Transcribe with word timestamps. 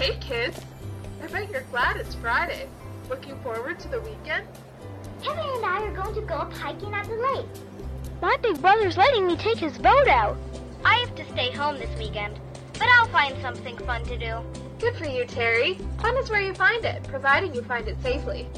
Hey 0.00 0.16
kids, 0.18 0.58
I 1.22 1.26
bet 1.26 1.50
you're 1.50 1.60
glad 1.70 1.98
it's 1.98 2.14
Friday. 2.14 2.66
Looking 3.10 3.38
forward 3.42 3.78
to 3.80 3.88
the 3.88 4.00
weekend? 4.00 4.46
Kevin 5.22 5.44
and 5.44 5.66
I 5.66 5.82
are 5.82 5.94
going 5.94 6.14
to 6.14 6.22
go 6.22 6.36
up 6.36 6.50
hiking 6.54 6.94
at 6.94 7.06
the 7.06 7.16
lake. 7.16 7.46
My 8.22 8.34
big 8.42 8.62
brother's 8.62 8.96
letting 8.96 9.26
me 9.26 9.36
take 9.36 9.58
his 9.58 9.76
boat 9.76 10.08
out. 10.08 10.38
I 10.86 10.94
have 10.94 11.14
to 11.16 11.28
stay 11.32 11.50
home 11.50 11.78
this 11.78 11.98
weekend, 11.98 12.40
but 12.78 12.88
I'll 12.94 13.08
find 13.08 13.38
something 13.42 13.76
fun 13.76 14.02
to 14.04 14.16
do. 14.16 14.38
Good 14.78 14.96
for 14.96 15.04
you, 15.04 15.26
Terry. 15.26 15.78
Fun 16.00 16.16
is 16.16 16.30
where 16.30 16.40
you 16.40 16.54
find 16.54 16.82
it, 16.82 17.02
providing 17.04 17.54
you 17.54 17.60
find 17.64 17.86
it 17.86 18.00
safely. 18.02 18.48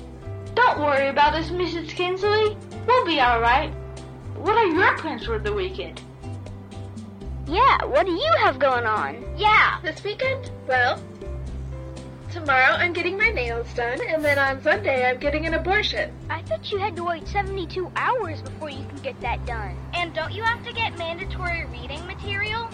Don't 0.55 0.79
worry 0.79 1.09
about 1.09 1.35
us, 1.35 1.51
Mrs. 1.51 1.89
Kinsley. 1.89 2.57
We'll 2.87 3.05
be 3.05 3.21
alright. 3.21 3.75
What 4.37 4.57
are 4.57 4.67
your 4.67 4.97
plans 4.97 5.27
for 5.27 5.41
the 5.41 5.53
weekend? 5.53 6.01
Yeah, 7.49 7.85
what 7.87 8.07
do 8.07 8.13
you 8.13 8.33
have 8.45 8.61
going 8.61 8.87
on? 8.87 9.35
Yeah, 9.37 9.81
This 9.83 10.05
weekend? 10.05 10.53
Well, 10.69 11.03
tomorrow 12.33 12.73
I'm 12.73 12.93
getting 12.95 13.19
my 13.19 13.29
nails 13.29 13.73
done, 13.75 13.99
and 14.09 14.25
then 14.25 14.39
on 14.39 14.63
Sunday 14.63 15.09
I'm 15.09 15.19
getting 15.19 15.47
an 15.47 15.55
abortion. 15.55 16.11
I 16.31 16.41
thought 16.43 16.73
you 16.73 16.79
had 16.79 16.97
to 16.97 17.05
wait 17.05 17.29
72 17.29 17.93
hours 17.95 18.41
before 18.41 18.71
you 18.71 18.85
can 18.87 18.99
get 19.03 19.21
that 19.21 19.45
done. 19.47 19.77
and 19.95 20.15
don't 20.15 20.33
you 20.33 20.43
have 20.43 20.65
to 20.65 20.73
get 20.73 20.97
mandatory 20.99 21.67
reading 21.67 22.05
material? 22.07 22.69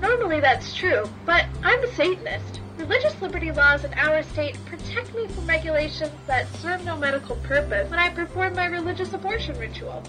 Normally 0.00 0.40
that's 0.40 0.74
true, 0.74 1.04
but 1.26 1.44
I'm 1.62 1.84
a 1.84 1.92
Satanist. 1.94 2.60
Religious 2.78 3.20
liberty 3.20 3.52
laws 3.52 3.84
in 3.84 3.92
our 3.94 4.22
state 4.22 4.56
protect 4.64 5.14
me 5.14 5.26
from 5.28 5.46
regulations 5.46 6.12
that 6.26 6.48
serve 6.56 6.82
no 6.86 6.96
medical 6.96 7.36
purpose 7.36 7.90
when 7.90 7.98
I 7.98 8.08
perform 8.08 8.54
my 8.54 8.64
religious 8.66 9.12
abortion 9.12 9.58
ritual. 9.58 10.02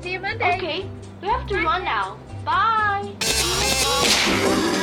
See 0.00 0.12
you 0.12 0.20
Monday. 0.20 0.56
Okay, 0.56 0.90
we 1.20 1.26
have 1.26 1.48
to 1.48 1.56
run 1.56 1.82
now. 1.82 2.16
Bye. 2.44 3.12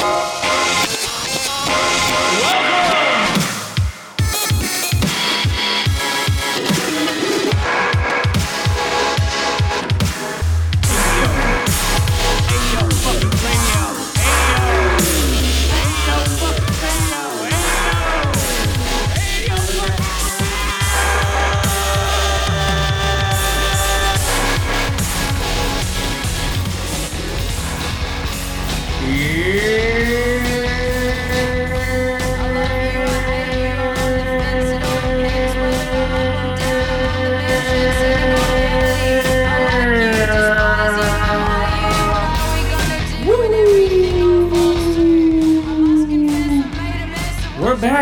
We're 0.00 0.28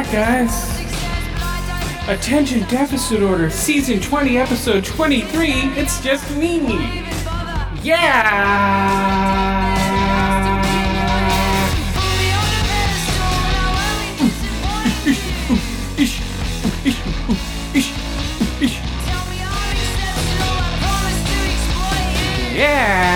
back, 0.06 0.12
guys. 0.12 0.76
Attention 2.08 2.60
Deficit 2.68 3.22
Order, 3.22 3.50
Season 3.50 4.00
20, 4.00 4.38
Episode 4.38 4.84
23. 4.84 5.50
It's 5.76 6.00
just 6.02 6.36
me. 6.36 7.04
Yeah. 7.82 8.66
Yeah. 22.56 23.15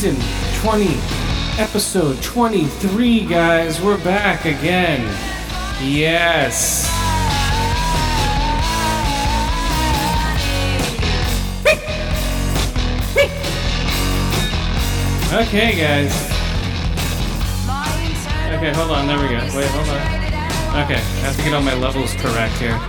Season 0.00 0.62
20, 0.62 0.94
episode 1.60 2.22
23, 2.22 3.26
guys. 3.26 3.82
We're 3.82 4.02
back 4.02 4.46
again. 4.46 5.02
Yes. 5.84 6.88
Okay, 15.34 15.76
guys. 15.76 16.14
Okay, 18.54 18.72
hold 18.72 18.92
on. 18.92 19.06
There 19.06 19.18
we 19.18 19.28
go. 19.28 19.34
Wait, 19.54 19.68
hold 19.68 19.86
on. 19.86 20.82
Okay, 20.82 20.94
I 20.94 21.20
have 21.26 21.36
to 21.36 21.42
get 21.42 21.52
all 21.52 21.60
my 21.60 21.74
levels 21.74 22.14
correct 22.14 22.54
here. 22.54 22.80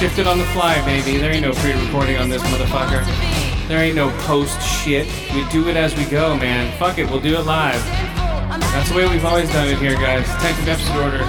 Shift 0.00 0.18
it 0.18 0.26
on 0.26 0.38
the 0.38 0.44
fly, 0.46 0.84
baby. 0.84 1.18
There 1.18 1.30
ain't 1.30 1.42
no 1.42 1.52
pre-recording 1.52 2.16
on 2.16 2.28
this 2.28 2.42
motherfucker. 2.42 3.27
There 3.68 3.78
ain't 3.78 3.96
no 3.96 4.10
post 4.20 4.58
shit. 4.62 5.06
We 5.34 5.46
do 5.50 5.68
it 5.68 5.76
as 5.76 5.94
we 5.94 6.06
go, 6.06 6.34
man. 6.38 6.72
Fuck 6.78 6.96
it, 6.96 7.04
we'll 7.10 7.20
do 7.20 7.36
it 7.36 7.44
live. 7.44 7.84
That's 8.72 8.88
the 8.88 8.96
way 8.96 9.06
we've 9.06 9.26
always 9.26 9.52
done 9.52 9.68
it 9.68 9.76
here, 9.78 9.92
guys. 9.92 10.26
Attention 10.36 10.64
deficit 10.64 10.96
order. 10.96 11.24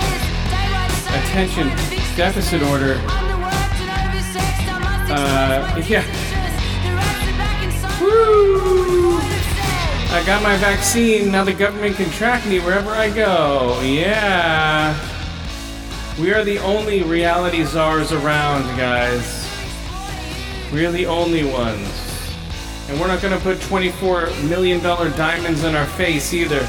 Attention 1.20 1.68
deficit 2.16 2.64
order. 2.64 3.02
Uh, 5.12 5.84
yeah. 5.86 6.06
Woo! 8.00 9.18
I 10.12 10.24
got 10.26 10.42
my 10.42 10.56
vaccine. 10.58 11.34
Now 11.34 11.44
the 11.44 11.54
government 11.54 11.98
can 11.98 12.10
track 12.12 12.46
me 12.46 12.60
wherever 12.60 12.92
I 12.92 13.10
go. 13.10 13.82
Yeah. 13.82 14.98
We 16.18 16.32
are 16.34 16.46
the 16.46 16.60
only 16.60 17.04
reality 17.04 17.66
czars 17.66 18.14
around, 18.14 18.64
guys. 18.78 19.46
We're 20.72 20.92
the 20.94 21.06
only 21.06 21.44
ones. 21.44 22.09
And 22.90 23.00
we're 23.00 23.08
not 23.08 23.22
gonna 23.22 23.38
put 23.38 23.60
$24 23.60 24.50
million 24.50 24.82
diamonds 24.82 25.64
in 25.64 25.76
our 25.76 25.86
face 25.86 26.34
either. 26.34 26.68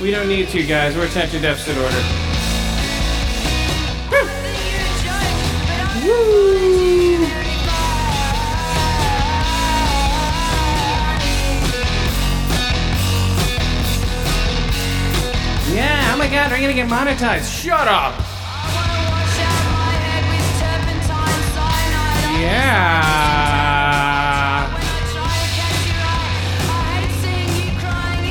We 0.00 0.10
don't 0.10 0.26
need 0.26 0.48
to, 0.48 0.64
guys. 0.64 0.96
We're 0.96 1.04
attention 1.04 1.42
deficit 1.42 1.76
order. 1.76 1.94
Woo! 6.06 6.28
Yeah, 15.74 16.14
oh 16.14 16.16
my 16.16 16.28
god, 16.28 16.50
we're 16.50 16.60
gonna 16.62 16.72
get 16.72 16.88
monetized. 16.88 17.62
Shut 17.62 17.86
up! 17.86 18.14
Yeah. 22.40 23.57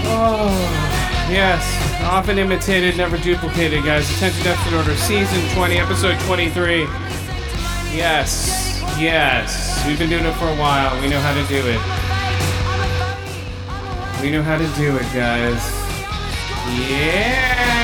Oh, 0.09 1.27
yes. 1.29 1.61
Often 2.03 2.39
imitated, 2.39 2.95
never 2.97 3.17
duplicated, 3.17 3.83
guys. 3.83 4.09
Attention 4.15 4.43
deficit 4.43 4.73
order, 4.73 4.95
season 4.95 5.41
20, 5.55 5.77
episode 5.77 6.19
23. 6.21 6.81
Yes. 7.93 8.81
Yes. 8.97 9.85
We've 9.85 9.99
been 9.99 10.09
doing 10.09 10.25
it 10.25 10.33
for 10.33 10.47
a 10.47 10.55
while. 10.55 10.99
We 11.01 11.09
know 11.09 11.19
how 11.19 11.33
to 11.33 11.45
do 11.47 11.57
it. 11.57 11.81
We 14.21 14.31
know 14.31 14.41
how 14.41 14.57
to 14.57 14.67
do 14.75 14.95
it, 14.95 15.07
guys. 15.13 15.61
Yeah. 16.89 17.76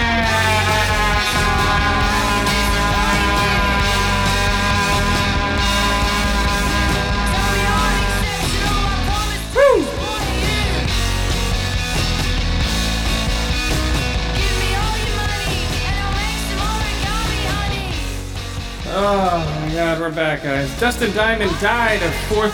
Oh 18.96 19.66
my 19.66 19.74
god, 19.74 20.00
we're 20.00 20.12
back, 20.12 20.44
guys. 20.44 20.70
Dustin 20.80 21.12
Diamond 21.16 21.52
died 21.60 22.04
of 22.04 22.14
fourth, 22.30 22.54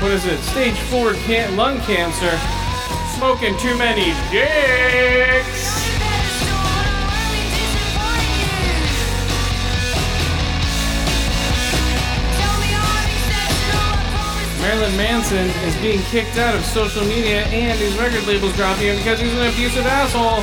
what 0.00 0.10
is 0.10 0.24
it, 0.24 0.38
stage 0.40 0.78
four 0.88 1.12
can- 1.12 1.54
lung 1.54 1.78
cancer, 1.80 2.32
smoking 3.14 3.54
too 3.58 3.76
many 3.76 4.14
dicks. 4.30 5.76
Marilyn 14.60 14.96
Manson 14.96 15.46
is 15.68 15.76
being 15.76 16.00
kicked 16.04 16.38
out 16.38 16.54
of 16.54 16.64
social 16.64 17.04
media 17.04 17.44
and 17.46 17.78
his 17.78 17.94
record 17.98 18.26
label's 18.26 18.56
dropping 18.56 18.86
him 18.86 18.96
because 18.96 19.20
he's 19.20 19.32
an 19.34 19.46
abusive 19.46 19.86
asshole. 19.86 20.42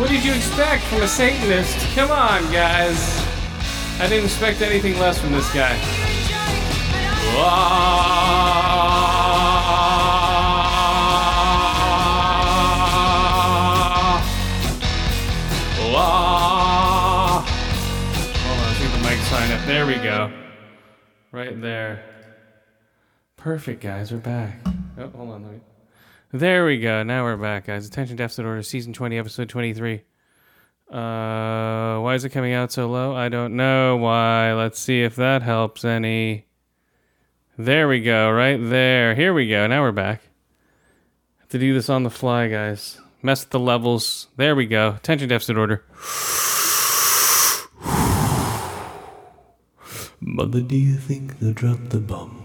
What 0.00 0.10
did 0.10 0.24
you 0.24 0.32
expect 0.32 0.82
from 0.84 1.02
a 1.02 1.08
Satanist? 1.08 1.78
Come 1.94 2.10
on, 2.10 2.50
guys. 2.50 3.23
I 4.00 4.06
didn't 4.08 4.24
expect 4.24 4.60
anything 4.60 4.98
less 4.98 5.18
from 5.18 5.32
this 5.32 5.52
guy. 5.54 5.74
Hold 17.24 18.58
on, 18.58 18.68
I 18.68 18.74
think 18.74 18.92
the 18.92 18.98
mic 19.08 19.18
fine 19.28 19.50
up. 19.52 19.66
There 19.66 19.86
we 19.86 19.94
go. 19.94 20.32
Right 21.32 21.60
there. 21.60 22.04
Perfect, 23.36 23.82
guys. 23.82 24.12
We're 24.12 24.18
back. 24.18 24.60
Oh, 24.98 25.08
hold 25.08 25.30
on. 25.30 25.60
There 26.32 26.64
we 26.66 26.78
go. 26.80 27.02
Now 27.02 27.24
we're 27.24 27.36
back, 27.36 27.66
guys. 27.66 27.86
Attention 27.86 28.16
Deficit 28.16 28.44
Order, 28.44 28.62
Season 28.62 28.92
20, 28.92 29.18
Episode 29.18 29.48
23. 29.48 30.02
Uh, 30.90 31.98
why 32.00 32.14
is 32.14 32.24
it 32.24 32.30
coming 32.30 32.52
out 32.52 32.72
so 32.72 32.88
low? 32.88 33.14
I 33.14 33.28
don't 33.28 33.56
know 33.56 33.96
why. 33.96 34.52
Let's 34.52 34.78
see 34.78 35.02
if 35.02 35.16
that 35.16 35.42
helps 35.42 35.84
any. 35.84 36.46
There 37.56 37.88
we 37.88 38.00
go, 38.00 38.30
right 38.30 38.58
there. 38.60 39.14
Here 39.14 39.32
we 39.32 39.48
go. 39.48 39.66
Now 39.66 39.82
we're 39.82 39.92
back. 39.92 40.22
Have 41.40 41.48
to 41.50 41.58
do 41.58 41.74
this 41.74 41.88
on 41.88 42.02
the 42.02 42.10
fly, 42.10 42.48
guys. 42.48 43.00
Mess 43.22 43.42
with 43.44 43.50
the 43.50 43.60
levels. 43.60 44.28
There 44.36 44.54
we 44.54 44.66
go. 44.66 44.94
Attention 44.96 45.28
Deficit 45.28 45.56
Order. 45.56 45.84
Mother, 50.20 50.60
do 50.60 50.76
you 50.76 50.96
think 50.96 51.38
they'll 51.38 51.52
drop 51.52 51.78
the 51.90 52.00
bomb? 52.00 52.40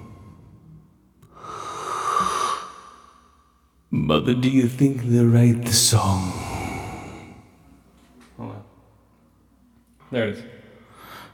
Mother, 3.89 4.35
do 4.35 4.49
you 4.49 4.67
think 4.67 5.03
they'll 5.03 5.25
write 5.25 5.65
the 5.65 5.73
song? 5.73 6.31
Hold 8.37 8.51
on. 8.51 8.63
There 10.11 10.27
it 10.27 10.37
is. 10.37 10.43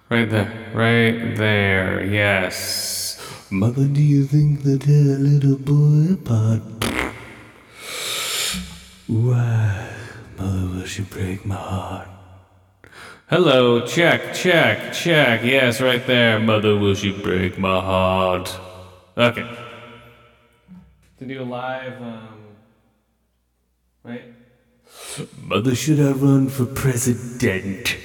Right 0.09 0.29
there. 0.29 0.71
Right 0.73 1.35
there. 1.37 2.03
Yes. 2.03 3.21
Mother, 3.49 3.85
do 3.85 4.01
you 4.01 4.25
think 4.25 4.63
they'll 4.63 5.15
a 5.15 5.17
little 5.17 5.57
boy 5.57 6.13
apart? 6.13 6.61
Why, 9.07 9.87
Mother, 10.37 10.67
will 10.67 10.85
she 10.85 11.03
break 11.03 11.45
my 11.45 11.55
heart? 11.55 12.09
Hello. 13.29 13.85
Check, 13.85 14.33
check, 14.33 14.93
check. 14.93 15.43
Yes, 15.43 15.79
right 15.79 16.05
there. 16.05 16.39
Mother, 16.39 16.75
will 16.75 16.95
she 16.95 17.11
break 17.11 17.57
my 17.57 17.79
heart? 17.79 18.59
Okay. 19.17 19.47
To 21.19 21.25
do 21.25 21.41
a 21.41 21.43
live, 21.43 22.01
um. 22.01 22.27
Right? 24.03 24.33
Mother, 25.41 25.73
should 25.73 25.99
I 25.99 26.11
run 26.11 26.49
for 26.49 26.65
president? 26.65 27.95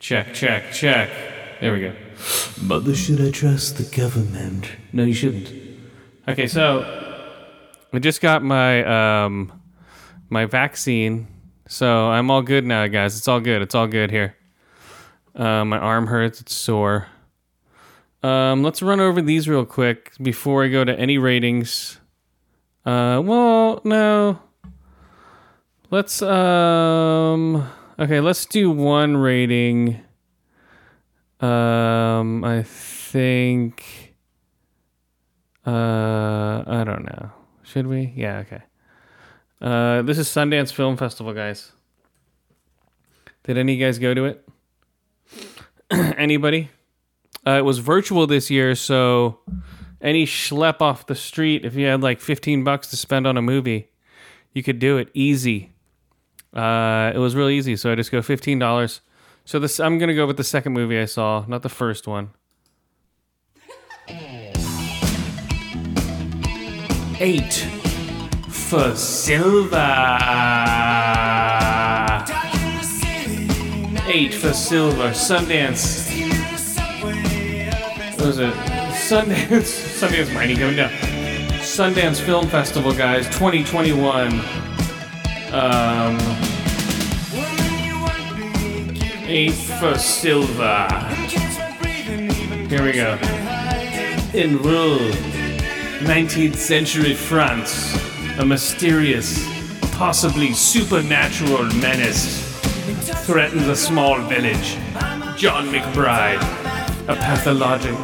Check, 0.00 0.32
check, 0.32 0.72
check. 0.72 1.10
There 1.60 1.74
we 1.74 1.80
go. 1.80 1.92
Mother, 2.62 2.94
should 2.94 3.20
I 3.20 3.30
trust 3.30 3.76
the 3.76 3.84
government? 3.94 4.66
No, 4.94 5.04
you 5.04 5.12
shouldn't. 5.12 5.52
Okay, 6.26 6.46
so 6.46 6.80
I 7.92 7.98
just 7.98 8.22
got 8.22 8.42
my 8.42 9.24
um 9.24 9.52
my 10.30 10.46
vaccine, 10.46 11.28
so 11.68 12.08
I'm 12.08 12.30
all 12.30 12.40
good 12.40 12.64
now, 12.64 12.86
guys. 12.86 13.18
It's 13.18 13.28
all 13.28 13.40
good. 13.40 13.60
It's 13.60 13.74
all 13.74 13.86
good 13.86 14.10
here. 14.10 14.36
Uh, 15.34 15.66
my 15.66 15.76
arm 15.76 16.06
hurts. 16.06 16.40
It's 16.40 16.54
sore. 16.54 17.06
Um, 18.22 18.62
let's 18.62 18.80
run 18.80 19.00
over 19.00 19.20
these 19.20 19.50
real 19.50 19.66
quick 19.66 20.12
before 20.22 20.64
I 20.64 20.68
go 20.68 20.82
to 20.82 20.98
any 20.98 21.18
ratings. 21.18 21.98
Uh, 22.86 23.20
well, 23.22 23.82
no. 23.84 24.40
Let's 25.90 26.22
um. 26.22 27.70
Okay, 28.00 28.20
let's 28.20 28.46
do 28.46 28.70
one 28.70 29.18
rating. 29.18 30.00
Um, 31.38 32.42
I 32.42 32.62
think. 32.62 34.14
Uh, 35.66 36.64
I 36.66 36.82
don't 36.86 37.04
know. 37.04 37.30
Should 37.62 37.86
we? 37.86 38.14
Yeah. 38.16 38.38
Okay. 38.38 38.62
Uh, 39.60 40.00
this 40.00 40.16
is 40.16 40.28
Sundance 40.28 40.72
Film 40.72 40.96
Festival, 40.96 41.34
guys. 41.34 41.72
Did 43.44 43.58
any 43.58 43.74
of 43.74 43.78
you 43.78 43.84
guys 43.84 43.98
go 43.98 44.14
to 44.14 44.24
it? 44.24 44.48
Anybody? 45.90 46.70
Uh, 47.46 47.58
it 47.58 47.66
was 47.66 47.80
virtual 47.80 48.26
this 48.26 48.50
year, 48.50 48.74
so 48.74 49.40
any 50.00 50.24
schlep 50.24 50.80
off 50.80 51.06
the 51.06 51.14
street, 51.14 51.66
if 51.66 51.74
you 51.74 51.84
had 51.84 52.00
like 52.00 52.20
15 52.20 52.64
bucks 52.64 52.88
to 52.88 52.96
spend 52.96 53.26
on 53.26 53.36
a 53.36 53.42
movie, 53.42 53.90
you 54.54 54.62
could 54.62 54.78
do 54.78 54.96
it 54.96 55.10
easy. 55.12 55.74
Uh, 56.52 57.12
it 57.14 57.18
was 57.18 57.36
really 57.36 57.56
easy, 57.56 57.76
so 57.76 57.92
I 57.92 57.94
just 57.94 58.10
go 58.10 58.20
$15. 58.20 59.00
So 59.44 59.58
this, 59.58 59.80
I'm 59.80 59.98
gonna 59.98 60.14
go 60.14 60.26
with 60.26 60.36
the 60.36 60.44
second 60.44 60.72
movie 60.72 60.98
I 60.98 61.04
saw, 61.04 61.44
not 61.48 61.62
the 61.62 61.68
first 61.68 62.06
one. 62.06 62.30
Eight 67.22 67.52
for 68.48 68.94
silver. 68.96 69.76
Eight 74.06 74.34
for 74.34 74.52
silver. 74.52 75.10
Sundance. 75.10 76.08
What 78.16 78.26
was 78.26 78.38
it? 78.38 78.54
Sundance. 78.54 79.90
Sundance 80.00 80.32
mining 80.34 80.56
coming 80.56 80.76
down. 80.76 80.90
Sundance 81.60 82.20
Film 82.20 82.48
Festival, 82.48 82.94
guys, 82.94 83.26
2021. 83.26 84.59
Um, 85.52 86.16
eight 89.26 89.50
for 89.50 89.98
silver. 89.98 90.86
Here 92.68 92.84
we 92.84 92.92
go. 92.92 93.18
In 94.32 94.58
rule, 94.62 95.00
19th 96.06 96.54
century 96.54 97.14
France, 97.14 97.98
a 98.38 98.44
mysterious, 98.44 99.44
possibly 99.90 100.52
supernatural 100.52 101.64
menace 101.74 102.48
threatens 103.26 103.66
a 103.66 103.74
small 103.74 104.20
village. 104.22 104.76
John 105.36 105.66
McBride, 105.66 106.40
a 107.08 107.16
pathologic, 107.16 107.94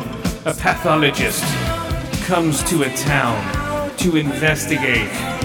a 0.47 0.53
pathologist, 0.53 1.45
comes 2.25 2.65
to 2.65 2.83
a 2.83 2.91
town 2.97 3.97
to 3.99 4.17
investigate 4.17 5.36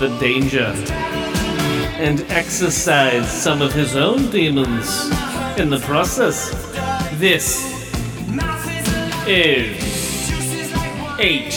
the 0.00 0.08
danger 0.18 0.72
and 2.00 2.22
exorcise 2.30 3.30
some 3.30 3.60
of 3.60 3.70
his 3.74 3.94
own 3.96 4.30
demons 4.30 5.10
in 5.58 5.68
the 5.68 5.78
process. 5.80 6.48
This 7.18 7.92
is 9.26 10.72
eight 11.18 11.52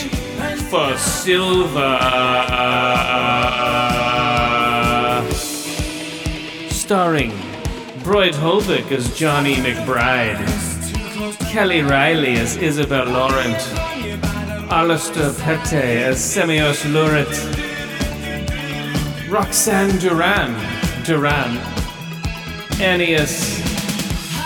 for 0.70 0.98
silver. 0.98 1.98
Starring 6.70 7.32
Boyd 8.04 8.36
Holbrook 8.36 8.92
as 8.92 9.18
Johnny 9.18 9.56
McBride, 9.56 10.46
Kelly 11.50 11.82
Reilly 11.82 12.34
as 12.34 12.58
Isabel 12.58 13.06
Laurent, 13.06 13.56
Alistair 14.70 15.32
Pete 15.32 15.74
as 15.74 16.18
Semios 16.20 16.84
Lurit, 16.92 17.63
Roxanne 19.34 19.98
Duran, 19.98 20.54
Duran, 21.04 21.58
Annius, 22.80 23.58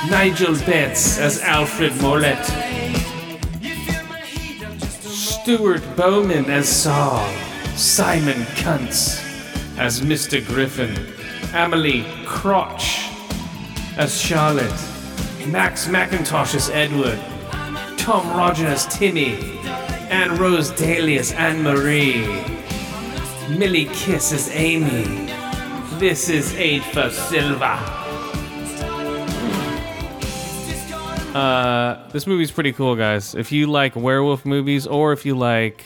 Nigel 0.09 0.55
Betts 0.65 1.19
as 1.19 1.41
Alfred 1.41 1.91
Mollett, 1.95 2.41
Stuart 5.11 5.83
Bowman 5.97 6.45
as 6.45 6.69
Saul, 6.69 7.29
Simon 7.75 8.43
Kunz 8.55 9.21
as 9.77 9.99
Mr. 9.99 10.39
Griffin, 10.47 10.95
Emily 11.53 12.05
Crotch 12.25 13.09
as 13.97 14.17
Charlotte, 14.17 14.71
Max 15.47 15.89
McIntosh 15.89 16.55
as 16.55 16.69
Edward, 16.69 17.19
Tom 17.97 18.25
Roger 18.29 18.67
as 18.67 18.85
Timmy, 18.85 19.35
and 20.09 20.39
Rose 20.39 20.71
Daly 20.71 21.19
as 21.19 21.33
Anne 21.33 21.61
Marie, 21.61 22.23
Millie 23.49 23.85
kisses 23.85 24.49
Amy. 24.51 25.31
This 25.99 26.27
is 26.27 26.53
eight 26.55 26.83
for 26.83 27.09
silver. 27.09 27.63
Uh, 31.33 32.09
this 32.09 32.27
movie's 32.27 32.51
pretty 32.51 32.73
cool, 32.73 32.95
guys. 32.95 33.35
If 33.35 33.53
you 33.53 33.67
like 33.67 33.95
werewolf 33.95 34.45
movies 34.45 34.85
or 34.85 35.13
if 35.13 35.25
you 35.25 35.37
like 35.37 35.85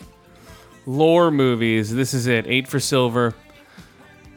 lore 0.87 1.29
movies, 1.29 1.93
this 1.93 2.15
is 2.15 2.25
it. 2.25 2.47
Eight 2.47 2.67
for 2.67 2.79
silver. 2.79 3.35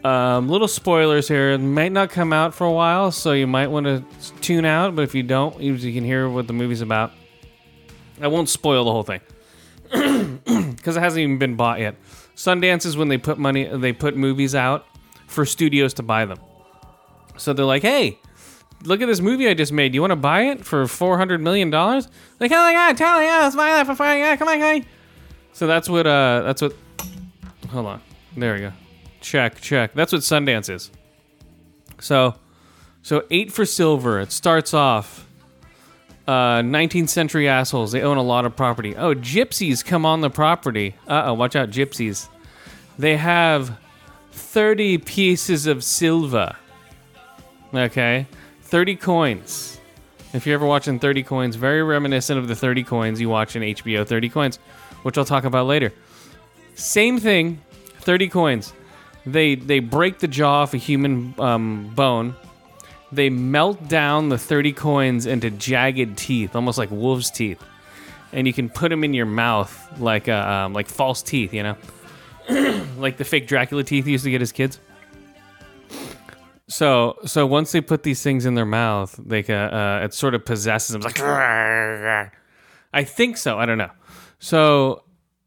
Um, 0.05 0.51
little 0.51 0.69
spoilers 0.69 1.27
here. 1.27 1.53
It 1.53 1.59
might 1.59 1.93
not 1.93 2.11
come 2.11 2.31
out 2.31 2.55
for 2.55 2.67
a 2.67 2.73
while, 2.73 3.11
so 3.11 3.33
you 3.33 3.47
might 3.47 3.69
want 3.69 3.87
to 3.87 4.05
tune 4.43 4.67
out. 4.67 4.95
But 4.95 5.03
if 5.03 5.15
you 5.15 5.23
don't, 5.23 5.59
you 5.61 5.79
can 5.79 6.05
hear 6.05 6.29
what 6.29 6.47
the 6.47 6.53
movie's 6.53 6.83
about. 6.83 7.11
I 8.21 8.27
won't 8.27 8.51
spoil 8.51 8.85
the 8.85 8.93
whole 8.93 9.03
thing 9.03 9.21
because 10.77 10.97
it 10.97 11.01
hasn't 11.01 11.21
even 11.21 11.39
been 11.39 11.57
bought 11.57 11.81
yet. 11.81 11.97
Sundance 12.45 12.85
is 12.85 12.97
when 12.97 13.09
they 13.09 13.19
put 13.19 13.39
money, 13.39 13.65
they 13.65 13.93
put 13.93 14.17
movies 14.17 14.55
out 14.55 14.87
for 15.27 15.47
studios 15.47 15.95
to 15.95 16.03
buy 16.03 16.25
them. 16.27 16.39
So 17.37 17.53
they're 17.53 17.65
like, 17.65 17.83
"Hey, 17.83 18.19
look 18.85 19.01
at 19.01 19.07
this 19.07 19.21
movie 19.21 19.49
I 19.49 19.55
just 19.55 19.73
made. 19.73 19.95
You 19.95 20.01
want 20.03 20.11
to 20.13 20.17
buy 20.17 20.43
it 20.43 20.65
for 20.65 20.87
four 20.87 21.17
hundred 21.17 21.41
million 21.41 21.71
dollars?" 21.71 22.07
Like, 22.41 22.53
"Oh 22.53 22.57
my 22.57 22.73
god, 22.73 22.97
totally, 22.97 23.25
yeah, 23.25 23.41
let's 23.41 23.57
buy 23.57 23.69
that 23.71 23.87
for 23.87 23.95
five. 23.95 24.19
Yeah, 24.19 24.37
come 24.37 24.49
on, 24.49 24.59
guy. 24.61 24.83
So 25.53 25.67
that's 25.67 25.89
what. 25.89 26.07
Uh, 26.07 26.43
that's 26.45 26.61
what. 26.63 26.75
Hold 27.71 27.87
on. 27.87 28.01
There 28.37 28.55
we 28.55 28.61
go. 28.61 28.73
Check, 29.21 29.61
check. 29.61 29.95
That's 29.95 30.13
what 30.13 30.21
Sundance 30.21 30.69
is. 30.69 30.91
So, 32.01 32.35
so 33.03 33.25
eight 33.31 33.53
for 33.53 33.65
silver. 33.65 34.21
It 34.21 34.33
starts 34.33 34.75
off 34.75 35.27
Uh, 36.27 36.61
19th 36.61 37.09
century 37.09 37.49
assholes. 37.49 37.93
They 37.93 38.03
own 38.03 38.17
a 38.19 38.23
lot 38.23 38.45
of 38.45 38.55
property. 38.57 38.95
Oh, 38.97 39.15
gypsies 39.15 39.85
come 39.85 40.05
on 40.07 40.21
the 40.21 40.31
property. 40.31 40.95
Uh 41.09 41.23
oh, 41.27 41.35
watch 41.35 41.57
out, 41.57 41.71
gypsies. 41.71 42.29
They 42.99 43.17
have 43.17 43.79
30 44.33 44.99
pieces 44.99 45.67
of 45.67 45.83
silver. 45.83 46.57
Okay? 47.73 48.27
30 48.63 48.97
coins. 48.97 49.81
If 50.33 50.47
you're 50.47 50.55
ever 50.55 50.67
watching 50.67 50.99
30 50.99 51.23
coins, 51.23 51.57
very 51.57 51.83
reminiscent 51.83 52.39
of 52.39 52.49
the 52.49 52.57
30 52.57 52.83
coins 52.83 53.21
you 53.21 53.29
watch 53.29 53.55
in 53.55 53.63
HBO 53.63 54.07
30 54.07 54.29
coins, 54.29 54.57
which 55.03 55.17
I'll 55.17 55.25
talk 55.25 55.45
about 55.45 55.67
later. 55.67 55.93
Same 56.75 57.19
thing, 57.19 57.61
30 58.01 58.29
coins. 58.29 58.73
They 59.27 59.55
they 59.55 59.79
break 59.79 60.19
the 60.19 60.29
jaw 60.29 60.63
off 60.63 60.75
a 60.75 60.77
human 60.77 61.35
um, 61.39 61.93
bone. 61.95 62.35
They 63.13 63.31
melt 63.31 63.89
down 63.89 64.29
the 64.29 64.39
30 64.39 64.73
coins 64.73 65.27
into 65.27 65.51
jagged 65.51 66.19
teeth, 66.19 66.57
almost 66.57 66.79
like 66.79 66.91
wolves' 66.91 67.31
teeth. 67.31 67.63
And 68.33 68.47
you 68.47 68.53
can 68.53 68.69
put 68.69 68.89
them 68.89 69.05
in 69.05 69.15
your 69.15 69.27
mouth 69.27 69.73
like 70.01 70.29
uh, 70.29 70.33
um, 70.33 70.73
like 70.73 70.89
false 70.89 71.23
teeth, 71.23 71.55
you 71.55 71.63
know? 71.63 71.77
like 72.99 73.17
the 73.17 73.25
fake 73.25 73.47
Dracula 73.47 73.85
teeth 73.85 74.05
he 74.05 74.13
used 74.13 74.25
to 74.25 74.31
get 74.31 74.41
his 74.41 74.53
kids. 74.53 74.79
So 76.69 77.19
so 77.25 77.47
once 77.47 77.73
they 77.73 77.81
put 77.81 78.03
these 78.03 78.23
things 78.23 78.47
in 78.47 78.55
their 78.55 78.67
mouth, 78.67 79.19
they 79.23 79.45
uh, 79.45 80.05
it 80.05 80.15
sort 80.15 80.35
of 80.35 80.45
possesses 80.45 80.93
them. 80.93 81.03
Like 81.03 81.21
I 82.93 83.05
think 83.05 83.37
so. 83.37 83.59
I 83.59 83.67
don't 83.67 83.79
know. 83.79 83.91
So 84.39 85.05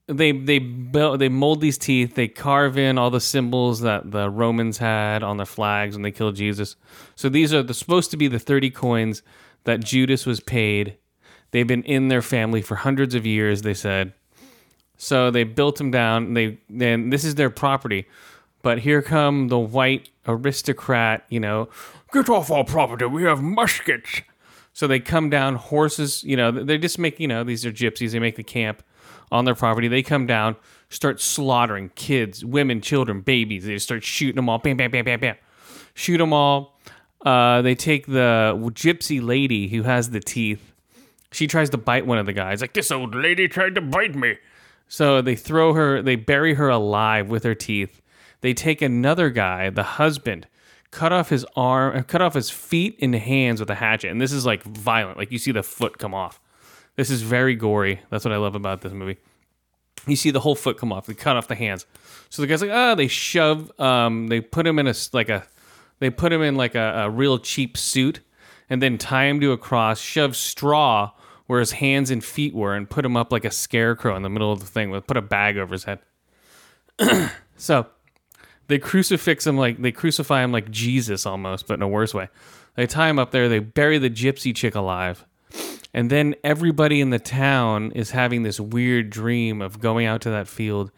they 0.07 0.31
they 0.31 0.59
build 0.59 1.19
they 1.19 1.29
mold 1.29 1.61
these 1.61 1.77
teeth. 1.77 2.15
They 2.15 2.27
carve 2.27 2.77
in 2.77 2.97
all 2.97 3.09
the 3.09 3.19
symbols 3.19 3.81
that 3.81 4.11
the 4.11 4.29
Romans 4.29 4.77
had 4.77 5.23
on 5.23 5.37
their 5.37 5.45
flags 5.45 5.95
when 5.95 6.03
they 6.03 6.11
killed 6.11 6.35
Jesus. 6.35 6.75
So 7.15 7.29
these 7.29 7.53
are 7.53 7.63
the, 7.63 7.73
supposed 7.73 8.11
to 8.11 8.17
be 8.17 8.27
the 8.27 8.39
thirty 8.39 8.69
coins 8.69 9.23
that 9.63 9.83
Judas 9.83 10.25
was 10.25 10.39
paid. 10.39 10.97
They've 11.51 11.67
been 11.67 11.83
in 11.83 12.09
their 12.09 12.21
family 12.21 12.61
for 12.61 12.75
hundreds 12.75 13.15
of 13.15 13.25
years. 13.25 13.63
They 13.63 13.73
said. 13.73 14.13
So 14.97 15.31
they 15.31 15.43
built 15.43 15.77
them 15.77 15.91
down. 15.91 16.33
They 16.33 16.57
then 16.69 17.09
this 17.09 17.23
is 17.23 17.35
their 17.35 17.49
property. 17.49 18.07
But 18.63 18.79
here 18.79 19.01
come 19.01 19.47
the 19.47 19.59
white 19.59 20.09
aristocrat, 20.27 21.25
you 21.29 21.39
know, 21.39 21.69
get 22.11 22.27
off 22.29 22.51
our 22.51 22.63
property. 22.63 23.05
We 23.05 23.23
have 23.23 23.41
muskets. 23.41 24.21
So 24.73 24.87
they 24.87 24.99
come 24.99 25.29
down, 25.29 25.55
horses, 25.55 26.23
you 26.23 26.35
know, 26.35 26.51
they 26.51 26.77
just 26.77 26.99
make, 26.99 27.19
you 27.19 27.27
know, 27.27 27.43
these 27.43 27.65
are 27.65 27.71
gypsies. 27.71 28.11
They 28.11 28.19
make 28.19 28.35
the 28.35 28.43
camp 28.43 28.83
on 29.31 29.45
their 29.45 29.55
property. 29.55 29.87
They 29.87 30.03
come 30.03 30.27
down, 30.27 30.55
start 30.89 31.19
slaughtering 31.19 31.89
kids, 31.95 32.45
women, 32.45 32.81
children, 32.81 33.21
babies. 33.21 33.65
They 33.65 33.77
start 33.79 34.03
shooting 34.03 34.35
them 34.35 34.49
all. 34.49 34.59
Bam, 34.59 34.77
bam, 34.77 34.91
bam, 34.91 35.05
bam, 35.05 35.19
bam. 35.19 35.35
Shoot 35.93 36.17
them 36.17 36.33
all. 36.33 36.79
Uh, 37.25 37.61
they 37.63 37.73
take 37.73 38.05
the 38.05 38.53
gypsy 38.75 39.19
lady 39.25 39.67
who 39.69 39.83
has 39.83 40.11
the 40.11 40.19
teeth. 40.19 40.73
She 41.31 41.47
tries 41.47 41.71
to 41.71 41.77
bite 41.77 42.05
one 42.05 42.19
of 42.19 42.25
the 42.25 42.33
guys. 42.33 42.61
Like, 42.61 42.73
this 42.73 42.91
old 42.91 43.15
lady 43.15 43.47
tried 43.47 43.75
to 43.75 43.81
bite 43.81 44.15
me. 44.15 44.37
So 44.87 45.21
they 45.21 45.35
throw 45.35 45.73
her, 45.73 46.01
they 46.01 46.15
bury 46.15 46.53
her 46.53 46.69
alive 46.69 47.29
with 47.29 47.43
her 47.43 47.55
teeth. 47.55 48.01
They 48.41 48.53
take 48.53 48.81
another 48.81 49.29
guy, 49.29 49.69
the 49.69 49.83
husband, 49.83 50.47
cut 50.91 51.11
off 51.11 51.29
his 51.29 51.45
arm, 51.55 52.03
cut 52.03 52.21
off 52.21 52.33
his 52.33 52.49
feet 52.49 52.97
and 53.01 53.13
hands 53.13 53.59
with 53.59 53.69
a 53.69 53.75
hatchet. 53.75 54.09
And 54.09 54.21
this 54.21 54.31
is 54.31 54.45
like 54.45 54.63
violent. 54.63 55.17
Like 55.17 55.31
you 55.31 55.37
see 55.37 55.51
the 55.51 55.63
foot 55.63 55.97
come 55.97 56.13
off. 56.13 56.39
This 56.95 57.09
is 57.09 57.21
very 57.21 57.55
gory. 57.55 58.01
That's 58.09 58.25
what 58.25 58.33
I 58.33 58.37
love 58.37 58.55
about 58.55 58.81
this 58.81 58.93
movie. 58.93 59.17
You 60.07 60.15
see 60.15 60.31
the 60.31 60.39
whole 60.39 60.55
foot 60.55 60.77
come 60.77 60.93
off. 60.93 61.05
They 61.05 61.13
cut 61.13 61.35
off 61.35 61.47
the 61.47 61.55
hands. 61.55 61.85
So 62.29 62.41
the 62.41 62.47
guy's 62.47 62.61
like, 62.61 62.71
ah, 62.71 62.91
oh, 62.91 62.95
they 62.95 63.07
shove, 63.07 63.77
um, 63.79 64.27
they 64.27 64.41
put 64.41 64.65
him 64.65 64.79
in 64.79 64.87
a 64.87 64.93
like 65.11 65.29
a, 65.29 65.45
they 65.99 66.09
put 66.09 66.31
him 66.31 66.41
in 66.41 66.55
like 66.55 66.75
a, 66.75 67.03
a 67.03 67.09
real 67.09 67.37
cheap 67.39 67.77
suit, 67.77 68.21
and 68.69 68.81
then 68.81 68.97
tie 68.97 69.25
him 69.25 69.39
to 69.41 69.51
a 69.51 69.57
cross, 69.57 69.99
shove 69.99 70.35
straw 70.35 71.11
where 71.47 71.59
his 71.59 71.73
hands 71.73 72.11
and 72.11 72.23
feet 72.23 72.53
were, 72.53 72.75
and 72.75 72.89
put 72.89 73.03
him 73.03 73.17
up 73.17 73.31
like 73.31 73.45
a 73.45 73.51
scarecrow 73.51 74.15
in 74.15 74.21
the 74.21 74.29
middle 74.29 74.51
of 74.51 74.59
the 74.59 74.65
thing. 74.65 74.91
With 74.91 75.07
put 75.07 75.17
a 75.17 75.21
bag 75.21 75.57
over 75.57 75.73
his 75.73 75.85
head. 75.85 75.99
so 77.57 77.87
they 78.67 78.79
crucifix 78.79 79.47
him 79.47 79.57
like 79.57 79.81
they 79.81 79.91
crucify 79.91 80.43
him 80.43 80.51
like 80.51 80.69
Jesus 80.69 81.25
almost, 81.25 81.67
but 81.67 81.75
in 81.75 81.81
a 81.81 81.87
worse 81.87 82.13
way. 82.13 82.29
They 82.75 82.85
tie 82.85 83.09
him 83.09 83.17
up 83.17 83.31
there. 83.31 83.49
They 83.49 83.59
bury 83.59 83.97
the 83.97 84.09
gypsy 84.09 84.55
chick 84.55 84.75
alive. 84.75 85.25
And 85.93 86.11
then 86.11 86.35
everybody 86.43 87.01
in 87.01 87.09
the 87.09 87.19
town 87.19 87.91
is 87.93 88.11
having 88.11 88.43
this 88.43 88.59
weird 88.59 89.09
dream 89.09 89.61
of 89.61 89.79
going 89.79 90.05
out 90.05 90.21
to 90.21 90.29
that 90.29 90.47
field, 90.47 90.91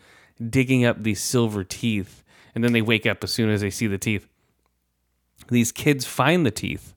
digging 0.50 0.84
up 0.84 1.04
these 1.04 1.22
silver 1.22 1.64
teeth. 1.64 2.24
And 2.54 2.64
then 2.64 2.74
they 2.74 2.82
wake 2.82 3.06
up 3.06 3.24
as 3.24 3.32
soon 3.32 3.50
as 3.50 3.62
they 3.62 3.70
see 3.70 3.88
the 3.88 3.98
teeth. 3.98 4.28
These 5.48 5.72
kids 5.72 6.06
find 6.06 6.46
the 6.46 6.52
teeth. 6.52 6.94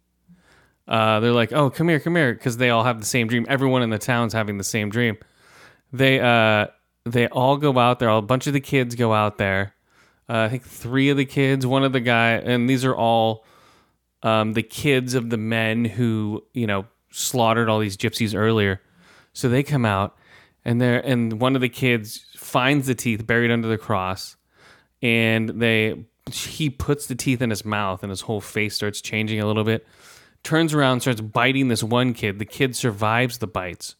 Uh, 0.88 1.20
they're 1.20 1.32
like, 1.32 1.52
"Oh, 1.52 1.70
come 1.70 1.88
here, 1.88 2.00
come 2.00 2.16
here," 2.16 2.34
because 2.34 2.56
they 2.56 2.70
all 2.70 2.84
have 2.84 2.98
the 2.98 3.06
same 3.06 3.28
dream. 3.28 3.46
Everyone 3.48 3.82
in 3.82 3.90
the 3.90 3.98
town's 3.98 4.32
having 4.32 4.58
the 4.58 4.64
same 4.64 4.90
dream. 4.90 5.16
They 5.92 6.20
uh, 6.20 6.68
they 7.04 7.28
all 7.28 7.56
go 7.56 7.78
out 7.78 7.98
there. 7.98 8.08
A 8.08 8.22
bunch 8.22 8.46
of 8.46 8.52
the 8.52 8.60
kids 8.60 8.94
go 8.94 9.12
out 9.12 9.38
there. 9.38 9.74
Uh, 10.28 10.38
I 10.40 10.48
think 10.48 10.64
three 10.64 11.10
of 11.10 11.16
the 11.16 11.24
kids, 11.24 11.66
one 11.66 11.84
of 11.84 11.92
the 11.92 12.00
guy, 12.00 12.32
and 12.32 12.68
these 12.68 12.84
are 12.84 12.94
all 12.94 13.44
um, 14.22 14.52
the 14.54 14.62
kids 14.62 15.14
of 15.14 15.30
the 15.30 15.36
men 15.36 15.84
who 15.84 16.44
you 16.52 16.66
know 16.66 16.86
slaughtered 17.10 17.68
all 17.68 17.78
these 17.78 17.96
gypsies 17.96 18.34
earlier. 18.34 18.80
So 19.32 19.48
they 19.48 19.62
come 19.62 19.84
out, 19.84 20.16
and 20.64 20.80
they 20.80 21.02
and 21.02 21.40
one 21.40 21.54
of 21.54 21.60
the 21.60 21.68
kids 21.68 22.24
finds 22.36 22.86
the 22.86 22.94
teeth 22.94 23.26
buried 23.26 23.50
under 23.50 23.68
the 23.68 23.78
cross, 23.78 24.36
and 25.00 25.48
they 25.48 26.04
he 26.30 26.70
puts 26.70 27.06
the 27.06 27.14
teeth 27.14 27.42
in 27.42 27.50
his 27.50 27.64
mouth, 27.64 28.02
and 28.02 28.10
his 28.10 28.22
whole 28.22 28.40
face 28.40 28.74
starts 28.74 29.00
changing 29.00 29.40
a 29.40 29.46
little 29.46 29.64
bit. 29.64 29.86
Turns 30.42 30.74
around, 30.74 31.00
starts 31.00 31.20
biting 31.20 31.68
this 31.68 31.82
one 31.82 32.14
kid. 32.14 32.38
The 32.38 32.44
kid 32.44 32.74
survives 32.74 33.38
the 33.38 33.46
bites, 33.46 33.94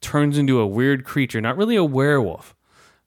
turns 0.00 0.36
into 0.36 0.60
a 0.60 0.66
weird 0.66 1.04
creature, 1.04 1.40
not 1.40 1.56
really 1.56 1.76
a 1.76 1.84
werewolf, 1.84 2.54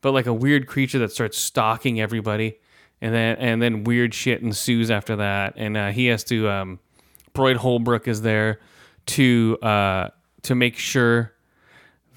but 0.02 0.14
like 0.14 0.26
a 0.26 0.34
weird 0.34 0.68
creature 0.68 1.00
that 1.00 1.12
starts 1.12 1.38
stalking 1.38 2.02
everybody, 2.02 2.60
and 3.00 3.14
then 3.14 3.38
and 3.38 3.62
then 3.62 3.84
weird 3.84 4.14
shit 4.14 4.42
ensues 4.42 4.90
after 4.90 5.18
that, 5.18 5.54
and 5.58 5.78
uh, 5.78 5.92
he 5.92 6.08
has 6.08 6.24
to. 6.26 6.50
Um, 6.50 6.80
Boyd 7.34 7.58
Holbrook 7.58 8.08
is 8.08 8.22
there 8.22 8.60
to 9.08 9.58
uh, 9.62 10.10
to 10.44 10.56
make 10.56 10.78
sure 10.78 11.34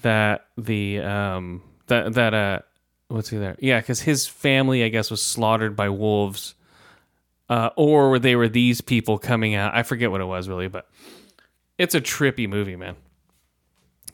that 0.01 0.47
the 0.57 0.99
um, 0.99 1.61
that 1.87 2.13
that 2.13 2.33
uh, 2.33 2.59
what's 3.07 3.29
he 3.29 3.37
there? 3.37 3.55
Yeah, 3.59 3.79
because 3.79 4.01
his 4.01 4.27
family, 4.27 4.83
I 4.83 4.89
guess, 4.89 5.11
was 5.11 5.21
slaughtered 5.23 5.75
by 5.75 5.89
wolves, 5.89 6.54
uh, 7.49 7.69
or 7.75 8.19
they 8.19 8.35
were 8.35 8.49
these 8.49 8.81
people 8.81 9.17
coming 9.17 9.55
out. 9.55 9.75
I 9.75 9.83
forget 9.83 10.11
what 10.11 10.21
it 10.21 10.25
was 10.25 10.47
really, 10.47 10.67
but 10.67 10.87
it's 11.77 11.95
a 11.95 12.01
trippy 12.01 12.47
movie, 12.47 12.75
man. 12.75 12.95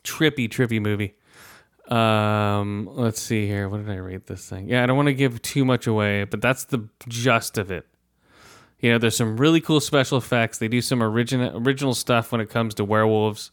Trippy, 0.03 0.50
trippy 0.50 0.81
movie. 0.81 1.15
Um, 1.88 2.89
let's 2.93 3.21
see 3.21 3.47
here. 3.47 3.67
What 3.67 3.85
did 3.85 3.93
I 3.93 3.97
rate 3.97 4.25
this 4.27 4.47
thing? 4.47 4.69
Yeah, 4.69 4.83
I 4.83 4.85
don't 4.85 4.95
want 4.95 5.07
to 5.07 5.13
give 5.13 5.41
too 5.41 5.65
much 5.65 5.88
away, 5.88 6.23
but 6.23 6.41
that's 6.41 6.63
the 6.65 6.88
gist 7.07 7.57
of 7.57 7.69
it. 7.69 7.85
You 8.79 8.91
know, 8.91 8.97
there's 8.97 9.15
some 9.15 9.38
really 9.38 9.61
cool 9.61 9.79
special 9.79 10.17
effects. 10.17 10.57
They 10.57 10.67
do 10.67 10.81
some 10.81 11.03
original 11.03 11.55
original 11.57 11.93
stuff 11.93 12.31
when 12.31 12.41
it 12.41 12.50
comes 12.50 12.73
to 12.75 12.85
werewolves 12.85 13.51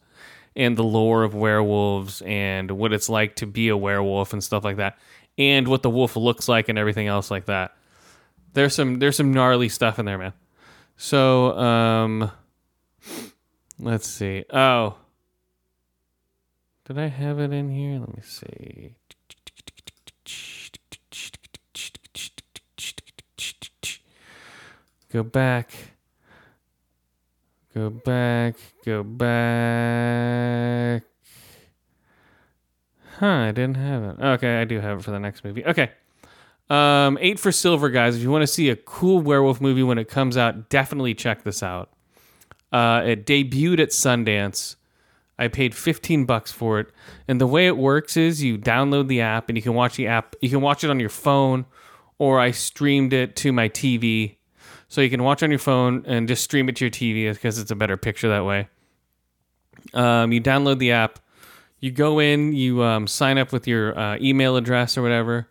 and 0.56 0.76
the 0.76 0.84
lore 0.84 1.22
of 1.22 1.34
werewolves 1.34 2.22
and 2.22 2.70
what 2.70 2.92
it's 2.92 3.08
like 3.08 3.36
to 3.36 3.46
be 3.46 3.68
a 3.68 3.76
werewolf 3.76 4.32
and 4.32 4.42
stuff 4.42 4.64
like 4.64 4.76
that, 4.76 4.98
and 5.36 5.68
what 5.68 5.82
the 5.82 5.90
wolf 5.90 6.16
looks 6.16 6.48
like 6.48 6.68
and 6.68 6.78
everything 6.78 7.08
else 7.08 7.30
like 7.30 7.46
that. 7.46 7.76
There's 8.54 8.74
some 8.74 8.98
there's 8.98 9.16
some 9.16 9.32
gnarly 9.32 9.68
stuff 9.68 9.98
in 9.98 10.06
there, 10.06 10.18
man. 10.18 10.32
So, 10.96 11.56
um, 11.56 12.30
let's 13.78 14.08
see. 14.08 14.44
Oh, 14.52 14.96
did 16.84 16.98
I 16.98 17.06
have 17.06 17.38
it 17.38 17.52
in 17.52 17.70
here? 17.70 18.00
Let 18.00 18.16
me 18.16 18.22
see. 18.22 18.94
Go 25.10 25.22
back. 25.22 25.70
Go 27.74 27.90
back. 27.90 28.56
Go 28.84 29.02
back. 29.04 31.02
Huh, 33.18 33.26
I 33.26 33.52
didn't 33.52 33.76
have 33.76 34.02
it. 34.02 34.16
Okay, 34.20 34.60
I 34.60 34.64
do 34.64 34.80
have 34.80 34.98
it 34.98 35.02
for 35.02 35.10
the 35.10 35.20
next 35.20 35.44
movie. 35.44 35.64
Okay. 35.64 35.90
Um, 36.70 37.18
eight 37.20 37.38
for 37.38 37.50
silver, 37.50 37.88
guys. 37.88 38.16
If 38.16 38.22
you 38.22 38.30
want 38.30 38.42
to 38.42 38.46
see 38.46 38.68
a 38.68 38.76
cool 38.76 39.20
werewolf 39.20 39.60
movie 39.60 39.82
when 39.82 39.98
it 39.98 40.08
comes 40.08 40.36
out, 40.36 40.68
definitely 40.68 41.14
check 41.14 41.44
this 41.44 41.62
out. 41.62 41.90
Uh, 42.72 43.02
it 43.04 43.26
debuted 43.26 43.80
at 43.80 43.90
Sundance. 43.90 44.76
I 45.38 45.48
paid 45.48 45.74
15 45.74 46.24
bucks 46.24 46.50
for 46.50 46.80
it. 46.80 46.88
And 47.26 47.40
the 47.40 47.46
way 47.46 47.66
it 47.66 47.76
works 47.76 48.16
is 48.16 48.42
you 48.42 48.58
download 48.58 49.08
the 49.08 49.20
app 49.20 49.48
and 49.48 49.56
you 49.56 49.62
can 49.62 49.74
watch 49.74 49.96
the 49.96 50.08
app. 50.08 50.34
You 50.40 50.50
can 50.50 50.60
watch 50.60 50.84
it 50.84 50.90
on 50.90 51.00
your 51.00 51.08
phone 51.08 51.64
or 52.18 52.40
I 52.40 52.50
streamed 52.50 53.12
it 53.12 53.36
to 53.36 53.52
my 53.52 53.68
TV 53.68 54.36
so 54.88 55.00
you 55.00 55.10
can 55.10 55.22
watch 55.22 55.42
on 55.42 55.50
your 55.50 55.58
phone 55.58 56.04
and 56.06 56.26
just 56.26 56.42
stream 56.42 56.68
it 56.68 56.76
to 56.76 56.84
your 56.84 56.90
TV 56.90 57.32
because 57.32 57.58
it's 57.58 57.70
a 57.70 57.76
better 57.76 57.96
picture 57.96 58.28
that 58.28 58.44
way. 58.44 58.68
Um, 59.94 60.32
you 60.32 60.40
download 60.40 60.78
the 60.80 60.92
app, 60.92 61.20
you 61.78 61.92
go 61.92 62.18
in, 62.18 62.52
you 62.52 62.82
um, 62.82 63.06
sign 63.06 63.38
up 63.38 63.52
with 63.52 63.68
your 63.68 63.96
uh, 63.96 64.18
email 64.20 64.56
address 64.56 64.98
or 64.98 65.02
whatever, 65.02 65.48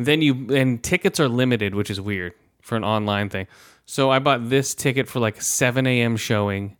and 0.00 0.06
then 0.06 0.22
you 0.22 0.56
and 0.56 0.82
tickets 0.82 1.20
are 1.20 1.28
limited, 1.28 1.74
which 1.74 1.90
is 1.90 2.00
weird 2.00 2.32
for 2.62 2.74
an 2.74 2.84
online 2.84 3.28
thing. 3.28 3.46
So 3.84 4.08
I 4.10 4.18
bought 4.18 4.48
this 4.48 4.74
ticket 4.74 5.10
for 5.10 5.20
like 5.20 5.42
7 5.42 5.86
a.m. 5.86 6.16
showing. 6.16 6.78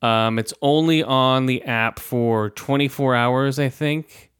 Um, 0.00 0.38
it's 0.38 0.54
only 0.62 1.02
on 1.02 1.44
the 1.44 1.62
app 1.64 1.98
for 1.98 2.48
24 2.48 3.14
hours, 3.14 3.58
I 3.58 3.68
think. 3.68 4.30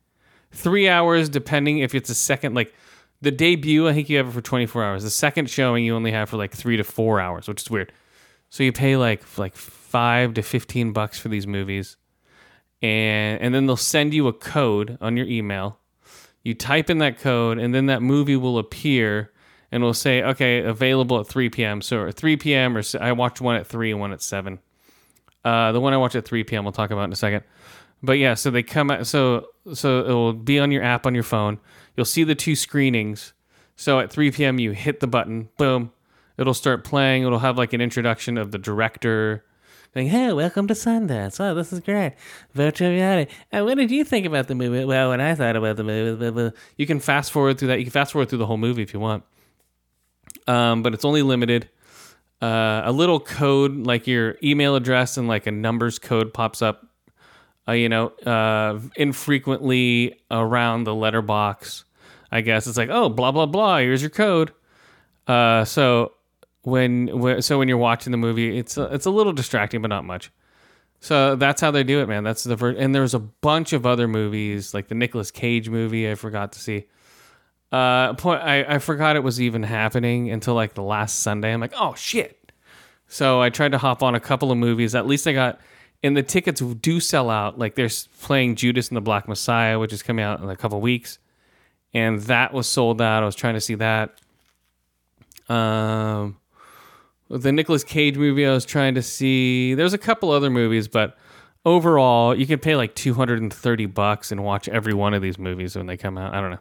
Three 0.53 0.88
hours, 0.88 1.29
depending 1.29 1.81
if 1.81 1.95
it's 1.95 2.09
a 2.09 2.15
second, 2.15 2.55
like 2.55 2.73
the 3.21 3.31
debut, 3.31 3.87
I 3.87 3.93
think 3.93 4.09
you 4.09 4.17
have 4.17 4.29
it 4.29 4.33
for 4.33 4.41
24 4.41 4.83
hours. 4.83 5.03
The 5.03 5.11
second 5.11 5.50
showing, 5.50 5.85
you 5.85 5.95
only 5.95 6.12
have 6.12 6.31
for 6.31 6.38
like 6.38 6.55
three 6.55 6.79
to 6.79 6.85
four 6.85 7.21
hours, 7.21 7.47
which 7.47 7.61
is 7.61 7.71
weird. 7.71 7.93
So 8.49 8.62
you 8.62 8.73
pay 8.73 8.97
like 8.97 9.37
like 9.37 9.55
five 9.55 10.33
to 10.33 10.43
15 10.43 10.95
bucks 10.95 11.19
for 11.19 11.29
these 11.29 11.47
movies. 11.47 11.99
And, 12.81 13.38
and 13.43 13.55
then 13.55 13.67
they'll 13.67 13.77
send 13.77 14.15
you 14.15 14.29
a 14.29 14.33
code 14.33 14.97
on 15.03 15.19
your 15.19 15.27
email. 15.27 15.79
You 16.49 16.55
type 16.55 16.88
in 16.88 16.97
that 17.00 17.19
code, 17.19 17.59
and 17.59 17.75
then 17.75 17.85
that 17.87 18.00
movie 18.00 18.35
will 18.35 18.57
appear 18.57 19.31
and 19.71 19.83
will 19.83 19.93
say, 19.93 20.23
okay, 20.23 20.61
available 20.61 21.21
at 21.21 21.26
3 21.26 21.50
p.m. 21.50 21.83
So 21.83 22.07
at 22.07 22.14
3 22.14 22.38
p.m. 22.38 22.75
or 22.75 22.83
I 22.99 23.12
watched 23.12 23.43
one 23.43 23.57
at 23.57 23.67
3 23.67 23.90
and 23.90 24.00
one 24.00 24.12
at 24.12 24.23
7. 24.23 24.59
Uh, 25.45 25.73
the 25.73 25.81
one 25.81 25.93
I 25.93 25.99
watched 25.99 26.14
at 26.14 26.25
3 26.25 26.45
p.m. 26.45 26.64
we'll 26.64 26.73
talk 26.73 26.90
about 26.90 27.05
in 27.05 27.12
a 27.12 27.17
second. 27.17 27.45
But 28.02 28.14
yeah, 28.14 28.33
so 28.33 28.50
they 28.50 28.62
come 28.62 28.90
out. 28.90 29.07
So 29.07 29.49
so 29.75 30.00
it 30.07 30.09
will 30.09 30.33
be 30.33 30.59
on 30.59 30.71
your 30.71 30.83
app 30.83 31.05
on 31.05 31.12
your 31.12 31.23
phone. 31.23 31.59
You'll 31.99 32.07
see 32.07 32.25
the 32.25 32.35
two 32.35 32.57
screenings. 32.57 33.35
So 33.76 34.00
at 34.00 34.11
3 34.11 34.31
p.m. 34.31 34.59
you 34.59 34.71
hit 34.71 35.00
the 35.00 35.07
button. 35.07 35.50
Boom. 35.59 35.93
It'll 36.38 36.55
start 36.55 36.83
playing. 36.83 37.25
It'll 37.25 37.40
have 37.40 37.59
like 37.59 37.75
an 37.75 37.83
introduction 37.83 38.38
of 38.38 38.52
the 38.52 38.59
director. 38.59 39.45
Like, 39.99 40.07
hey, 40.07 40.33
welcome 40.33 40.69
to 40.69 40.75
Sundance. 40.75 41.40
Oh, 41.40 41.57
this 41.57 41.73
is 41.73 41.81
great. 41.81 42.12
Virtual 42.52 42.88
reality. 42.88 43.33
And 43.50 43.64
what 43.64 43.78
did 43.78 43.90
you 43.90 44.05
think 44.05 44.26
about 44.26 44.47
the 44.47 44.55
movie? 44.55 44.85
Well, 44.85 45.09
when 45.09 45.21
I 45.21 45.35
thought 45.35 45.57
about 45.57 45.76
the 45.76 45.83
movie, 45.83 46.14
blah, 46.17 46.31
blah. 46.31 46.50
you 46.76 46.87
can 46.87 47.00
fast 47.00 47.33
forward 47.33 47.59
through 47.59 47.67
that. 47.67 47.81
You 47.81 47.85
can 47.85 47.90
fast 47.90 48.12
forward 48.12 48.28
through 48.28 48.38
the 48.38 48.47
whole 48.47 48.59
movie 48.59 48.81
if 48.81 48.95
you 48.95 49.00
want. 49.00 49.25
Um, 50.47 50.85
but 50.85 50.95
it's 50.95 51.05
only 51.05 51.23
limited 51.23 51.69
uh, 52.40 52.83
a 52.85 52.93
little 52.93 53.19
code 53.19 53.76
like 53.76 54.07
your 54.07 54.37
email 54.40 54.76
address 54.76 55.17
and 55.17 55.26
like 55.26 55.49
a 55.49 55.50
numbers 55.50 55.99
code 55.99 56.33
pops 56.33 56.62
up 56.62 56.87
uh, 57.67 57.73
you 57.73 57.88
know 57.88 58.11
uh, 58.25 58.78
infrequently 58.95 60.21
around 60.31 60.85
the 60.85 60.95
letterbox 60.95 61.85
i 62.31 62.40
guess 62.40 62.69
it's 62.69 62.76
like 62.76 62.88
oh 62.90 63.09
blah 63.09 63.33
blah 63.33 63.47
blah 63.47 63.78
here's 63.78 64.00
your 64.00 64.11
code 64.11 64.52
uh, 65.26 65.64
so 65.64 66.12
when, 66.62 67.41
so 67.43 67.59
when 67.59 67.69
you're 67.69 67.79
watching 67.79 68.11
the 68.11 68.17
movie 68.17 68.59
it's 68.59 68.77
a, 68.77 68.85
it's 68.95 69.07
a 69.07 69.11
little 69.11 69.33
distracting 69.33 69.81
but 69.83 69.88
not 69.88 70.05
much 70.05 70.31
so 71.00 71.37
that's 71.37 71.61
how 71.61 71.71
they 71.71 71.85
do 71.85 72.00
it 72.00 72.09
man 72.09 72.25
that's 72.25 72.45
the 72.45 72.57
first 72.57 72.79
and 72.79 72.95
there's 72.95 73.15
a 73.15 73.19
bunch 73.19 73.73
of 73.73 73.87
other 73.87 74.09
movies 74.09 74.75
like 74.75 74.88
the 74.88 74.95
Nicolas 74.95 75.31
Cage 75.31 75.69
movie 75.69 76.11
I 76.11 76.15
forgot 76.15 76.53
to 76.53 76.59
see 76.59 76.87
uh, 77.71 78.15
point 78.15 78.43
I, 78.43 78.65
I 78.65 78.79
forgot 78.79 79.17
it 79.17 79.23
was 79.23 79.41
even 79.41 79.62
happening 79.62 80.31
until 80.31 80.55
like 80.55 80.75
the 80.75 80.83
last 80.83 81.21
Sunday. 81.21 81.53
I'm 81.53 81.61
like, 81.61 81.75
oh 81.77 81.95
shit. 81.95 82.53
So 83.09 83.41
I 83.41 83.50
tried 83.50 83.73
to 83.73 83.79
hop 83.79 84.03
on 84.03 84.15
a 84.15 84.21
couple 84.21 84.50
of 84.50 84.59
movies. 84.59 84.95
At 84.95 85.07
least 85.07 85.27
I 85.27 85.33
got, 85.33 85.61
and 86.03 86.17
the 86.17 86.23
tickets 86.23 86.61
do 86.61 87.00
sell 87.00 87.31
out. 87.31 87.59
Like 87.59 87.75
they're 87.75 87.91
playing 88.21 88.57
Judas 88.57 88.88
and 88.88 88.97
the 88.97 89.03
Black 89.03 89.29
Messiah, 89.29 89.79
which 89.79 89.93
is 89.93 90.03
coming 90.03 90.25
out 90.25 90.41
in 90.41 90.49
a 90.49 90.57
couple 90.57 90.81
weeks, 90.81 91.19
and 91.93 92.21
that 92.23 92.53
was 92.55 92.67
sold 92.67 93.03
out. 93.03 93.23
I 93.23 93.27
was 93.27 93.35
trying 93.35 93.55
to 93.55 93.61
see 93.61 93.75
that. 93.77 94.19
Um, 95.49 96.38
the 97.31 97.53
Nicolas 97.53 97.85
Cage 97.85 98.17
movie 98.17 98.47
I 98.47 98.53
was 98.53 98.64
trying 98.64 98.95
to 98.95 99.03
see. 99.03 99.75
There's 99.75 99.93
a 99.93 99.99
couple 99.99 100.31
other 100.31 100.51
movies, 100.51 100.88
but 100.88 101.17
overall, 101.64 102.35
you 102.35 102.47
can 102.47 102.59
pay 102.59 102.77
like 102.77 102.95
230 102.95 103.87
bucks 103.87 104.33
and 104.33 104.43
watch 104.45 104.69
every 104.69 104.95
one 104.95 105.14
of 105.14 105.23
these 105.23 105.38
movies 105.38 105.77
when 105.77 105.87
they 105.87 105.97
come 105.97 106.17
out. 106.17 106.35
I 106.35 106.41
don't 106.41 106.51
know. 106.51 106.59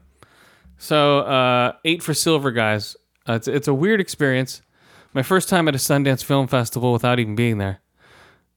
So 0.78 1.20
uh, 1.20 1.74
eight 1.86 2.04
for 2.04 2.14
silver, 2.14 2.52
guys. 2.52 2.96
Uh, 3.28 3.34
it's 3.34 3.48
it's 3.48 3.68
a 3.68 3.74
weird 3.74 4.00
experience. 4.00 4.62
My 5.14 5.24
first 5.24 5.50
time 5.50 5.68
at 5.68 5.76
a 5.76 5.80
Sundance 5.80 6.24
Film 6.24 6.48
Festival 6.48 6.94
without 6.94 7.20
even 7.20 7.36
being 7.36 7.58
there, 7.58 7.82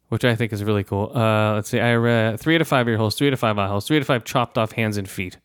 which 0.09 0.25
I 0.25 0.35
think 0.35 0.53
is 0.53 0.63
really 0.63 0.85
cool. 0.85 1.13
Uh, 1.15 1.55
let's 1.55 1.71
see. 1.71 1.81
I 1.81 1.95
read 1.95 2.39
three 2.39 2.57
out 2.57 2.61
of 2.61 2.69
five 2.69 2.87
ear 2.89 2.99
holes, 2.99 3.15
three 3.15 3.29
out 3.29 3.33
of 3.33 3.41
five 3.41 3.59
eye 3.59 3.69
holes, 3.69 3.87
three 3.87 3.97
out 3.97 4.03
of 4.03 4.07
five 4.07 4.25
chopped 4.25 4.59
off 4.59 4.73
hands 4.73 4.97
and 4.97 5.09
feet. 5.09 5.39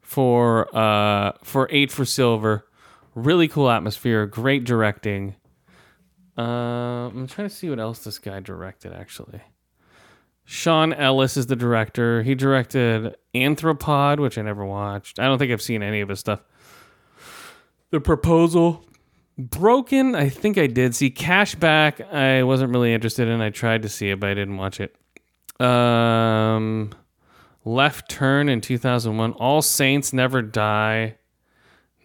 For 0.00 0.74
uh 0.76 1.32
for 1.42 1.68
eight 1.72 1.90
for 1.90 2.04
silver, 2.04 2.68
really 3.16 3.48
cool 3.48 3.68
atmosphere, 3.68 4.26
great 4.26 4.62
directing. 4.64 5.34
Uh, 6.36 6.42
I'm 7.08 7.26
trying 7.26 7.48
to 7.48 7.54
see 7.54 7.70
what 7.70 7.78
else 7.78 8.04
this 8.04 8.18
guy 8.18 8.40
directed 8.40 8.92
actually. 8.92 9.40
Sean 10.44 10.92
Ellis 10.92 11.36
is 11.36 11.46
the 11.46 11.56
director. 11.56 12.22
He 12.22 12.36
directed 12.36 13.16
Anthropoid, 13.34 14.20
which 14.20 14.38
I 14.38 14.42
never 14.42 14.64
watched. 14.64 15.18
I 15.18 15.24
don't 15.24 15.38
think 15.38 15.50
I've 15.50 15.62
seen 15.62 15.82
any 15.82 16.00
of 16.00 16.08
his 16.08 16.20
stuff. 16.20 16.40
The 17.90 18.00
Proposal. 18.00 18.84
Broken, 19.38 20.14
I 20.14 20.30
think 20.30 20.56
I 20.56 20.66
did 20.66 20.94
see. 20.94 21.10
Cashback, 21.10 22.10
I 22.10 22.42
wasn't 22.42 22.72
really 22.72 22.94
interested 22.94 23.28
in. 23.28 23.42
I 23.42 23.50
tried 23.50 23.82
to 23.82 23.88
see 23.88 24.08
it, 24.08 24.18
but 24.18 24.30
I 24.30 24.34
didn't 24.34 24.56
watch 24.56 24.80
it. 24.80 24.96
Um, 25.60 26.92
Left 27.64 28.08
Turn 28.08 28.48
in 28.48 28.60
2001. 28.62 29.32
All 29.32 29.60
Saints 29.60 30.12
Never 30.12 30.40
Die. 30.40 31.18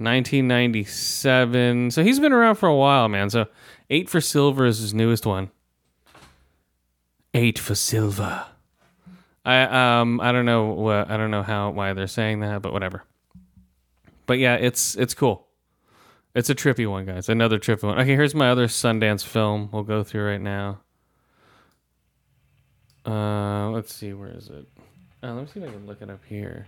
1997. 0.02 1.92
So 1.92 2.04
he's 2.04 2.20
been 2.20 2.34
around 2.34 2.56
for 2.56 2.68
a 2.68 2.76
while, 2.76 3.08
man. 3.08 3.30
So 3.30 3.48
Eight 3.90 4.10
for 4.10 4.22
Silver 4.22 4.66
is 4.66 4.80
his 4.80 4.94
newest 4.94 5.26
one. 5.26 5.52
Eight 7.34 7.58
for 7.58 7.76
silver. 7.76 8.46
I 9.46 10.00
um 10.00 10.20
I 10.22 10.32
don't 10.32 10.46
know 10.46 10.68
what 10.68 11.10
I 11.10 11.18
don't 11.18 11.32
know 11.32 11.44
how 11.44 11.70
why 11.72 11.94
they're 11.94 12.08
saying 12.08 12.42
that, 12.42 12.62
but 12.62 12.74
whatever. 12.74 13.04
But 14.26 14.40
yeah, 14.40 14.56
it's 14.56 14.96
it's 14.96 15.14
cool. 15.14 15.48
It's 16.34 16.50
a 16.50 16.56
trippy 16.56 16.90
one, 16.90 17.06
guys. 17.06 17.28
Another 17.28 17.60
trippy 17.60 17.84
one. 17.84 18.00
Okay, 18.00 18.16
here's 18.16 18.36
my 18.36 18.50
other 18.50 18.68
Sundance 18.68 19.26
film. 19.26 19.70
We'll 19.72 19.84
go 19.84 20.04
through 20.04 20.30
right 20.30 20.42
now. 20.42 20.80
Uh, 23.06 23.70
let's 23.72 23.94
see, 23.94 24.14
where 24.14 24.30
is 24.30 24.48
it? 24.48 24.68
Uh, 25.24 25.34
let 25.34 25.42
me 25.42 25.48
see 25.54 25.60
if 25.60 25.70
I 25.70 25.74
can 25.74 25.86
look 25.86 26.02
it 26.02 26.10
up 26.10 26.24
here. 26.26 26.68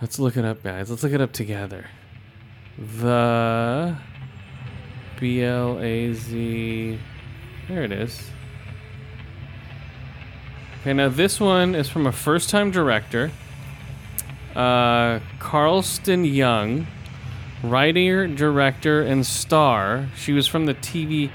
Let's 0.00 0.18
look 0.18 0.36
it 0.36 0.44
up, 0.44 0.62
guys. 0.62 0.90
Let's 0.90 1.02
look 1.02 1.12
it 1.12 1.20
up 1.20 1.32
together. 1.32 1.86
The 2.78 3.96
B 5.18 5.42
L 5.42 5.78
A 5.80 6.14
Z 6.14 6.98
there 7.70 7.84
it 7.84 7.92
is. 7.92 8.30
Okay, 10.80 10.92
now 10.92 11.08
this 11.08 11.38
one 11.38 11.76
is 11.76 11.88
from 11.88 12.04
a 12.04 12.10
first 12.10 12.50
time 12.50 12.72
director, 12.72 13.30
uh, 14.56 15.20
Carlson 15.38 16.24
Young, 16.24 16.88
writer, 17.62 18.26
director, 18.26 19.02
and 19.02 19.24
star. 19.24 20.08
She 20.16 20.32
was 20.32 20.48
from 20.48 20.66
the 20.66 20.74
TV. 20.74 21.30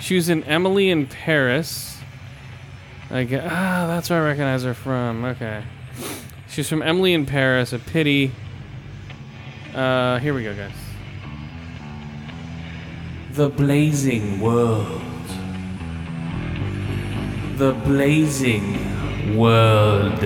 She 0.00 0.16
was 0.16 0.28
in 0.28 0.42
Emily 0.44 0.90
in 0.90 1.06
Paris. 1.06 1.98
I 3.08 3.22
get, 3.22 3.44
ah, 3.44 3.86
that's 3.86 4.10
where 4.10 4.24
I 4.24 4.30
recognize 4.30 4.64
her 4.64 4.74
from. 4.74 5.24
Okay. 5.26 5.62
She's 6.58 6.68
from 6.68 6.82
Emily 6.82 7.14
in 7.14 7.24
Paris, 7.24 7.72
a 7.72 7.78
pity. 7.78 8.32
Uh, 9.72 10.18
here 10.18 10.34
we 10.34 10.42
go, 10.42 10.56
guys. 10.56 10.72
The 13.30 13.48
Blazing 13.48 14.40
World 14.40 15.00
the 17.58 17.74
blazing 17.84 19.36
world. 19.36 20.18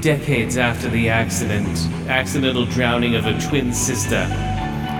Decades 0.00 0.56
after 0.56 0.88
the 0.88 1.08
accident, 1.08 1.78
accidental 2.08 2.66
drowning 2.66 3.14
of 3.14 3.22
her 3.22 3.40
twin 3.48 3.72
sister, 3.72 4.26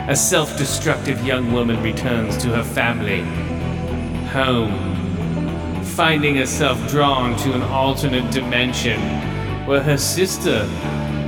a 0.09 0.15
self 0.15 0.57
destructive 0.57 1.27
young 1.27 1.51
woman 1.53 1.83
returns 1.83 2.37
to 2.37 2.51
her 2.51 2.63
family, 2.63 3.23
home, 4.29 5.83
finding 5.85 6.37
herself 6.37 6.79
drawn 6.89 7.37
to 7.39 7.53
an 7.53 7.63
alternate 7.63 8.31
dimension 8.33 9.18
where 9.69 9.83
her 9.83 9.99
sister 9.99 10.67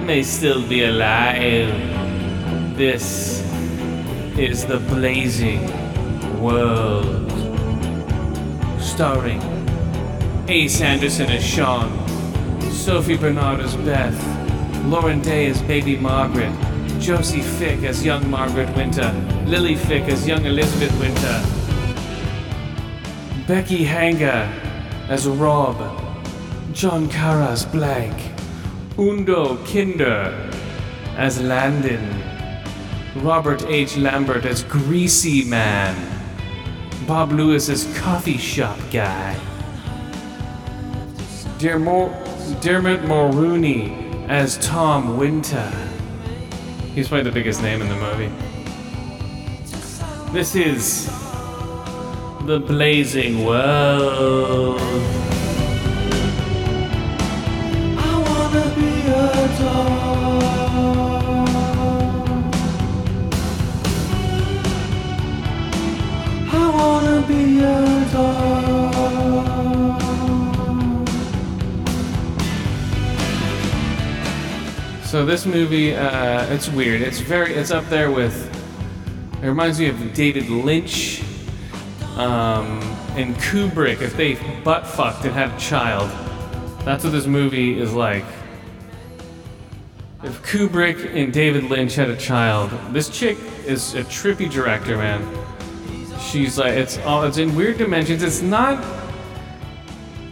may 0.06 0.22
still 0.22 0.66
be 0.66 0.84
alive. 0.84 1.68
This 2.74 3.42
is 4.38 4.64
the 4.64 4.78
blazing 4.78 5.60
world. 6.40 7.30
Starring 8.80 9.42
Ace 10.48 10.80
Anderson 10.80 11.26
as 11.26 11.44
Sean, 11.44 11.90
Sophie 12.70 13.18
Bernard 13.18 13.60
as 13.60 13.76
Beth, 13.76 14.18
Lauren 14.86 15.20
Day 15.20 15.48
as 15.48 15.60
Baby 15.60 15.98
Margaret, 15.98 16.54
Josie 16.98 17.42
Fick 17.42 17.82
as 17.82 18.02
young 18.02 18.30
Margaret 18.30 18.74
Winter, 18.74 19.12
Lily 19.44 19.76
Fick 19.76 20.04
as 20.04 20.26
young 20.26 20.46
Elizabeth 20.46 20.98
Winter, 20.98 21.44
Becky 23.46 23.84
Hanger 23.84 24.50
as 25.10 25.28
Rob, 25.28 25.76
John 26.72 27.08
Kara 27.08 27.48
as 27.48 27.64
Blank, 27.66 28.16
Undo 28.96 29.58
Kinder 29.66 30.50
as 31.16 31.40
Landon, 31.40 32.22
Robert 33.24 33.64
H. 33.66 33.96
Lambert 33.96 34.44
as 34.44 34.62
Greasy 34.64 35.44
Man, 35.44 35.96
Bob 37.06 37.32
Lewis 37.32 37.68
as 37.68 37.84
Coffee 37.98 38.38
Shop 38.38 38.78
Guy. 38.92 39.36
Dermo- 41.58 42.14
Dermot 42.62 43.00
Mulroney 43.02 44.28
as 44.28 44.56
Tom 44.58 45.16
Winter. 45.16 45.70
He's 46.94 47.08
probably 47.08 47.24
the 47.24 47.32
biggest 47.32 47.62
name 47.62 47.82
in 47.82 47.88
the 47.88 47.96
movie. 47.96 48.32
This 50.32 50.54
is 50.54 51.06
the 52.46 52.60
blazing 52.64 53.44
world. 53.44 55.19
So 75.10 75.26
this 75.26 75.44
movie, 75.44 75.96
uh, 75.96 76.46
it's 76.54 76.68
weird. 76.68 77.02
It's 77.02 77.18
very, 77.18 77.52
it's 77.52 77.72
up 77.72 77.84
there 77.88 78.12
with. 78.12 78.48
It 79.42 79.46
reminds 79.48 79.80
me 79.80 79.88
of 79.88 80.14
David 80.14 80.48
Lynch 80.48 81.20
um, 82.16 82.80
and 83.16 83.34
Kubrick. 83.34 84.02
If 84.02 84.16
they 84.16 84.34
butt 84.62 84.86
fucked 84.86 85.24
and 85.24 85.34
had 85.34 85.50
a 85.50 85.58
child, 85.58 86.08
that's 86.84 87.02
what 87.02 87.10
this 87.10 87.26
movie 87.26 87.80
is 87.80 87.92
like. 87.92 88.24
If 90.22 90.40
Kubrick 90.42 91.12
and 91.12 91.32
David 91.32 91.64
Lynch 91.64 91.96
had 91.96 92.08
a 92.08 92.16
child, 92.16 92.70
this 92.92 93.08
chick 93.08 93.36
is 93.66 93.94
a 93.96 94.04
trippy 94.04 94.48
director, 94.48 94.96
man. 94.96 95.22
She's 96.30 96.58
like, 96.58 96.74
it's 96.74 96.98
all, 96.98 97.24
it's 97.24 97.38
in 97.38 97.54
weird 97.56 97.78
dimensions. 97.78 98.22
It's 98.22 98.40
not 98.40 98.82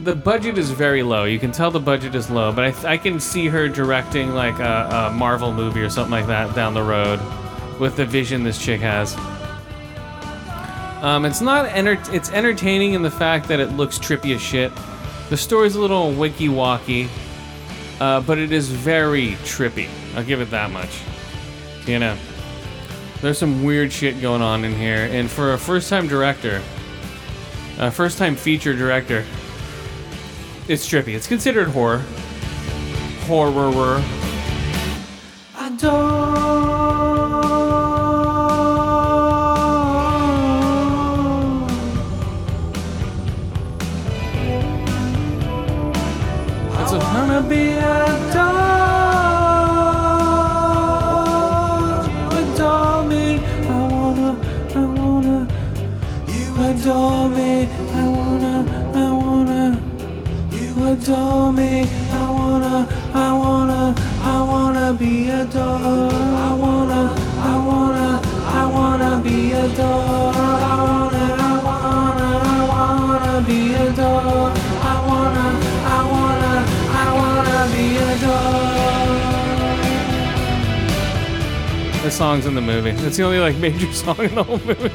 the 0.04 0.14
budget 0.14 0.56
is 0.56 0.70
very 0.70 1.02
low. 1.02 1.24
You 1.24 1.38
can 1.38 1.50
tell 1.50 1.70
the 1.70 1.80
budget 1.80 2.14
is 2.14 2.30
low, 2.30 2.52
but 2.52 2.84
I, 2.84 2.92
I 2.92 2.96
can 2.96 3.18
see 3.18 3.48
her 3.48 3.68
directing 3.68 4.32
like 4.32 4.58
a, 4.61 5.08
a 5.08 5.12
Marvel 5.12 5.52
movie 5.52 5.80
or 5.80 5.90
something 5.90 6.12
like 6.12 6.26
that 6.28 6.54
down 6.54 6.72
the 6.72 6.82
road 6.82 7.20
with 7.80 7.96
the 7.96 8.06
vision 8.06 8.44
this 8.44 8.62
chick 8.64 8.80
has. 8.80 9.16
Um, 11.02 11.24
it's 11.24 11.40
not 11.40 11.66
enter- 11.66 12.00
it's 12.12 12.30
entertaining 12.30 12.94
in 12.94 13.02
the 13.02 13.11
fact 13.11 13.48
that 13.48 13.61
it 13.61 13.72
looks 13.72 13.98
trippy 13.98 14.34
as 14.34 14.40
shit. 14.40 14.72
The 15.30 15.37
story's 15.37 15.74
a 15.74 15.80
little 15.80 16.12
wiki 16.12 16.48
walkie, 16.48 17.08
uh, 18.00 18.20
but 18.20 18.38
it 18.38 18.50
is 18.50 18.68
very 18.68 19.32
trippy. 19.44 19.88
I'll 20.14 20.24
give 20.24 20.40
it 20.40 20.50
that 20.50 20.70
much. 20.70 21.00
You 21.87 21.98
know, 21.98 22.16
there's 23.20 23.38
some 23.38 23.64
weird 23.64 23.92
shit 23.92 24.20
going 24.20 24.42
on 24.42 24.64
in 24.64 24.74
here, 24.74 25.09
and 25.11 25.31
for 25.31 25.52
a 25.52 25.59
first 25.59 25.88
time 25.88 26.07
director, 26.07 26.62
a 27.78 27.90
first 27.90 28.18
time 28.18 28.37
feature 28.37 28.74
director, 28.74 29.24
it's 30.68 30.88
trippy. 30.88 31.14
It's 31.14 31.26
considered 31.26 31.68
horror. 31.68 32.04
Horror. 33.26 34.02
I 35.57 35.70
don't. 35.78 36.07
Song's 82.28 82.44
in 82.44 82.54
the 82.54 82.60
movie. 82.60 82.90
It's 82.90 83.16
the 83.16 83.22
only 83.22 83.38
like 83.38 83.56
major 83.56 83.90
song 83.94 84.18
in 84.18 84.34
the 84.34 84.44
whole 84.44 84.58
movie. 84.58 84.92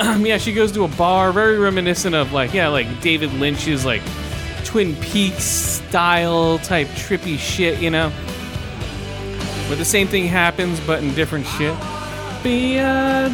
Um, 0.00 0.26
yeah, 0.26 0.36
she 0.36 0.52
goes 0.52 0.72
to 0.72 0.82
a 0.82 0.88
bar, 0.88 1.30
very 1.30 1.60
reminiscent 1.60 2.12
of 2.12 2.32
like 2.32 2.52
yeah, 2.52 2.66
like 2.66 3.00
David 3.00 3.30
Lynch's 3.34 3.84
like 3.84 4.02
Twin 4.64 4.96
Peaks 4.96 5.44
style 5.44 6.58
type 6.58 6.88
trippy 6.88 7.38
shit, 7.38 7.78
you 7.80 7.90
know. 7.90 8.10
Where 9.68 9.76
the 9.76 9.84
same 9.84 10.08
thing 10.08 10.26
happens 10.26 10.80
but 10.80 11.04
in 11.04 11.14
different 11.14 11.46
shit. 11.46 11.76
Be 12.42 12.78
a. 12.78 13.30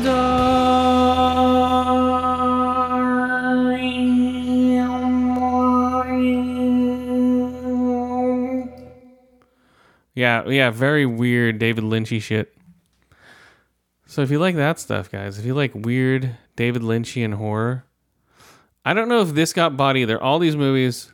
Yeah, 10.14 10.48
yeah, 10.48 10.70
very 10.70 11.06
weird 11.06 11.58
David 11.58 11.84
Lynchy 11.84 12.20
shit. 12.20 12.57
So 14.10 14.22
if 14.22 14.30
you 14.30 14.38
like 14.38 14.56
that 14.56 14.78
stuff, 14.78 15.10
guys, 15.10 15.38
if 15.38 15.44
you 15.44 15.52
like 15.52 15.72
weird 15.74 16.34
David 16.56 16.80
Lynchian 16.80 17.34
horror, 17.34 17.84
I 18.82 18.94
don't 18.94 19.10
know 19.10 19.20
if 19.20 19.34
this 19.34 19.52
got 19.52 19.76
bought 19.76 19.98
either. 19.98 20.20
All 20.20 20.38
these 20.38 20.56
movies, 20.56 21.12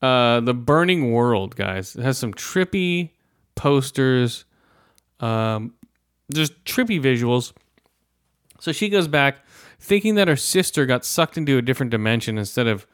uh, 0.00 0.38
The 0.38 0.54
Burning 0.54 1.10
World, 1.10 1.56
guys, 1.56 1.96
it 1.96 2.02
has 2.02 2.16
some 2.16 2.32
trippy 2.32 3.10
posters, 3.56 4.44
um, 5.18 5.74
just 6.32 6.64
trippy 6.64 7.02
visuals. 7.02 7.52
So 8.60 8.70
she 8.70 8.88
goes 8.88 9.08
back 9.08 9.44
thinking 9.80 10.14
that 10.14 10.28
her 10.28 10.36
sister 10.36 10.86
got 10.86 11.04
sucked 11.04 11.36
into 11.36 11.58
a 11.58 11.62
different 11.62 11.90
dimension 11.90 12.38
instead 12.38 12.68
of 12.68 12.86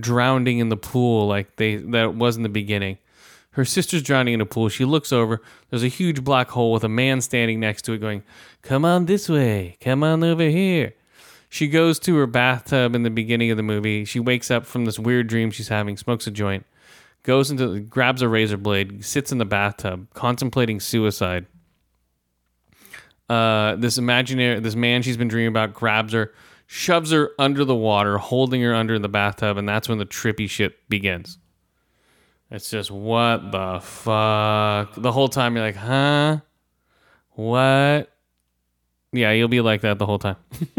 drowning 0.00 0.58
in 0.58 0.70
the 0.70 0.76
pool 0.76 1.26
like 1.26 1.56
they 1.56 1.76
that 1.76 2.14
was 2.14 2.38
in 2.38 2.44
the 2.44 2.48
beginning. 2.48 2.96
Her 3.58 3.64
sister's 3.64 4.04
drowning 4.04 4.34
in 4.34 4.40
a 4.40 4.46
pool. 4.46 4.68
She 4.68 4.84
looks 4.84 5.12
over. 5.12 5.42
There's 5.68 5.82
a 5.82 5.88
huge 5.88 6.22
black 6.22 6.48
hole 6.48 6.70
with 6.70 6.84
a 6.84 6.88
man 6.88 7.20
standing 7.20 7.58
next 7.58 7.82
to 7.86 7.92
it 7.92 7.98
going, 7.98 8.22
Come 8.62 8.84
on 8.84 9.06
this 9.06 9.28
way. 9.28 9.76
Come 9.80 10.04
on 10.04 10.22
over 10.22 10.44
here. 10.44 10.94
She 11.48 11.66
goes 11.66 11.98
to 12.00 12.14
her 12.18 12.28
bathtub 12.28 12.94
in 12.94 13.02
the 13.02 13.10
beginning 13.10 13.50
of 13.50 13.56
the 13.56 13.64
movie. 13.64 14.04
She 14.04 14.20
wakes 14.20 14.52
up 14.52 14.64
from 14.64 14.84
this 14.84 14.96
weird 14.96 15.26
dream 15.26 15.50
she's 15.50 15.66
having, 15.66 15.96
smokes 15.96 16.28
a 16.28 16.30
joint, 16.30 16.66
goes 17.24 17.50
into, 17.50 17.80
grabs 17.80 18.22
a 18.22 18.28
razor 18.28 18.58
blade, 18.58 19.04
sits 19.04 19.32
in 19.32 19.38
the 19.38 19.44
bathtub, 19.44 20.06
contemplating 20.14 20.78
suicide. 20.78 21.46
Uh, 23.28 23.74
this 23.74 23.98
imaginary, 23.98 24.60
this 24.60 24.76
man 24.76 25.02
she's 25.02 25.16
been 25.16 25.26
dreaming 25.26 25.48
about 25.48 25.74
grabs 25.74 26.12
her, 26.12 26.32
shoves 26.68 27.10
her 27.10 27.32
under 27.40 27.64
the 27.64 27.74
water, 27.74 28.18
holding 28.18 28.62
her 28.62 28.72
under 28.72 29.00
the 29.00 29.08
bathtub, 29.08 29.56
and 29.56 29.68
that's 29.68 29.88
when 29.88 29.98
the 29.98 30.06
trippy 30.06 30.48
shit 30.48 30.88
begins. 30.88 31.38
It's 32.50 32.70
just 32.70 32.90
what 32.90 33.52
the 33.52 33.80
fuck. 33.80 34.94
The 34.94 35.12
whole 35.12 35.28
time 35.28 35.54
you're 35.54 35.64
like, 35.64 35.76
huh? 35.76 36.38
What? 37.32 38.10
Yeah, 39.12 39.32
you'll 39.32 39.48
be 39.48 39.60
like 39.60 39.82
that 39.82 39.98
the 39.98 40.06
whole 40.06 40.18
time. 40.18 40.36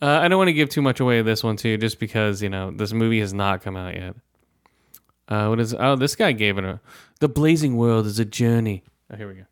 uh, 0.00 0.06
I 0.06 0.28
don't 0.28 0.38
want 0.38 0.48
to 0.48 0.54
give 0.54 0.70
too 0.70 0.82
much 0.82 1.00
away 1.00 1.18
of 1.18 1.26
this 1.26 1.44
one 1.44 1.56
too, 1.56 1.76
just 1.76 1.98
because 1.98 2.42
you 2.42 2.48
know 2.48 2.70
this 2.70 2.92
movie 2.92 3.20
has 3.20 3.34
not 3.34 3.62
come 3.62 3.76
out 3.76 3.94
yet. 3.94 4.16
Uh, 5.28 5.48
what 5.48 5.60
is? 5.60 5.74
Oh, 5.74 5.96
this 5.96 6.16
guy 6.16 6.32
gave 6.32 6.58
it 6.58 6.64
a. 6.64 6.80
The 7.20 7.28
Blazing 7.28 7.76
World 7.76 8.06
is 8.06 8.18
a 8.18 8.24
journey. 8.24 8.82
Oh, 9.10 9.16
here 9.16 9.28
we 9.28 9.34
go. 9.34 9.44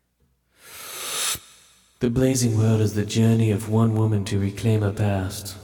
The 1.99 2.09
Blazing 2.09 2.57
World 2.57 2.81
is 2.81 2.95
the 2.95 3.05
journey 3.05 3.51
of 3.51 3.69
one 3.69 3.93
woman 3.95 4.25
to 4.25 4.39
reclaim 4.39 4.81
her 4.81 4.91
past 4.91 5.55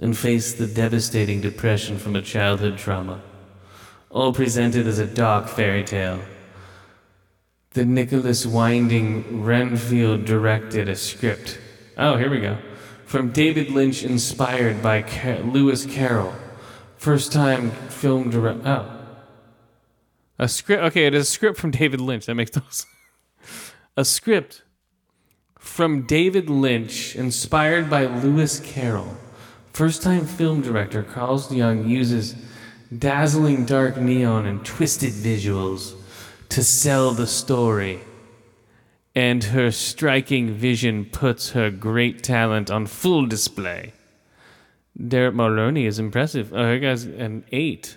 and 0.00 0.18
face 0.18 0.52
the 0.52 0.66
devastating 0.66 1.40
depression 1.40 1.98
from 1.98 2.16
a 2.16 2.22
childhood 2.22 2.76
trauma. 2.76 3.22
All 4.14 4.32
presented 4.32 4.86
as 4.86 5.00
a 5.00 5.06
dark 5.06 5.48
fairy 5.48 5.82
tale. 5.82 6.20
The 7.70 7.84
Nicholas 7.84 8.46
Winding 8.46 9.42
Renfield 9.42 10.24
directed 10.24 10.88
a 10.88 10.94
script. 10.94 11.58
Oh, 11.98 12.16
here 12.16 12.30
we 12.30 12.38
go. 12.38 12.56
From 13.06 13.32
David 13.32 13.70
Lynch, 13.70 14.04
inspired 14.04 14.80
by 14.80 15.02
Car- 15.02 15.40
Lewis 15.40 15.84
Carroll. 15.84 16.32
First 16.96 17.32
time 17.32 17.72
film 17.88 18.30
direct. 18.30 18.64
Oh. 18.64 18.88
A 20.38 20.46
script. 20.46 20.84
Okay, 20.84 21.06
it 21.06 21.14
is 21.14 21.26
a 21.26 21.30
script 21.30 21.58
from 21.58 21.72
David 21.72 22.00
Lynch. 22.00 22.26
That 22.26 22.36
makes 22.36 22.54
no 22.54 22.62
sense. 22.70 22.86
A 23.96 24.04
script 24.04 24.62
from 25.58 26.06
David 26.06 26.48
Lynch, 26.48 27.16
inspired 27.16 27.90
by 27.90 28.06
Lewis 28.06 28.60
Carroll. 28.60 29.16
First 29.72 30.02
time 30.02 30.24
film 30.24 30.62
director 30.62 31.02
Carl 31.02 31.44
Young 31.50 31.88
uses 31.88 32.36
dazzling 32.96 33.64
dark 33.64 33.96
neon 33.96 34.46
and 34.46 34.64
twisted 34.64 35.12
visuals 35.12 35.94
to 36.50 36.62
sell 36.62 37.12
the 37.12 37.26
story. 37.26 38.00
And 39.14 39.44
her 39.44 39.70
striking 39.70 40.54
vision 40.54 41.04
puts 41.04 41.50
her 41.50 41.70
great 41.70 42.22
talent 42.22 42.70
on 42.70 42.86
full 42.86 43.26
display. 43.26 43.92
Derek 44.96 45.34
Mulroney 45.34 45.86
is 45.86 45.98
impressive. 45.98 46.52
Oh, 46.52 46.64
here 46.64 46.80
guy's 46.80 47.04
an 47.04 47.44
eight. 47.52 47.96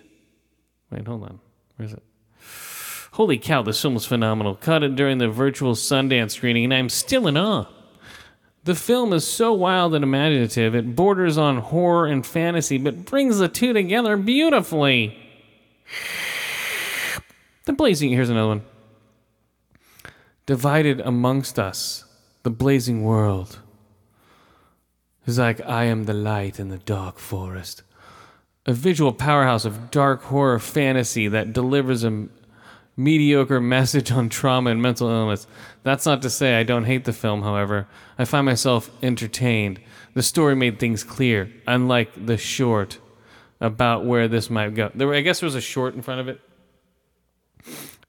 Wait, 0.92 1.08
hold 1.08 1.24
on. 1.24 1.40
Where 1.76 1.86
is 1.86 1.94
it? 1.94 2.04
Holy 3.14 3.40
cow, 3.40 3.64
this 3.64 3.82
film 3.82 3.96
was 3.96 4.06
phenomenal. 4.06 4.56
Caught 4.56 4.84
it 4.84 4.96
during 4.96 5.18
the 5.18 5.28
virtual 5.28 5.74
Sundance 5.74 6.32
screening, 6.32 6.66
and 6.66 6.74
I'm 6.74 6.90
still 6.90 7.28
in 7.28 7.36
awe. 7.36 7.66
The 8.68 8.76
film 8.76 9.14
is 9.14 9.26
so 9.26 9.54
wild 9.54 9.96
and 9.96 10.04
imaginative, 10.04 10.76
it 10.76 10.94
borders 10.94 11.38
on 11.38 11.60
horror 11.60 12.06
and 12.06 12.26
fantasy, 12.26 12.78
but 12.78 13.06
brings 13.06 13.38
the 13.38 13.48
two 13.48 13.72
together 13.72 14.18
beautifully. 14.18 15.18
The 17.64 17.72
blazing, 17.72 18.10
here's 18.10 18.30
another 18.30 18.50
one. 18.50 18.64
Divided 20.46 21.00
amongst 21.00 21.58
us, 21.58 22.04
the 22.44 22.50
blazing 22.50 23.04
world. 23.04 23.60
It's 25.26 25.38
like, 25.38 25.66
I 25.66 25.86
am 25.86 26.04
the 26.04 26.14
light 26.14 26.60
in 26.60 26.68
the 26.68 26.80
dark 26.80 27.20
forest. 27.20 27.84
A 28.66 28.74
visual 28.74 29.14
powerhouse 29.14 29.64
of 29.64 29.92
dark 29.92 30.24
horror 30.24 30.60
fantasy 30.60 31.30
that 31.30 31.54
delivers 31.54 32.04
a 32.04 32.28
mediocre 32.98 33.62
message 33.62 34.12
on 34.12 34.28
trauma 34.28 34.72
and 34.72 34.82
mental 34.82 35.08
illness. 35.08 35.48
That's 35.84 36.06
not 36.06 36.22
to 36.24 36.30
say 36.30 36.60
I 36.60 36.64
don't 36.64 36.86
hate 36.86 37.06
the 37.06 37.14
film, 37.14 37.44
however. 37.44 37.88
I 38.18 38.26
find 38.26 38.46
myself 38.46 38.90
entertained. 39.04 39.80
The 40.16 40.24
story 40.24 40.56
made 40.56 40.80
things 40.80 41.04
clear, 41.04 41.52
unlike 41.68 42.26
the 42.26 42.38
short 42.38 42.98
about 43.62 44.06
where 44.06 44.28
this 44.28 44.50
might 44.50 44.74
go. 44.74 44.92
There, 44.94 45.14
I 45.14 45.22
guess 45.22 45.40
there 45.40 45.48
was 45.48 45.56
a 45.56 45.62
short 45.62 45.94
in 45.94 46.02
front 46.02 46.22
of 46.22 46.28
it. 46.28 46.42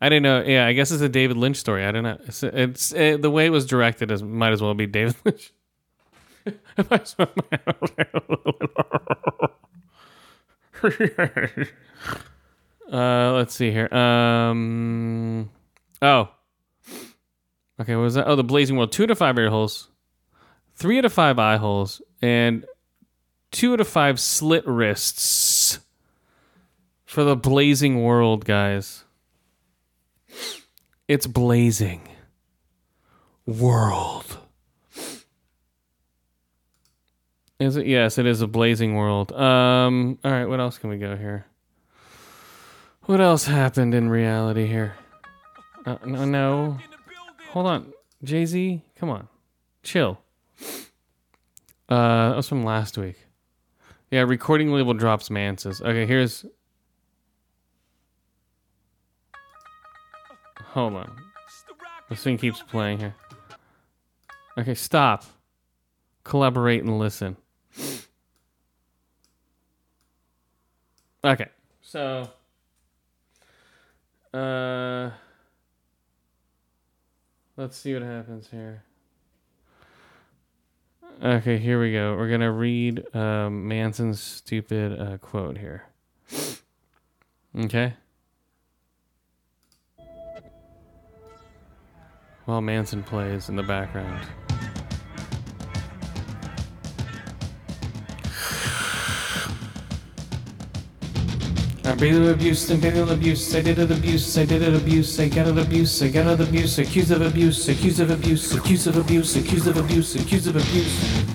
I 0.01 0.09
didn't 0.09 0.22
know. 0.22 0.42
Yeah, 0.42 0.66
I 0.66 0.72
guess 0.72 0.90
it's 0.90 1.03
a 1.03 1.09
David 1.09 1.37
Lynch 1.37 1.57
story. 1.57 1.85
I 1.85 1.92
don't 1.92 2.05
know. 2.05 2.18
It's, 2.27 2.42
it's 2.42 2.92
it, 2.92 3.20
the 3.20 3.31
way 3.31 3.46
it 3.46 3.51
was 3.51 3.66
directed. 3.66 4.11
As 4.11 4.22
might 4.22 4.53
as 4.53 4.62
well 4.62 4.74
be 4.74 4.87
David 4.87 5.16
Lynch. 5.24 5.53
uh, 12.92 13.33
let's 13.35 13.55
see 13.55 13.70
here. 13.70 13.92
Um, 13.92 15.51
oh, 16.03 16.31
okay. 17.81 17.96
What 17.96 18.03
was 18.03 18.14
that? 18.14 18.27
Oh, 18.27 18.37
the 18.37 18.44
Blazing 18.44 18.77
World. 18.77 18.92
Two 18.92 19.07
to 19.07 19.14
five 19.14 19.38
ear 19.38 19.51
holes, 19.51 19.88
three 20.77 20.98
out 20.98 21.05
of 21.05 21.12
five 21.12 21.38
eye 21.38 21.57
holes, 21.57 22.01
and 22.22 22.64
two 23.51 23.72
out 23.72 23.81
of 23.81 23.88
five 23.88 24.20
slit 24.20 24.66
wrists 24.66 25.81
for 27.05 27.24
the 27.24 27.37
Blazing 27.37 28.03
World, 28.03 28.44
guys. 28.44 29.05
It's 31.09 31.27
blazing 31.27 32.07
world. 33.46 34.38
Is 37.59 37.77
it? 37.77 37.87
Yes, 37.87 38.18
it 38.18 38.27
is 38.27 38.40
a 38.40 38.46
blazing 38.46 38.94
world. 38.94 39.33
Um. 39.33 40.18
All 40.22 40.31
right. 40.31 40.46
What 40.46 40.61
else 40.61 40.79
can 40.79 40.90
we 40.90 40.98
go 40.98 41.16
here? 41.16 41.48
What 43.09 43.23
else 43.23 43.47
happened 43.47 43.94
in 43.94 44.11
reality 44.11 44.66
here? 44.66 44.94
Uh, 45.87 45.97
no, 46.05 46.27
no. 46.27 46.79
Hold 47.53 47.66
on, 47.66 47.92
Jay 48.23 48.44
Z. 48.44 48.83
Come 48.97 49.09
on, 49.09 49.29
chill. 49.83 50.21
Uh, 51.88 52.29
that 52.29 52.37
was 52.37 52.47
from 52.47 52.64
last 52.64 52.99
week. 52.99 53.16
Yeah, 54.11 54.21
recording 54.21 54.75
label 54.75 54.92
drops 54.92 55.31
Manses. 55.31 55.81
Okay, 55.81 56.05
here's. 56.05 56.44
Hold 60.64 60.97
on. 60.97 61.16
This 62.11 62.23
thing 62.23 62.37
keeps 62.37 62.61
playing 62.61 62.99
here. 62.99 63.14
Okay, 64.59 64.75
stop. 64.75 65.25
Collaborate 66.25 66.83
and 66.83 66.99
listen. 66.99 67.38
Okay, 71.25 71.49
so. 71.81 72.29
Uh. 74.33 75.11
Let's 77.59 77.77
see 77.77 77.93
what 77.93 78.05
happens 78.05 78.49
here. 78.53 78.85
Okay, 81.21 81.59
here 81.59 81.81
we 81.81 81.91
go. 81.91 82.14
We're 82.14 82.31
gonna 82.31 82.53
read 82.53 83.12
um, 83.17 83.67
Manson's 83.67 84.21
stupid 84.21 84.97
uh, 84.97 85.19
quote 85.19 85.59
here. 85.59 85.83
Okay. 87.59 87.95
While 92.45 92.61
Manson 92.61 93.03
plays 93.03 93.49
in 93.49 93.57
the 93.57 93.64
background. 93.64 94.25
Beat 101.99 102.15
abuse, 102.15 102.71
and 102.71 102.81
beat 102.81 102.95
abuse, 102.95 103.53
I 103.57 103.61
did 103.61 103.77
it 103.81 103.91
abuse, 103.91 104.39
I 104.39 104.45
did 104.45 104.63
it 104.63 104.73
abuse, 104.73 105.19
I 105.19 105.29
got 105.29 105.49
it 105.49 105.59
abuse, 105.59 106.01
I 106.01 106.09
got 106.09 106.29
it 106.29 106.49
abuse, 106.49 106.79
accused 106.79 107.11
of 107.11 107.23
abuse, 107.23 107.69
accused 107.69 107.99
of 107.99 108.11
abuse, 108.13 108.55
accused 108.55 108.87
of 108.87 108.97
abuse, 108.97 109.35
accused 109.35 109.67
of 109.67 109.77
abuse, 109.77 110.15
accused 110.15 110.47
of 110.47 110.55
abuse. 110.55 111.29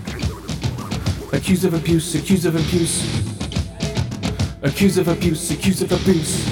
Accused 1.34 1.66
of 1.66 1.74
abuse, 1.74 2.16
accused 2.16 2.46
of 2.46 2.56
abuse. 2.56 3.04
Accused 4.62 5.00
of 5.00 5.08
abuse, 5.10 5.52
accused 5.52 5.82
of 5.82 5.92
abuse. 5.92 6.48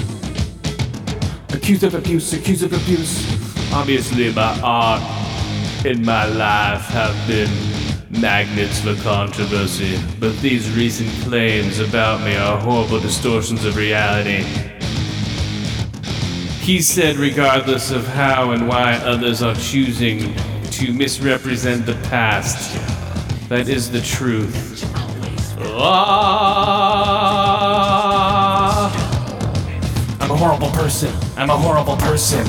Accused 1.54 1.84
of 1.84 1.94
abuse, 1.94 2.32
accused 2.34 2.64
of 2.64 2.72
abuse. 2.74 3.72
Obviously 3.72 4.30
my 4.34 4.60
art 4.62 5.86
in 5.86 6.04
my 6.04 6.26
life 6.26 6.84
have 6.88 7.16
been 7.26 7.71
magnets 8.12 8.80
for 8.80 8.94
controversy, 8.96 9.98
but 10.20 10.36
these 10.40 10.70
recent 10.76 11.10
claims 11.24 11.78
about 11.80 12.20
me 12.20 12.36
are 12.36 12.60
horrible 12.60 13.00
distortions 13.00 13.64
of 13.64 13.76
reality. 13.76 14.44
He 16.60 16.82
said, 16.82 17.16
regardless 17.16 17.90
of 17.90 18.06
how 18.06 18.52
and 18.52 18.68
why 18.68 18.96
others 18.98 19.42
are 19.42 19.54
choosing 19.54 20.34
to 20.70 20.92
misrepresent 20.92 21.86
the 21.86 21.94
past, 22.08 22.78
that 23.48 23.68
is 23.68 23.90
the 23.90 24.00
truth. 24.00 24.84
Ah! 25.58 26.42
I'm 30.20 30.30
a 30.30 30.36
horrible 30.36 30.70
person. 30.70 31.12
I'm 31.36 31.50
a 31.50 31.56
horrible 31.56 31.96
person. 31.96 32.46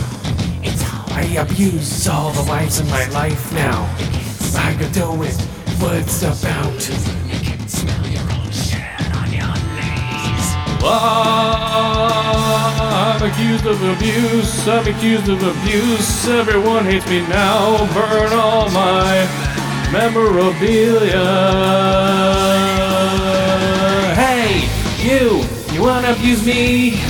I 1.16 1.24
abuse 1.38 2.08
all 2.08 2.32
the 2.32 2.44
wives 2.50 2.80
in 2.80 2.88
my 2.88 3.08
life 3.10 3.52
now. 3.54 3.88
I 4.56 4.76
could 4.78 4.92
do 4.92 5.24
it. 5.24 5.53
What 5.84 5.98
it's 5.98 6.22
about. 6.24 6.90
Ah, 10.86 12.00
I'm 13.18 13.22
accused 13.30 13.66
of 13.66 13.84
abuse. 13.84 14.66
I'm 14.66 14.88
accused 14.88 15.28
of 15.28 15.44
abuse. 15.44 16.28
Everyone 16.30 16.86
hates 16.86 17.06
me 17.10 17.28
now. 17.28 17.86
Burn 17.94 18.32
all 18.32 18.70
my 18.70 19.28
memorabilia. 19.92 21.20
Hey, 24.16 24.70
you! 25.04 25.44
You 25.74 25.82
wanna 25.82 26.14
abuse 26.14 26.46
me? 26.46 27.02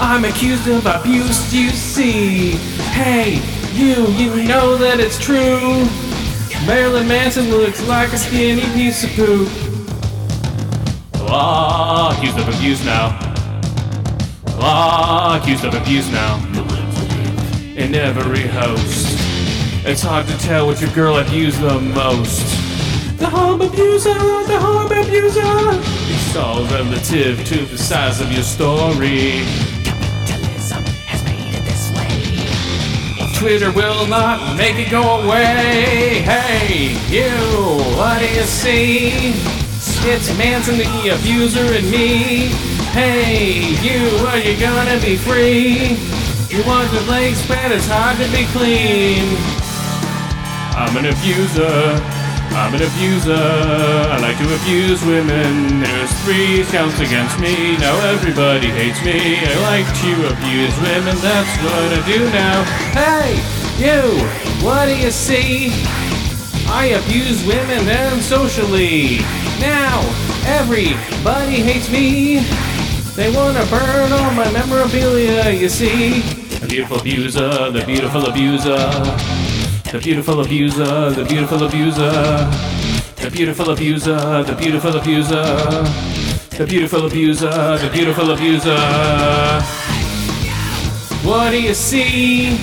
I'm 0.00 0.24
accused 0.24 0.66
of 0.66 0.84
abuse, 0.84 1.54
you 1.54 1.70
see. 1.70 2.56
Hey, 2.90 3.40
you! 3.72 4.08
You 4.08 4.42
know 4.42 4.76
that 4.78 4.98
it's 4.98 5.16
true. 5.16 5.86
Marilyn 6.66 7.06
Manson 7.06 7.50
looks 7.50 7.86
like 7.86 8.10
a 8.14 8.16
skinny 8.16 8.62
piece 8.72 9.04
of 9.04 9.10
poop. 9.10 9.48
Ah, 11.28 12.16
accused 12.16 12.38
of 12.38 12.48
abuse 12.48 12.82
now. 12.86 13.18
Ah, 14.60 15.38
accused 15.38 15.64
of 15.66 15.74
abuse 15.74 16.10
now. 16.10 16.36
In 17.76 17.94
every 17.94 18.46
host, 18.46 19.06
it's 19.84 20.00
hard 20.00 20.26
to 20.26 20.38
tell 20.38 20.66
which 20.66 20.80
girl 20.94 21.18
abused 21.18 21.60
the 21.60 21.78
most. 21.78 22.40
The 23.18 23.28
home 23.28 23.60
abuser, 23.60 24.14
the 24.14 24.58
home 24.58 24.90
abuser. 24.90 25.42
It's 26.14 26.34
all 26.34 26.64
relative 26.64 27.44
to 27.44 27.66
the 27.66 27.76
size 27.76 28.22
of 28.22 28.32
your 28.32 28.42
story. 28.42 29.73
Twitter 33.44 33.70
will 33.72 34.06
not 34.06 34.56
make 34.56 34.76
it 34.76 34.90
go 34.90 35.20
away. 35.20 36.22
Hey, 36.24 36.96
you, 37.10 37.28
what 37.94 38.20
do 38.20 38.26
you 38.26 38.40
see? 38.44 39.34
It's 40.08 40.34
Manson 40.38 40.78
the 40.78 41.14
abuser 41.14 41.74
and 41.74 41.90
me. 41.90 42.46
Hey, 42.96 43.76
you, 43.82 44.08
are 44.28 44.38
you 44.38 44.58
gonna 44.58 44.98
be 44.98 45.16
free? 45.18 45.98
You 46.48 46.64
want 46.66 46.90
your 46.90 47.02
legs 47.02 47.36
spread, 47.36 47.70
it's 47.70 47.86
hard 47.86 48.16
to 48.16 48.26
be 48.32 48.46
clean. 48.46 49.36
I'm 50.74 50.96
an 50.96 51.12
abuser. 51.12 52.13
I'm 52.54 52.72
an 52.72 52.82
abuser. 52.82 53.34
I 53.34 54.18
like 54.22 54.38
to 54.38 54.46
abuse 54.54 55.04
women. 55.04 55.80
There's 55.80 56.12
three 56.22 56.62
counts 56.70 57.00
against 57.00 57.38
me. 57.40 57.76
Now 57.78 57.98
everybody 58.06 58.68
hates 58.68 59.02
me. 59.04 59.42
I 59.42 59.58
like 59.74 59.88
to 60.02 60.12
abuse 60.30 60.74
women. 60.78 61.16
That's 61.18 61.50
what 61.66 61.90
I 61.90 62.00
do 62.06 62.24
now. 62.30 62.62
Hey, 62.94 63.34
you! 63.76 64.22
What 64.64 64.86
do 64.86 64.96
you 64.96 65.10
see? 65.10 65.72
I 66.70 66.94
abuse 67.02 67.44
women 67.44 67.88
and 67.88 68.22
socially. 68.22 69.18
Now 69.58 70.00
everybody 70.46 71.56
hates 71.58 71.90
me. 71.90 72.38
They 73.16 73.34
wanna 73.34 73.66
burn 73.66 74.12
all 74.12 74.30
my 74.32 74.50
memorabilia. 74.52 75.50
You 75.50 75.68
see, 75.68 76.20
the 76.60 76.66
beautiful 76.68 77.00
abuser, 77.00 77.70
the 77.72 77.84
beautiful 77.84 78.26
abuser. 78.26 79.53
The 79.94 80.00
beautiful 80.00 80.40
abuser, 80.40 81.10
the 81.10 81.24
beautiful 81.24 81.62
abuser. 81.62 82.10
The 83.14 83.30
beautiful 83.30 83.70
abuser, 83.70 84.42
the 84.42 84.56
beautiful 84.58 84.96
abuser. 84.96 85.44
The 86.50 86.66
beautiful 86.66 87.06
abuser, 87.06 87.78
the 87.78 87.90
beautiful 87.92 88.32
abuser. 88.32 88.76
What 91.22 91.50
do 91.52 91.62
you 91.62 91.74
see? 91.74 92.58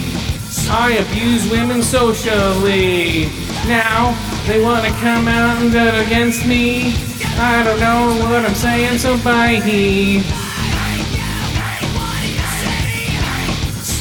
I 0.69 0.97
abuse 0.99 1.49
women 1.49 1.81
socially. 1.81 3.27
Now 3.65 4.11
they 4.45 4.61
want 4.61 4.83
to 4.85 4.91
come 4.99 5.29
out 5.29 5.55
and 5.61 5.71
go 5.71 5.87
against 6.05 6.45
me. 6.45 6.93
I 7.39 7.63
don't 7.63 7.79
know 7.79 8.27
what 8.29 8.43
I'm 8.43 8.55
saying, 8.55 8.97
so 8.97 9.17
bye. 9.23 9.61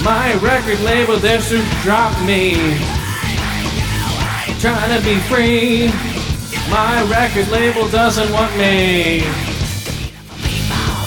My 0.02 0.34
record 0.42 0.80
label 0.80 1.16
just 1.20 1.52
drop 1.84 2.10
me. 2.26 2.99
Trying 4.60 4.98
to 4.98 5.02
be 5.02 5.16
free. 5.20 5.86
My 6.70 7.02
record 7.10 7.48
label 7.48 7.88
doesn't 7.88 8.30
want 8.30 8.54
me. 8.58 9.20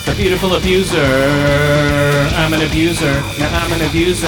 A 0.08 0.16
beautiful 0.16 0.56
abuser. 0.56 0.98
I'm 2.36 2.52
an 2.54 2.63
abuser. 2.63 3.13
Now 3.38 3.63
I'm 3.63 3.72
an 3.74 3.88
abuser. 3.88 4.28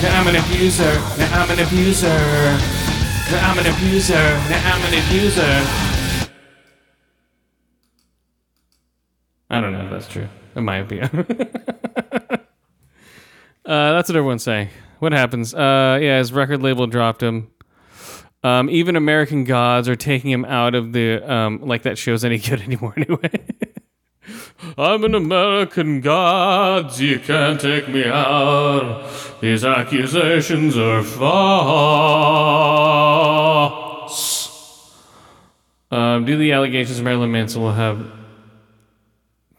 Now 0.00 0.18
I'm 0.18 0.26
an 0.28 0.36
abuser. 0.36 0.86
Now 1.18 1.42
I'm 1.42 1.50
an 1.50 1.58
abuser. 1.60 2.08
Now 3.30 3.50
I'm 3.50 3.58
an 3.58 3.66
abuser. 3.66 4.14
Now 4.48 4.74
I'm 4.74 4.82
an 4.82 4.94
abuser. 5.04 5.66
I 9.50 9.60
don't 9.60 9.72
know 9.74 9.84
if 9.84 9.90
that's 9.90 10.08
true. 10.08 10.28
It 10.56 10.60
might 10.62 10.88
be. 10.88 11.02
Uh, 13.62 13.92
that's 13.92 14.08
what 14.08 14.16
everyone's 14.16 14.42
saying. 14.42 14.68
What 14.98 15.12
happens? 15.12 15.54
Uh, 15.54 15.98
yeah, 16.02 16.18
his 16.18 16.32
record 16.32 16.60
label 16.60 16.88
dropped 16.88 17.22
him. 17.22 17.52
Um, 18.42 18.70
even 18.70 18.96
American 18.96 19.44
Gods 19.44 19.86
are 19.88 19.96
taking 19.96 20.30
him 20.30 20.46
out 20.46 20.74
of 20.74 20.92
the 20.92 21.20
um, 21.30 21.60
like 21.60 21.82
that 21.82 21.98
show's 21.98 22.24
any 22.24 22.38
good 22.38 22.60
anymore 22.62 22.94
anyway. 22.96 23.30
I'm 24.76 25.04
an 25.04 25.14
American 25.14 26.00
god, 26.00 26.98
you 26.98 27.18
can't 27.18 27.60
take 27.60 27.88
me 27.88 28.04
out. 28.04 29.10
These 29.40 29.64
accusations 29.64 30.76
are 30.76 31.02
false. 31.02 31.30
Um, 35.90 36.24
the 36.24 36.52
allegations, 36.52 37.00
Marilyn 37.02 37.32
Manson 37.32 37.62
will 37.62 37.72
have 37.72 38.06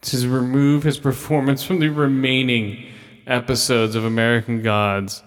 to 0.02 0.28
remove 0.28 0.82
his 0.82 0.98
performance 0.98 1.62
from 1.62 1.78
the 1.78 1.88
remaining 1.88 2.86
episodes 3.26 3.94
of 3.94 4.04
American 4.04 4.62
Gods. 4.62 5.22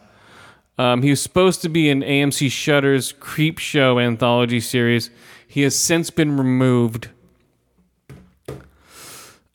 Um, 0.77 1.01
he 1.01 1.09
was 1.09 1.21
supposed 1.21 1.61
to 1.61 1.69
be 1.69 1.89
in 1.89 2.01
AMC 2.01 2.51
Shudder's 2.51 3.13
Creep 3.13 3.59
Show 3.59 3.99
anthology 3.99 4.59
series. 4.59 5.09
He 5.47 5.61
has 5.61 5.75
since 5.75 6.09
been 6.09 6.37
removed. 6.37 7.09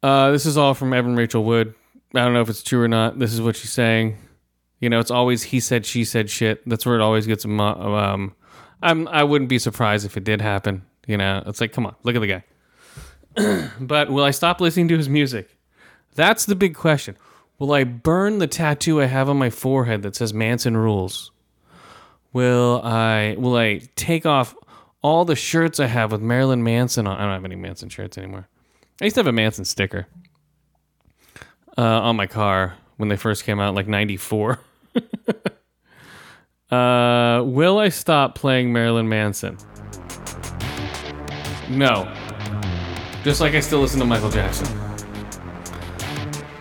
Uh, 0.03 0.31
this 0.31 0.47
is 0.47 0.57
all 0.57 0.73
from 0.73 0.93
Evan 0.93 1.17
Rachel 1.17 1.45
Wood. 1.45 1.75
I 2.15 2.21
don't 2.21 2.33
know 2.33 2.41
if 2.41 2.49
it's 2.49 2.63
true 2.63 2.83
or 2.83 2.89
not. 2.89 3.19
This 3.19 3.33
is 3.33 3.41
what 3.41 3.57
she's 3.57 3.71
saying. 3.71 4.17
You 4.81 4.89
know, 4.89 4.99
it's 4.99 5.11
always 5.11 5.43
he 5.45 5.61
said, 5.61 5.85
she 5.85 6.05
said 6.05 6.31
shit. 6.31 6.67
That's 6.67 6.87
where 6.87 6.97
it 6.97 7.03
always 7.03 7.27
gets. 7.27 7.45
Um, 7.45 8.35
I'm. 8.83 9.09
I 9.09 9.25
wouldn't 9.25 9.51
be 9.51 9.59
surprised 9.59 10.07
if 10.07 10.17
it 10.17 10.25
did 10.25 10.41
happen. 10.41 10.87
You 11.07 11.19
know, 11.19 11.43
it's 11.47 11.61
like, 11.61 11.73
come 11.73 11.87
on, 11.87 11.95
look 12.03 12.17
at 12.17 12.21
the 12.21 12.43
guy. 13.37 13.71
but 13.81 14.11
will 14.11 14.25
I 14.25 14.31
stop 14.31 14.61
listening 14.61 14.89
to 14.89 14.97
his 14.97 15.09
music? 15.09 15.57
That's 16.15 16.47
the 16.47 16.55
big 16.55 16.75
question. 16.75 17.17
Will 17.61 17.73
I 17.75 17.85
burn 17.85 18.39
the 18.39 18.47
tattoo 18.47 19.03
I 19.03 19.05
have 19.05 19.29
on 19.29 19.37
my 19.37 19.51
forehead 19.51 20.01
that 20.03 20.17
says 20.17 20.33
Manson 20.33 20.79
rules? 20.79 21.31
Will 22.33 22.81
I 22.83 23.37
will 23.39 23.55
I 23.55 23.83
take 23.97 24.25
off 24.25 24.55
all 25.03 25.27
the 25.27 25.37
shirts 25.37 25.79
I 25.79 25.87
have 25.87 26.11
with 26.11 26.23
Marilyn 26.23 26.65
Manson 26.65 27.07
on? 27.07 27.19
I 27.19 27.21
don't 27.25 27.35
have 27.35 27.45
any 27.45 27.57
Manson 27.57 27.91
shirts 27.91 28.17
anymore. 28.17 28.49
I 29.01 29.05
used 29.05 29.15
to 29.17 29.21
have 29.21 29.27
a 29.27 29.33
Manson 29.33 29.67
sticker 29.67 30.07
uh, 31.77 31.83
on 31.83 32.17
my 32.17 32.27
car 32.27 32.77
when 32.97 33.11
they 33.11 33.17
first 33.17 33.45
came 33.45 33.61
out, 33.61 33.75
like 33.75 33.87
'94. 33.87 34.59
uh, 36.71 37.43
will 37.45 37.79
I 37.79 37.91
stop 37.91 38.35
playing 38.37 38.73
Marilyn 38.73 39.11
Manson? 39.11 39.59
No. 41.69 42.11
Just 43.23 43.43
like 43.43 43.55
I 43.55 43.61
still 43.61 43.81
listen 43.81 44.01
to 44.01 44.07
Michael 44.07 44.31
Jackson. 44.31 44.90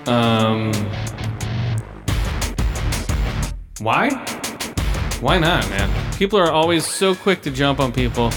Um, 0.09 0.73
why? 3.79 4.09
Why 5.21 5.37
not, 5.37 5.69
man? 5.69 6.15
People 6.15 6.39
are 6.39 6.49
always 6.49 6.83
so 6.83 7.13
quick 7.13 7.43
to 7.43 7.51
jump 7.51 7.79
on 7.79 7.91
people. 7.91 8.31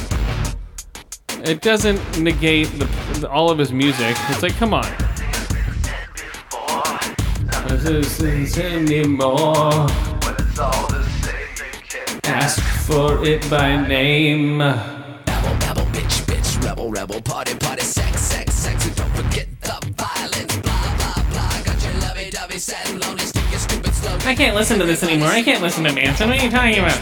It 1.44 1.62
doesn't 1.62 2.20
negate 2.20 2.68
the, 2.78 3.26
all 3.30 3.50
of 3.50 3.56
his 3.56 3.72
music. 3.72 4.16
It's 4.28 4.42
like, 4.42 4.54
come 4.56 4.74
on. 4.74 4.84
This 7.68 8.20
is 8.20 8.58
anymore. 8.58 9.86
Ask 12.24 12.60
for 12.86 13.24
it 13.24 13.48
by 13.48 13.76
name. 13.88 14.58
Bitch, 15.92 16.22
bitch, 16.26 16.62
rebel, 16.64 16.90
rebel, 16.90 17.22
party, 17.22 17.54
party, 17.54 17.82
sex, 17.82 18.20
sex, 18.20 18.52
sex, 18.54 18.91
I 22.52 24.34
can't 24.36 24.54
listen 24.54 24.78
to 24.78 24.84
this 24.84 25.02
anymore. 25.02 25.28
I 25.28 25.42
can't 25.42 25.62
listen 25.62 25.84
to 25.84 25.92
Manson. 25.92 26.28
What 26.28 26.38
are 26.38 26.44
you 26.44 26.50
talking 26.50 26.80
about? 26.80 27.00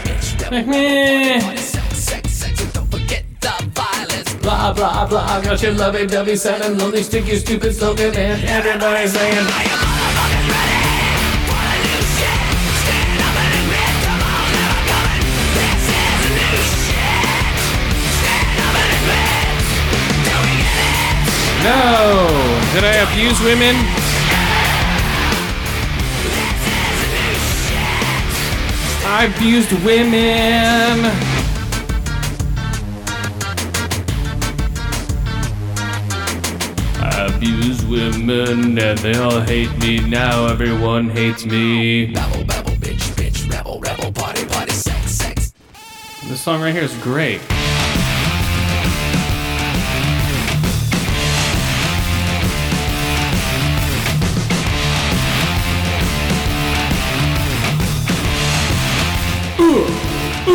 Blah 4.41 4.71
blah 4.71 5.05
blah, 5.07 5.41
got 5.41 5.61
your 5.61 5.73
lovey 5.73 6.07
dovey 6.07 6.37
sounding 6.37 6.77
lonely, 6.77 7.03
sticky, 7.03 7.35
stupid 7.35 7.75
slogan, 7.75 8.15
and 8.15 8.41
everybody's 8.45 9.11
saying. 9.11 9.35
No! 21.61 22.27
Did 22.73 22.85
I 22.85 22.95
abuse 23.03 23.41
women? 23.41 24.00
I 29.13 29.25
abused 29.25 29.73
women. 29.83 31.05
I 36.97 37.29
abuse 37.35 37.83
women 37.87 38.79
and 38.79 38.97
they 38.99 39.15
all 39.15 39.41
hate 39.41 39.77
me. 39.79 39.99
Now 39.99 40.47
everyone 40.47 41.09
hates 41.09 41.45
me. 41.45 42.13
Babble, 42.13 42.45
babble, 42.45 42.71
bitch, 42.77 43.11
bitch, 43.17 43.51
rebel, 43.51 43.81
rebel, 43.81 44.13
party, 44.13 44.45
party, 44.45 44.71
sex, 44.71 45.11
sex. 45.11 45.53
This 46.23 46.39
song 46.39 46.61
right 46.61 46.73
here 46.73 46.83
is 46.83 46.95
great. 47.03 47.41
And 60.43 60.49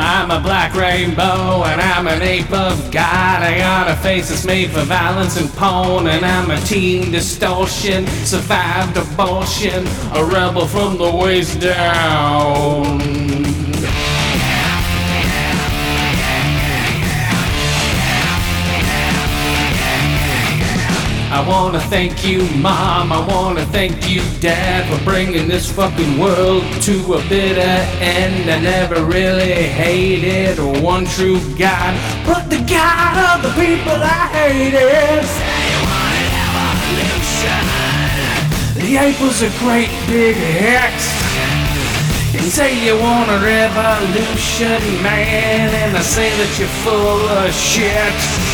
I'm 0.00 0.32
a 0.32 0.40
black 0.40 0.74
rainbow, 0.74 1.62
and 1.64 1.80
I'm 1.80 2.08
an 2.08 2.22
ape 2.22 2.50
of 2.50 2.90
God. 2.90 3.42
I 3.42 3.58
got 3.58 3.88
a 3.88 3.94
face 3.96 4.30
that's 4.30 4.44
made 4.44 4.70
for 4.70 4.82
violence 4.82 5.40
and 5.40 5.48
porn, 5.50 6.08
and 6.08 6.24
I'm 6.24 6.50
a 6.50 6.60
teen 6.62 7.12
distortion. 7.12 8.04
Survived 8.24 8.96
abortion, 8.96 9.86
a 10.14 10.24
rebel 10.24 10.66
from 10.66 10.98
the 10.98 11.10
waist 11.10 11.60
down. 11.60 13.17
I 21.38 21.48
wanna 21.48 21.78
thank 21.78 22.26
you, 22.26 22.42
Mom. 22.56 23.12
I 23.12 23.24
wanna 23.24 23.64
thank 23.66 24.10
you, 24.10 24.22
Dad, 24.40 24.82
for 24.90 25.04
bringing 25.04 25.46
this 25.46 25.70
fucking 25.70 26.18
world 26.18 26.64
to 26.82 27.14
a 27.14 27.22
bitter 27.28 27.78
end. 28.02 28.50
I 28.50 28.58
never 28.58 29.04
really 29.04 29.52
hated 29.52 30.58
one 30.82 31.04
true 31.04 31.38
God, 31.56 31.94
but 32.26 32.50
the 32.50 32.58
God 32.66 33.14
of 33.30 33.42
the 33.44 33.52
people 33.54 34.02
I 34.02 34.26
hated. 34.34 35.22
The 38.74 38.96
ape 38.96 39.20
was 39.20 39.42
a 39.42 39.50
great 39.60 39.94
big 40.08 40.34
hit. 40.34 40.98
You 42.32 42.50
say 42.50 42.84
you 42.84 42.98
want 42.98 43.30
a 43.30 43.38
revolution, 43.38 44.82
man, 45.04 45.70
and 45.72 45.96
I 45.96 46.00
say 46.02 46.30
that 46.30 46.58
you're 46.58 46.76
full 46.82 47.28
of 47.28 47.54
shit. 47.54 48.47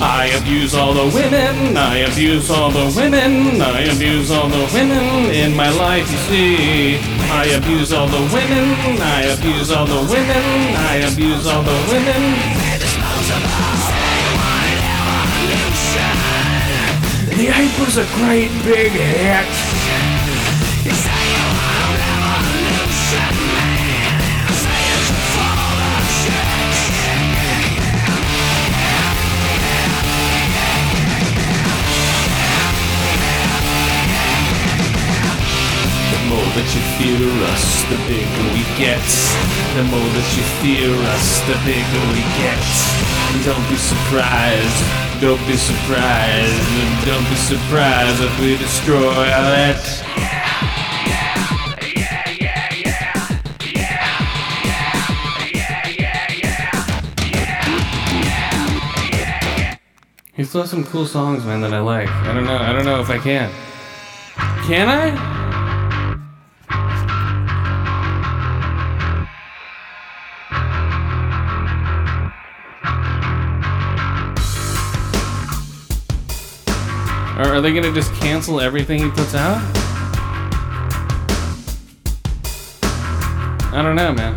I 0.00 0.26
abuse 0.40 0.74
all 0.74 0.92
the 0.92 1.06
women, 1.14 1.76
I 1.76 1.98
abuse 1.98 2.50
all 2.50 2.70
the 2.70 2.92
women, 2.96 3.60
I 3.60 3.82
abuse 3.82 4.30
all 4.30 4.48
the 4.48 4.68
women 4.74 5.30
in 5.30 5.54
my 5.54 5.70
life, 5.70 6.10
you 6.10 6.18
see. 6.18 6.98
I 7.30 7.46
abuse 7.56 7.92
all 7.92 8.08
the 8.08 8.20
women, 8.32 9.00
I 9.00 9.22
abuse 9.22 9.70
all 9.70 9.86
the 9.86 10.02
women, 10.10 10.76
I 10.76 10.96
abuse 11.10 11.46
all 11.46 11.62
the 11.62 11.78
women. 11.90 12.22
The 17.36 17.48
ape 17.48 17.78
was 17.78 17.96
a 17.96 18.06
great 18.16 18.50
big 18.64 18.92
hit. 18.92 19.46
That 36.54 36.70
you 36.70 36.78
fear 36.94 37.18
us, 37.50 37.82
the 37.90 37.98
bigger 38.06 38.46
we 38.54 38.62
get. 38.78 39.02
The 39.74 39.82
more 39.90 40.06
that 40.14 40.28
you 40.38 40.44
fear 40.62 40.94
us, 41.10 41.42
the 41.50 41.58
bigger 41.66 42.02
we 42.14 42.22
get. 42.38 42.62
And 43.34 43.42
don't 43.42 43.66
be 43.66 43.74
surprised, 43.74 44.78
don't 45.20 45.42
be 45.50 45.58
surprised, 45.58 46.62
don't 47.02 47.26
be 47.26 47.34
surprised 47.34 48.22
if 48.22 48.30
we 48.38 48.54
destroy 48.56 49.26
all 49.34 49.50
that. 49.50 49.82
Yeah 50.14 50.30
yeah 51.90 52.22
yeah. 52.38 52.70
Yeah 53.58 53.74
yeah 53.74 54.62
yeah. 54.62 55.10
Yeah 55.42 55.90
yeah 55.90 55.98
yeah. 55.98 56.70
Yeah. 59.10 59.74
He 60.34 60.44
still 60.44 60.60
has 60.62 60.70
some 60.70 60.84
cool 60.84 61.06
songs, 61.06 61.44
man, 61.44 61.60
that 61.62 61.72
I 61.74 61.80
like. 61.80 62.08
I 62.08 62.32
don't 62.32 62.44
know. 62.46 62.58
I 62.58 62.72
don't 62.72 62.84
know 62.84 63.00
if 63.00 63.10
I 63.10 63.18
can. 63.18 63.50
Can 64.68 64.88
I? 64.88 65.33
Or 77.36 77.54
are 77.54 77.60
they 77.60 77.72
gonna 77.72 77.92
just 77.92 78.12
cancel 78.14 78.60
everything 78.60 79.02
he 79.02 79.10
puts 79.10 79.34
out? 79.34 79.60
I 83.72 83.82
don't 83.82 83.96
know, 83.96 84.12
man. 84.12 84.34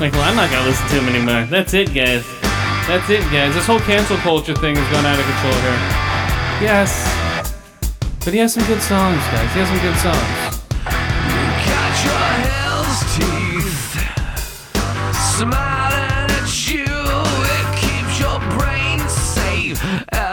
Like, 0.00 0.12
well, 0.12 0.22
I'm 0.22 0.36
not 0.36 0.50
gonna 0.50 0.66
listen 0.66 0.88
to 0.88 0.94
him 1.00 1.14
anymore. 1.14 1.44
That's 1.50 1.74
it, 1.74 1.92
guys. 1.92 2.24
That's 2.88 3.10
it, 3.10 3.20
guys. 3.30 3.54
This 3.54 3.66
whole 3.66 3.80
cancel 3.80 4.16
culture 4.16 4.54
thing 4.54 4.74
has 4.74 4.90
gone 4.90 5.04
out 5.04 5.18
of 5.18 5.26
control 5.26 5.52
here. 5.52 5.78
Yes. 6.64 7.04
But 8.24 8.32
he 8.32 8.38
has 8.40 8.54
some 8.54 8.66
good 8.66 8.80
songs, 8.80 9.18
guys. 9.18 9.52
He 9.52 9.60
has 9.60 9.68
some 9.68 9.80
good 9.84 9.96
songs. 10.00 10.50
Smiling 15.36 15.69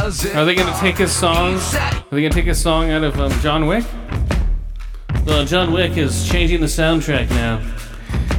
Are 0.08 0.45
they 0.45 0.55
gonna 0.55 0.74
take 0.80 0.97
his 0.97 1.12
song? 1.12 1.55
Are 1.55 2.03
they 2.12 2.22
gonna 2.22 2.30
take 2.30 2.45
his 2.45 2.62
song 2.62 2.91
out 2.91 3.03
of 3.03 3.20
um, 3.20 3.30
John 3.41 3.68
Wick? 3.68 3.84
Well, 5.26 5.43
John 5.43 5.74
Wick 5.74 5.97
is 5.97 6.26
changing 6.30 6.62
the 6.62 6.68
soundtrack 6.68 7.30
now 7.32 7.62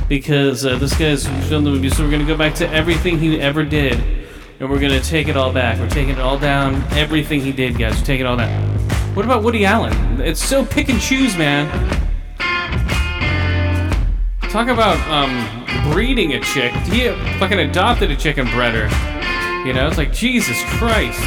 because 0.09 0.65
uh, 0.65 0.79
this 0.79 0.97
guy's 0.97 1.27
filmed 1.47 1.67
the 1.67 1.71
movie. 1.71 1.91
So 1.91 2.05
we're 2.05 2.11
gonna 2.11 2.25
go 2.25 2.39
back 2.39 2.55
to 2.55 2.71
everything 2.71 3.19
he 3.19 3.39
ever 3.39 3.65
did, 3.65 4.01
and 4.61 4.71
we're 4.71 4.79
gonna 4.79 5.03
take 5.03 5.29
it 5.29 5.37
all 5.37 5.53
back. 5.53 5.79
We're 5.79 5.91
taking 5.91 6.15
it 6.15 6.21
all 6.21 6.39
down. 6.39 6.77
Everything 6.93 7.43
he 7.43 7.53
did, 7.53 7.77
guys. 7.77 7.99
We're 7.99 8.07
taking 8.07 8.25
it 8.25 8.29
all 8.31 8.39
down. 8.39 8.67
What 9.15 9.27
about 9.27 9.43
Woody 9.43 9.67
Allen? 9.67 10.23
It's 10.23 10.43
so 10.43 10.65
pick 10.65 10.89
and 10.89 10.99
choose, 10.99 11.37
man. 11.37 11.69
Talk 14.49 14.69
about 14.69 14.97
um, 15.11 15.93
breeding 15.93 16.33
a 16.33 16.41
chick. 16.41 16.73
He 16.73 17.09
fucking 17.39 17.59
adopted 17.59 18.11
a 18.11 18.17
chick 18.17 18.39
and 18.39 18.49
bred 18.53 18.73
her. 18.73 19.67
You 19.67 19.75
know, 19.75 19.87
it's 19.87 19.99
like 19.99 20.15
Jesus 20.15 20.57
Christ. 20.79 21.21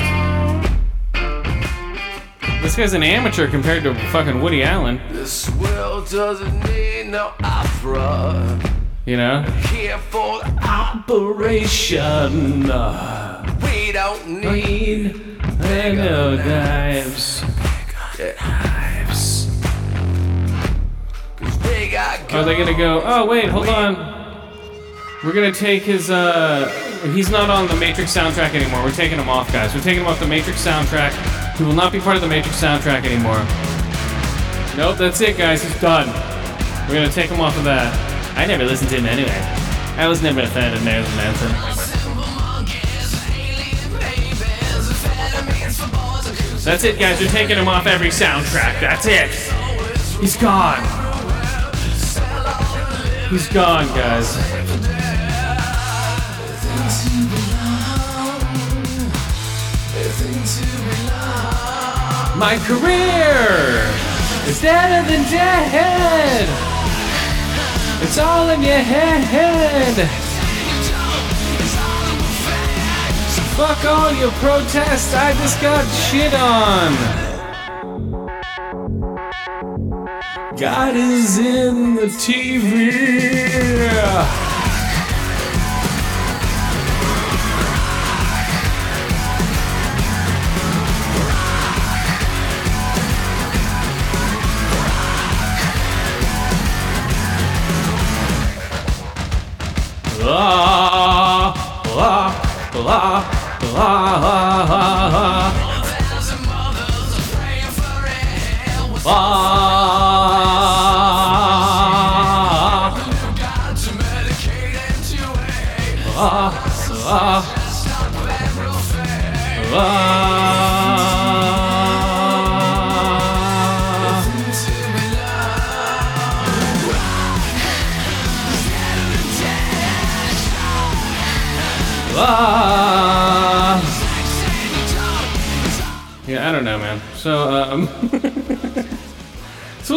This 2.62 2.76
guy's 2.76 2.94
an 2.94 3.02
amateur 3.02 3.50
compared 3.50 3.84
to 3.84 3.96
fucking 4.12 4.40
Woody 4.40 4.62
Allen. 4.64 5.02
This 5.12 5.50
world 5.56 6.08
doesn't 6.10 6.64
need 6.66 7.08
no 7.08 7.34
opera. 7.44 8.60
You 9.06 9.18
know? 9.18 9.42
Here 9.72 9.98
for 9.98 10.42
operation. 10.64 12.62
We 12.62 12.68
don't 13.92 14.28
need 14.28 15.42
no 15.60 16.36
knives. 16.36 17.44
Knives. 18.20 19.48
Are 22.32 22.46
they 22.46 22.56
gonna 22.56 22.78
go? 22.78 23.02
Oh 23.04 23.26
wait, 23.26 23.50
hold 23.50 23.70
on. 23.70 23.96
We're 25.24 25.34
gonna 25.34 25.52
take 25.52 25.84
his. 25.84 26.10
uh 26.12 26.91
He's 27.04 27.32
not 27.32 27.50
on 27.50 27.68
the 27.68 27.76
Matrix 27.76 28.16
soundtrack 28.16 28.54
anymore. 28.54 28.84
We're 28.84 28.92
taking 28.92 29.18
him 29.18 29.28
off, 29.28 29.52
guys. 29.52 29.74
We're 29.74 29.82
taking 29.82 30.02
him 30.04 30.08
off 30.08 30.20
the 30.20 30.28
Matrix 30.28 30.64
soundtrack. 30.64 31.12
He 31.58 31.64
will 31.64 31.74
not 31.74 31.92
be 31.92 32.00
part 32.00 32.16
of 32.16 32.22
the 32.22 32.28
Matrix 32.28 32.62
soundtrack 32.62 33.06
anymore. 33.06 33.40
Nope, 34.78 34.98
that's 34.98 35.20
it, 35.20 35.36
guys. 35.36 35.64
He's 35.64 35.82
done. 35.82 36.08
We're 36.88 36.96
gonna 36.96 37.10
take 37.12 37.32
him 37.32 37.42
off 37.42 37.58
of 37.58 37.64
that. 37.64 37.92
I 38.38 38.46
never 38.46 38.64
listened 38.64 38.92
to 38.92 38.98
him 38.98 39.08
anyway. 39.08 39.32
I 39.98 40.08
was 40.08 40.22
never 40.22 40.42
a 40.42 40.48
fan 40.48 40.74
of 40.76 40.84
Marilyn 40.86 41.16
Manson. 41.16 41.50
That's 46.64 46.84
it, 46.84 47.00
guys. 47.00 47.20
We're 47.20 47.30
taking 47.30 47.58
him 47.58 47.68
off 47.68 47.88
every 47.88 48.10
soundtrack. 48.10 48.80
That's 48.80 49.08
it. 49.08 49.32
He's 50.22 50.38
gone. 50.38 50.84
He's 53.32 53.48
gone, 53.50 53.88
guys. 53.88 54.91
My 62.42 62.58
career 62.66 63.86
is 64.50 64.60
deader 64.62 65.08
than 65.08 65.22
dead. 65.30 66.50
It's 68.02 68.18
all 68.18 68.50
in 68.50 68.64
your 68.64 68.80
head. 68.80 70.10
Fuck 73.56 73.86
all 73.86 74.12
your 74.14 74.32
protests, 74.42 75.14
I 75.14 75.34
just 75.34 75.62
got 75.62 75.86
shit 76.10 76.34
on. 76.34 76.96
God 80.58 80.96
is 80.96 81.38
in 81.38 81.94
the 81.94 82.08
TV. 82.08 83.52
La 102.84 103.24
la 103.76 103.90
la 104.24 105.06
la 105.14 105.72
Ah. 109.04 109.51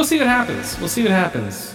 We'll 0.05 0.11
see 0.11 0.19
what 0.19 0.27
happens. 0.27 0.79
We'll 0.79 0.89
see 0.91 1.03
what 1.03 1.13
happens. 1.13 1.75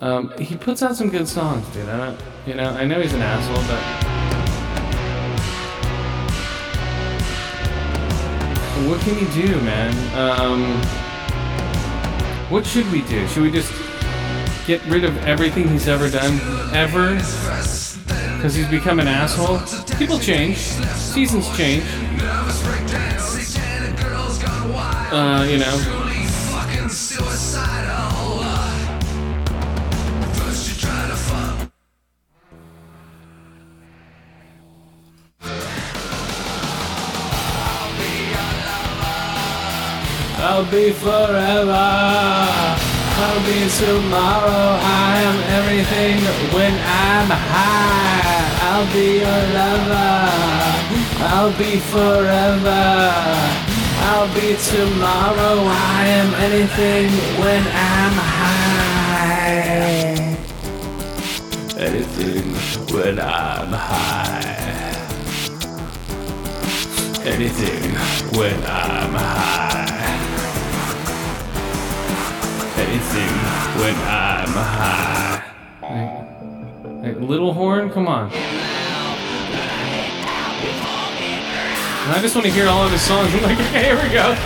Um, 0.00 0.32
he 0.36 0.56
puts 0.56 0.82
out 0.82 0.96
some 0.96 1.10
good 1.10 1.28
songs, 1.28 1.64
dude. 1.68 1.88
I 1.88 1.96
don't, 1.96 2.20
you 2.44 2.54
know, 2.54 2.70
I 2.70 2.84
know 2.84 3.00
he's 3.00 3.12
an 3.12 3.22
asshole, 3.22 3.54
but 3.68 3.80
what 8.88 9.00
can 9.02 9.16
you 9.16 9.28
do, 9.46 9.60
man? 9.60 9.94
Um, 10.18 10.82
what 12.50 12.66
should 12.66 12.90
we 12.90 13.02
do? 13.02 13.28
Should 13.28 13.44
we 13.44 13.52
just 13.52 13.72
get 14.66 14.84
rid 14.86 15.04
of 15.04 15.16
everything 15.18 15.68
he's 15.68 15.86
ever 15.86 16.10
done, 16.10 16.40
ever? 16.74 17.14
because 17.14 18.56
he's 18.56 18.68
become 18.68 18.98
an 18.98 19.06
asshole. 19.06 19.60
People 19.98 20.18
change, 20.18 20.56
seasons 20.56 21.46
change. 21.56 21.84
Uh, 25.12 25.46
you 25.48 25.58
know. 25.58 26.03
I'll 40.56 40.70
be 40.70 40.92
forever. 40.92 41.72
I'll 43.22 43.42
be 43.44 43.68
tomorrow. 43.70 44.78
I 44.86 45.18
am 45.28 45.38
everything 45.58 46.22
when 46.54 46.72
I'm 46.72 47.28
high. 47.28 48.46
I'll 48.70 48.86
be 48.94 49.18
your 49.18 49.42
lover. 49.58 50.30
I'll 51.34 51.54
be 51.58 51.80
forever. 51.90 52.84
I'll 54.06 54.30
be 54.32 54.54
tomorrow. 54.70 55.66
I 55.66 56.06
am 56.20 56.30
anything 56.46 57.10
when 57.42 57.62
I'm 57.74 58.14
high. 58.32 59.34
Anything 61.76 62.54
when 62.94 63.18
I'm 63.18 63.72
high. 63.72 64.54
Anything 67.26 67.96
when 68.38 68.54
I'm 68.64 69.14
high. 69.14 69.83
Anything 72.94 73.34
when 73.80 73.94
I'm 74.06 74.48
high. 74.54 75.42
Little 77.18 77.52
horn, 77.52 77.90
come 77.90 78.06
on. 78.06 78.30
I 82.06 82.18
just 82.22 82.36
want 82.36 82.46
to 82.46 82.52
hear 82.52 82.68
all 82.68 82.84
of 82.84 82.92
his 82.92 83.02
songs. 83.02 83.34
I'm 83.34 83.42
like, 83.42 83.58
okay, 83.58 83.86
here 83.86 84.00
we 84.00 84.10
go. 84.10 84.36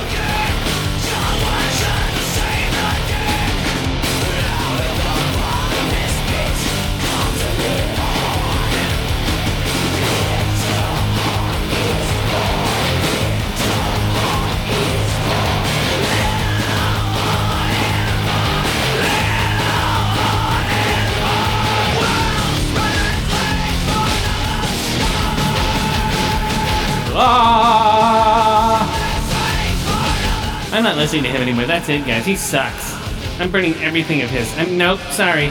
Not 30.89 30.97
listening 30.97 31.23
to 31.25 31.29
him 31.29 31.43
anymore. 31.43 31.67
That's 31.67 31.87
it, 31.91 32.07
guys. 32.07 32.25
He 32.25 32.35
sucks. 32.35 32.95
I'm 33.39 33.51
burning 33.51 33.75
everything 33.75 34.23
of 34.23 34.31
his. 34.31 34.51
I'm 34.57 34.79
nope. 34.79 34.99
Sorry. 35.11 35.51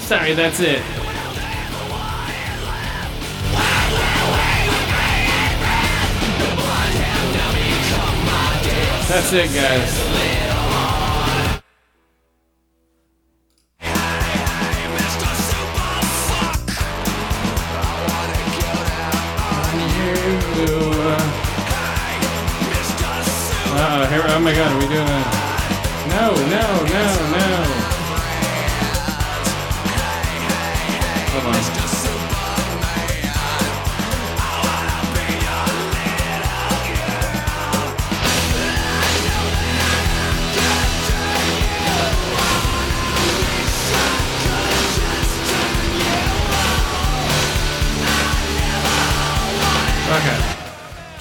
Sorry. 0.00 0.32
That's 0.32 0.60
it. 0.60 0.82
That's 9.06 9.32
it, 9.34 9.54
guys. 9.54 10.27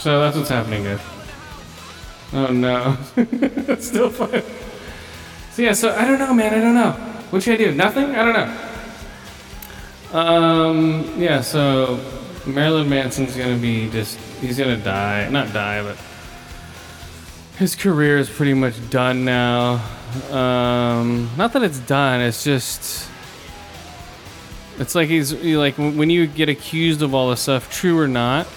So 0.08 0.22
that's 0.22 0.38
what's 0.38 0.47
happening, 0.47 0.86
guys. 0.86 1.01
Oh 2.32 2.47
no. 2.47 2.97
It's 3.68 3.88
still 3.88 4.10
fun. 4.10 4.41
So 5.51 5.62
yeah, 5.62 5.74
so 5.74 5.93
I 5.93 6.08
don't 6.08 6.18
know, 6.18 6.34
man. 6.34 6.53
I 6.53 6.62
don't 6.62 6.76
know. 6.76 6.91
What 7.30 7.43
should 7.43 7.55
I 7.55 7.58
do? 7.58 7.74
Nothing? 7.74 8.16
I 8.16 8.24
don't 8.24 8.34
know. 10.14 10.18
Um, 10.18 11.22
yeah, 11.22 11.41
so 11.41 11.99
Marilyn 12.45 12.88
Manson's 12.88 13.36
gonna 13.36 13.58
be 13.58 13.89
just, 13.89 14.18
he's 14.39 14.58
gonna 14.58 14.78
die. 14.78 15.28
Not 15.28 15.51
die, 15.51 15.84
but 15.84 15.97
his 17.58 17.76
career 17.76 18.18
is 18.18 18.30
pretty 18.30 18.53
much 18.53 18.76
done 18.89 19.26
now. 19.26 19.86
Um, 20.32 21.30
not 21.36 21.51
that 21.51 21.64
it's 21.64 21.80
done, 21.80 22.22
it's 22.22 22.45
just, 22.45 23.10
it's 24.80 24.95
like 24.95 25.10
he's, 25.10 25.34
like, 25.34 25.76
when 25.76 26.10
you 26.10 26.28
get 26.28 26.47
accused 26.47 27.01
of 27.01 27.14
all 27.14 27.30
this 27.30 27.41
stuff, 27.41 27.70
true 27.70 27.99
or 27.99 28.08
not, 28.08 28.47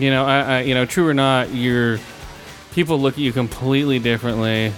you 0.00 0.10
know, 0.10 0.24
I, 0.24 0.40
I 0.40 0.60
you 0.62 0.74
know, 0.74 0.86
true 0.86 1.06
or 1.08 1.14
not, 1.14 1.54
you're, 1.54 1.98
people 2.72 2.98
look 2.98 3.14
at 3.14 3.20
you 3.20 3.32
completely 3.32 3.98
differently 3.98 4.72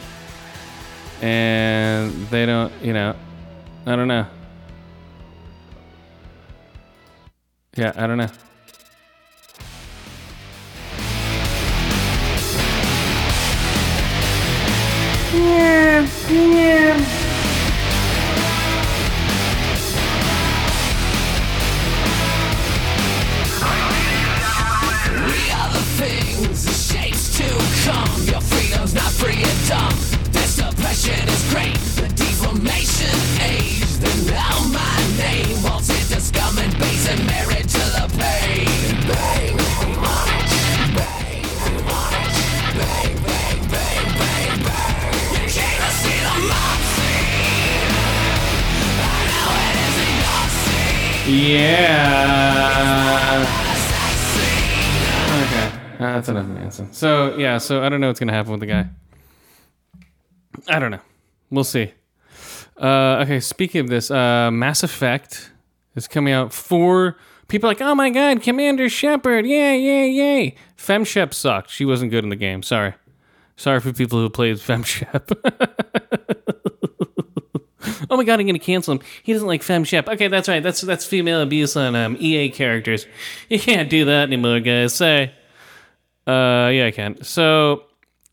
and 1.22 2.12
they 2.28 2.44
don't 2.44 2.72
you 2.82 2.92
know 2.92 3.16
i 3.86 3.96
don't 3.96 4.08
know. 4.08 4.26
Yeah 7.76 7.92
i 7.96 8.06
don't 8.06 8.18
know. 8.18 8.28
Yeah 15.32 16.08
yeah 16.30 17.25
freedom's 29.26 29.68
not 29.70 29.92
free 29.92 30.22
and 30.22 30.22
dumb. 30.22 30.32
This 30.32 30.58
oppression 30.58 31.28
is 31.28 31.42
great. 31.50 31.74
The 31.98 32.08
deformation 32.14 33.16
age. 33.42 33.82
Then 33.98 34.26
now 34.26 34.58
my 34.70 34.98
name 35.18 35.62
waltz 35.62 35.90
into 35.90 36.20
scum 36.20 36.58
and 36.58 36.72
base 36.78 37.08
and 37.08 37.26
married 37.26 37.68
to 37.68 37.84
the 37.96 38.06
pain. 38.18 38.66
Bang, 39.08 39.54
we 39.54 39.92
want. 39.98 40.50
Bang. 40.96 41.42
Bang, 42.78 43.14
bang, 43.24 43.56
bang, 43.70 43.96
to 44.12 44.22
the 46.34 46.86
yeah 51.28 51.66
okay 55.42 55.68
Uh, 55.98 56.12
that's 56.12 56.28
enough 56.28 56.46
manson 56.46 56.92
so 56.92 57.34
yeah 57.36 57.58
so 57.58 57.82
i 57.82 57.88
don't 57.88 58.00
know 58.00 58.06
what's 58.06 58.20
gonna 58.20 58.32
happen 58.32 58.52
with 58.52 58.60
the 58.60 58.66
guy 58.66 58.86
i 60.68 60.78
don't 60.78 60.90
know 60.90 61.00
we'll 61.50 61.64
see 61.64 61.92
uh, 62.80 63.22
okay 63.22 63.40
speaking 63.40 63.80
of 63.80 63.88
this 63.88 64.10
uh, 64.10 64.50
mass 64.50 64.82
effect 64.82 65.50
is 65.94 66.06
coming 66.06 66.34
out 66.34 66.52
for 66.52 67.16
people 67.48 67.68
like 67.68 67.80
oh 67.80 67.94
my 67.94 68.10
god 68.10 68.42
commander 68.42 68.88
shepard 68.88 69.46
yay 69.46 69.78
yay 69.78 70.08
yay 70.08 70.54
femshep 70.76 71.32
sucked 71.32 71.70
she 71.70 71.84
wasn't 71.84 72.10
good 72.10 72.24
in 72.24 72.30
the 72.30 72.36
game 72.36 72.62
sorry 72.62 72.94
sorry 73.56 73.80
for 73.80 73.92
people 73.92 74.18
who 74.18 74.28
played 74.28 74.56
femshep 74.56 75.32
Oh 78.10 78.16
my 78.16 78.24
god, 78.24 78.40
I'm 78.40 78.46
gonna 78.46 78.58
cancel 78.58 78.94
him. 78.94 79.00
He 79.22 79.32
doesn't 79.32 79.46
like 79.48 79.62
FemShep. 79.62 80.08
Okay, 80.08 80.28
that's 80.28 80.48
right. 80.48 80.62
That's 80.62 80.80
that's 80.80 81.04
female 81.06 81.40
abuse 81.40 81.76
on 81.76 81.94
um, 81.94 82.16
EA 82.18 82.50
characters. 82.50 83.06
You 83.48 83.58
can't 83.58 83.88
do 83.90 84.04
that 84.06 84.22
anymore, 84.24 84.60
guys. 84.60 84.94
Say, 84.94 85.32
uh, 86.26 86.70
yeah, 86.72 86.86
I 86.86 86.90
can. 86.92 87.22
So 87.22 87.84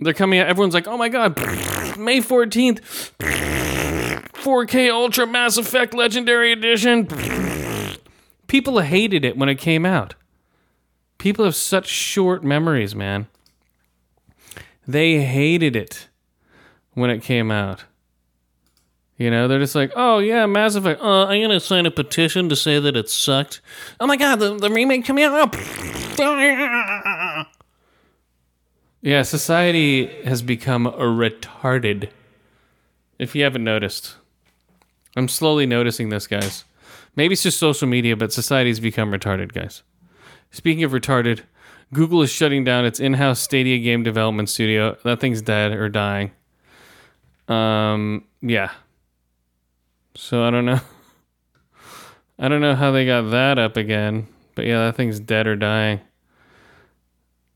they're 0.04 0.14
coming 0.14 0.40
out. 0.40 0.48
Everyone's 0.48 0.74
like, 0.74 0.88
oh 0.88 0.98
my 0.98 1.10
god, 1.10 1.38
May 1.98 2.20
14th, 2.20 2.82
4K 3.20 4.92
Ultra 4.92 5.28
Mass 5.28 5.58
Effect 5.58 5.94
Legendary 5.94 6.52
Edition. 6.52 7.08
People 8.48 8.80
hated 8.80 9.26
it 9.26 9.38
when 9.38 9.50
it 9.50 9.56
came 9.56 9.86
out. 9.86 10.16
People 11.18 11.46
have 11.46 11.56
such 11.56 11.88
short 11.88 12.44
memories, 12.44 12.94
man. 12.94 13.28
They 14.88 15.22
hated 15.22 15.76
it 15.76 16.10
when 16.94 17.10
it 17.10 17.24
came 17.24 17.50
out. 17.50 17.86
You 19.18 19.30
know, 19.32 19.48
they're 19.48 19.60
just 19.60 19.76
like, 19.76 19.92
oh 19.96 20.20
yeah, 20.20 20.46
Mass 20.48 20.76
Effect. 20.76 21.02
Uh, 21.02 21.26
I'm 21.26 21.42
gonna 21.42 21.60
sign 21.60 21.86
a 21.86 21.92
petition 21.92 22.50
to 22.50 22.56
say 22.56 22.80
that 22.80 22.98
it 22.98 23.10
sucked. 23.10 23.62
Oh 24.00 24.08
my 24.08 24.18
god, 24.18 24.40
the, 24.40 24.58
the 24.58 24.70
remake 24.70 25.06
coming 25.06 25.24
out. 25.24 25.56
yeah, 29.04 29.22
society 29.22 30.08
has 30.24 30.42
become 30.42 30.88
a 30.88 30.92
retarded. 30.94 32.10
If 33.20 33.36
you 33.36 33.44
haven't 33.44 33.64
noticed, 33.64 34.16
I'm 35.18 35.28
slowly 35.28 35.66
noticing 35.66 36.08
this, 36.08 36.26
guys. 36.26 36.64
Maybe 37.16 37.34
it's 37.34 37.44
just 37.44 37.60
social 37.60 37.88
media, 37.88 38.16
but 38.16 38.32
society's 38.32 38.80
become 38.80 39.12
retarded, 39.12 39.52
guys. 39.54 39.84
Speaking 40.52 40.86
of 40.86 40.94
retarded, 40.94 41.42
Google 41.94 42.22
is 42.22 42.32
shutting 42.32 42.64
down 42.64 42.86
its 42.86 43.02
in-house 43.02 43.42
Stadia 43.42 43.78
game 43.78 44.04
development 44.04 44.50
studio. 44.50 44.98
That 45.04 45.20
thing's 45.20 45.42
dead 45.42 45.74
or 45.74 45.90
dying. 45.90 46.32
Um, 47.50 48.24
yeah. 48.42 48.72
So 50.16 50.44
I 50.44 50.50
don't 50.50 50.66
know. 50.66 50.80
I 52.40 52.48
don't 52.48 52.62
know 52.62 52.76
how 52.76 52.92
they 52.92 53.06
got 53.06 53.32
that 53.32 53.60
up 53.60 53.76
again, 53.76 54.28
but 54.56 54.66
yeah, 54.66 54.86
that 54.86 54.96
thing's 54.96 55.20
dead 55.20 55.46
or 55.46 55.58
dying. 55.58 56.00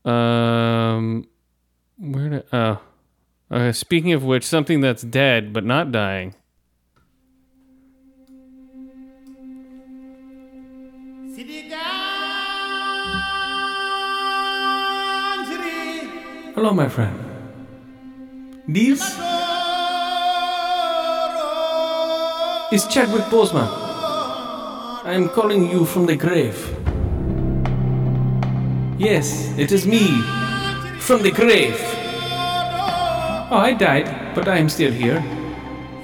Um, 0.04 1.26
where 1.98 2.28
did 2.28 2.44
oh, 2.52 2.80
okay. 3.50 3.72
Speaking 3.72 4.12
of 4.12 4.24
which, 4.24 4.44
something 4.44 4.80
that's 4.80 5.02
dead 5.02 5.52
but 5.52 5.64
not 5.64 5.92
dying. 5.92 6.34
Hello, 16.54 16.72
my 16.72 16.88
friend. 16.88 17.14
This 18.66 19.00
is 22.72 22.86
Chadwick 22.88 23.24
Boseman. 23.30 23.68
I 25.04 25.12
am 25.14 25.28
calling 25.28 25.70
you 25.70 25.84
from 25.84 26.06
the 26.06 26.16
grave. 26.16 26.58
Yes, 28.98 29.56
it 29.56 29.70
is 29.70 29.86
me, 29.86 30.20
from 30.98 31.22
the 31.22 31.30
grave. 31.30 31.78
Oh, 33.50 33.56
I 33.56 33.72
died, 33.72 34.34
but 34.34 34.46
I 34.48 34.58
am 34.58 34.68
still 34.68 34.92
here. 34.92 35.24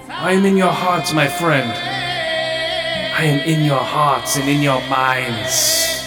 I 0.08 0.32
am 0.32 0.46
in 0.46 0.56
your 0.56 0.72
hearts, 0.72 1.12
my 1.12 1.28
friend. 1.28 1.70
I 1.70 3.24
am 3.24 3.40
in 3.48 3.64
your 3.64 3.84
hearts 3.84 4.36
and 4.36 4.48
in 4.48 4.62
your 4.62 4.80
minds. 4.88 6.00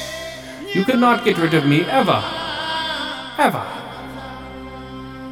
You 0.73 0.83
cannot 0.83 1.23
get 1.23 1.37
rid 1.37 1.53
of 1.53 1.65
me 1.65 1.81
ever. 1.81 2.23
Ever. 3.37 3.65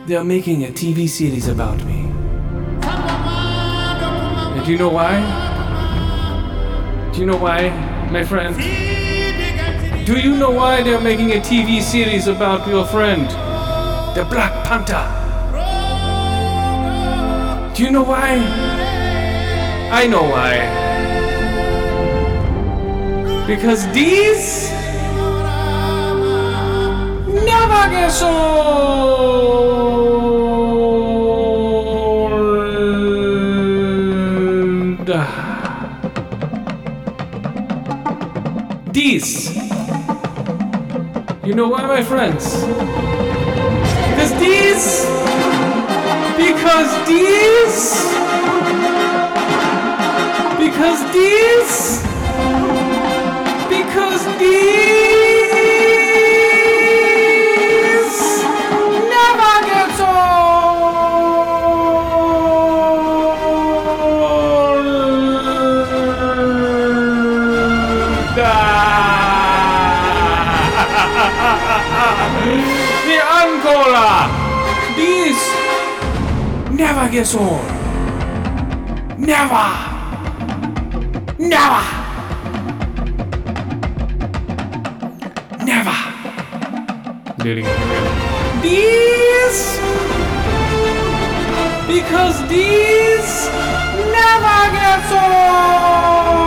They 0.06 0.16
are 0.16 0.24
making 0.24 0.64
a 0.66 0.68
TV 0.68 1.10
series 1.10 1.47
about 1.47 1.84
me. 1.84 2.12
And 4.53 4.66
do 4.66 4.72
you 4.72 4.78
know 4.78 4.89
why? 4.89 5.20
Do 7.12 7.20
you 7.20 7.26
know 7.26 7.38
why, 7.38 7.70
my 8.12 8.24
friend? 8.24 8.56
Do 10.06 10.20
you 10.20 10.36
know 10.38 10.51
why 10.51 10.84
they're 10.84 11.01
making 11.01 11.32
a 11.32 11.41
TV 11.41 11.82
series 11.82 12.28
about 12.28 12.68
your 12.68 12.86
friend, 12.86 13.28
the 14.16 14.24
Black 14.24 14.63
Panther? 14.63 15.05
Do 17.76 17.84
you 17.84 17.91
know 17.91 18.03
why? 18.03 18.38
I 19.91 20.07
know 20.07 20.24
why. 20.24 20.53
Because 23.45 23.86
these 23.91 24.72
never 27.43 27.89
get 27.91 28.09
sold. 28.09 28.95
These. 38.93 39.53
You 41.43 41.53
know 41.53 41.68
why, 41.68 41.86
my 41.86 42.01
friends? 42.01 43.24
Because 46.46 47.08
these. 47.08 48.06
Because 50.60 51.12
these. 51.12 52.05
Never 76.96 77.12
gets 77.12 77.36
old. 77.36 77.66
Never. 79.20 79.68
Never. 81.38 81.84
Never. 85.66 85.98
Do 87.43 87.52
it 87.52 87.58
again. 87.58 88.62
These 88.62 89.80
because 91.88 92.38
these 92.48 93.50
never 94.16 94.60
get 94.78 95.12
old. 95.12 96.45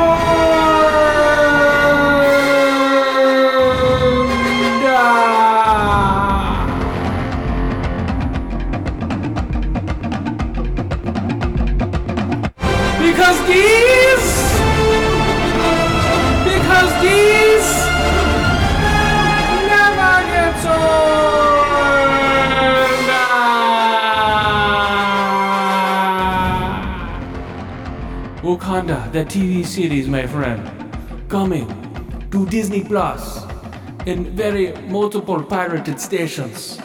Wakanda, 28.78 29.10
the 29.10 29.24
TV 29.24 29.66
series, 29.66 30.06
my 30.06 30.24
friend, 30.24 30.62
coming 31.28 31.66
to 32.30 32.46
Disney 32.46 32.84
Plus 32.84 33.44
in 34.06 34.36
very 34.36 34.72
multiple 34.82 35.42
pirated 35.42 36.00
stations. 36.00 36.78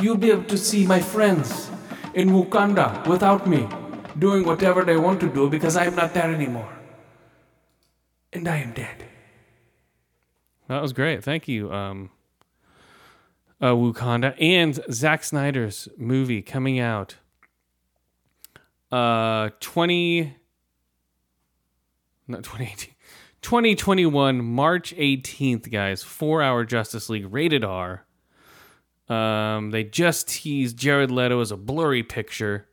You'll 0.00 0.16
be 0.16 0.30
able 0.30 0.44
to 0.44 0.56
see 0.56 0.86
my 0.86 0.98
friends 0.98 1.70
in 2.14 2.30
Wakanda 2.30 3.06
without 3.06 3.46
me 3.46 3.68
doing 4.18 4.46
whatever 4.46 4.82
they 4.82 4.96
want 4.96 5.20
to 5.20 5.28
do 5.28 5.50
because 5.50 5.76
I'm 5.76 5.94
not 5.94 6.14
there 6.14 6.32
anymore. 6.32 6.72
And 8.32 8.48
I 8.48 8.56
am 8.56 8.72
dead. 8.72 9.04
That 10.68 10.80
was 10.80 10.94
great. 10.94 11.22
Thank 11.22 11.48
you, 11.48 11.70
um, 11.70 12.10
uh, 13.60 13.72
Wakanda, 13.72 14.34
and 14.40 14.80
Zack 14.90 15.22
Snyder's 15.22 15.86
movie 15.98 16.40
coming 16.40 16.78
out. 16.78 17.16
Uh, 18.90 19.50
twenty, 19.60 20.36
not 22.30 22.42
twenty 22.42 22.66
eighteen. 22.66 22.94
2021 23.42 24.44
March 24.44 24.94
18th, 24.96 25.70
guys. 25.70 26.04
4-hour 26.04 26.64
Justice 26.64 27.08
League 27.08 27.32
rated 27.32 27.64
R. 27.64 28.04
Um, 29.08 29.70
they 29.70 29.82
just 29.82 30.28
teased 30.28 30.76
Jared 30.76 31.10
Leto 31.10 31.40
as 31.40 31.50
a 31.50 31.56
blurry 31.56 32.02
picture. 32.02 32.68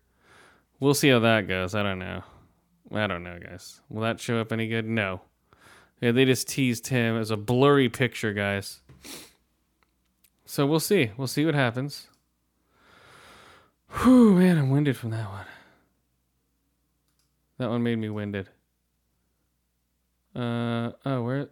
We'll 0.80 0.94
see 0.94 1.10
how 1.10 1.20
that 1.20 1.48
goes. 1.48 1.74
I 1.74 1.84
don't 1.84 2.00
know. 2.00 2.24
I 2.94 3.08
don't 3.08 3.24
know, 3.24 3.40
guys. 3.40 3.82
Will 3.90 4.02
that 4.02 4.20
show 4.20 4.40
up 4.40 4.52
any 4.52 4.68
good? 4.68 4.86
No. 4.86 5.22
Yeah, 6.02 6.12
they 6.12 6.26
just 6.26 6.48
teased 6.48 6.88
him 6.88 7.18
as 7.18 7.32
a 7.32 7.38
blurry 7.38 7.90
picture, 7.90 8.34
guys. 8.34 8.82
So 10.46 10.66
we'll 10.66 10.80
see. 10.80 11.12
We'll 11.18 11.28
see 11.28 11.46
what 11.46 11.56
happens. 11.56 12.08
Whew, 14.04 14.34
man, 14.34 14.58
I'm 14.58 14.70
winded 14.70 14.96
from 14.98 15.10
that 15.12 15.30
one. 15.30 15.46
That 17.58 17.70
one 17.70 17.84
made 17.84 17.98
me 17.98 18.10
winded. 18.10 18.50
Uh 20.38 20.92
oh, 21.04 21.24
where? 21.24 21.50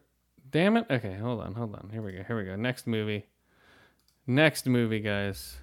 Damn 0.51 0.77
it. 0.77 0.85
Okay, 0.91 1.15
hold 1.15 1.41
on, 1.41 1.55
hold 1.55 1.73
on. 1.73 1.89
Here 1.91 2.03
we 2.03 2.11
go. 2.11 2.21
Here 2.21 2.37
we 2.37 2.45
go. 2.45 2.55
Next 2.55 2.85
movie. 2.85 3.25
Next 4.27 4.67
movie, 4.67 4.99
guys. 4.99 5.57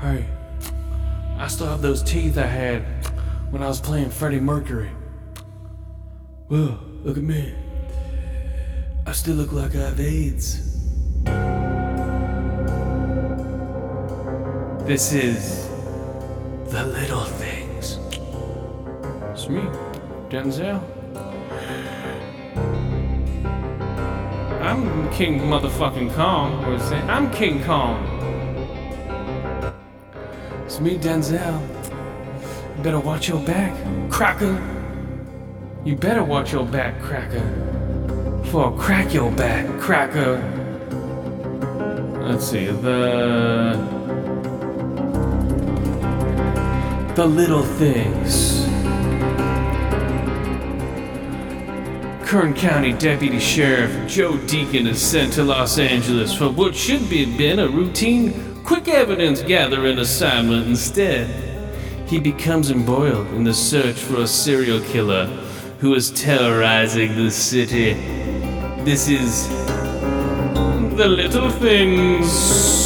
Hey, 0.00 0.26
I 1.38 1.46
still 1.46 1.68
have 1.68 1.80
those 1.80 2.02
teeth 2.02 2.38
I 2.38 2.46
had 2.46 2.82
when 3.50 3.62
I 3.62 3.68
was 3.68 3.80
playing 3.80 4.10
Freddie 4.10 4.40
Mercury. 4.40 4.90
Well, 6.48 6.80
look 7.04 7.16
at 7.16 7.22
me. 7.22 7.54
I 9.06 9.12
still 9.12 9.36
look 9.36 9.52
like 9.52 9.76
I 9.76 9.78
have 9.78 10.00
AIDS. 10.00 10.64
This 14.86 15.12
is 15.12 15.67
The 16.70 16.84
Little 16.84 17.24
Things. 17.24 17.98
It's 19.32 19.48
me, 19.48 19.62
Denzel. 20.28 20.82
I'm 24.60 25.10
King 25.12 25.40
motherfucking 25.40 26.14
Kong. 26.14 26.62
Or 26.66 26.78
say, 26.78 26.98
I'm 27.00 27.30
King 27.32 27.64
Kong. 27.64 27.96
It's 30.66 30.78
me, 30.78 30.98
Denzel. 30.98 31.58
You 32.76 32.82
better 32.82 33.00
watch 33.00 33.28
your 33.28 33.42
back, 33.46 33.74
cracker. 34.10 34.60
You 35.86 35.96
better 35.96 36.22
watch 36.22 36.52
your 36.52 36.66
back, 36.66 37.00
cracker. 37.00 38.44
For 38.50 38.76
crack 38.76 39.14
your 39.14 39.32
back, 39.32 39.66
cracker. 39.80 40.36
Let's 42.20 42.50
see, 42.50 42.66
the. 42.66 43.97
The 47.18 47.26
Little 47.26 47.64
Things. 47.64 48.64
Kern 52.24 52.54
County 52.54 52.92
Deputy 52.92 53.40
Sheriff 53.40 54.08
Joe 54.08 54.36
Deacon 54.46 54.86
is 54.86 55.02
sent 55.02 55.32
to 55.32 55.42
Los 55.42 55.80
Angeles 55.80 56.32
for 56.32 56.48
what 56.48 56.76
should 56.76 57.10
be 57.10 57.36
been 57.36 57.58
a 57.58 57.66
routine, 57.66 58.62
quick 58.62 58.86
evidence 58.86 59.42
gathering 59.42 59.98
assignment 59.98 60.68
instead. 60.68 61.28
He 62.06 62.20
becomes 62.20 62.70
embroiled 62.70 63.26
in 63.34 63.42
the 63.42 63.52
search 63.52 63.96
for 63.96 64.20
a 64.20 64.26
serial 64.28 64.78
killer 64.78 65.26
who 65.80 65.96
is 65.96 66.12
terrorizing 66.12 67.16
the 67.16 67.32
city. 67.32 67.94
This 68.84 69.08
is 69.08 69.48
The 70.96 71.08
Little 71.08 71.50
Things. 71.50 72.77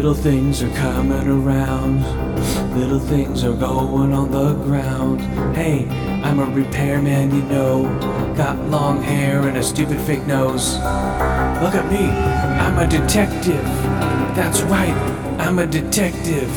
Little 0.00 0.14
things 0.14 0.62
are 0.62 0.76
coming 0.76 1.28
around. 1.28 2.00
Little 2.74 2.98
things 2.98 3.44
are 3.44 3.52
going 3.52 4.14
on 4.14 4.30
the 4.30 4.54
ground. 4.64 5.20
Hey, 5.54 5.86
I'm 6.24 6.38
a 6.38 6.46
repairman, 6.46 7.34
you 7.34 7.42
know. 7.42 7.82
Got 8.34 8.58
long 8.70 9.02
hair 9.02 9.46
and 9.46 9.58
a 9.58 9.62
stupid 9.62 10.00
fake 10.00 10.26
nose. 10.26 10.76
Look 10.76 11.74
at 11.74 11.86
me, 11.92 12.08
I'm 12.08 12.78
a 12.78 12.88
detective. 12.88 13.62
That's 14.34 14.62
right, 14.62 14.96
I'm 15.38 15.58
a 15.58 15.66
detective. 15.66 16.50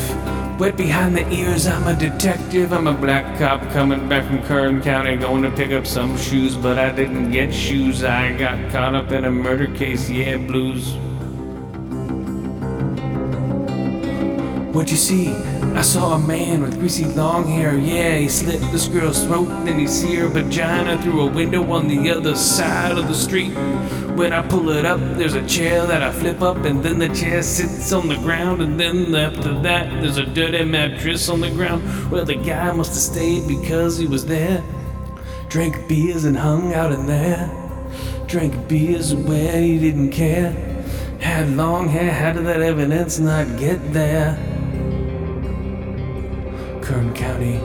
Wet 0.58 0.78
behind 0.78 1.18
the 1.18 1.30
ears, 1.30 1.68
I'm 1.68 1.86
a 1.86 2.00
detective. 2.00 2.72
I'm 2.72 2.88
a 2.88 2.94
black 2.94 3.38
cop 3.38 3.62
coming 3.74 4.08
back 4.08 4.26
from 4.26 4.42
Kern 4.44 4.82
County, 4.82 5.18
going 5.18 5.44
to 5.44 5.52
pick 5.52 5.74
up 5.74 5.86
some 5.86 6.18
shoes, 6.18 6.56
but 6.56 6.80
I 6.80 6.94
didn't 6.94 7.32
get 7.32 7.54
shoes. 7.54 8.06
I 8.06 8.38
got 8.38 8.72
caught 8.72 8.96
up 8.96 9.12
in 9.12 9.26
a 9.26 9.32
murder 9.32 9.68
case, 9.76 10.10
yeah, 10.10 10.38
blues. 10.38 10.96
What'd 14.74 14.90
you 14.90 14.98
see? 14.98 15.32
I 15.76 15.84
saw 15.84 16.16
a 16.16 16.20
man 16.20 16.64
with 16.64 16.80
greasy 16.80 17.06
long 17.06 17.48
hair. 17.48 17.78
Yeah, 17.78 18.18
he 18.18 18.28
slit 18.28 18.60
this 18.72 18.88
girl's 18.88 19.24
throat, 19.24 19.46
then 19.66 19.78
he 19.78 19.86
see 19.86 20.16
her 20.16 20.28
vagina 20.28 21.00
through 21.00 21.22
a 21.22 21.32
window 21.32 21.72
on 21.72 21.88
the 21.88 22.10
other 22.10 22.36
side 22.36 22.98
of 22.98 23.08
the 23.08 23.14
street. 23.14 23.52
When 24.18 24.34
I 24.34 24.42
pull 24.42 24.70
it 24.70 24.84
up, 24.84 25.00
there's 25.00 25.36
a 25.36 25.48
chair 25.48 25.86
that 25.86 26.02
I 26.02 26.12
flip 26.12 26.42
up, 26.42 26.58
and 26.66 26.82
then 26.82 26.98
the 26.98 27.10
chair 27.10 27.44
sits 27.44 27.94
on 27.94 28.08
the 28.08 28.16
ground, 28.16 28.64
and 28.64 28.80
then 28.80 29.14
after 29.14 29.54
that, 29.62 30.02
there's 30.02 30.18
a 30.18 30.26
dirty 30.26 30.66
mattress 30.66 31.30
on 31.30 31.42
the 31.42 31.52
ground. 31.52 31.84
Well, 32.10 32.26
the 32.26 32.34
guy 32.34 32.72
must 32.72 32.94
have 32.94 33.16
stayed 33.16 33.48
because 33.48 34.00
he 34.00 34.08
was 34.08 34.26
there. 34.26 34.64
Drank 35.50 35.88
beers 35.88 36.26
and 36.26 36.36
hung 36.36 36.74
out 36.74 36.92
in 36.92 37.06
there. 37.06 37.48
Drank 38.26 38.68
beers 38.68 39.14
where 39.14 39.62
he 39.62 39.78
didn't 39.78 40.10
care. 40.10 40.52
Had 41.20 41.56
long 41.56 41.90
hair, 41.90 42.12
how 42.12 42.34
did 42.34 42.48
that 42.48 42.62
evidence 42.62 43.20
not 43.20 43.60
get 43.60 43.94
there? 43.94 44.53
Kern 46.94 47.12
County, 47.16 47.58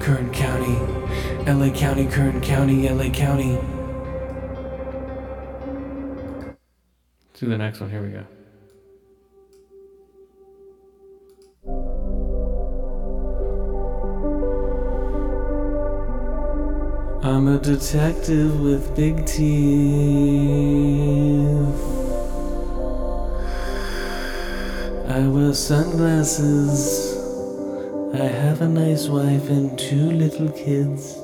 Kern 0.00 0.32
County, 0.32 0.76
LA 1.46 1.70
County, 1.72 2.04
Kern 2.04 2.40
County, 2.40 2.88
LA 2.88 3.10
County. 3.10 3.52
Let's 7.28 7.38
do 7.38 7.46
the 7.46 7.58
next 7.58 7.78
one. 7.78 7.90
Here 7.90 8.02
we 8.02 8.10
go. 8.10 8.24
I'm 17.22 17.46
a 17.46 17.60
detective 17.60 18.60
with 18.60 18.96
big 18.96 19.24
teeth. 19.26 19.46
I 25.08 25.28
wear 25.28 25.54
sunglasses. 25.54 27.15
I 28.14 28.28
have 28.28 28.60
a 28.62 28.68
nice 28.68 29.08
wife 29.08 29.50
and 29.50 29.76
two 29.76 30.12
little 30.12 30.48
kids 30.50 31.16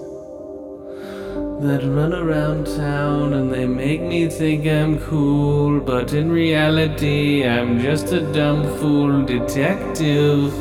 that 1.63 1.81
run 1.85 2.13
around 2.13 2.67
town 2.67 3.35
and 3.35 3.53
they 3.53 3.67
make 3.67 4.03
me 4.03 4.29
think 4.29 4.67
I'm 4.67 4.99
cool, 4.99 5.81
but 5.81 6.13
in 6.13 6.31
reality, 6.31 7.47
I'm 7.47 7.79
just 7.79 8.13
a 8.13 8.21
dumb 8.33 8.65
fool 8.79 9.25
detective. 9.25 10.53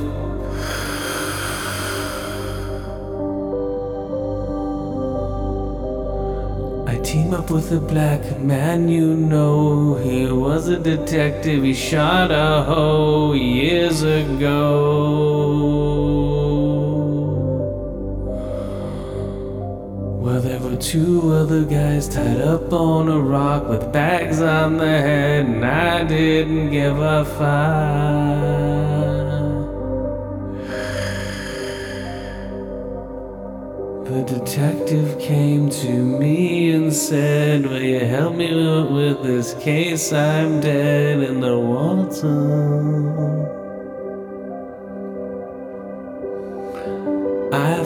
I 6.88 6.98
team 7.04 7.34
up 7.34 7.50
with 7.50 7.72
a 7.72 7.80
black 7.80 8.40
man, 8.40 8.88
you 8.88 9.16
know. 9.16 9.96
He 9.96 10.28
was 10.28 10.68
a 10.68 10.78
detective, 10.78 11.64
he 11.64 11.74
shot 11.74 12.30
a 12.30 12.64
hoe 12.64 13.34
years 13.34 14.04
ago. 14.04 16.01
Two 20.82 21.32
other 21.32 21.64
guys 21.64 22.10
tied 22.10 22.42
up 22.42 22.74
on 22.74 23.08
a 23.08 23.20
rock 23.20 23.70
with 23.70 23.94
bags 23.94 24.42
on 24.42 24.78
their 24.78 25.02
head, 25.02 25.46
and 25.46 25.64
I 25.64 26.04
didn't 26.04 26.72
give 26.72 26.98
a 26.98 27.24
fuck. 27.24 28.42
The 34.10 34.24
detective 34.24 35.20
came 35.20 35.70
to 35.70 35.94
me 35.94 36.72
and 36.72 36.92
said, 36.92 37.68
Will 37.68 37.82
you 37.82 38.00
help 38.00 38.34
me 38.36 38.52
with 38.92 39.22
this 39.22 39.54
case? 39.54 40.12
I'm 40.12 40.62
dead 40.62 41.22
in 41.22 41.42
the 41.42 41.60
water. 41.60 43.61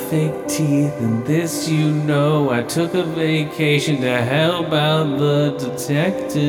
Fake 0.09 0.47
teeth, 0.47 0.93
and 0.99 1.25
this 1.25 1.67
you 1.67 1.91
know. 1.91 2.49
I 2.51 2.63
took 2.63 2.93
a 2.93 3.03
vacation 3.03 4.01
to 4.01 4.21
help 4.21 4.71
out 4.71 5.17
the 5.17 5.55
detective. 5.57 6.45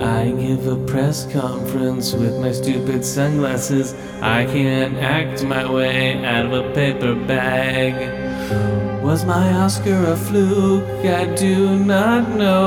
I 0.00 0.30
give 0.30 0.66
a 0.68 0.76
press 0.86 1.30
conference 1.32 2.12
with 2.12 2.38
my 2.40 2.52
stupid 2.52 3.04
sunglasses. 3.04 3.94
I 4.22 4.44
can't 4.44 4.96
act 4.98 5.44
my 5.44 5.70
way 5.70 6.24
out 6.24 6.46
of 6.46 6.52
a 6.52 6.72
paper 6.74 7.14
bag. 7.14 8.85
Was 9.06 9.24
my 9.24 9.52
Oscar 9.52 10.04
a 10.14 10.16
fluke? 10.16 11.04
I 11.06 11.26
do 11.36 11.78
not 11.78 12.28
know. 12.30 12.66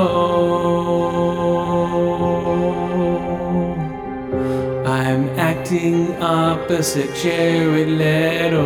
I'm 4.85 5.27
acting 5.37 6.15
opposite 6.23 7.13
Jared 7.13 7.89
Leto. 7.89 8.63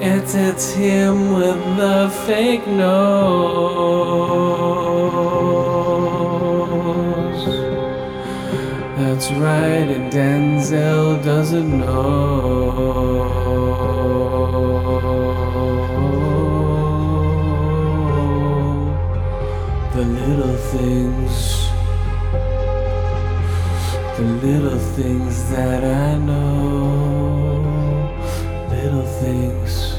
It's, 0.00 0.36
it's 0.36 0.72
him 0.74 1.32
with 1.32 1.60
the 1.76 2.08
fake 2.24 2.68
nose. 2.68 4.63
That's 9.24 9.40
right, 9.40 9.88
and 9.88 10.12
Denzel 10.12 11.24
doesn't 11.24 11.78
know. 11.78 13.24
The 19.94 20.04
little 20.04 20.56
things, 20.74 21.70
the 24.18 24.24
little 24.44 24.78
things 24.78 25.50
that 25.52 25.82
I 25.84 26.18
know, 26.18 27.64
little 28.68 29.06
things, 29.06 29.93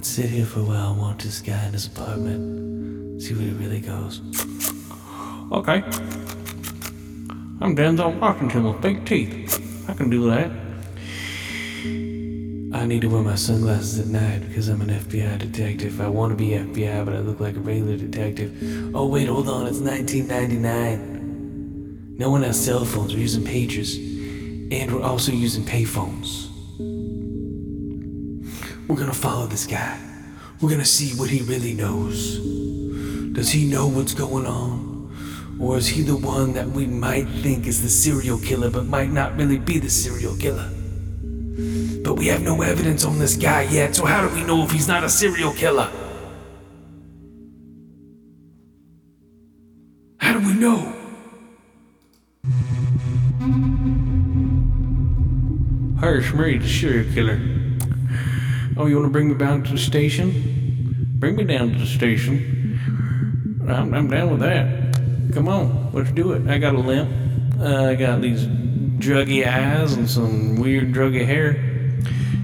Let's 0.00 0.08
sit 0.08 0.30
here 0.30 0.46
for 0.46 0.60
a 0.60 0.62
while 0.62 0.92
and 0.92 0.98
watch 0.98 1.24
this 1.24 1.42
guy 1.42 1.62
in 1.66 1.74
his 1.74 1.86
apartment. 1.86 3.20
See 3.20 3.34
where 3.34 3.42
he 3.42 3.50
really 3.50 3.80
goes. 3.80 4.22
Okay. 5.52 5.82
I'm 7.60 7.76
Denzel 7.76 8.18
Washington 8.18 8.64
with 8.64 8.80
big 8.80 9.04
teeth. 9.04 9.60
I 9.90 9.92
can 9.92 10.08
do 10.08 10.30
that. 10.30 10.50
I 12.74 12.86
need 12.86 13.02
to 13.02 13.10
wear 13.10 13.22
my 13.22 13.34
sunglasses 13.34 13.98
at 13.98 14.06
night 14.06 14.48
because 14.48 14.68
I'm 14.68 14.80
an 14.80 14.88
FBI 14.88 15.36
detective. 15.36 16.00
I 16.00 16.08
want 16.08 16.30
to 16.30 16.34
be 16.34 16.52
FBI, 16.52 17.04
but 17.04 17.14
I 17.14 17.18
look 17.18 17.38
like 17.38 17.56
a 17.56 17.60
regular 17.60 17.98
detective. 17.98 18.56
Oh, 18.94 19.06
wait, 19.06 19.28
hold 19.28 19.50
on. 19.50 19.66
It's 19.66 19.80
1999. 19.80 22.16
No 22.16 22.30
one 22.30 22.42
has 22.44 22.58
cell 22.58 22.86
phones. 22.86 23.12
We're 23.12 23.20
using 23.20 23.44
pagers. 23.44 23.98
And 24.72 24.94
we're 24.94 25.02
also 25.02 25.30
using 25.30 25.62
payphones. 25.62 26.49
We're 28.90 28.96
gonna 28.96 29.12
follow 29.12 29.46
this 29.46 29.68
guy. 29.68 30.00
We're 30.60 30.70
gonna 30.70 30.84
see 30.84 31.16
what 31.16 31.30
he 31.30 31.42
really 31.42 31.74
knows. 31.74 32.38
Does 33.32 33.52
he 33.52 33.70
know 33.70 33.86
what's 33.86 34.14
going 34.14 34.46
on? 34.46 35.16
Or 35.60 35.76
is 35.76 35.86
he 35.86 36.02
the 36.02 36.16
one 36.16 36.54
that 36.54 36.66
we 36.66 36.88
might 36.88 37.28
think 37.28 37.68
is 37.68 37.82
the 37.82 37.88
serial 37.88 38.36
killer 38.40 38.68
but 38.68 38.86
might 38.86 39.12
not 39.12 39.36
really 39.36 39.58
be 39.58 39.78
the 39.78 39.88
serial 39.88 40.36
killer? 40.36 40.68
But 42.02 42.14
we 42.14 42.26
have 42.26 42.42
no 42.42 42.62
evidence 42.62 43.04
on 43.04 43.20
this 43.20 43.36
guy 43.36 43.62
yet, 43.62 43.94
so 43.94 44.06
how 44.06 44.26
do 44.26 44.34
we 44.34 44.42
know 44.42 44.64
if 44.64 44.72
he's 44.72 44.88
not 44.88 45.04
a 45.04 45.08
serial 45.08 45.52
killer? 45.52 45.88
How 50.18 50.32
do 50.32 50.40
we 50.40 50.54
know? 50.54 50.96
Harsh 56.00 56.32
the 56.32 56.66
serial 56.66 57.14
killer. 57.14 57.59
Oh, 58.76 58.86
you 58.86 58.96
want 58.96 59.06
to 59.06 59.10
bring 59.10 59.28
me 59.28 59.34
down 59.34 59.62
to 59.64 59.72
the 59.72 59.78
station? 59.78 61.06
Bring 61.18 61.36
me 61.36 61.44
down 61.44 61.72
to 61.72 61.78
the 61.78 61.86
station. 61.86 63.60
I'm, 63.68 63.92
I'm 63.92 64.08
down 64.08 64.30
with 64.30 64.40
that. 64.40 65.34
Come 65.34 65.48
on, 65.48 65.90
let's 65.92 66.12
do 66.12 66.32
it. 66.32 66.48
I 66.48 66.58
got 66.58 66.74
a 66.74 66.78
limp. 66.78 67.10
Uh, 67.60 67.90
I 67.90 67.94
got 67.94 68.20
these 68.20 68.46
druggy 68.46 69.46
eyes 69.46 69.94
and 69.94 70.08
some 70.08 70.56
weird 70.56 70.92
druggy 70.92 71.26
hair. 71.26 71.56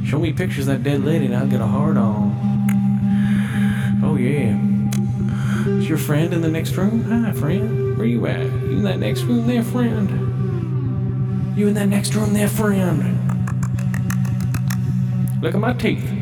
Show 0.04 0.18
me 0.18 0.32
pictures 0.32 0.68
of 0.68 0.82
that 0.82 0.88
dead 0.88 1.04
lady 1.04 1.26
and 1.26 1.36
I'll 1.36 1.46
get 1.46 1.60
a 1.60 1.66
hard 1.66 1.96
on. 1.96 2.34
Oh, 4.04 4.16
yeah. 4.16 4.60
Is 5.78 5.88
your 5.88 5.98
friend 5.98 6.32
in 6.34 6.42
the 6.42 6.50
next 6.50 6.76
room? 6.76 7.02
Hi, 7.04 7.32
friend. 7.32 7.96
Where 7.96 8.06
you 8.06 8.26
at? 8.26 8.40
You 8.40 8.78
in 8.78 8.82
that 8.84 8.98
next 8.98 9.22
room 9.22 9.46
there, 9.46 9.62
friend? 9.62 10.10
You 11.56 11.68
in 11.68 11.74
that 11.74 11.88
next 11.88 12.14
room 12.14 12.34
there, 12.34 12.48
friend? 12.48 13.22
Look 15.42 15.54
at 15.54 15.60
my 15.60 15.72
teeth. 15.72 16.15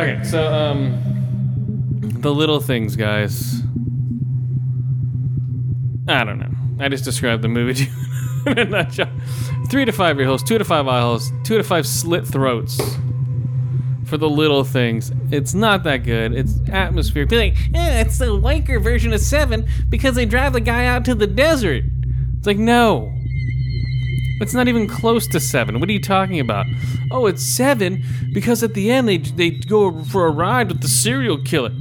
Okay, 0.00 0.24
so 0.24 0.52
um 0.52 0.98
the 2.20 2.32
little 2.32 2.60
things, 2.60 2.96
guys. 2.96 3.62
I 6.08 6.24
don't 6.24 6.38
know. 6.38 6.50
I 6.84 6.88
just 6.88 7.04
described 7.04 7.42
the 7.42 7.48
movie 7.48 7.74
to 7.84 7.84
you 7.84 8.52
in 8.52 8.58
a 8.58 8.64
nutshell. 8.64 9.10
Three 9.68 9.84
to 9.84 9.92
five 9.92 10.18
ear 10.18 10.26
holes, 10.26 10.42
two 10.42 10.58
to 10.58 10.64
five 10.64 10.88
eye 10.88 11.00
holes, 11.00 11.30
two 11.44 11.56
to 11.58 11.64
five 11.64 11.86
slit 11.86 12.26
throats. 12.26 12.80
For 14.06 14.16
the 14.16 14.28
little 14.28 14.64
things, 14.64 15.12
it's 15.30 15.54
not 15.54 15.84
that 15.84 15.98
good. 15.98 16.32
It's 16.32 16.58
atmosphere. 16.68 17.26
Be 17.26 17.36
like, 17.36 17.56
eh, 17.74 18.00
it's 18.00 18.18
the 18.18 18.26
wanker 18.26 18.82
version 18.82 19.12
of 19.12 19.20
Seven 19.20 19.68
because 19.88 20.16
they 20.16 20.26
drive 20.26 20.52
the 20.52 20.60
guy 20.60 20.86
out 20.86 21.04
to 21.04 21.14
the 21.14 21.28
desert. 21.28 21.84
It's 22.38 22.46
like, 22.46 22.58
no, 22.58 23.14
it's 24.40 24.54
not 24.54 24.68
even 24.68 24.86
close 24.86 25.26
to 25.28 25.40
seven. 25.40 25.80
What 25.80 25.88
are 25.88 25.92
you 25.92 26.00
talking 26.00 26.40
about? 26.40 26.66
Oh, 27.10 27.26
it's 27.26 27.42
seven 27.42 28.02
because 28.32 28.62
at 28.62 28.74
the 28.74 28.90
end 28.90 29.08
they 29.08 29.18
they 29.18 29.50
go 29.50 30.02
for 30.04 30.26
a 30.26 30.30
ride 30.30 30.68
with 30.68 30.80
the 30.80 30.88
serial 30.88 31.38
killer. 31.42 31.72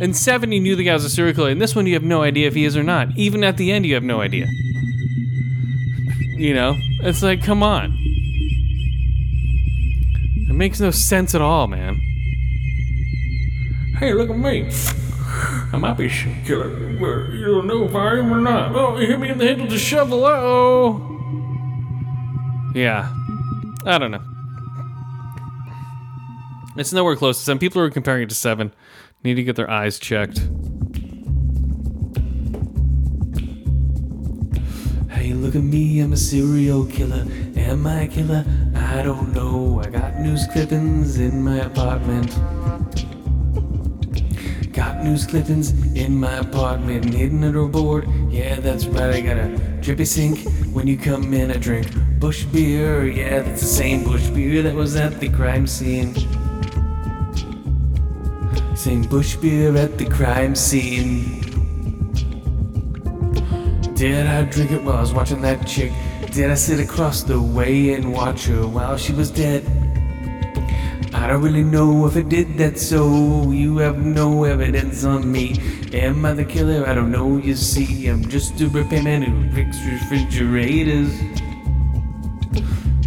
In 0.00 0.14
seven, 0.14 0.52
you 0.52 0.60
knew 0.60 0.76
the 0.76 0.84
guy 0.84 0.92
was 0.92 1.04
a 1.04 1.10
serial 1.10 1.34
killer. 1.34 1.50
In 1.50 1.58
this 1.58 1.74
one, 1.74 1.86
you 1.86 1.94
have 1.94 2.04
no 2.04 2.22
idea 2.22 2.46
if 2.46 2.54
he 2.54 2.64
is 2.64 2.76
or 2.76 2.84
not. 2.84 3.16
Even 3.16 3.42
at 3.42 3.56
the 3.56 3.72
end, 3.72 3.84
you 3.84 3.94
have 3.94 4.04
no 4.04 4.20
idea. 4.20 4.46
You 6.36 6.54
know, 6.54 6.76
it's 7.02 7.20
like, 7.20 7.42
come 7.42 7.64
on. 7.64 7.98
It 10.48 10.54
makes 10.54 10.78
no 10.78 10.92
sense 10.92 11.34
at 11.34 11.40
all, 11.40 11.66
man. 11.66 12.00
Hey, 13.98 14.14
look 14.14 14.30
at 14.30 14.38
me. 14.38 14.70
I 15.72 15.76
might 15.76 15.96
be 15.96 16.06
a 16.06 16.44
killer. 16.44 16.68
You 17.32 17.44
don't 17.46 17.66
know 17.66 17.84
if 17.84 17.94
I 17.94 18.18
am 18.18 18.32
or 18.32 18.40
not. 18.40 18.74
Oh, 18.76 18.96
you 18.98 19.08
hit 19.08 19.18
me 19.18 19.30
in 19.30 19.38
the 19.38 19.46
head 19.46 19.60
with 19.60 19.72
a 19.72 19.78
shovel. 19.78 20.24
Uh 20.24 20.30
oh. 20.30 21.07
Yeah. 22.78 23.12
I 23.86 23.98
don't 23.98 24.12
know. 24.12 24.22
It's 26.76 26.92
nowhere 26.92 27.16
close 27.16 27.38
to 27.38 27.44
seven. 27.44 27.58
People 27.58 27.82
are 27.82 27.90
comparing 27.90 28.22
it 28.22 28.28
to 28.28 28.36
seven. 28.36 28.72
Need 29.24 29.34
to 29.34 29.42
get 29.42 29.56
their 29.56 29.68
eyes 29.68 29.98
checked. 29.98 30.38
Hey, 35.10 35.32
look 35.32 35.56
at 35.56 35.62
me, 35.64 35.98
I'm 35.98 36.12
a 36.12 36.16
serial 36.16 36.86
killer. 36.86 37.26
Am 37.56 37.84
I 37.84 38.02
a 38.02 38.06
killer? 38.06 38.44
I 38.76 39.02
don't 39.02 39.32
know. 39.34 39.82
I 39.84 39.90
got 39.90 40.20
news 40.20 40.46
clippings 40.46 41.18
in 41.18 41.42
my 41.42 41.56
apartment. 41.56 42.30
Got 44.72 45.02
news 45.02 45.26
clippings 45.26 45.70
in 45.94 46.20
my 46.20 46.34
apartment, 46.34 47.12
hidden 47.12 47.42
under 47.42 47.62
a 47.62 47.68
board. 47.68 48.08
Yeah, 48.28 48.60
that's 48.60 48.86
right, 48.86 49.14
I 49.14 49.20
got 49.20 49.36
a 49.36 49.48
drippy 49.80 50.04
sink. 50.04 50.38
When 50.72 50.86
you 50.86 50.96
come 50.96 51.34
in, 51.34 51.50
I 51.50 51.56
drink 51.56 51.88
Busch 52.20 52.44
beer. 52.44 53.06
Yeah, 53.08 53.42
that's 53.42 53.60
the 53.60 53.66
same 53.66 54.04
Busch 54.04 54.28
beer 54.28 54.62
that 54.62 54.74
was 54.74 54.94
at 54.94 55.18
the 55.18 55.30
crime 55.30 55.66
scene. 55.66 56.14
Same 58.76 59.02
Busch 59.02 59.36
beer 59.36 59.76
at 59.76 59.98
the 59.98 60.06
crime 60.08 60.54
scene. 60.54 61.40
Did 63.94 64.26
I 64.26 64.44
drink 64.44 64.70
it 64.70 64.82
while 64.82 64.98
I 64.98 65.00
was 65.00 65.12
watching 65.12 65.42
that 65.42 65.66
chick? 65.66 65.92
Did 66.30 66.50
I 66.50 66.54
sit 66.54 66.78
across 66.78 67.22
the 67.24 67.40
way 67.40 67.94
and 67.94 68.12
watch 68.12 68.46
her 68.46 68.64
while 68.66 68.96
she 68.96 69.12
was 69.12 69.30
dead? 69.30 69.64
I 71.18 71.26
don't 71.26 71.42
really 71.42 71.64
know 71.64 72.06
if 72.06 72.16
I 72.16 72.22
did 72.22 72.56
that, 72.58 72.78
so 72.78 73.50
you 73.50 73.78
have 73.78 73.98
no 73.98 74.44
evidence 74.44 75.04
on 75.04 75.30
me. 75.30 75.58
Am 75.92 76.24
I 76.24 76.32
the 76.32 76.44
killer? 76.44 76.86
I 76.86 76.94
don't 76.94 77.10
know, 77.10 77.38
you 77.38 77.56
see. 77.56 78.06
I'm 78.06 78.22
just 78.28 78.60
a 78.60 78.68
repairman 78.68 79.22
who 79.22 79.50
fixes 79.50 79.84
refrigerators. 79.84 81.10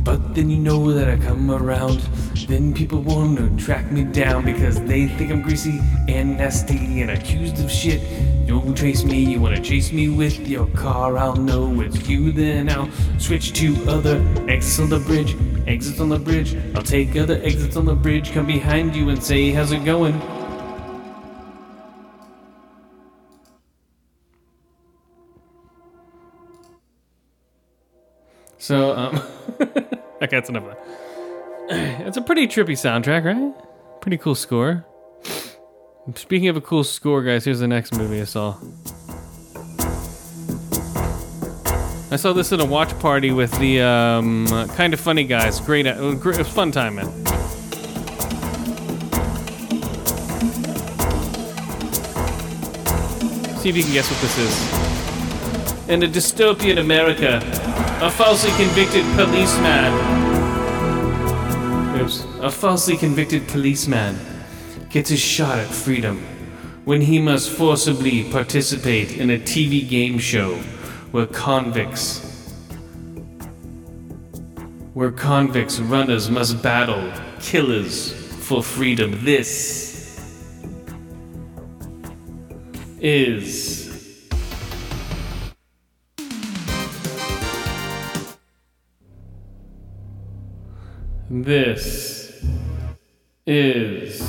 But 0.03 0.35
then 0.35 0.49
you 0.49 0.57
know 0.57 0.91
that 0.91 1.09
I 1.09 1.17
come 1.25 1.49
around. 1.49 2.01
Then 2.47 2.73
people 2.73 3.01
want 3.01 3.37
to 3.37 3.63
track 3.63 3.91
me 3.91 4.03
down 4.03 4.45
because 4.45 4.81
they 4.81 5.07
think 5.07 5.31
I'm 5.31 5.41
greasy 5.41 5.79
and 6.07 6.37
nasty 6.37 7.01
and 7.01 7.11
accused 7.11 7.63
of 7.63 7.71
shit. 7.71 8.01
Don't 8.47 8.75
trace 8.75 9.03
me, 9.03 9.23
you 9.23 9.39
wanna 9.39 9.61
chase 9.61 9.91
me 9.91 10.09
with 10.09 10.47
your 10.47 10.67
car, 10.67 11.17
I'll 11.17 11.35
know 11.35 11.79
it's 11.81 12.07
you, 12.09 12.31
then 12.31 12.69
I'll 12.69 12.89
switch 13.19 13.53
to 13.53 13.75
other 13.87 14.17
exits 14.47 14.79
on 14.79 14.89
the 14.89 14.99
bridge. 14.99 15.37
Exits 15.67 15.99
on 15.99 16.09
the 16.09 16.19
bridge, 16.19 16.55
I'll 16.75 16.83
take 16.83 17.15
other 17.15 17.39
exits 17.43 17.77
on 17.77 17.85
the 17.85 17.95
bridge, 17.95 18.33
come 18.33 18.47
behind 18.47 18.95
you 18.95 19.09
and 19.09 19.23
say, 19.23 19.51
How's 19.51 19.71
it 19.71 19.85
going? 19.85 20.19
So, 28.57 28.95
um, 28.95 29.15
okay, 29.61 30.27
that's 30.29 30.49
enough 30.49 30.63
of 30.63 30.69
that. 30.69 31.10
It's 32.01 32.17
a 32.17 32.21
pretty 32.21 32.47
trippy 32.47 32.71
soundtrack, 32.71 33.23
right? 33.23 34.01
Pretty 34.01 34.17
cool 34.17 34.35
score. 34.35 34.85
Speaking 36.15 36.49
of 36.49 36.57
a 36.57 36.61
cool 36.61 36.83
score, 36.83 37.23
guys, 37.23 37.45
here's 37.45 37.59
the 37.59 37.67
next 37.67 37.95
movie 37.95 38.19
I 38.19 38.25
saw. 38.25 38.57
I 42.11 42.17
saw 42.17 42.33
this 42.33 42.51
at 42.51 42.59
a 42.59 42.65
watch 42.65 42.97
party 42.99 43.31
with 43.31 43.57
the 43.59 43.81
um, 43.81 44.47
kind 44.75 44.93
of 44.93 44.99
funny 44.99 45.23
guys. 45.23 45.61
Great, 45.61 45.87
uh, 45.87 45.95
it 45.97 46.25
was 46.25 46.47
fun 46.49 46.73
time, 46.73 46.95
man. 46.95 47.05
See 53.59 53.69
if 53.69 53.77
you 53.77 53.83
can 53.83 53.93
guess 53.93 54.11
what 54.11 54.19
this 54.19 54.37
is. 54.37 55.89
In 55.89 56.03
a 56.03 56.07
dystopian 56.07 56.79
America, 56.79 57.39
a 58.01 58.11
falsely 58.11 58.51
convicted 58.57 59.05
policeman. 59.15 60.30
A 62.41 62.51
falsely 62.51 62.97
convicted 62.97 63.47
policeman 63.47 64.19
gets 64.89 65.09
his 65.09 65.19
shot 65.19 65.57
at 65.59 65.67
freedom 65.67 66.19
when 66.85 67.01
he 67.01 67.19
must 67.19 67.49
forcibly 67.49 68.29
participate 68.31 69.17
in 69.17 69.29
a 69.29 69.37
TV 69.37 69.87
game 69.87 70.17
show 70.19 70.55
where 71.11 71.25
convicts 71.27 72.27
where 74.93 75.11
convicts 75.11 75.79
runners 75.79 76.29
must 76.29 76.61
battle 76.61 77.11
killers 77.39 78.11
for 78.45 78.61
freedom. 78.61 79.23
This 79.23 80.19
is 82.99 83.80
This 91.33 92.43
is 93.47 94.19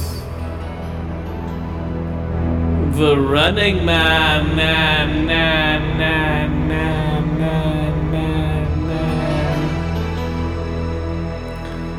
the 2.96 3.16
Running 3.18 3.84
Man. 3.84 4.54
Man, 4.54 5.26
man, 5.26 5.98
man, 5.98 6.68
man, 6.68 7.38
man, 7.38 8.10
man, 8.12 8.86
man. 8.86 9.68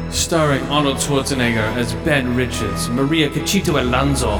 Starring 0.10 0.64
Arnold 0.68 1.00
Schwarzenegger 1.00 1.76
as 1.76 1.94
Ben 2.06 2.34
Richards, 2.34 2.88
Maria 2.88 3.30
Conchita 3.30 3.74
Alonso 3.82 4.40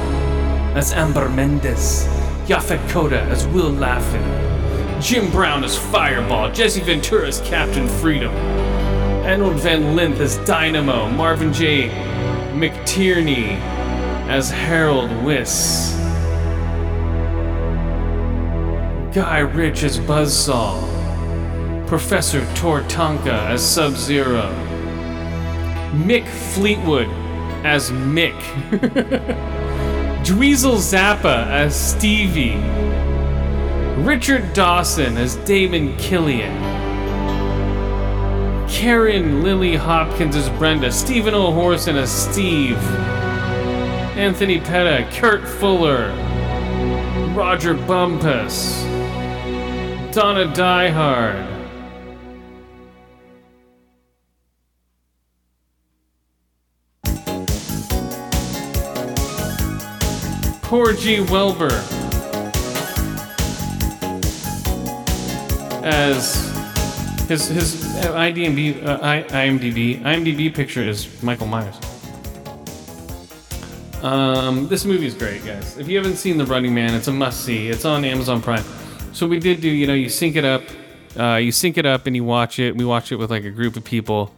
as 0.74 0.94
Amber 0.94 1.28
Mendez, 1.28 2.06
Yaphet 2.46 2.80
Kotto 2.88 3.20
as 3.28 3.46
Will 3.48 3.70
Laughlin, 3.70 5.02
Jim 5.02 5.30
Brown 5.30 5.62
as 5.62 5.76
Fireball, 5.76 6.50
Jesse 6.52 6.80
Ventura 6.80 7.28
as 7.28 7.42
Captain 7.42 7.86
Freedom, 7.86 8.32
Arnold 9.24 9.54
Van 9.60 9.96
Lint 9.96 10.18
as 10.18 10.36
Dynamo, 10.44 11.08
Marvin 11.08 11.50
J. 11.50 11.88
McTierney 12.52 13.58
as 14.28 14.50
Harold 14.50 15.10
Wiss, 15.24 15.94
Guy 19.14 19.38
Rich 19.38 19.82
as 19.82 19.98
Buzzsaw, 19.98 20.78
Professor 21.88 22.42
Tortanka 22.54 23.48
as 23.48 23.66
Sub 23.66 23.94
Zero, 23.94 24.52
Mick 25.94 26.28
Fleetwood 26.28 27.08
as 27.64 27.90
Mick, 27.90 28.38
Dweezil 30.22 30.76
Zappa 30.76 31.46
as 31.46 31.74
Stevie, 31.74 32.56
Richard 34.04 34.52
Dawson 34.52 35.16
as 35.16 35.36
Damon 35.36 35.96
Killian, 35.96 36.73
Karen 38.74 39.42
Lily 39.44 39.76
Hopkins 39.76 40.34
as 40.34 40.50
Brenda, 40.50 40.90
Stephen 40.90 41.32
O'Horson 41.32 41.96
as 41.96 42.10
Steve, 42.10 42.76
Anthony 44.16 44.58
Petta, 44.58 45.08
Kurt 45.12 45.46
Fuller, 45.46 46.08
Roger 47.34 47.74
Bumpass, 47.74 48.82
Donna 50.12 50.52
Diehard. 50.52 51.52
Poor 60.62 60.92
G. 60.92 61.18
Welber 61.18 61.70
as 65.84 66.53
his 67.28 67.48
his 67.48 67.82
IMDb 68.04 68.84
uh, 68.84 68.98
IMDb 68.98 70.00
IMDb 70.02 70.54
picture 70.54 70.82
is 70.82 71.22
Michael 71.22 71.46
Myers. 71.46 71.76
Um, 74.02 74.68
this 74.68 74.84
movie 74.84 75.06
is 75.06 75.14
great, 75.14 75.44
guys. 75.46 75.78
If 75.78 75.88
you 75.88 75.96
haven't 75.96 76.16
seen 76.16 76.36
The 76.36 76.44
Running 76.44 76.74
Man, 76.74 76.92
it's 76.92 77.08
a 77.08 77.12
must 77.12 77.42
see. 77.42 77.68
It's 77.68 77.86
on 77.86 78.04
Amazon 78.04 78.42
Prime. 78.42 78.64
So 79.14 79.26
we 79.26 79.38
did 79.38 79.62
do, 79.62 79.68
you 79.68 79.86
know, 79.86 79.94
you 79.94 80.10
sync 80.10 80.36
it 80.36 80.44
up, 80.44 80.62
uh, 81.18 81.36
you 81.36 81.52
sync 81.52 81.78
it 81.78 81.86
up 81.86 82.06
and 82.06 82.14
you 82.14 82.22
watch 82.22 82.58
it. 82.58 82.76
We 82.76 82.84
watch 82.84 83.12
it 83.12 83.16
with 83.16 83.30
like 83.30 83.44
a 83.44 83.50
group 83.50 83.76
of 83.76 83.84
people. 83.84 84.34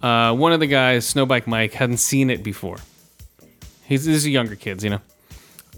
Uh, 0.00 0.34
one 0.34 0.52
of 0.52 0.60
the 0.60 0.66
guys, 0.66 1.12
Snowbike 1.12 1.46
Mike, 1.46 1.74
hadn't 1.74 1.98
seen 1.98 2.30
it 2.30 2.42
before. 2.42 2.78
He's 3.84 4.06
these 4.06 4.26
younger 4.26 4.56
kids, 4.56 4.82
you 4.82 4.90
know. 4.90 5.00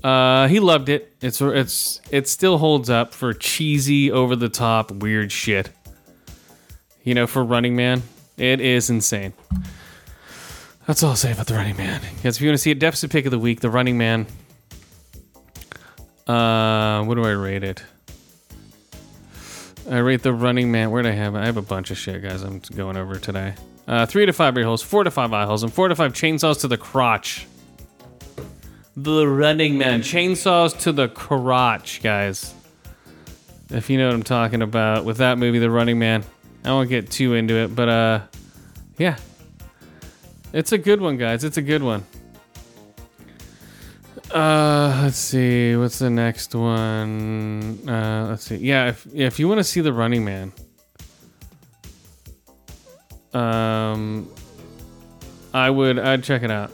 Uh, 0.09 0.47
he 0.47 0.61
loved 0.61 0.89
it. 0.89 1.13
It's 1.21 1.41
it's 1.41 2.01
it 2.11 2.29
still 2.29 2.59
holds 2.59 2.89
up 2.89 3.15
for 3.15 3.33
cheesy, 3.33 4.13
over 4.13 4.37
the 4.37 4.49
top, 4.49 4.93
weird 4.93 5.33
shit. 5.33 5.71
You 7.09 7.15
know, 7.15 7.27
for 7.27 7.43
Running 7.43 7.75
Man, 7.75 8.03
it 8.37 8.61
is 8.61 8.91
insane. 8.91 9.33
That's 10.87 11.03
all 11.03 11.09
I'll 11.09 11.17
say 11.17 11.33
about 11.33 11.47
the 11.47 11.55
Running 11.55 11.79
Man. 11.79 12.03
Because 12.17 12.37
if 12.37 12.43
you 12.43 12.51
want 12.51 12.59
to 12.59 12.63
see 12.63 12.71
a 12.71 12.75
deficit 12.75 13.11
pick 13.11 13.25
of 13.25 13.31
the 13.31 13.39
week, 13.39 13.61
the 13.61 13.71
Running 13.71 13.97
Man. 13.97 14.27
Uh, 16.27 17.03
what 17.05 17.15
do 17.15 17.25
I 17.25 17.31
rate 17.31 17.65
it? 17.65 17.83
I 19.91 19.97
rate 19.97 20.23
the 20.23 20.35
Running 20.35 20.71
Man. 20.71 20.91
Where 20.91 21.03
do 21.03 21.09
I 21.09 21.13
have 21.13 21.35
it? 21.35 21.39
I 21.39 21.47
have 21.47 21.57
a 21.57 21.63
bunch 21.63 21.91
of 21.91 21.97
shit, 21.97 22.23
guys. 22.23 22.43
I'm 22.43 22.61
going 22.77 22.99
over 22.99 23.19
today. 23.19 23.55
Uh, 23.87 24.05
three 24.05 24.27
to 24.27 24.35
five 24.35 24.55
ear 24.59 24.65
holes, 24.65 24.83
four 24.83 25.03
to 25.03 25.11
five 25.11 25.33
eye 25.33 25.47
holes, 25.47 25.63
and 25.63 25.73
four 25.73 25.89
to 25.89 25.95
five 25.95 26.13
chainsaws 26.13 26.61
to 26.61 26.69
the 26.69 26.77
crotch. 26.77 27.47
The 28.99 29.27
Running 29.27 29.79
Man. 29.79 30.03
Chainsaws 30.03 30.79
to 30.81 30.93
the 30.93 31.09
crotch, 31.09 32.03
guys. 32.03 32.53
If 33.71 33.89
you 33.89 33.97
know 33.97 34.09
what 34.09 34.15
I'm 34.15 34.23
talking 34.25 34.61
about 34.61 35.07
with 35.07 35.17
that 35.17 35.39
movie, 35.39 35.59
The 35.59 35.71
Running 35.71 35.99
Man. 35.99 36.23
I 36.69 36.73
won't 36.73 36.91
get 36.91 37.11
too 37.11 37.33
into 37.33 37.55
it, 37.55 37.75
but 37.75 37.89
uh, 37.89 38.21
yeah. 38.99 39.17
It's 40.53 40.73
a 40.73 40.77
good 40.77 41.01
one, 41.01 41.17
guys. 41.17 41.43
It's 41.43 41.57
a 41.57 41.63
good 41.63 41.83
one. 41.83 42.05
Uh, 44.31 45.01
let's 45.03 45.17
see. 45.17 45.77
What's 45.77 45.99
the 45.99 46.11
next 46.11 46.55
one? 46.55 47.89
Uh, 47.89 48.27
let's 48.29 48.45
see. 48.45 48.57
Yeah, 48.57 48.89
if 48.89 49.07
if 49.15 49.39
you 49.39 49.49
want 49.49 49.61
to 49.61 49.65
see 49.65 49.81
The 49.81 49.95
Running 49.95 50.27
Man, 50.27 50.53
um, 53.33 54.31
I 55.55 55.71
would 55.71 55.99
I'd 55.99 56.23
check 56.23 56.43
it 56.43 56.51
out. 56.51 56.71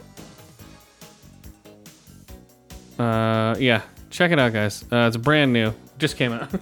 Uh, 2.99 3.55
yeah, 3.59 3.83
check 4.09 4.31
it 4.31 4.39
out, 4.39 4.51
guys. 4.51 4.83
Uh, 4.91 5.07
it's 5.07 5.15
brand 5.15 5.53
new. 5.53 5.73
Just 5.97 6.17
came 6.17 6.33
out. 6.33 6.49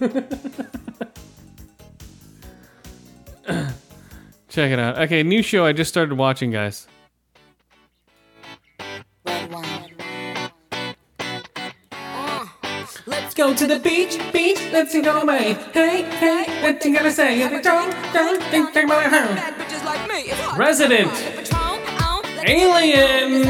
check 4.48 4.70
it 4.72 4.78
out. 4.78 4.98
Okay, 4.98 5.22
new 5.22 5.42
show 5.42 5.64
I 5.66 5.72
just 5.72 5.88
started 5.90 6.16
watching, 6.16 6.50
guys. 6.50 6.86
Let's 13.06 13.34
go 13.34 13.52
to 13.54 13.66
the 13.66 13.78
beach, 13.80 14.18
beach, 14.32 14.60
let's 14.72 14.92
see 14.92 15.00
no 15.00 15.24
way. 15.24 15.54
Hey, 15.72 16.02
hey, 16.02 16.62
what 16.62 16.84
you 16.84 16.94
gotta 16.94 17.10
say? 17.10 17.42
If 17.42 17.52
you 17.52 17.60
don't, 17.62 17.90
don't 18.12 18.42
think 18.44 18.72
think 18.72 18.86
about 18.86 19.12
it. 19.12 20.58
Resident 20.58 21.10
Alien. 22.46 23.44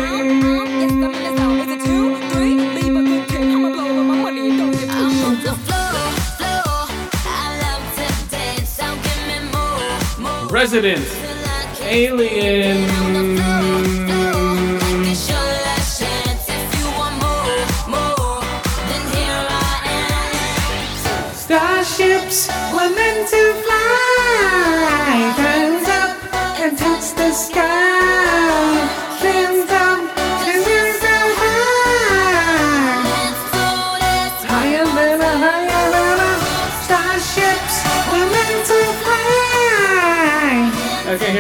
Resident 10.55 11.05
Alien. 11.83 12.87
Starships 21.35 22.49
were 22.73 22.89
meant 22.95 23.29
to 23.31 23.55
fly. 23.65 24.14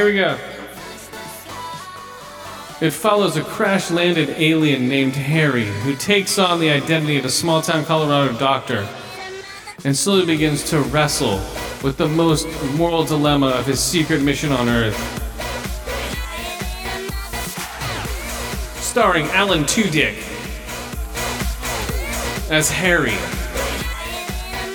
Here 0.05 0.12
we 0.12 0.18
go. 0.18 0.38
It 2.84 2.90
follows 2.90 3.36
a 3.36 3.42
crash 3.42 3.90
landed 3.90 4.28
alien 4.30 4.88
named 4.88 5.14
Harry 5.14 5.64
who 5.64 5.96
takes 5.96 6.38
on 6.38 6.61
the 6.61 6.68
identity 6.68 7.16
of 7.16 7.24
a 7.24 7.30
small 7.30 7.62
town 7.62 7.84
Colorado 7.84 8.36
doctor 8.36 8.86
and 9.84 9.96
slowly 9.96 10.26
begins 10.26 10.68
to 10.70 10.80
wrestle 10.80 11.36
with 11.82 11.96
the 11.96 12.09
most 12.09 12.46
moral 12.74 13.05
dilemma 13.05 13.48
of 13.48 13.66
his 13.66 13.80
secret 13.80 14.20
mission 14.20 14.52
on 14.52 14.68
Earth. 14.68 14.98
Starring 18.80 19.26
Alan 19.28 19.64
Tudyk 19.64 20.16
as 22.50 22.70
Harry, 22.70 23.16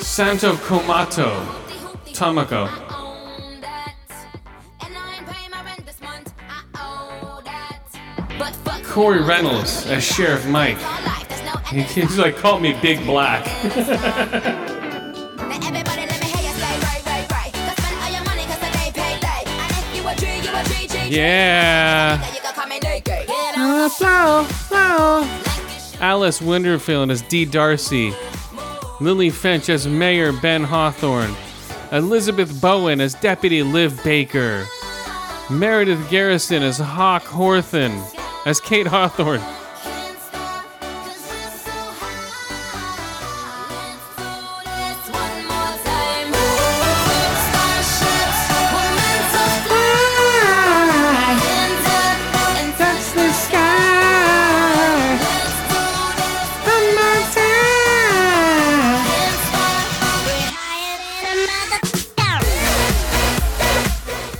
Santo 0.01 0.53
Komato 0.55 1.45
Tomoko, 2.13 2.88
Corey 8.89 9.21
Reynolds 9.21 9.85
as 9.87 10.03
Sheriff 10.03 10.45
Mike. 10.47 10.77
He- 11.67 11.81
He's 11.83 12.17
like, 12.17 12.35
call 12.37 12.59
me 12.59 12.73
Big 12.81 13.05
Black. 13.05 13.45
Yeah. 21.07 22.19
Uh, 24.71 25.25
Alice 25.99 26.41
Winterfield 26.41 27.11
as 27.11 27.21
Dee 27.23 27.45
Darcy. 27.45 28.13
Lily 29.01 29.29
Finch 29.29 29.69
as 29.69 29.87
Mayor 29.87 30.31
Ben 30.31 30.63
Hawthorne. 30.63 31.35
Elizabeth 31.91 32.61
Bowen 32.61 33.01
as 33.01 33.13
Deputy 33.15 33.63
Liv 33.63 34.01
Baker. 34.03 34.65
Meredith 35.49 35.99
Garretson 36.09 36.61
as 36.61 36.77
Hawk 36.77 37.23
Horthen, 37.23 37.99
as 38.45 38.59
Kate 38.59 38.87
Hawthorne. 38.87 39.41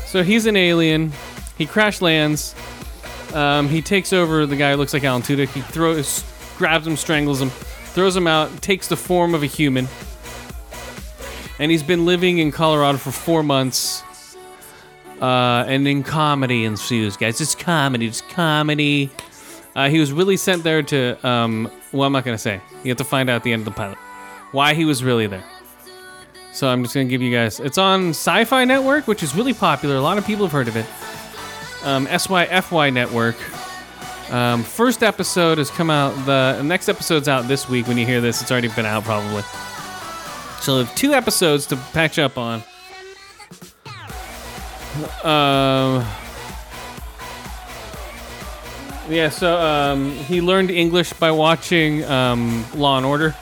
So 0.08 0.24
he's 0.24 0.48
an 0.48 0.58
alien. 0.58 1.14
He 1.58 1.68
crash 1.68 2.02
lands. 2.02 2.56
Um, 3.34 3.68
he 3.70 3.82
takes 3.82 4.12
over 4.14 4.46
the 4.46 4.56
guy 4.56 4.72
who 4.72 4.78
looks 4.78 4.94
like 4.94 5.04
Alan 5.04 5.22
Tudyk. 5.22 5.50
He 5.50 5.62
throws, 5.62 6.24
grabs 6.58 6.88
him, 6.88 6.98
strangles 6.98 7.42
him, 7.42 7.50
throws 7.50 8.16
him 8.16 8.28
out, 8.28 8.62
takes 8.62 8.88
the 8.88 8.98
form 8.98 9.36
of 9.36 9.44
a 9.44 9.46
human. 9.46 9.88
And 11.60 11.72
he's 11.72 11.84
been 11.84 12.06
living 12.06 12.38
in 12.38 12.52
Colorado 12.52 12.98
for 12.98 13.12
four 13.12 13.44
months. 13.44 14.04
Uh, 15.22 15.66
and 15.68 15.86
then 15.86 16.02
comedy 16.04 16.64
ensues, 16.64 17.18
guys. 17.18 17.42
It's 17.42 17.54
comedy. 17.54 18.08
It's 18.08 18.22
comedy. 18.22 19.12
Uh, 19.76 19.90
he 19.90 20.00
was 20.00 20.12
really 20.12 20.38
sent 20.38 20.64
there 20.64 20.82
to. 20.84 21.28
Um, 21.28 21.70
well, 21.92 22.04
I'm 22.08 22.14
not 22.14 22.24
gonna 22.24 22.38
say. 22.38 22.62
You 22.84 22.90
have 22.90 22.98
to 22.98 23.04
find 23.04 23.30
out 23.30 23.36
at 23.38 23.44
the 23.44 23.52
end 23.52 23.62
of 23.62 23.66
the 23.66 23.72
pilot 23.72 23.98
why 24.52 24.74
he 24.74 24.86
was 24.86 25.04
really 25.04 25.28
there. 25.28 25.44
So 26.54 26.68
I'm 26.68 26.84
just 26.84 26.96
gonna 26.96 27.06
give 27.06 27.22
you 27.22 27.36
guys. 27.36 27.60
It's 27.60 27.78
on 27.78 28.10
Sci-Fi 28.10 28.66
Network, 28.66 29.08
which 29.08 29.22
is 29.22 29.36
really 29.36 29.54
popular. 29.54 29.96
A 29.96 30.02
lot 30.02 30.18
of 30.18 30.26
people 30.26 30.46
have 30.46 30.52
heard 30.52 30.68
of 30.68 30.76
it. 30.76 30.86
Um, 31.84 32.08
SYFY 32.08 32.94
Network. 32.94 33.36
Um, 34.32 34.64
first 34.64 35.02
episode 35.02 35.58
has 35.58 35.72
come 35.72 35.90
out. 35.90 36.12
The 36.26 36.62
next 36.62 36.90
episode's 36.90 37.28
out 37.28 37.48
this 37.48 37.68
week. 37.68 37.88
When 37.88 37.98
you 37.98 38.06
hear 38.06 38.22
this, 38.22 38.42
it's 38.42 38.52
already 38.52 38.68
been 38.68 38.86
out 38.86 39.04
probably. 39.04 39.42
So 40.62 40.76
we 40.78 40.84
have 40.84 40.96
two 40.96 41.14
episodes 41.14 41.66
to 41.68 41.78
patch 41.94 42.20
up 42.20 42.38
on. 42.38 42.62
Um. 45.24 46.06
Yeah, 49.10 49.30
so 49.30 49.58
um, 49.58 50.12
he 50.12 50.40
learned 50.40 50.70
English 50.70 51.14
by 51.14 51.32
watching 51.32 52.04
um, 52.06 52.64
Law 52.76 52.98
and 52.98 53.06
Order. 53.08 53.36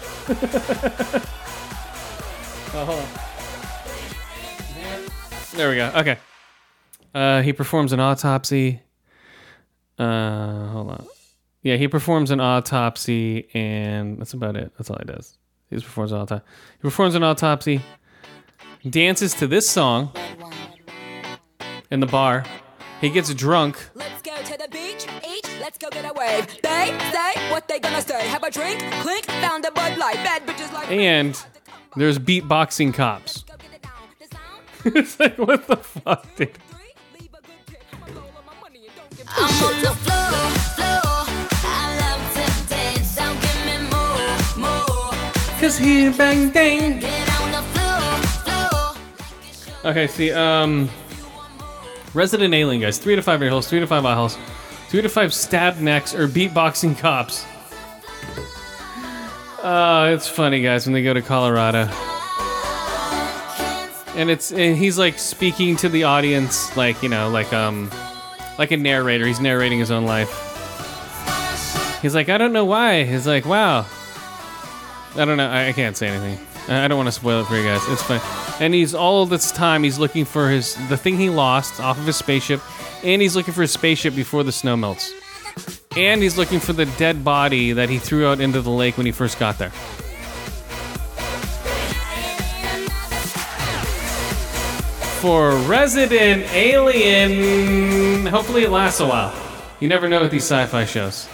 Oh, 2.73 2.85
hold 2.85 2.99
on. 2.99 3.07
There 5.55 5.69
we 5.69 5.75
go. 5.75 5.91
Okay. 5.95 6.17
Uh, 7.17 7.41
he 7.41 7.51
performs 7.51 7.93
an 7.93 7.99
autopsy. 7.99 8.79
Uh, 9.97 10.67
hold 10.67 10.91
on. 10.91 11.07
Yeah, 11.63 11.77
he 11.77 11.87
performs 11.87 12.29
an 12.29 12.39
autopsy, 12.39 13.49
and 13.55 14.19
that's 14.19 14.33
about 14.33 14.55
it. 14.55 14.71
That's 14.77 14.91
all 14.91 14.97
he 14.99 15.05
does. 15.05 15.35
He 15.67 15.75
just 15.75 15.87
performs 15.87 16.11
an 16.11 16.19
autopsy. 16.19 16.45
He 16.77 16.81
performs 16.81 17.15
an 17.15 17.23
autopsy, 17.23 17.81
dances 18.87 19.33
to 19.33 19.47
this 19.47 19.67
song 19.67 20.11
in 21.89 22.01
the 22.01 22.05
bar. 22.05 22.45
He 23.01 23.09
gets 23.09 23.33
drunk. 23.33 23.79
Let's 23.95 24.21
go 24.21 24.35
to 24.39 24.55
the 24.55 24.67
beach, 24.69 25.07
each, 25.27 25.49
let's 25.59 25.79
go 25.79 25.89
get 25.89 26.05
a 26.05 26.13
wave. 26.13 26.45
They 26.61 26.95
say 27.11 27.51
what 27.51 27.67
they 27.67 27.79
gonna 27.79 28.03
say. 28.03 28.27
Have 28.27 28.43
a 28.43 28.51
drink, 28.51 28.79
clink, 29.01 29.25
found 29.25 29.65
a 29.65 29.71
Bud 29.71 29.97
Light. 29.97 30.17
Bad 30.17 30.45
bitches 30.45 30.71
like 30.71 30.91
And 30.91 31.43
there's 31.95 32.19
beatboxing 32.19 32.93
cops. 32.93 33.43
it's 34.85 35.19
like, 35.19 35.39
what 35.39 35.65
the 35.65 35.77
fuck, 35.77 36.35
dude? 36.35 36.51
Cause 45.67 45.77
he 45.79 46.09
bang 46.09 46.49
dang. 46.51 46.93
On 46.93 47.51
the 47.51 47.61
floor, 47.73 48.95
floor. 49.73 49.91
Okay, 49.91 50.07
see, 50.07 50.31
um, 50.31 50.89
Resident 52.13 52.53
Alien 52.53 52.79
guys, 52.79 52.97
three 52.99 53.17
to 53.17 53.21
five 53.21 53.41
ear 53.43 53.49
holes, 53.49 53.67
three 53.67 53.81
to 53.81 53.85
five 53.85 54.05
eye 54.05 54.15
holes, 54.15 54.37
three 54.87 55.01
to 55.01 55.09
five 55.09 55.33
stab 55.33 55.79
necks 55.79 56.15
or 56.15 56.27
beatboxing 56.29 56.97
cops. 56.97 57.45
Uh, 59.61 60.11
it's 60.13 60.27
funny, 60.27 60.61
guys, 60.61 60.85
when 60.85 60.93
they 60.93 61.03
go 61.03 61.13
to 61.13 61.21
Colorado. 61.21 61.89
And 64.15 64.29
it's 64.29 64.53
and 64.53 64.77
he's 64.77 64.97
like 64.97 65.19
speaking 65.19 65.75
to 65.77 65.89
the 65.89 66.05
audience, 66.05 66.77
like 66.77 67.03
you 67.03 67.09
know, 67.09 67.29
like 67.29 67.51
um, 67.51 67.91
like 68.57 68.71
a 68.71 68.77
narrator. 68.77 69.25
He's 69.25 69.39
narrating 69.39 69.79
his 69.79 69.91
own 69.91 70.05
life. 70.05 70.29
He's 72.01 72.15
like, 72.15 72.29
I 72.29 72.37
don't 72.37 72.53
know 72.53 72.65
why. 72.65 73.03
He's 73.03 73.25
like, 73.25 73.45
wow. 73.45 73.85
I 75.15 75.25
don't 75.25 75.37
know. 75.37 75.49
I, 75.49 75.69
I 75.69 75.73
can't 75.73 75.97
say 75.97 76.07
anything. 76.07 76.45
I 76.69 76.85
I 76.85 76.87
don't 76.87 76.97
want 76.97 77.07
to 77.07 77.11
spoil 77.11 77.41
it 77.41 77.45
for 77.45 77.55
you 77.55 77.63
guys. 77.63 77.81
It's 77.87 78.03
fine. 78.03 78.21
And 78.59 78.73
he's 78.73 78.93
all 78.93 79.25
this 79.25 79.51
time 79.51 79.83
he's 79.83 79.97
looking 79.97 80.25
for 80.25 80.49
his 80.49 80.75
the 80.89 80.97
thing 80.97 81.17
he 81.17 81.29
lost 81.29 81.79
off 81.79 81.97
of 81.97 82.05
his 82.05 82.17
spaceship, 82.17 82.61
and 83.03 83.21
he's 83.21 83.35
looking 83.35 83.53
for 83.53 83.61
his 83.61 83.71
spaceship 83.71 84.15
before 84.15 84.43
the 84.43 84.51
snow 84.51 84.75
melts. 84.75 85.11
And 85.95 86.21
he's 86.21 86.37
looking 86.37 86.59
for 86.59 86.73
the 86.73 86.85
dead 86.97 87.23
body 87.23 87.71
that 87.71 87.89
he 87.89 87.97
threw 87.97 88.27
out 88.27 88.39
into 88.39 88.61
the 88.61 88.69
lake 88.69 88.97
when 88.97 89.05
he 89.05 89.11
first 89.11 89.39
got 89.39 89.57
there. 89.57 89.71
for 95.17 95.55
Resident 95.61 96.43
Alien. 96.53 98.25
Hopefully, 98.27 98.63
it 98.63 98.69
lasts 98.69 98.99
a 98.99 99.07
while. 99.07 99.33
You 99.79 99.87
never 99.87 100.07
know 100.07 100.21
with 100.21 100.31
these 100.31 100.43
sci 100.43 100.65
fi 100.67 100.85
shows. 100.85 101.27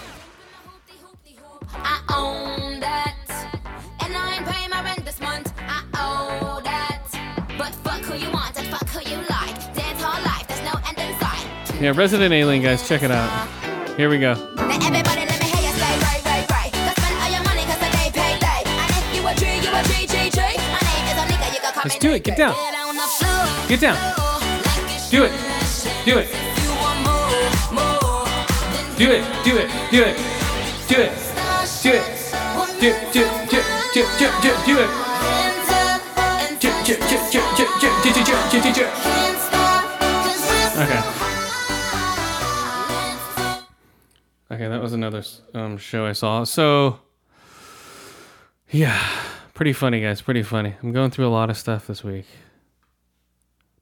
Yeah, 11.82 11.92
Resident 11.94 12.34
Alien, 12.34 12.62
guys, 12.62 12.88
check 12.88 13.04
it 13.04 13.12
out. 13.12 13.30
Here 13.98 14.10
we 14.10 14.18
go. 14.18 14.36
Let's 21.84 21.98
do 22.00 22.14
it. 22.14 22.24
Get 22.24 22.38
down. 22.38 22.73
Get 23.74 23.82
down. 23.82 23.98
Do 25.10 25.24
it. 25.24 25.32
Do 26.06 26.20
it. 26.20 26.30
Do 29.00 29.10
it. 29.10 29.24
Do 29.44 29.58
it. 29.58 29.72
Do 29.90 30.04
it. 30.04 30.20
Do 30.92 31.02
it. 31.02 31.14
Do 31.82 31.90
it. 31.90 32.04
Do 32.80 32.92
do 33.12 33.24
do 33.24 33.24
do 33.24 33.66
do 37.24 37.66
do 37.74 38.14
do 38.14 38.30
it. 38.44 38.70
Do 38.76 38.84
we're 38.86 38.94
Okay. 40.84 41.02
Okay, 44.52 44.68
that 44.68 44.82
was 44.84 44.94
another 44.94 45.24
um, 45.56 45.80
show 45.80 46.06
I 46.06 46.12
saw. 46.12 46.44
So, 46.44 47.00
yeah, 48.70 49.02
pretty 49.56 49.74
funny, 49.74 50.00
guys. 50.02 50.22
Pretty 50.22 50.44
funny. 50.44 50.76
I'm 50.84 50.92
going 50.92 51.10
through 51.10 51.26
a 51.26 51.34
lot 51.34 51.50
of 51.50 51.58
stuff 51.58 51.88
this 51.88 52.04
week, 52.04 52.28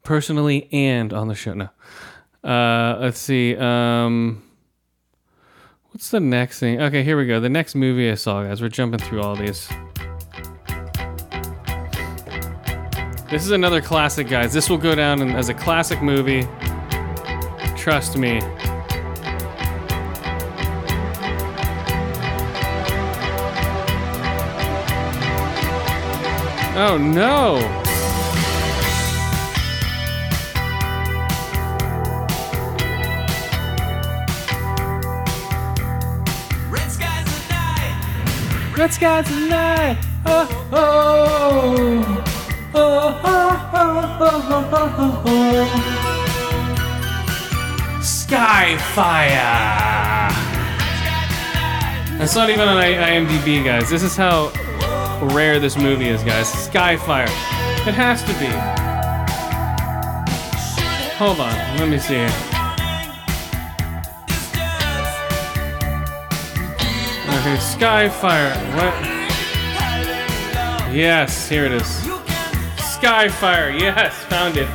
personally 0.03 0.67
and 0.71 1.13
on 1.13 1.27
the 1.27 1.35
show. 1.35 1.53
No, 1.53 1.69
uh, 2.43 2.97
let's 2.99 3.19
see. 3.19 3.55
Um, 3.55 4.43
what's 5.91 6.09
the 6.09 6.19
next 6.19 6.59
thing? 6.59 6.81
Okay, 6.81 7.03
here 7.03 7.17
we 7.17 7.25
go. 7.25 7.39
The 7.39 7.49
next 7.49 7.75
movie 7.75 8.09
I 8.09 8.15
saw, 8.15 8.43
guys. 8.43 8.61
We're 8.61 8.69
jumping 8.69 8.99
through 8.99 9.21
all 9.21 9.35
these. 9.35 9.69
This 13.29 13.45
is 13.45 13.51
another 13.51 13.81
classic, 13.81 14.27
guys. 14.27 14.51
This 14.51 14.69
will 14.69 14.77
go 14.77 14.93
down 14.93 15.21
as 15.31 15.47
a 15.47 15.53
classic 15.53 16.01
movie. 16.01 16.45
Trust 17.77 18.17
me. 18.17 18.41
Oh 26.73 26.97
no! 26.97 27.80
Red 38.81 38.93
skies 38.93 39.27
tonight! 39.27 39.97
Oh, 40.25 40.49
oh, 40.71 41.77
oh, 42.73 43.21
oh, 43.23 43.69
oh, 43.75 44.17
oh, 44.19 44.69
oh, 44.73 45.23
oh. 45.27 45.67
Skyfire! 48.01 49.37
That's 52.17 52.33
not 52.33 52.49
even 52.49 52.67
on 52.67 52.81
IMDb, 52.81 53.63
guys. 53.63 53.87
This 53.87 54.01
is 54.01 54.17
how 54.17 54.51
rare 55.31 55.59
this 55.59 55.77
movie 55.77 56.07
is, 56.09 56.23
guys. 56.23 56.47
Skyfire. 56.47 57.29
It 57.87 57.93
has 57.93 58.23
to 58.23 58.33
be. 58.39 58.47
hold 61.17 61.39
on. 61.39 61.53
Let 61.77 61.87
me 61.87 61.99
see. 61.99 62.50
Okay, 67.41 67.57
Skyfire. 67.57 68.53
What? 68.75 68.93
Yes, 70.93 71.49
here 71.49 71.65
it 71.65 71.71
is. 71.71 71.87
Skyfire. 72.77 73.79
Yes, 73.79 74.13
found 74.25 74.57
it. 74.57 74.69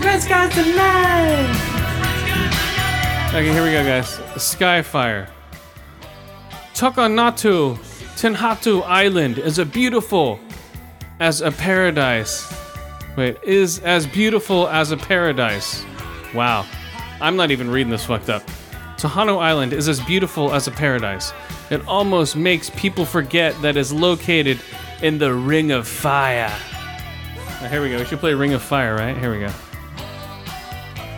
Let's 0.00 0.26
go 0.26 0.48
tonight. 0.48 1.50
Okay, 3.28 3.52
here 3.52 3.62
we 3.62 3.72
go, 3.72 3.84
guys. 3.84 4.16
Skyfire. 4.40 5.28
Tokonatu 6.72 7.76
Tenhatu 8.16 8.82
Island 8.86 9.36
is 9.36 9.58
a 9.58 9.66
beautiful 9.66 10.40
as 11.20 11.42
a 11.42 11.52
paradise. 11.52 12.50
Wait, 13.18 13.36
is 13.42 13.80
as 13.80 14.06
beautiful 14.06 14.66
as 14.68 14.92
a 14.92 14.96
paradise. 14.96 15.84
Wow. 16.34 16.64
I'm 17.20 17.36
not 17.36 17.50
even 17.50 17.68
reading 17.68 17.90
this 17.90 18.06
fucked 18.06 18.30
up. 18.30 18.42
Tohanu 18.96 19.38
Island 19.38 19.72
is 19.72 19.88
as 19.88 20.00
beautiful 20.00 20.54
as 20.54 20.66
a 20.66 20.70
paradise. 20.70 21.32
It 21.70 21.86
almost 21.86 22.36
makes 22.36 22.70
people 22.70 23.04
forget 23.04 23.60
that 23.62 23.76
it's 23.76 23.92
located 23.92 24.60
in 25.02 25.18
the 25.18 25.34
Ring 25.34 25.72
of 25.72 25.86
Fire. 25.86 26.52
Now, 27.60 27.68
here 27.68 27.82
we 27.82 27.90
go. 27.90 27.98
We 27.98 28.04
should 28.04 28.20
play 28.20 28.34
Ring 28.34 28.52
of 28.54 28.62
Fire, 28.62 28.94
right? 28.94 29.16
Here 29.16 29.32
we 29.32 29.40
go. 29.40 29.50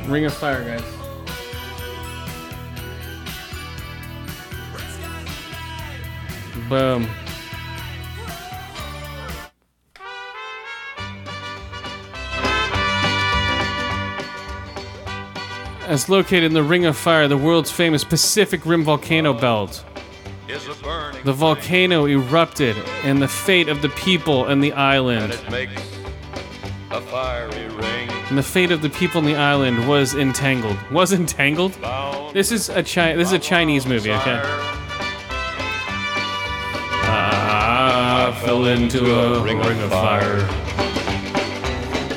Ring 0.06 0.24
of 0.24 0.34
Fire, 0.34 0.64
guys. 0.64 0.82
Boom. 6.68 7.06
It's 15.88 16.08
located 16.08 16.44
in 16.44 16.52
the 16.52 16.62
Ring 16.62 16.84
of 16.84 16.96
Fire, 16.96 17.28
the 17.28 17.36
world's 17.36 17.70
famous 17.70 18.02
Pacific 18.04 18.66
Rim 18.66 18.82
volcano 18.84 19.32
belt. 19.32 19.84
The 20.48 21.32
volcano 21.32 22.06
erupted, 22.06 22.76
and 23.04 23.20
the 23.22 23.28
fate 23.28 23.68
of 23.68 23.82
the 23.82 23.88
people 23.90 24.46
and 24.46 24.62
the 24.62 24.72
island. 24.72 25.32
it 25.32 25.50
makes 25.50 25.82
a 26.90 27.00
fiery 27.00 27.68
ring. 27.68 28.08
And 28.28 28.38
the 28.38 28.42
fate 28.42 28.70
of 28.72 28.82
the 28.82 28.90
people 28.90 29.20
in 29.20 29.24
the 29.26 29.36
island 29.36 29.88
was 29.88 30.14
entangled. 30.14 30.76
Was 30.90 31.12
entangled? 31.12 31.72
This 32.32 32.50
is 32.52 32.68
a 32.68 32.82
Chi- 32.82 33.14
This 33.14 33.28
is 33.28 33.32
a 33.34 33.38
Chinese 33.38 33.86
movie. 33.86 34.10
Okay. 34.12 34.40
Ah, 37.08 38.28
I 38.28 38.32
fell 38.44 38.66
into 38.66 39.14
a 39.14 39.40
ring 39.42 39.60
of 39.60 39.90
fire. 39.90 40.65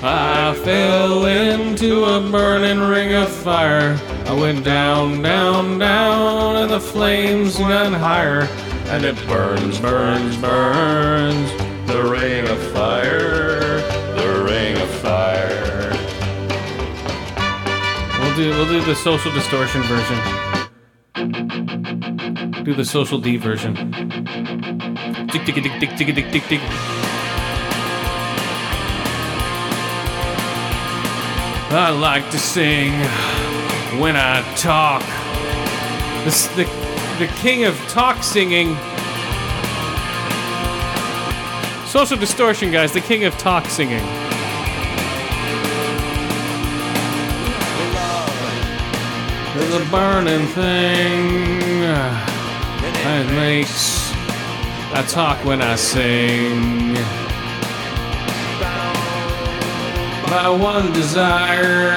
I 0.02 0.54
fell 0.64 1.26
into 1.26 2.06
a 2.06 2.22
burning 2.32 2.80
ring 2.80 3.14
of 3.16 3.28
fire. 3.28 4.00
I 4.28 4.34
went 4.34 4.64
down, 4.64 5.22
down, 5.22 5.78
down, 5.78 6.56
and 6.56 6.72
the 6.72 6.80
flames 6.80 7.60
went 7.60 7.96
higher. 7.96 8.48
And 8.88 9.04
it 9.04 9.18
burns, 9.28 9.78
burns, 9.80 10.38
burns. 10.38 11.52
The 11.86 12.02
ring 12.02 12.48
of 12.48 12.58
fire, 12.72 13.82
the 14.16 14.44
ring 14.46 14.78
of 14.82 14.90
fire. 15.02 15.92
We'll 18.22 18.36
do, 18.38 18.50
we'll 18.52 18.70
do 18.70 18.80
the 18.86 18.96
social 18.96 19.34
distortion 19.34 19.82
version. 19.84 20.18
Do 22.64 22.74
the 22.74 22.86
social 22.86 23.20
D 23.20 23.36
version. 23.36 23.76
Tick, 25.28 25.44
tick, 25.44 25.56
tick, 25.56 25.64
tick, 25.64 25.98
tick, 25.98 26.16
tick, 26.16 26.32
tick, 26.32 26.44
tick. 26.44 26.99
I 31.72 31.92
like 31.92 32.32
to 32.32 32.40
sing 32.40 32.94
when 34.02 34.16
I 34.16 34.42
talk. 34.56 35.04
This 36.26 36.48
the 36.56 36.66
the 37.20 37.32
king 37.36 37.66
of 37.66 37.78
talk 37.88 38.24
singing. 38.24 38.76
Social 41.86 42.18
distortion, 42.18 42.72
guys. 42.72 42.92
The 42.92 43.02
king 43.02 43.24
of 43.26 43.38
talk 43.38 43.66
singing. 43.66 44.04
There's 49.54 49.76
a 49.76 49.92
burning 49.92 50.48
thing 50.48 51.82
that 51.82 53.32
makes 53.36 54.12
I 54.92 55.06
talk 55.08 55.46
when 55.46 55.62
I 55.62 55.76
sing. 55.76 57.29
My 60.30 60.48
one 60.50 60.94
desire. 60.94 61.90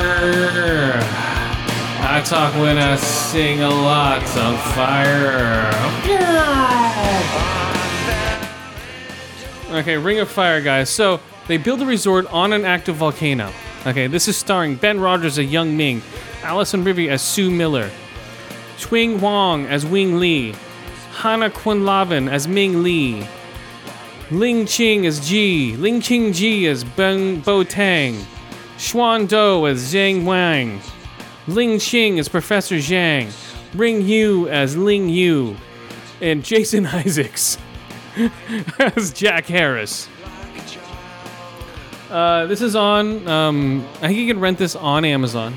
I 2.00 2.22
talk 2.24 2.54
when 2.54 2.78
I 2.78 2.96
sing 2.96 3.60
a 3.60 3.68
lot 3.68 4.22
on 4.38 4.56
fire. 4.74 5.70
Okay, 9.70 9.96
Ring 9.98 10.18
of 10.20 10.30
Fire, 10.30 10.60
guys. 10.60 10.88
So 10.88 11.20
they 11.46 11.56
build 11.56 11.82
a 11.82 11.86
resort 11.86 12.26
on 12.32 12.52
an 12.52 12.64
active 12.64 12.96
volcano. 12.96 13.52
Okay, 13.86 14.06
this 14.06 14.28
is 14.28 14.36
starring 14.36 14.76
Ben 14.76 14.98
Rogers 15.00 15.38
as 15.38 15.46
Young 15.52 15.76
Ming, 15.76 16.02
Allison 16.42 16.84
Rivy 16.84 17.08
as 17.08 17.20
Sue 17.20 17.50
Miller, 17.50 17.90
Twing 18.78 19.20
Wong 19.20 19.66
as 19.66 19.84
Wing 19.84 20.18
Lee, 20.18 20.54
Hannah 21.12 21.50
Quinlivan 21.50 22.30
as 22.30 22.48
Ming 22.48 22.82
Lee, 22.82 23.26
Ling 24.32 24.64
Ching 24.64 25.04
as 25.04 25.20
Ji, 25.28 25.76
Ling 25.76 26.00
Ching 26.00 26.32
Ji 26.32 26.66
as 26.66 26.84
Beng 26.84 27.44
Bo 27.44 27.62
Tang, 27.64 28.14
Xuan 28.78 29.28
Do 29.28 29.66
as 29.66 29.92
Zhang 29.92 30.24
Wang, 30.24 30.80
Ling 31.46 31.76
Xing 31.76 32.18
as 32.18 32.30
Professor 32.30 32.76
Zhang, 32.76 33.30
Ring 33.74 34.00
Yu 34.00 34.48
as 34.48 34.74
Ling 34.74 35.10
Yu, 35.10 35.54
and 36.22 36.42
Jason 36.42 36.86
Isaacs 37.04 37.58
as 38.78 39.12
Jack 39.12 39.44
Harris. 39.44 40.08
Uh, 42.08 42.46
this 42.46 42.62
is 42.62 42.74
on. 42.74 43.28
Um, 43.28 43.86
I 43.96 44.06
think 44.08 44.18
you 44.18 44.26
can 44.26 44.40
rent 44.40 44.56
this 44.56 44.74
on 44.74 45.04
Amazon. 45.04 45.54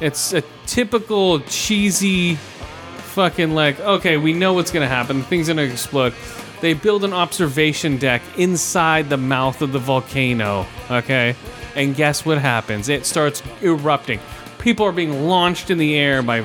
It's 0.00 0.32
a 0.32 0.42
typical 0.64 1.40
cheesy, 1.40 2.36
fucking 2.36 3.54
like. 3.54 3.78
Okay, 3.78 4.16
we 4.16 4.32
know 4.32 4.54
what's 4.54 4.70
gonna 4.70 4.88
happen. 4.88 5.18
The 5.18 5.24
thing's 5.24 5.48
gonna 5.48 5.62
explode. 5.62 6.14
They 6.60 6.74
build 6.74 7.04
an 7.04 7.12
observation 7.12 7.96
deck 7.96 8.22
inside 8.36 9.08
the 9.08 9.16
mouth 9.16 9.62
of 9.62 9.72
the 9.72 9.78
volcano. 9.78 10.66
Okay, 10.90 11.34
and 11.74 11.94
guess 11.94 12.26
what 12.26 12.38
happens? 12.38 12.88
It 12.88 13.06
starts 13.06 13.42
erupting. 13.62 14.20
People 14.58 14.84
are 14.86 14.92
being 14.92 15.26
launched 15.26 15.70
in 15.70 15.78
the 15.78 15.96
air 15.96 16.22
by 16.22 16.44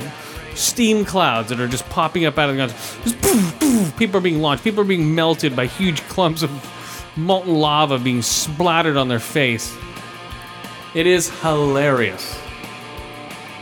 steam 0.54 1.04
clouds 1.04 1.50
that 1.50 1.60
are 1.60 1.68
just 1.68 1.88
popping 1.90 2.26
up 2.26 2.38
out 2.38 2.50
of 2.50 2.56
the 2.56 2.62
guns. 2.62 2.74
Just 3.04 3.22
poof, 3.22 3.60
poof. 3.60 3.98
People 3.98 4.18
are 4.18 4.22
being 4.22 4.42
launched. 4.42 4.64
People 4.64 4.82
are 4.82 4.86
being 4.86 5.14
melted 5.14 5.56
by 5.56 5.66
huge 5.66 6.02
clumps 6.08 6.44
of 6.44 6.52
molten 7.18 7.54
lava 7.54 8.00
being 8.00 8.22
splattered 8.22 8.98
on 8.98 9.08
their 9.08 9.20
face. 9.20 9.76
It 10.94 11.08
is 11.08 11.30
hilarious. 11.42 12.40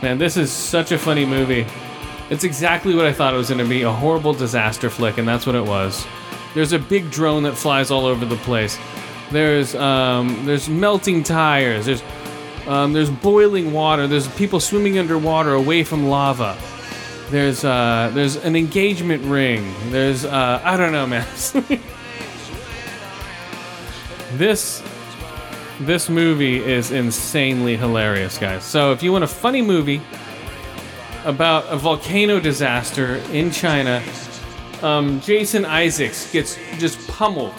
Man, 0.02 0.18
this 0.18 0.36
is 0.36 0.52
such 0.52 0.92
a 0.92 0.98
funny 0.98 1.24
movie. 1.24 1.66
It's 2.30 2.44
exactly 2.44 2.94
what 2.94 3.06
I 3.06 3.12
thought 3.12 3.34
it 3.34 3.36
was 3.36 3.48
going 3.48 3.58
to 3.58 3.68
be 3.68 3.82
a 3.82 3.90
horrible 3.90 4.32
disaster 4.32 4.88
flick, 4.88 5.18
and 5.18 5.26
that's 5.26 5.46
what 5.46 5.54
it 5.54 5.64
was. 5.64 6.06
There's 6.54 6.72
a 6.72 6.78
big 6.78 7.10
drone 7.10 7.42
that 7.42 7.56
flies 7.56 7.90
all 7.90 8.06
over 8.06 8.24
the 8.24 8.36
place. 8.36 8.78
There's 9.30 9.74
um, 9.74 10.46
there's 10.46 10.68
melting 10.68 11.24
tires. 11.24 11.86
There's 11.86 12.02
um, 12.66 12.92
there's 12.92 13.10
boiling 13.10 13.72
water. 13.72 14.06
There's 14.06 14.28
people 14.36 14.60
swimming 14.60 14.98
underwater 14.98 15.54
away 15.54 15.84
from 15.84 16.08
lava. 16.08 16.56
There's 17.30 17.64
uh, 17.64 18.10
there's 18.14 18.36
an 18.36 18.54
engagement 18.54 19.24
ring. 19.24 19.74
There's 19.90 20.24
uh, 20.24 20.60
I 20.62 20.76
don't 20.76 20.92
know, 20.92 21.06
man. 21.06 21.26
this 24.34 24.82
this 25.80 26.08
movie 26.08 26.62
is 26.62 26.90
insanely 26.92 27.76
hilarious, 27.76 28.38
guys. 28.38 28.62
So 28.64 28.92
if 28.92 29.02
you 29.02 29.10
want 29.10 29.24
a 29.24 29.28
funny 29.28 29.62
movie 29.62 30.00
about 31.24 31.64
a 31.66 31.76
volcano 31.76 32.38
disaster 32.38 33.16
in 33.32 33.50
China, 33.50 34.02
um, 34.84 35.20
Jason 35.22 35.64
Isaacs 35.64 36.30
gets 36.30 36.58
just 36.78 37.08
pummeled 37.08 37.54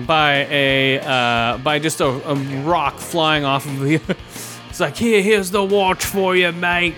by 0.00 0.46
a 0.48 1.00
uh, 1.00 1.58
by 1.58 1.78
just 1.78 2.00
a, 2.00 2.06
a 2.06 2.34
rock 2.62 2.98
flying 2.98 3.44
off 3.44 3.66
of 3.66 3.80
the. 3.80 3.94
it's 4.68 4.80
like 4.80 4.96
here, 4.96 5.22
here's 5.22 5.50
the 5.50 5.62
watch 5.62 6.04
for 6.04 6.36
you, 6.36 6.52
mate. 6.52 6.94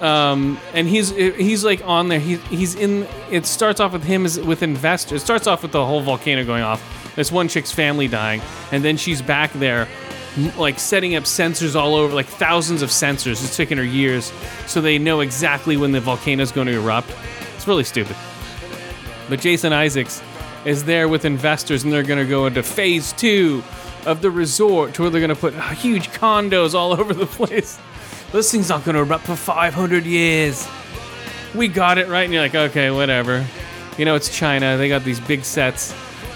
Um, 0.00 0.58
and 0.72 0.88
he's 0.88 1.10
he's 1.10 1.64
like 1.64 1.82
on 1.84 2.08
there. 2.08 2.20
He, 2.20 2.36
he's 2.36 2.74
in. 2.74 3.06
It 3.30 3.46
starts 3.46 3.80
off 3.80 3.92
with 3.92 4.04
him 4.04 4.24
as 4.24 4.40
with 4.40 4.62
investors. 4.62 5.22
It 5.22 5.24
starts 5.24 5.46
off 5.46 5.62
with 5.62 5.72
the 5.72 5.84
whole 5.84 6.00
volcano 6.00 6.44
going 6.44 6.62
off. 6.62 7.14
This 7.16 7.30
one 7.30 7.48
chick's 7.48 7.72
family 7.72 8.08
dying, 8.08 8.40
and 8.72 8.84
then 8.84 8.96
she's 8.96 9.22
back 9.22 9.52
there, 9.54 9.88
like 10.56 10.78
setting 10.78 11.16
up 11.16 11.24
sensors 11.24 11.74
all 11.74 11.94
over, 11.94 12.14
like 12.14 12.26
thousands 12.26 12.82
of 12.82 12.90
sensors. 12.90 13.42
It's 13.42 13.56
taken 13.56 13.78
her 13.78 13.84
years, 13.84 14.32
so 14.66 14.80
they 14.80 14.98
know 14.98 15.20
exactly 15.20 15.76
when 15.76 15.92
the 15.92 16.00
volcano's 16.00 16.52
going 16.52 16.66
to 16.66 16.74
erupt. 16.74 17.10
Really 17.66 17.84
stupid. 17.84 18.16
But 19.28 19.40
Jason 19.40 19.72
Isaacs 19.72 20.22
is 20.64 20.84
there 20.84 21.08
with 21.08 21.24
investors, 21.24 21.84
and 21.84 21.92
they're 21.92 22.02
going 22.02 22.18
to 22.18 22.28
go 22.28 22.46
into 22.46 22.62
phase 22.62 23.12
two 23.12 23.62
of 24.04 24.22
the 24.22 24.30
resort, 24.30 24.94
to 24.94 25.02
where 25.02 25.10
they're 25.10 25.20
going 25.20 25.28
to 25.28 25.36
put 25.36 25.54
huge 25.74 26.08
condos 26.10 26.74
all 26.74 26.92
over 27.00 27.12
the 27.12 27.26
place. 27.26 27.78
This 28.32 28.50
thing's 28.50 28.68
not 28.68 28.84
going 28.84 28.94
to 28.94 29.02
erupt 29.02 29.24
for 29.24 29.36
500 29.36 30.04
years. 30.04 30.68
We 31.54 31.68
got 31.68 31.98
it 31.98 32.08
right, 32.08 32.24
and 32.24 32.32
you're 32.32 32.42
like, 32.42 32.54
okay, 32.54 32.90
whatever. 32.90 33.46
You 33.98 34.04
know, 34.04 34.14
it's 34.14 34.36
China. 34.36 34.76
They 34.76 34.88
got 34.88 35.04
these 35.04 35.20
big 35.20 35.44
sets. 35.44 35.94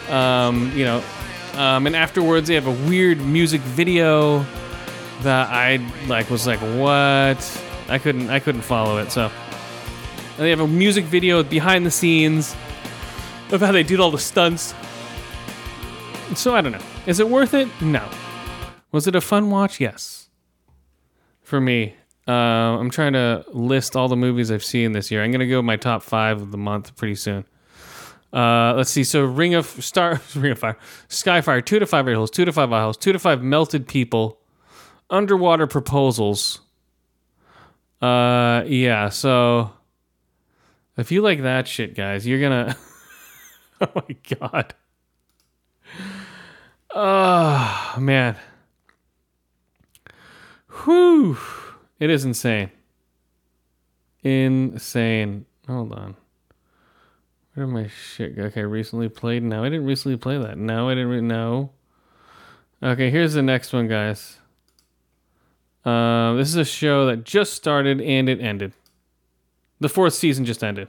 Um, 0.09 0.73
you 0.75 0.85
know, 0.85 1.03
um, 1.55 1.87
and 1.87 1.95
afterwards 1.95 2.49
they 2.49 2.55
have 2.55 2.67
a 2.67 2.89
weird 2.89 3.21
music 3.21 3.61
video 3.61 4.45
that 5.23 5.51
I 5.51 5.77
like 6.07 6.31
was 6.31 6.47
like, 6.47 6.61
what? 6.61 7.65
I 7.89 7.99
couldn't, 7.99 8.31
I 8.31 8.41
couldn't 8.41 8.63
follow 8.63 8.99
it. 8.99 9.13
So, 9.13 9.31
and 10.41 10.47
they 10.47 10.51
have 10.51 10.61
a 10.61 10.67
music 10.67 11.05
video 11.05 11.43
behind 11.43 11.85
the 11.85 11.91
scenes 11.91 12.57
of 13.53 13.61
how 13.61 13.71
they 13.73 13.83
did 13.83 14.01
all 14.01 14.11
the 14.11 14.19
stunts. 14.19 14.75
So 16.35 16.55
I 16.57 16.63
don't 16.63 16.73
know. 16.73 16.81
Is 17.07 17.21
it 17.21 17.29
worth 17.29 17.53
it? 17.53 17.69
No. 17.83 18.09
Was 18.91 19.07
it 19.07 19.15
a 19.15 19.21
fun 19.21 19.51
watch? 19.51 19.81
Yes. 19.81 20.31
For 21.43 21.61
me, 21.61 21.95
uh, 22.27 22.33
I'm 22.33 22.89
trying 22.89 23.13
to 23.13 23.45
list 23.53 23.97
all 23.97 24.09
the 24.09 24.17
movies 24.17 24.51
I've 24.51 24.65
seen 24.65 24.93
this 24.93 25.11
year. 25.11 25.23
I'm 25.23 25.31
gonna 25.31 25.47
go 25.47 25.61
my 25.61 25.77
top 25.77 26.03
five 26.03 26.41
of 26.41 26.53
the 26.53 26.59
month 26.59 26.97
pretty 26.97 27.17
soon. 27.17 27.45
Uh, 28.33 28.73
let's 28.75 28.89
see. 28.89 29.05
So 29.05 29.23
Ring 29.23 29.53
of 29.53 29.67
Star, 29.67 30.23
Ring 30.35 30.53
of 30.53 30.59
Fire, 30.59 30.79
Skyfire, 31.11 31.63
two 31.63 31.81
to 31.81 31.87
five 31.87 32.07
ray 32.07 32.15
holes, 32.15 32.31
two 32.31 32.47
to 32.47 32.53
five 32.53 32.73
eye 32.73 32.81
holes, 32.81 32.97
two 32.97 33.13
to 33.13 33.19
five 33.19 33.43
melted 33.43 33.87
people, 33.87 34.41
underwater 35.11 35.67
proposals. 35.67 36.61
Uh, 38.01 38.63
yeah. 38.67 39.11
So 39.11 39.73
if 40.97 41.13
you 41.13 41.23
like 41.23 41.43
that 41.43 41.69
shit, 41.69 41.95
guys, 41.95 42.27
you're 42.27 42.41
gonna. 42.41 42.77
oh 43.81 43.89
my 43.95 44.37
god. 44.39 44.75
Oh 46.95 47.95
man. 47.99 48.37
Whew. 50.85 51.39
It 51.99 52.11
is 52.11 52.25
insane. 52.25 52.71
Insane. 54.23 55.47
Hold 55.67 55.93
on. 55.93 56.17
Where 57.55 57.67
did 57.67 57.73
my 57.73 57.89
shit 57.89 58.37
go? 58.37 58.45
Okay, 58.45 58.63
recently 58.63 59.09
played. 59.09 59.43
No, 59.43 59.65
I 59.65 59.69
didn't 59.69 59.87
recently 59.87 60.17
play 60.17 60.39
that. 60.39 60.57
No, 60.57 60.89
I 60.89 60.95
didn't. 60.95 61.09
Re- 61.09 61.21
no. 61.21 61.71
Okay, 62.83 63.11
here's 63.11 63.35
the 63.35 63.43
next 63.43 63.73
one, 63.73 63.89
guys. 63.89 64.39
Uh, 65.85 66.35
this 66.35 66.49
is 66.49 66.57
a 66.57 66.65
show 66.65 67.07
that 67.07 67.25
just 67.25 67.55
started 67.55 68.01
and 68.01 68.29
it 68.29 68.41
ended. 68.41 68.73
The 69.81 69.89
fourth 69.89 70.13
season 70.13 70.45
just 70.45 70.63
ended. 70.63 70.89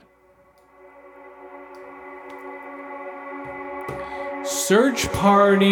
Search 4.44 5.10
Search 5.12 5.62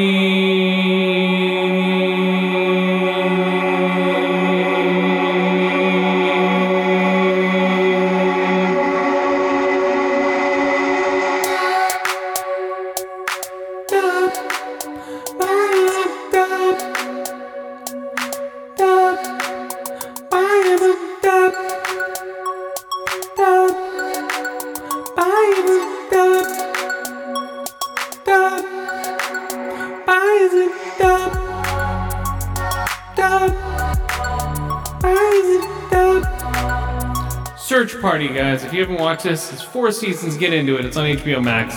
If 38.70 38.74
you 38.74 38.82
haven't 38.82 39.00
watched 39.00 39.24
this, 39.24 39.52
it's 39.52 39.62
four 39.62 39.90
seasons. 39.90 40.36
Get 40.36 40.52
into 40.52 40.78
it. 40.78 40.84
It's 40.84 40.96
on 40.96 41.04
HBO 41.04 41.42
Max. 41.42 41.74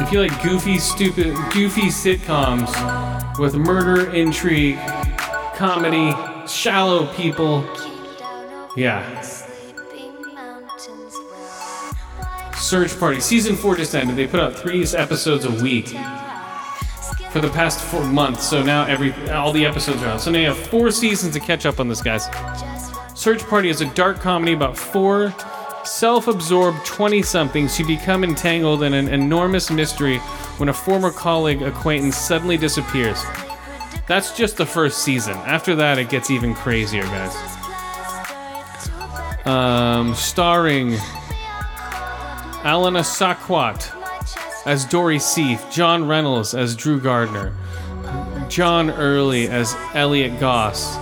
If 0.00 0.12
you 0.12 0.20
like 0.20 0.40
goofy, 0.40 0.78
stupid, 0.78 1.34
goofy 1.52 1.88
sitcoms 1.88 2.70
with 3.36 3.56
murder, 3.56 4.14
intrigue, 4.14 4.78
comedy, 5.56 6.14
shallow 6.46 7.12
people, 7.14 7.64
yeah. 8.76 9.20
Search 12.54 12.96
Party 12.96 13.18
season 13.18 13.56
four 13.56 13.74
just 13.74 13.96
ended. 13.96 14.14
They 14.14 14.28
put 14.28 14.38
out 14.38 14.54
three 14.54 14.86
episodes 14.96 15.44
a 15.44 15.50
week 15.60 15.88
for 17.30 17.40
the 17.40 17.50
past 17.52 17.80
four 17.80 18.04
months. 18.04 18.48
So 18.48 18.62
now 18.62 18.84
every 18.86 19.12
all 19.30 19.50
the 19.50 19.66
episodes 19.66 20.04
are 20.04 20.10
out. 20.10 20.20
So 20.20 20.30
now 20.30 20.38
you 20.38 20.46
have 20.46 20.68
four 20.68 20.92
seasons 20.92 21.34
to 21.34 21.40
catch 21.40 21.66
up 21.66 21.80
on 21.80 21.88
this, 21.88 22.00
guys. 22.00 22.28
Search 23.20 23.46
Party 23.48 23.68
is 23.68 23.82
a 23.82 23.86
dark 23.94 24.18
comedy 24.18 24.54
about 24.54 24.78
four 24.78 25.34
self-absorbed 25.84 26.78
20-somethings 26.86 27.76
who 27.76 27.86
become 27.86 28.24
entangled 28.24 28.82
in 28.82 28.94
an 28.94 29.08
enormous 29.08 29.70
mystery 29.70 30.16
when 30.56 30.70
a 30.70 30.72
former 30.72 31.10
colleague 31.10 31.60
acquaintance 31.60 32.16
suddenly 32.16 32.56
disappears. 32.56 33.22
That's 34.08 34.34
just 34.34 34.56
the 34.56 34.64
first 34.64 35.04
season. 35.04 35.34
After 35.44 35.74
that, 35.76 35.98
it 35.98 36.08
gets 36.08 36.30
even 36.30 36.54
crazier, 36.54 37.02
guys. 37.02 37.36
Um, 39.46 40.14
starring 40.14 40.92
Alana 42.62 43.04
Sakwat 43.04 43.94
as 44.64 44.86
Dory 44.86 45.18
Sief, 45.18 45.70
John 45.70 46.08
Reynolds 46.08 46.54
as 46.54 46.74
Drew 46.74 46.98
Gardner, 46.98 47.52
John 48.48 48.88
Early 48.90 49.46
as 49.46 49.76
Elliot 49.92 50.40
Goss, 50.40 50.96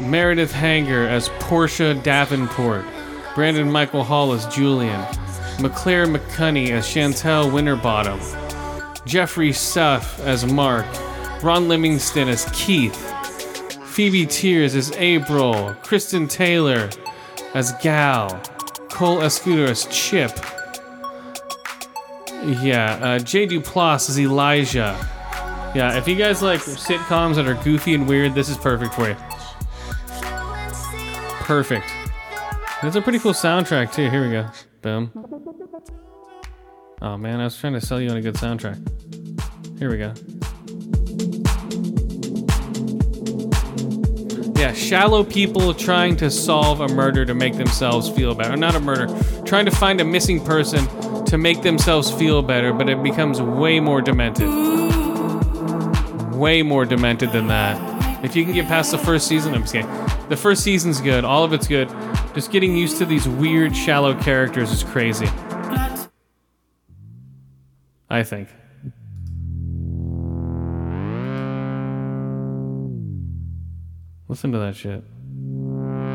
Meredith 0.00 0.52
Hagner 0.52 1.06
as 1.06 1.28
Portia 1.40 1.94
Davenport, 1.94 2.84
Brandon 3.34 3.70
Michael 3.70 4.04
Hall 4.04 4.32
as 4.32 4.46
Julian, 4.46 5.00
McClare 5.58 6.06
McCunney 6.06 6.70
as 6.70 6.86
Chantel 6.86 7.52
Winterbottom, 7.52 8.20
Jeffrey 9.04 9.52
Suff 9.52 10.18
as 10.20 10.46
Mark, 10.46 10.86
Ron 11.42 11.68
Livingston 11.68 12.28
as 12.28 12.48
Keith, 12.52 12.96
Phoebe 13.84 14.26
Tyers 14.26 14.74
as 14.74 14.92
April, 14.92 15.74
Kristen 15.82 16.28
Taylor 16.28 16.90
as 17.54 17.72
Gal, 17.82 18.40
Cole 18.88 19.18
Escola 19.18 19.68
as 19.68 19.86
Chip, 19.86 20.32
yeah, 22.62 22.98
uh, 23.02 23.18
Jay 23.18 23.46
Duplass 23.46 24.08
as 24.08 24.18
Elijah. 24.18 24.96
Yeah, 25.74 25.96
if 25.96 26.08
you 26.08 26.16
guys 26.16 26.42
like 26.42 26.60
sitcoms 26.60 27.36
that 27.36 27.46
are 27.46 27.54
goofy 27.62 27.94
and 27.94 28.08
weird, 28.08 28.34
this 28.34 28.48
is 28.48 28.56
perfect 28.56 28.94
for 28.94 29.08
you. 29.08 29.16
Perfect. 31.50 31.92
It's 32.84 32.94
a 32.94 33.02
pretty 33.02 33.18
cool 33.18 33.32
soundtrack 33.32 33.92
too. 33.92 34.08
Here 34.08 34.24
we 34.24 34.30
go. 34.30 34.46
Boom. 34.82 35.10
Oh 37.02 37.16
man, 37.16 37.40
I 37.40 37.44
was 37.44 37.58
trying 37.58 37.72
to 37.72 37.80
sell 37.80 38.00
you 38.00 38.08
on 38.08 38.16
a 38.16 38.22
good 38.22 38.36
soundtrack. 38.36 38.78
Here 39.76 39.90
we 39.90 39.98
go. 39.98 40.14
Yeah, 44.60 44.72
shallow 44.74 45.24
people 45.24 45.74
trying 45.74 46.16
to 46.18 46.30
solve 46.30 46.82
a 46.82 46.86
murder 46.86 47.24
to 47.24 47.34
make 47.34 47.56
themselves 47.56 48.08
feel 48.08 48.32
better. 48.36 48.56
Not 48.56 48.76
a 48.76 48.80
murder, 48.80 49.08
trying 49.44 49.64
to 49.64 49.72
find 49.72 50.00
a 50.00 50.04
missing 50.04 50.44
person 50.44 50.86
to 51.24 51.36
make 51.36 51.62
themselves 51.62 52.12
feel 52.12 52.42
better, 52.42 52.72
but 52.72 52.88
it 52.88 53.02
becomes 53.02 53.42
way 53.42 53.80
more 53.80 54.00
demented. 54.00 54.48
Way 56.32 56.62
more 56.62 56.84
demented 56.84 57.32
than 57.32 57.48
that. 57.48 57.89
If 58.22 58.36
you 58.36 58.44
can 58.44 58.52
get 58.52 58.66
past 58.66 58.90
the 58.90 58.98
first 58.98 59.26
season, 59.26 59.54
I'm 59.54 59.62
just 59.62 59.72
kidding. 59.72 59.90
The 60.28 60.36
first 60.36 60.62
season's 60.62 61.00
good, 61.00 61.24
all 61.24 61.42
of 61.42 61.52
it's 61.52 61.66
good. 61.66 61.88
Just 62.34 62.52
getting 62.52 62.76
used 62.76 62.98
to 62.98 63.06
these 63.06 63.26
weird, 63.26 63.74
shallow 63.74 64.14
characters 64.20 64.70
is 64.70 64.84
crazy. 64.84 65.26
I 68.10 68.22
think. 68.22 68.48
Listen 74.28 74.52
to 74.52 74.58
that 74.58 74.76
shit. 74.76 75.02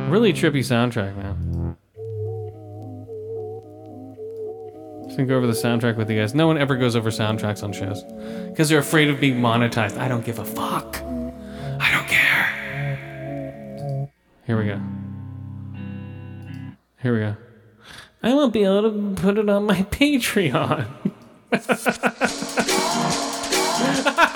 Really 0.09 0.31
trippy 0.31 0.59
soundtrack, 0.59 1.17
man. 1.17 1.75
Just 5.05 5.17
gonna 5.17 5.27
go 5.27 5.37
over 5.37 5.47
the 5.47 5.53
soundtrack 5.53 5.97
with 5.97 6.09
you 6.09 6.19
guys. 6.19 6.35
No 6.35 6.47
one 6.47 6.57
ever 6.57 6.75
goes 6.75 6.95
over 6.95 7.09
soundtracks 7.09 7.63
on 7.63 7.73
shows 7.73 8.03
because 8.49 8.69
they're 8.69 8.79
afraid 8.79 9.09
of 9.09 9.19
being 9.19 9.39
monetized. 9.39 9.97
I 9.97 10.07
don't 10.07 10.25
give 10.25 10.39
a 10.39 10.45
fuck. 10.45 11.04
I 11.79 11.91
don't 11.91 12.07
care. 12.07 14.09
Here 14.45 14.57
we 14.57 14.65
go. 14.65 14.79
Here 17.01 17.13
we 17.13 17.19
go. 17.19 17.35
I 18.23 18.33
won't 18.33 18.53
be 18.53 18.63
able 18.63 18.91
to 18.91 19.13
put 19.21 19.37
it 19.37 19.49
on 19.49 19.65
my 19.65 19.81
Patreon. 19.91 20.87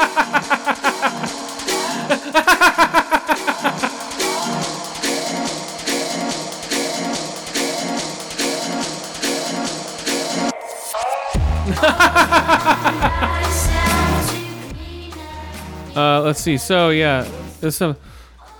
Uh, 16.00 16.22
let's 16.22 16.40
see. 16.40 16.58
So 16.58 16.92
yeah, 16.92 17.30
there's 17.60 17.76
some. 17.76 17.98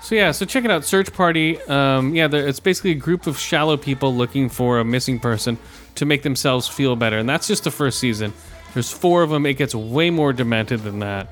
So 0.02 0.16
yeah, 0.16 0.32
so 0.32 0.46
check 0.46 0.66
it 0.66 0.72
out. 0.72 0.84
Search 0.84 1.14
Party. 1.14 1.62
Um, 1.64 2.14
yeah, 2.14 2.28
it's 2.32 2.60
basically 2.60 2.92
a 2.92 2.96
group 2.96 3.28
of 3.28 3.40
shallow 3.40 3.78
people 3.78 4.14
looking 4.14 4.50
for 4.50 4.80
a 4.80 4.86
missing 4.86 5.20
person 5.20 5.58
to 5.96 6.06
make 6.06 6.24
themselves 6.24 6.68
feel 6.68 6.96
better, 6.96 7.18
and 7.18 7.30
that's 7.30 7.48
just 7.48 7.64
the 7.64 7.72
first 7.72 8.00
season. 8.00 8.34
There's 8.74 8.92
four 8.92 9.24
of 9.24 9.30
them. 9.30 9.46
It 9.46 9.54
gets 9.54 9.74
way 9.74 10.10
more 10.10 10.34
demented 10.34 10.82
than 10.82 11.00
that. 11.00 11.30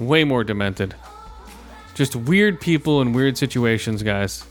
Way 0.00 0.24
more 0.24 0.42
demented. 0.42 0.94
Just 1.94 2.16
weird 2.16 2.60
people 2.60 3.00
in 3.00 3.12
weird 3.12 3.38
situations, 3.38 4.02
guys. 4.02 4.44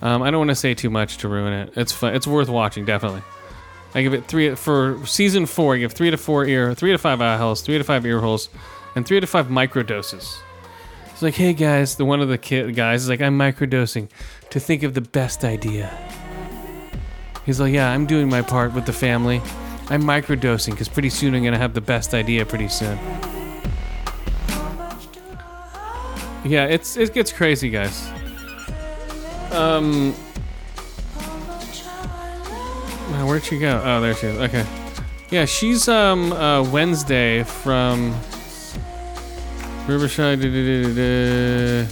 Um, 0.00 0.22
I 0.22 0.32
don't 0.32 0.40
want 0.40 0.50
to 0.50 0.56
say 0.56 0.74
too 0.74 0.90
much 0.90 1.18
to 1.18 1.28
ruin 1.28 1.52
it. 1.52 1.72
It's 1.76 1.92
fun. 1.92 2.14
It's 2.16 2.26
worth 2.26 2.48
watching, 2.48 2.84
definitely. 2.84 3.22
I 3.94 4.02
give 4.02 4.14
it 4.14 4.26
three 4.26 4.54
for 4.56 5.06
season 5.06 5.46
four. 5.46 5.76
I 5.76 5.78
give 5.78 5.92
three 5.92 6.10
to 6.10 6.16
four 6.16 6.44
ear, 6.46 6.74
three 6.74 6.90
to 6.90 6.98
five 6.98 7.20
eye 7.20 7.36
holes, 7.36 7.62
three 7.62 7.78
to 7.78 7.84
five 7.84 8.04
ear 8.04 8.20
holes, 8.20 8.48
and 8.94 9.06
three 9.06 9.20
to 9.20 9.26
five 9.26 9.46
microdoses. 9.46 10.38
It's 11.10 11.22
like, 11.22 11.34
hey 11.34 11.52
guys, 11.52 11.96
the 11.96 12.04
one 12.04 12.20
of 12.20 12.28
the 12.28 12.38
kid 12.38 12.74
guys 12.74 13.02
is 13.02 13.08
like, 13.08 13.20
I'm 13.20 13.38
microdosing 13.38 14.08
to 14.50 14.60
think 14.60 14.82
of 14.82 14.94
the 14.94 15.00
best 15.00 15.44
idea. 15.44 15.96
He's 17.44 17.60
like, 17.60 17.72
yeah, 17.72 17.90
I'm 17.90 18.06
doing 18.06 18.28
my 18.28 18.42
part 18.42 18.72
with 18.72 18.86
the 18.86 18.92
family. 18.92 19.40
I'm 19.88 20.02
microdosing 20.02 20.70
because 20.70 20.88
pretty 20.88 21.10
soon 21.10 21.34
I'm 21.34 21.42
gonna 21.42 21.58
have 21.58 21.74
the 21.74 21.80
best 21.80 22.14
idea. 22.14 22.46
Pretty 22.46 22.68
soon. 22.68 22.98
Yeah, 26.44 26.66
it's 26.66 26.96
it 26.96 27.12
gets 27.12 27.32
crazy, 27.32 27.68
guys. 27.68 28.08
Um, 29.52 30.12
where'd 33.26 33.44
she 33.44 33.58
go? 33.58 33.80
Oh, 33.84 34.00
there 34.00 34.14
she 34.14 34.28
is. 34.28 34.38
Okay. 34.38 34.66
Yeah, 35.30 35.44
she's 35.44 35.88
um 35.88 36.32
uh, 36.32 36.62
Wednesday 36.70 37.42
from 37.42 38.14
Riverside. 39.86 40.40
da- 40.40 40.48
da- 40.48 40.94
da-. 40.94 41.88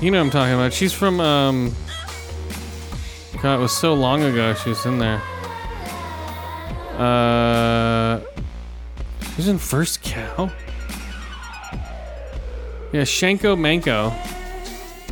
You 0.00 0.10
know 0.10 0.20
I'm 0.20 0.30
talking 0.30 0.54
about. 0.54 0.72
She's 0.72 0.92
from 0.92 1.20
um. 1.20 1.74
God, 3.40 3.56
it 3.56 3.62
was 3.62 3.72
so 3.76 3.94
long 3.94 4.22
ago. 4.22 4.54
She 4.54 4.70
was 4.70 4.84
in 4.86 4.98
there. 4.98 5.22
Uh, 6.98 8.20
she's 9.34 9.48
in 9.48 9.58
First 9.58 10.02
Cow. 10.02 10.50
Yeah, 12.92 13.02
Shanko 13.02 13.56
Manko. 13.56 14.12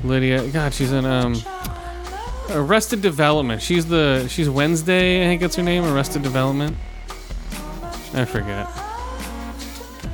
Lydia. 0.04 0.46
God, 0.48 0.74
she's 0.74 0.92
in 0.92 1.04
um. 1.04 1.36
Arrested 2.50 3.00
Development. 3.00 3.62
She's 3.62 3.86
the 3.86 4.26
she's 4.28 4.50
Wednesday. 4.50 5.22
I 5.24 5.28
think 5.28 5.40
that's 5.40 5.56
her 5.56 5.62
name. 5.62 5.84
Arrested 5.84 6.22
Development. 6.22 6.76
I 8.14 8.24
forget. 8.26 8.68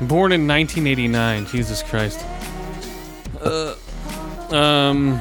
Born 0.01 0.33
in 0.33 0.47
1989. 0.47 1.47
Jesus 1.47 1.83
Christ. 1.83 2.25
Uh, 3.41 3.75
um. 4.51 5.21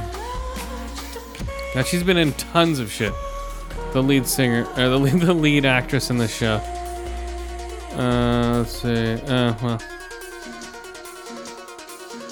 Now 1.75 1.83
she's 1.83 2.03
been 2.03 2.17
in 2.17 2.33
tons 2.33 2.79
of 2.79 2.91
shit. 2.91 3.13
The 3.93 4.03
lead 4.03 4.27
singer, 4.27 4.67
or 4.77 4.89
the 4.89 4.97
lead, 4.99 5.13
the 5.21 5.33
lead 5.33 5.65
actress 5.65 6.09
in 6.09 6.17
the 6.17 6.27
show. 6.27 6.55
Uh, 7.93 8.59
let's 8.59 8.81
see. 8.81 9.13
Uh, 9.13 9.55
well. 9.61 9.81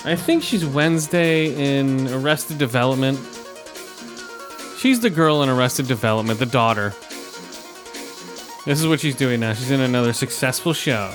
I 0.05 0.15
think 0.15 0.43
she's 0.43 0.63
Wednesday 0.63 1.80
in 1.80 2.07
Arrested 2.09 2.59
Development. 2.59 3.17
She's 4.77 4.99
the 4.99 5.09
girl 5.09 5.41
in 5.41 5.49
Arrested 5.49 5.88
Development, 5.88 6.38
the 6.38 6.45
daughter. 6.45 6.93
This 8.65 8.80
is 8.80 8.88
what 8.88 8.99
she's 8.99 9.15
doing 9.15 9.39
now. 9.39 9.53
She's 9.53 9.72
in 9.72 9.81
another 9.81 10.13
successful 10.13 10.73
show. 10.73 11.11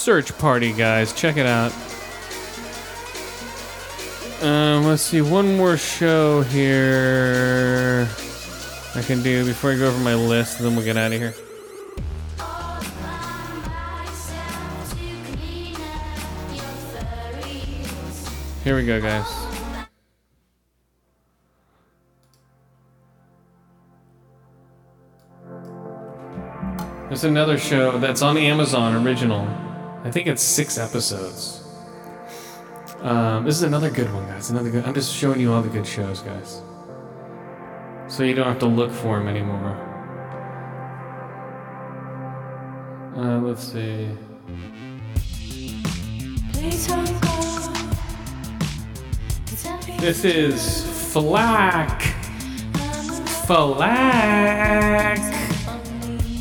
Search 0.00 0.36
Party, 0.38 0.72
guys. 0.72 1.12
Check 1.12 1.36
it 1.36 1.44
out. 1.44 1.72
Um, 4.42 4.86
let's 4.86 5.02
see. 5.02 5.20
One 5.20 5.58
more 5.58 5.76
show 5.76 6.40
here 6.40 8.08
I 8.94 9.02
can 9.02 9.22
do 9.22 9.44
before 9.44 9.72
I 9.72 9.76
go 9.76 9.88
over 9.88 10.00
my 10.02 10.14
list, 10.14 10.58
then 10.60 10.74
we'll 10.74 10.86
get 10.86 10.96
out 10.96 11.12
of 11.12 11.20
here. 11.20 11.34
Here 18.64 18.74
we 18.74 18.86
go, 18.86 19.02
guys. 19.02 19.26
There's 27.08 27.24
another 27.24 27.58
show 27.58 27.98
that's 27.98 28.22
on 28.22 28.38
Amazon 28.38 29.06
original. 29.06 29.69
I 30.02 30.10
think 30.10 30.26
it's 30.26 30.42
six 30.42 30.78
episodes. 30.78 31.62
Um, 33.00 33.44
this 33.44 33.56
is 33.56 33.62
another 33.62 33.90
good 33.90 34.12
one, 34.12 34.26
guys. 34.26 34.50
Another 34.50 34.70
good. 34.70 34.84
I'm 34.84 34.94
just 34.94 35.14
showing 35.14 35.40
you 35.40 35.52
all 35.52 35.62
the 35.62 35.68
good 35.68 35.86
shows, 35.86 36.20
guys. 36.20 36.62
So 38.08 38.24
you 38.24 38.34
don't 38.34 38.46
have 38.46 38.58
to 38.60 38.66
look 38.66 38.90
for 38.90 39.18
them 39.18 39.28
anymore. 39.28 39.76
Uh, 43.16 43.38
let's 43.40 43.62
see. 43.62 44.08
This 49.98 50.24
is 50.24 51.12
Flack. 51.12 52.02
Flack. 53.46 55.18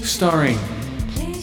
Starring. 0.01 0.57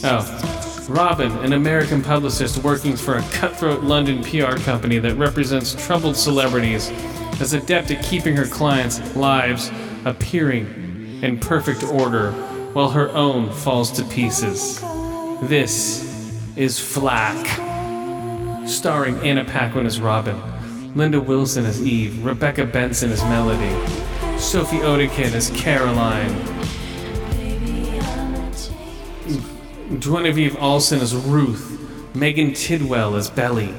Oh. 0.03 0.56
Robin, 0.89 1.31
an 1.39 1.53
American 1.53 2.01
publicist 2.01 2.63
working 2.63 2.95
for 2.95 3.17
a 3.17 3.21
cutthroat 3.29 3.83
London 3.83 4.23
PR 4.23 4.55
company 4.61 4.99
that 4.99 5.15
represents 5.15 5.75
troubled 5.85 6.15
celebrities, 6.15 6.89
is 7.41 7.53
adept 7.53 7.91
at 7.91 8.03
keeping 8.03 8.35
her 8.35 8.45
clients' 8.45 9.15
lives 9.15 9.69
appearing 10.05 11.19
in 11.21 11.39
perfect 11.39 11.83
order 11.83 12.31
while 12.73 12.89
her 12.89 13.09
own 13.09 13.51
falls 13.51 13.91
to 13.91 14.03
pieces. 14.05 14.79
This 15.43 16.05
is 16.55 16.79
Flack. 16.79 17.45
Starring 18.67 19.15
Anna 19.19 19.45
Paquin 19.45 19.85
as 19.85 19.99
Robin, 19.99 20.41
Linda 20.95 21.19
Wilson 21.19 21.65
as 21.65 21.81
Eve, 21.81 22.23
Rebecca 22.23 22.65
Benson 22.65 23.11
as 23.11 23.21
Melody, 23.23 23.69
Sophie 24.37 24.79
Okonedo 24.79 25.33
as 25.33 25.49
Caroline, 25.51 26.56
Genevieve 29.95 30.57
Olsen 30.61 30.99
as 30.99 31.15
Ruth, 31.15 31.79
Megan 32.13 32.53
Tidwell 32.53 33.15
as 33.15 33.29
Belly, 33.29 33.73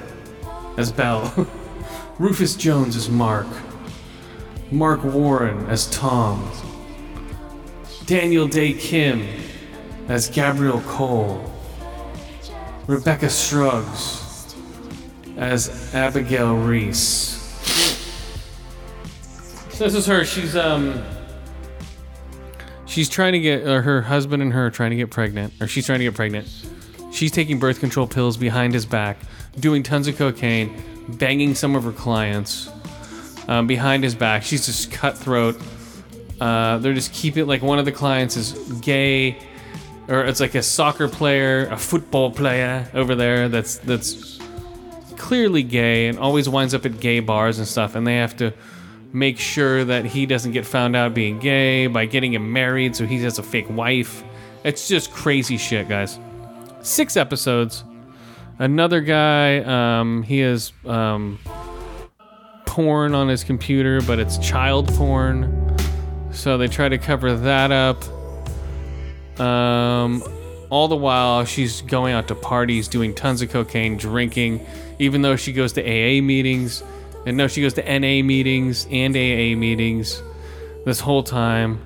as 0.79 0.91
Belle, 0.91 1.47
Rufus 2.19 2.57
Jones 2.57 2.97
as 2.97 3.11
Mark, 3.11 3.47
Marc 4.71 5.05
Warren 5.05 5.67
as 5.67 5.87
Tom, 5.91 6.51
Daniel 8.07 8.49
Dae 8.49 8.73
Kim 8.73 9.29
as 10.09 10.29
Gabriel 10.29 10.81
Cole, 10.81 11.53
Rebecca 12.87 13.29
Scruggs 13.29 14.57
as 15.37 15.95
Abigail 15.95 16.57
Reese. 16.57 17.37
So 19.71 19.85
this 19.85 19.95
is 19.95 20.07
her. 20.07 20.25
She's 20.25 20.57
um. 20.57 21.05
She's 22.89 23.09
trying 23.09 23.35
to 23.35 23.41
get 23.41 23.67
uh, 23.67 23.83
her 23.83 24.03
husband 24.03 24.43
and 24.43 24.53
her 24.53 24.67
are 24.67 24.71
trying 24.71 24.91
to 24.91 24.97
get 24.97 25.11
pregnant, 25.11 25.53
or 25.61 25.67
she's 25.67 25.87
trying 25.87 25.99
to 26.01 26.07
get 26.07 26.15
pregnant. 26.15 26.49
She's 27.13 27.31
taking 27.31 27.59
birth 27.59 27.81
control 27.81 28.07
pills 28.07 28.37
behind 28.37 28.75
his 28.75 28.87
back, 28.87 29.19
doing 29.61 29.83
tons 29.83 30.09
of 30.09 30.17
cocaine, 30.17 30.83
banging 31.09 31.55
some 31.55 31.77
of 31.77 31.85
her 31.85 31.93
clients 31.93 32.71
um, 33.47 33.67
behind 33.67 34.05
his 34.05 34.15
back. 34.15 34.43
She's 34.43 34.67
just 34.67 34.91
cutthroat. 34.91 35.61
Uh, 36.41 36.79
they're 36.79 36.95
just 36.95 37.13
keeping 37.13 37.47
like 37.47 37.63
one 37.63 37.79
of 37.79 37.85
the 37.85 37.93
clients 37.93 38.37
is 38.37 38.53
gay, 38.81 39.39
or 40.09 40.25
it's 40.25 40.41
like 40.41 40.55
a 40.55 40.63
soccer 40.63 41.09
player, 41.09 41.67
a 41.67 41.77
football 41.77 42.31
player 42.31 42.89
over 42.95 43.15
there 43.15 43.49
that's 43.49 43.79
that's 43.79 44.39
clearly 45.17 45.63
gay 45.63 46.07
and 46.07 46.19
always 46.19 46.49
winds 46.49 46.75
up 46.75 46.87
at 46.87 47.01
gay 47.01 47.21
bars 47.21 47.59
and 47.59 47.67
stuff, 47.67 47.95
and 47.95 48.07
they 48.07 48.17
have 48.17 48.37
to 48.37 48.53
make 49.13 49.39
sure 49.39 49.85
that 49.85 50.05
he 50.05 50.27
doesn't 50.27 50.53
get 50.53 50.67
found 50.67 50.95
out 50.95 51.15
being 51.15 51.39
gay 51.39 51.87
by 51.87 52.07
getting 52.07 52.35
him 52.35 52.53
married 52.53 52.95
so 52.95 53.07
he 53.07 53.19
has 53.23 53.39
a 53.39 53.43
fake 53.43 53.69
wife. 53.71 54.23
It's 54.65 54.89
just 54.89 55.13
crazy 55.13 55.57
shit, 55.57 55.89
guys. 55.89 56.19
Six 56.83 57.17
episodes. 57.17 57.85
Another 58.59 59.01
guy, 59.01 59.59
um, 59.61 60.23
he 60.25 60.41
has 60.41 60.73
um, 60.85 61.39
porn 62.67 63.15
on 63.15 63.29
his 63.29 63.45
computer, 63.45 64.01
but 64.03 64.19
it's 64.19 64.37
child 64.39 64.89
porn. 64.95 65.77
So 66.33 66.59
they 66.59 66.69
try 66.69 66.89
to 66.89 66.99
cover 66.99 67.35
that 67.35 67.71
up. 67.73 68.03
Um, 69.41 70.23
all 70.71 70.89
the 70.89 70.97
while, 70.97 71.45
she's 71.45 71.83
going 71.83 72.15
out 72.15 72.29
to 72.29 72.35
parties, 72.35 72.89
doing 72.89 73.15
tons 73.15 73.43
of 73.43 73.51
cocaine, 73.51 73.97
drinking, 73.97 74.67
even 74.99 75.23
though 75.23 75.37
she 75.37 75.53
goes 75.53 75.73
to 75.75 75.83
AA 75.83 76.21
meetings. 76.21 76.83
And 77.27 77.37
no, 77.37 77.49
she 77.49 77.63
goes 77.63 77.75
to 77.75 77.83
NA 77.83 78.23
meetings 78.25 78.87
and 78.91 79.15
AA 79.15 79.59
meetings 79.59 80.23
this 80.85 81.01
whole 81.01 81.23
time. 81.23 81.85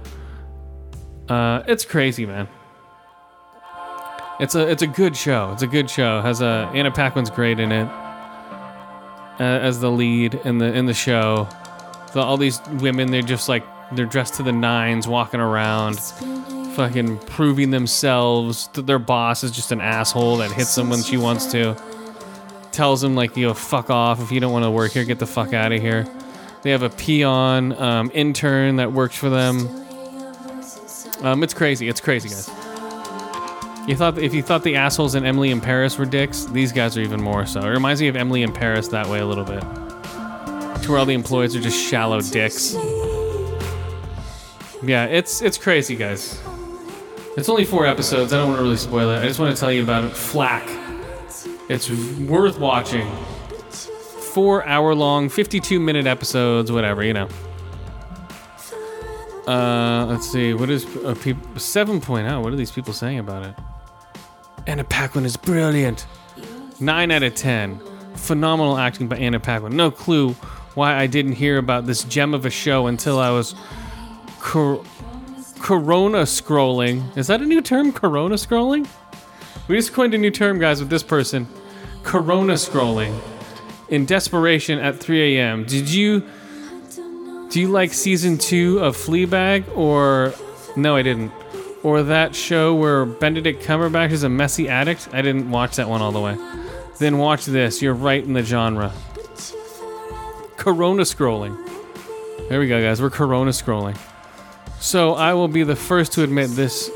Uh, 1.28 1.62
it's 1.66 1.84
crazy, 1.84 2.26
man. 2.26 2.48
It's 4.40 4.54
a 4.54 4.68
it's 4.68 4.82
a 4.82 4.86
good 4.86 5.16
show. 5.16 5.52
It's 5.52 5.62
a 5.62 5.66
good 5.66 5.88
show. 5.88 6.20
Has 6.20 6.40
a 6.40 6.70
Anna 6.74 6.90
Paquin's 6.90 7.30
great 7.30 7.60
in 7.60 7.70
it 7.70 7.88
uh, 9.38 9.44
as 9.44 9.80
the 9.80 9.90
lead 9.90 10.34
in 10.44 10.58
the 10.58 10.72
in 10.72 10.86
the 10.86 10.94
show. 10.94 11.48
The, 12.12 12.20
all 12.20 12.36
these 12.36 12.60
women, 12.80 13.10
they're 13.10 13.22
just 13.22 13.48
like 13.48 13.64
they're 13.92 14.06
dressed 14.06 14.34
to 14.34 14.42
the 14.42 14.52
nines, 14.52 15.06
walking 15.06 15.40
around, 15.40 15.98
fucking 16.74 17.18
proving 17.18 17.70
themselves. 17.70 18.68
Their 18.74 18.98
boss 18.98 19.44
is 19.44 19.50
just 19.50 19.72
an 19.72 19.80
asshole 19.80 20.38
that 20.38 20.52
hits 20.52 20.74
them 20.74 20.90
when 20.90 21.02
she 21.02 21.16
wants 21.16 21.46
to. 21.52 21.76
Tells 22.72 23.02
them 23.02 23.14
like, 23.14 23.36
you 23.36 23.46
know, 23.46 23.54
fuck 23.54 23.90
off 23.90 24.20
if 24.20 24.32
you 24.32 24.40
don't 24.40 24.52
want 24.52 24.64
to 24.64 24.70
work 24.70 24.92
here, 24.92 25.04
get 25.04 25.18
the 25.18 25.26
fuck 25.26 25.52
out 25.52 25.72
of 25.72 25.80
here. 25.80 26.06
They 26.62 26.70
have 26.70 26.82
a 26.82 26.90
peon 26.90 27.72
um, 27.74 28.10
intern 28.14 28.76
that 28.76 28.92
works 28.92 29.14
for 29.14 29.28
them. 29.28 29.68
Um, 31.20 31.42
it's 31.42 31.52
crazy. 31.52 31.88
It's 31.88 32.00
crazy, 32.00 32.30
guys. 32.30 32.48
You 33.86 33.96
thought 33.96 34.16
if 34.18 34.32
you 34.32 34.42
thought 34.42 34.62
the 34.62 34.76
assholes 34.76 35.14
in 35.14 35.26
Emily 35.26 35.50
in 35.50 35.60
Paris 35.60 35.98
were 35.98 36.06
dicks, 36.06 36.46
these 36.46 36.72
guys 36.72 36.96
are 36.96 37.00
even 37.00 37.20
more 37.20 37.46
so. 37.46 37.60
It 37.60 37.68
reminds 37.68 38.00
me 38.00 38.08
of 38.08 38.16
Emily 38.16 38.42
in 38.42 38.52
Paris 38.52 38.88
that 38.88 39.06
way 39.06 39.18
a 39.18 39.26
little 39.26 39.44
bit, 39.44 39.60
to 39.60 40.86
where 40.88 40.98
all 40.98 41.04
the 41.04 41.14
employees 41.14 41.54
are 41.54 41.60
just 41.60 41.78
shallow 41.78 42.20
dicks. 42.20 42.74
Yeah, 44.82 45.04
it's 45.06 45.42
it's 45.42 45.58
crazy, 45.58 45.94
guys. 45.94 46.40
It's 47.36 47.48
only 47.48 47.64
four 47.64 47.86
episodes. 47.86 48.32
I 48.32 48.38
don't 48.38 48.48
want 48.48 48.58
to 48.60 48.62
really 48.62 48.76
spoil 48.76 49.10
it. 49.10 49.18
I 49.18 49.26
just 49.26 49.38
want 49.38 49.54
to 49.54 49.60
tell 49.60 49.70
you 49.70 49.82
about. 49.82 50.12
Flack. 50.12 50.81
It's 51.72 51.90
worth 52.28 52.58
watching. 52.58 53.10
Four 54.34 54.62
hour 54.66 54.94
long, 54.94 55.30
52 55.30 55.80
minute 55.80 56.06
episodes, 56.06 56.70
whatever, 56.70 57.02
you 57.02 57.14
know. 57.14 57.28
Uh, 59.46 60.04
let's 60.06 60.30
see. 60.30 60.52
What 60.52 60.68
is 60.68 60.84
uh, 60.98 61.14
people 61.22 61.42
7.0? 61.54 62.42
What 62.42 62.52
are 62.52 62.56
these 62.56 62.70
people 62.70 62.92
saying 62.92 63.18
about 63.20 63.46
it? 63.46 63.54
Anna 64.66 64.84
Paquin 64.84 65.24
is 65.24 65.38
brilliant. 65.38 66.06
9 66.78 67.10
out 67.10 67.22
of 67.22 67.34
10. 67.34 67.80
Phenomenal 68.16 68.76
acting 68.76 69.08
by 69.08 69.16
Anna 69.16 69.40
Paquin. 69.40 69.74
No 69.74 69.90
clue 69.90 70.34
why 70.74 70.94
I 70.94 71.06
didn't 71.06 71.32
hear 71.32 71.56
about 71.56 71.86
this 71.86 72.04
gem 72.04 72.34
of 72.34 72.44
a 72.44 72.50
show 72.50 72.86
until 72.86 73.18
I 73.18 73.30
was 73.30 73.54
cor- 74.40 74.84
corona 75.58 76.22
scrolling. 76.22 77.16
Is 77.16 77.28
that 77.28 77.40
a 77.40 77.46
new 77.46 77.62
term? 77.62 77.92
Corona 77.92 78.34
scrolling? 78.34 78.86
We 79.68 79.76
just 79.76 79.94
coined 79.94 80.12
a 80.12 80.18
new 80.18 80.30
term, 80.30 80.58
guys, 80.58 80.80
with 80.80 80.90
this 80.90 81.02
person. 81.02 81.48
Corona 82.02 82.54
scrolling. 82.54 83.20
In 83.88 84.06
desperation 84.06 84.78
at 84.78 84.98
3 84.98 85.36
a.m. 85.36 85.64
Did 85.64 85.92
you 85.92 86.22
do 87.52 87.60
you 87.60 87.68
like 87.68 87.92
season 87.92 88.38
two 88.38 88.78
of 88.78 88.96
Fleabag 88.96 89.76
or 89.76 90.32
no? 90.74 90.96
I 90.96 91.02
didn't. 91.02 91.30
Or 91.82 92.02
that 92.04 92.34
show 92.34 92.74
where 92.74 93.04
Benedict 93.04 93.62
Cumberbatch 93.62 94.10
is 94.10 94.22
a 94.22 94.30
messy 94.30 94.70
addict? 94.70 95.10
I 95.12 95.20
didn't 95.20 95.50
watch 95.50 95.76
that 95.76 95.86
one 95.86 96.00
all 96.00 96.12
the 96.12 96.20
way. 96.20 96.38
Then 96.98 97.18
watch 97.18 97.44
this. 97.44 97.82
You're 97.82 97.92
right 97.92 98.24
in 98.24 98.32
the 98.32 98.42
genre. 98.42 98.90
Corona 100.56 101.02
scrolling. 101.02 101.58
There 102.48 102.58
we 102.58 102.68
go, 102.68 102.80
guys. 102.80 103.02
We're 103.02 103.10
Corona 103.10 103.50
scrolling. 103.50 103.98
So 104.80 105.12
I 105.12 105.34
will 105.34 105.48
be 105.48 105.62
the 105.62 105.76
first 105.76 106.12
to 106.12 106.22
admit 106.22 106.50
this 106.50 106.90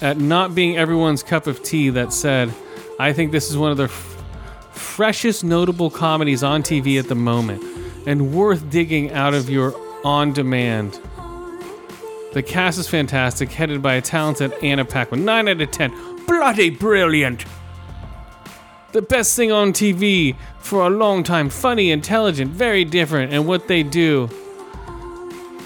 at 0.00 0.16
not 0.16 0.54
being 0.54 0.78
everyone's 0.78 1.22
cup 1.22 1.46
of 1.46 1.62
tea 1.62 1.90
that 1.90 2.14
said, 2.14 2.54
I 3.00 3.14
think 3.14 3.32
this 3.32 3.48
is 3.48 3.56
one 3.56 3.70
of 3.70 3.78
the 3.78 3.84
f- 3.84 4.22
freshest 4.72 5.42
notable 5.42 5.88
comedies 5.88 6.42
on 6.42 6.62
TV 6.62 6.98
at 6.98 7.08
the 7.08 7.14
moment 7.14 7.64
and 8.06 8.34
worth 8.34 8.68
digging 8.68 9.10
out 9.12 9.32
of 9.32 9.48
your 9.48 9.74
on 10.04 10.34
demand. 10.34 11.00
The 12.34 12.42
cast 12.42 12.78
is 12.78 12.88
fantastic, 12.88 13.50
headed 13.52 13.80
by 13.80 13.94
a 13.94 14.02
talented 14.02 14.52
Anna 14.62 14.84
Paquin. 14.84 15.24
9 15.24 15.48
out 15.48 15.60
of 15.62 15.70
10. 15.70 16.26
Bloody 16.26 16.68
brilliant! 16.68 17.46
The 18.92 19.00
best 19.00 19.34
thing 19.34 19.50
on 19.50 19.72
TV 19.72 20.36
for 20.58 20.86
a 20.86 20.90
long 20.90 21.22
time. 21.22 21.48
Funny, 21.48 21.92
intelligent, 21.92 22.50
very 22.50 22.84
different, 22.84 23.32
and 23.32 23.46
what 23.46 23.66
they 23.66 23.82
do. 23.82 24.28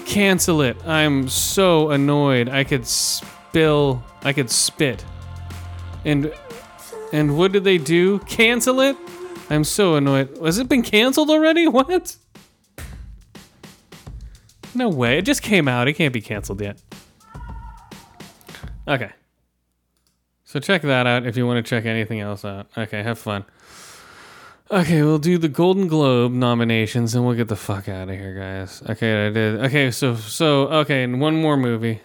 Cancel 0.05 0.61
it. 0.61 0.77
I'm 0.87 1.27
so 1.27 1.89
annoyed. 1.89 2.47
I 2.47 2.63
could 2.63 2.87
spill, 2.87 4.01
I 4.23 4.31
could 4.31 4.49
spit. 4.49 5.03
And 6.05 6.31
and 7.11 7.37
what 7.37 7.51
did 7.51 7.63
they 7.63 7.77
do? 7.77 8.19
Cancel 8.19 8.79
it? 8.81 8.97
I'm 9.49 9.63
so 9.63 9.95
annoyed. 9.95 10.37
Has 10.43 10.57
it 10.57 10.67
been 10.69 10.83
canceled 10.83 11.29
already? 11.29 11.67
What? 11.75 12.17
No 14.73 14.89
way. 14.89 15.17
It 15.17 15.21
just 15.21 15.41
came 15.41 15.67
out. 15.67 15.87
It 15.87 15.93
can't 15.93 16.13
be 16.13 16.19
canceled 16.21 16.59
yet. 16.59 16.81
Okay. 18.87 19.11
So 20.43 20.59
check 20.59 20.81
that 20.83 21.07
out 21.07 21.25
if 21.25 21.37
you 21.37 21.47
want 21.47 21.65
to 21.65 21.69
check 21.69 21.85
anything 21.85 22.19
else 22.19 22.45
out. 22.45 22.67
Okay, 22.77 23.01
have 23.01 23.17
fun. 23.19 23.45
Okay, 24.71 25.01
we'll 25.03 25.19
do 25.19 25.37
the 25.37 25.47
Golden 25.47 25.87
Globe 25.87 26.31
nominations 26.31 27.13
and 27.13 27.25
we'll 27.25 27.35
get 27.35 27.49
the 27.49 27.55
fuck 27.55 27.87
out 27.87 28.09
of 28.09 28.15
here, 28.15 28.33
guys. 28.33 28.81
Okay, 28.89 29.27
I 29.27 29.29
did. 29.29 29.59
Okay, 29.65 29.91
so 29.91 30.15
so 30.15 30.67
okay, 30.67 31.03
and 31.03 31.21
one 31.21 31.35
more 31.35 31.55
movie. 31.57 32.01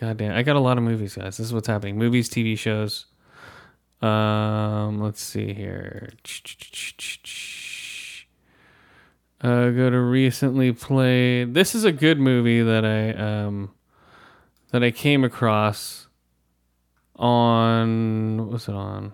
God 0.00 0.16
damn, 0.16 0.32
I 0.36 0.42
got 0.42 0.56
a 0.56 0.60
lot 0.60 0.78
of 0.78 0.84
movies, 0.84 1.16
guys. 1.16 1.36
This 1.36 1.46
is 1.46 1.52
what's 1.52 1.66
happening. 1.66 1.98
Movies, 1.98 2.30
TV 2.30 2.56
shows. 2.56 3.06
Um, 4.00 5.00
let's 5.00 5.20
see 5.20 5.52
here. 5.52 6.10
Uh, 9.40 9.70
go 9.70 9.90
to 9.90 10.00
recently 10.00 10.72
played. 10.72 11.54
This 11.54 11.74
is 11.74 11.84
a 11.84 11.92
good 11.92 12.18
movie 12.18 12.62
that 12.62 12.84
I 12.84 13.12
um 13.12 13.72
that 14.70 14.82
I 14.82 14.90
came 14.90 15.24
across 15.24 16.08
on 17.16 18.38
what 18.38 18.48
was 18.48 18.68
it 18.68 18.74
on? 18.74 19.12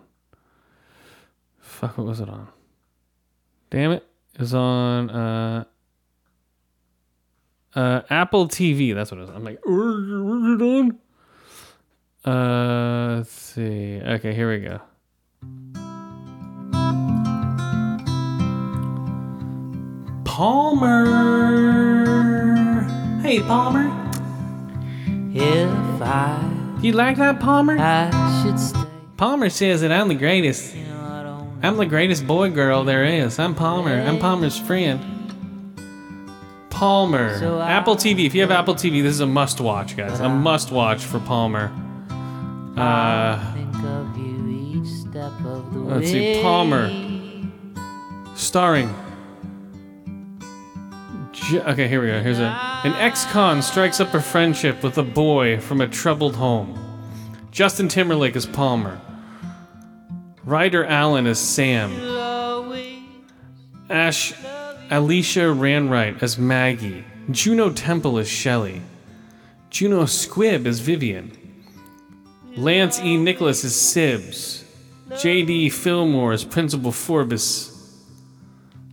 Fuck, 1.61 1.99
what 1.99 2.07
was 2.07 2.21
it 2.21 2.29
on? 2.29 2.49
Damn 3.71 3.93
it, 3.93 4.07
it 4.35 4.41
was 4.41 4.55
on 4.55 5.11
uh 5.11 5.65
uh 7.75 8.03
Apple 8.11 8.49
TV. 8.49 8.95
That's 8.95 9.11
what 9.11 9.19
it 9.19 9.23
was. 9.23 9.31
I'm 9.31 9.45
like, 9.45 9.61
on? 9.67 10.99
Uh, 12.25 13.17
let's 13.19 13.31
see. 13.31 14.01
Okay, 14.01 14.35
here 14.35 14.51
we 14.51 14.61
go. 14.61 14.81
Palmer. 20.25 21.05
Hey, 23.21 23.41
Palmer. 23.41 23.91
If 25.35 26.03
I 26.03 26.51
You 26.81 26.93
like 26.93 27.19
that, 27.19 27.41
Palmer? 27.41 27.77
I 27.79 28.43
should 28.43 28.59
stay. 28.59 28.81
Palmer 29.17 29.51
says 29.51 29.83
that 29.83 29.93
I'm 29.93 30.09
the 30.09 30.15
greatest. 30.15 30.75
I'm 31.63 31.77
the 31.77 31.87
greatest 31.87 32.27
boy 32.27 32.51
girl 32.51 32.85
there 32.85 33.05
is. 33.05 33.39
I'm 33.39 33.55
Palmer. 33.55 34.01
I'm 34.01 34.19
Palmer's 34.19 34.59
friend. 34.59 35.01
Palmer. 36.69 37.39
So 37.39 37.61
Apple 37.61 37.97
TV. 37.97 38.27
If 38.27 38.35
you 38.35 38.41
have 38.41 38.51
Apple 38.51 38.75
TV, 38.75 39.03
this 39.03 39.13
is 39.13 39.21
a 39.21 39.27
must 39.27 39.61
watch, 39.61 39.97
guys. 39.97 40.21
A 40.21 40.29
must 40.29 40.73
watch 40.73 41.05
for 41.05 41.21
Palmer. 41.21 41.71
Uh, 42.77 43.55
think 43.55 43.75
of 43.85 44.19
you 44.19 44.83
each 44.83 44.89
step 44.89 45.33
of 45.45 45.73
the 45.73 45.81
let's 45.81 46.09
see. 46.09 46.43
Palmer. 46.43 46.91
Starring. 48.35 48.93
J- 51.33 51.61
okay, 51.61 51.87
here 51.89 52.01
we 52.01 52.09
go. 52.09 52.21
Here's 52.21 52.41
a. 52.41 52.81
An 52.85 52.93
ex 52.95 53.25
con 53.27 53.63
strikes 53.63 54.01
up 54.01 54.13
a 54.13 54.21
friendship 54.21 54.83
with 54.83 54.99
a 54.99 55.03
boy 55.03 55.59
from 55.61 55.81
a 55.81 55.87
troubled 55.87 56.37
home. 56.37 56.79
Justin 57.51 57.89
Timberlake 57.89 58.37
is 58.37 58.47
Palmer. 58.47 59.01
Ryder 60.45 60.85
Allen 60.85 61.27
is 61.27 61.39
Sam. 61.39 61.93
Ash 63.89 64.35
Alicia 64.91 65.41
Ranright 65.41 66.23
as 66.23 66.39
Maggie. 66.39 67.05
Juno 67.31 67.71
Temple 67.71 68.19
is 68.19 68.29
Shelley. 68.29 68.83
June 69.71 69.93
Squibb 69.93 70.67
is 70.67 70.81
Vivian. 70.81 71.44
Lance 72.57 73.01
E. 73.01 73.17
Nichols 73.17 73.65
is 73.65 73.75
Sibs. 73.75 74.65
J.D. 75.21 75.71
Fillmore 75.71 76.33
is 76.33 76.45
Principal 76.45 76.93
Forbes. 76.93 77.71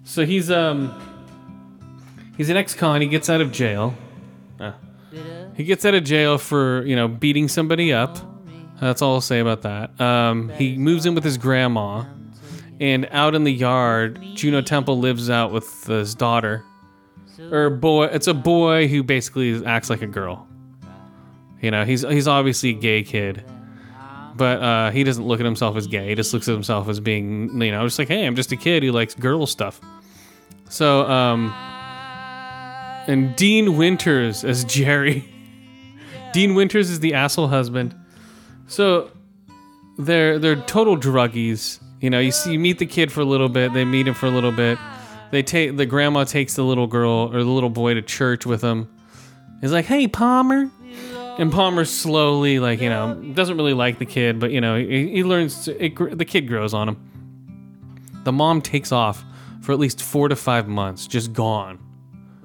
So 0.04 0.26
he's 0.26 0.52
um 0.52 0.94
he's 2.38 2.50
an 2.50 2.58
ex-con. 2.58 3.02
He 3.02 3.08
gets 3.08 3.30
out 3.30 3.40
of 3.42 3.52
jail. 3.52 3.96
Uh, 4.60 4.74
he 5.56 5.64
gets 5.64 5.86
out 5.86 5.94
of 5.94 6.04
jail 6.04 6.38
for 6.38 6.84
you 6.86 6.96
know 6.96 7.08
beating 7.08 7.48
somebody 7.48 7.94
up. 7.94 8.18
That's 8.80 9.02
all 9.02 9.14
I'll 9.16 9.22
say 9.22 9.40
about 9.40 9.62
that. 9.62 10.00
Um, 10.02 10.50
he 10.50 10.76
moves 10.76 11.06
in 11.06 11.14
with 11.14 11.24
his 11.24 11.38
grandma, 11.38 12.06
and 12.80 13.08
out 13.12 13.36
in 13.36 13.44
the 13.44 13.54
yard, 13.54 14.20
Juno 14.34 14.62
Temple 14.62 14.98
lives 15.00 15.30
out 15.30 15.52
with 15.52 15.86
his 15.86 16.16
daughter. 16.16 16.66
Or 17.52 17.70
boy, 17.70 18.06
it's 18.06 18.28
a 18.28 18.34
boy 18.34 18.88
who 18.88 19.04
basically 19.04 19.66
acts 19.66 19.90
like 19.90 20.02
a 20.02 20.08
girl. 20.08 20.48
You 21.62 21.72
know, 21.72 21.86
he's 21.86 22.02
he's 22.02 22.28
obviously 22.28 22.72
a 22.72 22.74
gay 22.74 23.04
kid, 23.04 23.44
but 24.36 24.62
uh, 24.62 24.92
he 24.92 25.04
doesn't 25.04 25.26
look 25.26 25.40
at 25.40 25.46
himself 25.46 25.76
as 25.76 25.88
gay. 25.88 26.10
He 26.10 26.16
just 26.16 26.34
looks 26.34 26.48
at 26.48 26.54
himself 26.54 26.88
as 26.88 27.00
being, 27.00 27.62
you 27.62 27.72
know, 27.72 27.86
just 27.86 28.00
like, 28.00 28.08
hey, 28.08 28.26
I'm 28.26 28.36
just 28.36 28.52
a 28.52 28.58
kid 28.58 28.84
who 28.84 28.92
likes 28.92 29.14
girl 29.14 29.46
stuff. 29.46 29.80
So, 30.70 31.10
um, 31.10 31.52
and 33.08 33.36
Dean 33.36 33.78
Winters 33.78 34.44
as 34.44 34.64
Jerry. 34.64 35.26
Dean 36.34 36.56
Winters 36.56 36.90
is 36.90 37.00
the 37.00 37.14
asshole 37.14 37.48
husband. 37.48 37.96
So, 38.68 39.12
they're 39.98 40.40
they're 40.40 40.56
total 40.56 40.98
druggies. 40.98 41.82
You 42.00 42.10
know, 42.10 42.20
you 42.20 42.32
see, 42.32 42.54
you 42.54 42.60
meet 42.60 42.80
the 42.80 42.86
kid 42.86 43.12
for 43.12 43.22
a 43.22 43.26
little 43.26 43.50
bit. 43.50 43.74
They 43.74 43.86
meet 43.86 44.08
him 44.08 44.14
for 44.14 44.26
a 44.26 44.32
little 44.32 44.52
bit. 44.52 44.78
They 45.32 45.44
take 45.44 45.78
the 45.78 45.86
grandma 45.86 46.24
takes 46.24 46.56
the 46.56 46.64
little 46.64 46.88
girl 46.88 47.30
or 47.34 47.44
the 47.44 47.50
little 47.50 47.70
boy 47.70 47.94
to 47.94 48.02
church 48.02 48.46
with 48.46 48.62
them. 48.62 48.90
He's 49.62 49.72
like, 49.72 49.86
"Hey, 49.86 50.08
Palmer," 50.08 50.70
and 51.42 51.52
Palmer 51.52 51.86
slowly, 51.86 52.60
like 52.60 52.82
you 52.82 52.90
know, 52.90 53.16
doesn't 53.16 53.58
really 53.58 53.74
like 53.74 53.98
the 53.98 54.06
kid, 54.06 54.40
but 54.40 54.52
you 54.52 54.62
know, 54.62 54.78
he, 54.78 55.10
he 55.10 55.24
learns. 55.24 55.66
To, 55.66 55.84
it, 55.86 56.18
the 56.18 56.24
kid 56.24 56.48
grows 56.48 56.72
on 56.72 56.88
him. 56.88 58.22
The 58.24 58.32
mom 58.32 58.62
takes 58.62 58.92
off 58.92 59.26
for 59.62 59.72
at 59.72 59.80
least 59.80 60.04
four 60.04 60.30
to 60.30 60.36
five 60.36 60.68
months, 60.68 61.08
just 61.08 61.34
gone. 61.34 61.80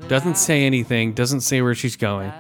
Doesn't 0.09 0.36
say 0.39 0.64
anything. 0.64 1.12
Doesn't 1.12 1.43
say 1.43 1.60
where 1.60 1.74
she's 1.74 1.97
going. 1.97 2.32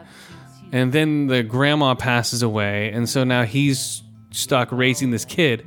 And 0.72 0.92
then 0.94 1.26
the 1.26 1.42
grandma 1.42 1.94
passes 1.94 2.42
away, 2.42 2.90
and 2.90 3.06
so 3.06 3.22
now 3.22 3.44
he's 3.44 4.02
stuck 4.30 4.72
raising 4.72 5.10
this 5.10 5.26
kid. 5.26 5.66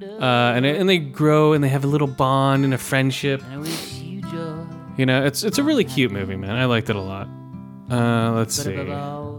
Uh, 0.00 0.52
and 0.54 0.64
and 0.64 0.88
they 0.88 0.98
grow 0.98 1.54
and 1.54 1.64
they 1.64 1.68
have 1.68 1.82
a 1.82 1.88
little 1.88 2.06
bond 2.06 2.64
and 2.64 2.72
a 2.72 2.78
friendship. 2.78 3.42
You 4.96 5.06
know, 5.06 5.24
it's 5.24 5.42
it's 5.42 5.58
a 5.58 5.64
really 5.64 5.84
cute 5.84 6.12
movie, 6.12 6.36
man. 6.36 6.54
I 6.54 6.66
liked 6.66 6.88
it 6.88 6.94
a 6.94 7.00
lot. 7.00 7.26
Uh, 7.90 8.30
let's 8.32 8.54
see. 8.54 9.33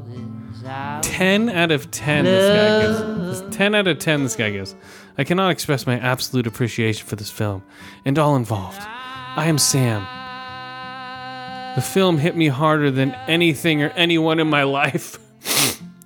Ten 1.04 1.50
out 1.50 1.72
of 1.72 1.92
ten. 1.92 2.26
This 2.26 2.50
guy 2.50 3.42
gives. 3.42 3.56
Ten 3.56 3.76
out 3.76 3.88
of 3.88 4.00
ten. 4.00 4.24
This 4.24 4.36
guy 4.36 4.50
gives. 4.50 4.76
I 5.18 5.24
cannot 5.24 5.52
express 5.52 5.86
my 5.86 6.00
absolute 6.00 6.48
appreciation 6.48 7.06
for 7.06 7.16
this 7.16 7.30
film 7.30 7.64
and 8.04 8.18
all 8.18 8.36
involved. 8.36 8.82
I 8.82 9.46
am 9.46 9.58
Sam. 9.58 10.02
The 11.76 11.82
film 11.82 12.18
hit 12.18 12.36
me 12.36 12.48
harder 12.48 12.90
than 12.90 13.12
anything 13.28 13.84
or 13.84 13.90
anyone 13.90 14.40
in 14.40 14.50
my 14.50 14.64
life. 14.64 15.20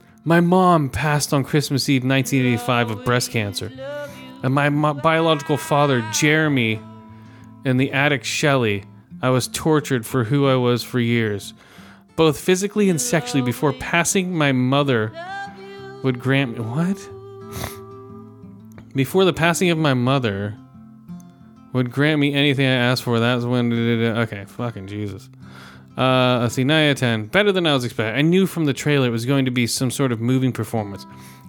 my 0.26 0.42
mom 0.42 0.90
passed 0.90 1.34
on 1.34 1.44
Christmas 1.44 1.88
Eve 1.88 2.04
1985 2.04 2.92
of 2.92 3.06
breast 3.06 3.32
cancer. 3.32 3.72
And 4.44 4.54
my 4.54 4.70
biological 4.70 5.58
father, 5.58 6.06
Jeremy, 6.12 6.82
and 7.66 7.80
the 7.80 7.92
addict 7.92 8.26
Shelley, 8.26 8.84
I 9.22 9.30
was 9.30 9.48
tortured 9.48 10.06
for 10.06 10.26
who 10.26 10.48
I 10.48 10.56
was 10.56 10.84
for 10.84 11.00
years, 11.00 11.54
both 12.20 12.38
physically 12.38 12.90
and 12.90 13.00
sexually, 13.00 13.42
before 13.42 13.72
passing 13.72 14.36
my 14.36 14.52
mother 14.52 15.10
would 16.04 16.20
grant 16.20 16.52
me. 16.52 16.60
What? 16.60 16.98
Before 18.94 19.24
the 19.24 19.32
passing 19.32 19.70
of 19.70 19.78
my 19.78 19.94
mother 19.94 20.58
would 21.72 21.92
grant 21.92 22.20
me 22.20 22.34
anything 22.34 22.66
I 22.66 22.74
asked 22.74 23.04
for, 23.04 23.22
that's 23.22 23.46
when. 23.46 23.72
Okay, 23.72 24.44
fucking 24.44 24.88
Jesus. 24.88 25.30
Uh, 25.98 26.40
let's 26.42 26.56
see, 26.56 26.66
9 26.66 26.90
out 26.90 26.92
of 26.92 26.98
10. 26.98 27.28
Better 27.28 27.54
than 27.54 27.66
I 27.66 27.74
was 27.74 27.86
expecting. 27.86 28.20
I 28.20 28.22
knew 28.22 28.46
from 28.48 28.66
the 28.66 28.74
trailer 28.74 29.08
it 29.08 29.12
was 29.12 29.26
going 29.26 29.46
to 29.46 29.52
be 29.52 29.66
some 29.66 29.90
sort 29.90 30.12
of 30.12 30.20
moving 30.20 30.52
performance, 30.52 31.06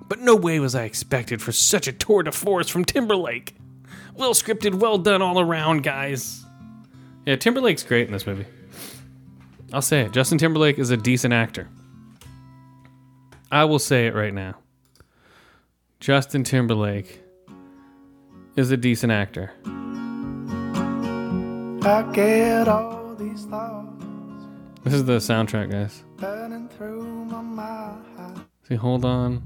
but 0.07 0.21
no 0.21 0.37
way 0.37 0.61
was 0.61 0.77
I 0.77 0.85
expected 0.85 1.43
for 1.43 1.51
such 1.51 1.89
a 1.89 1.93
tour 1.93 2.23
de 2.23 2.31
force 2.31 2.69
from 2.69 2.85
Timberlake. 2.85 3.57
Well 4.15 4.35
scripted, 4.35 4.75
well 4.75 4.99
done 4.99 5.21
all 5.21 5.41
around, 5.41 5.83
guys. 5.83 6.45
Yeah, 7.27 7.35
Timberlake's 7.35 7.83
great 7.83 8.07
in 8.07 8.13
this 8.13 8.25
movie. 8.25 8.47
I'll 9.73 9.83
say 9.83 10.01
it. 10.03 10.13
Justin 10.13 10.39
Timberlake 10.39 10.79
is 10.79 10.91
a 10.91 10.97
decent 10.97 11.33
actor. 11.33 11.69
I 13.53 13.65
will 13.65 13.79
say 13.79 14.07
it 14.07 14.15
right 14.15 14.35
now. 14.35 14.57
Justin 16.01 16.45
Timberlake 16.45 17.21
is 18.57 18.71
a 18.71 18.77
decent 18.77 19.13
actor. 19.13 19.53
I 21.83 22.03
get 22.13 22.69
all 22.69 23.15
these 23.19 23.45
thoughts 23.47 24.05
This 24.85 24.95
is 24.95 25.05
the 25.05 25.17
soundtrack, 25.19 25.71
guys. 25.71 26.05
running 26.19 26.69
through 26.69 27.03
my 27.27 27.41
mind. 27.41 28.45
See, 28.69 28.75
hold 28.77 29.05
on. 29.05 29.43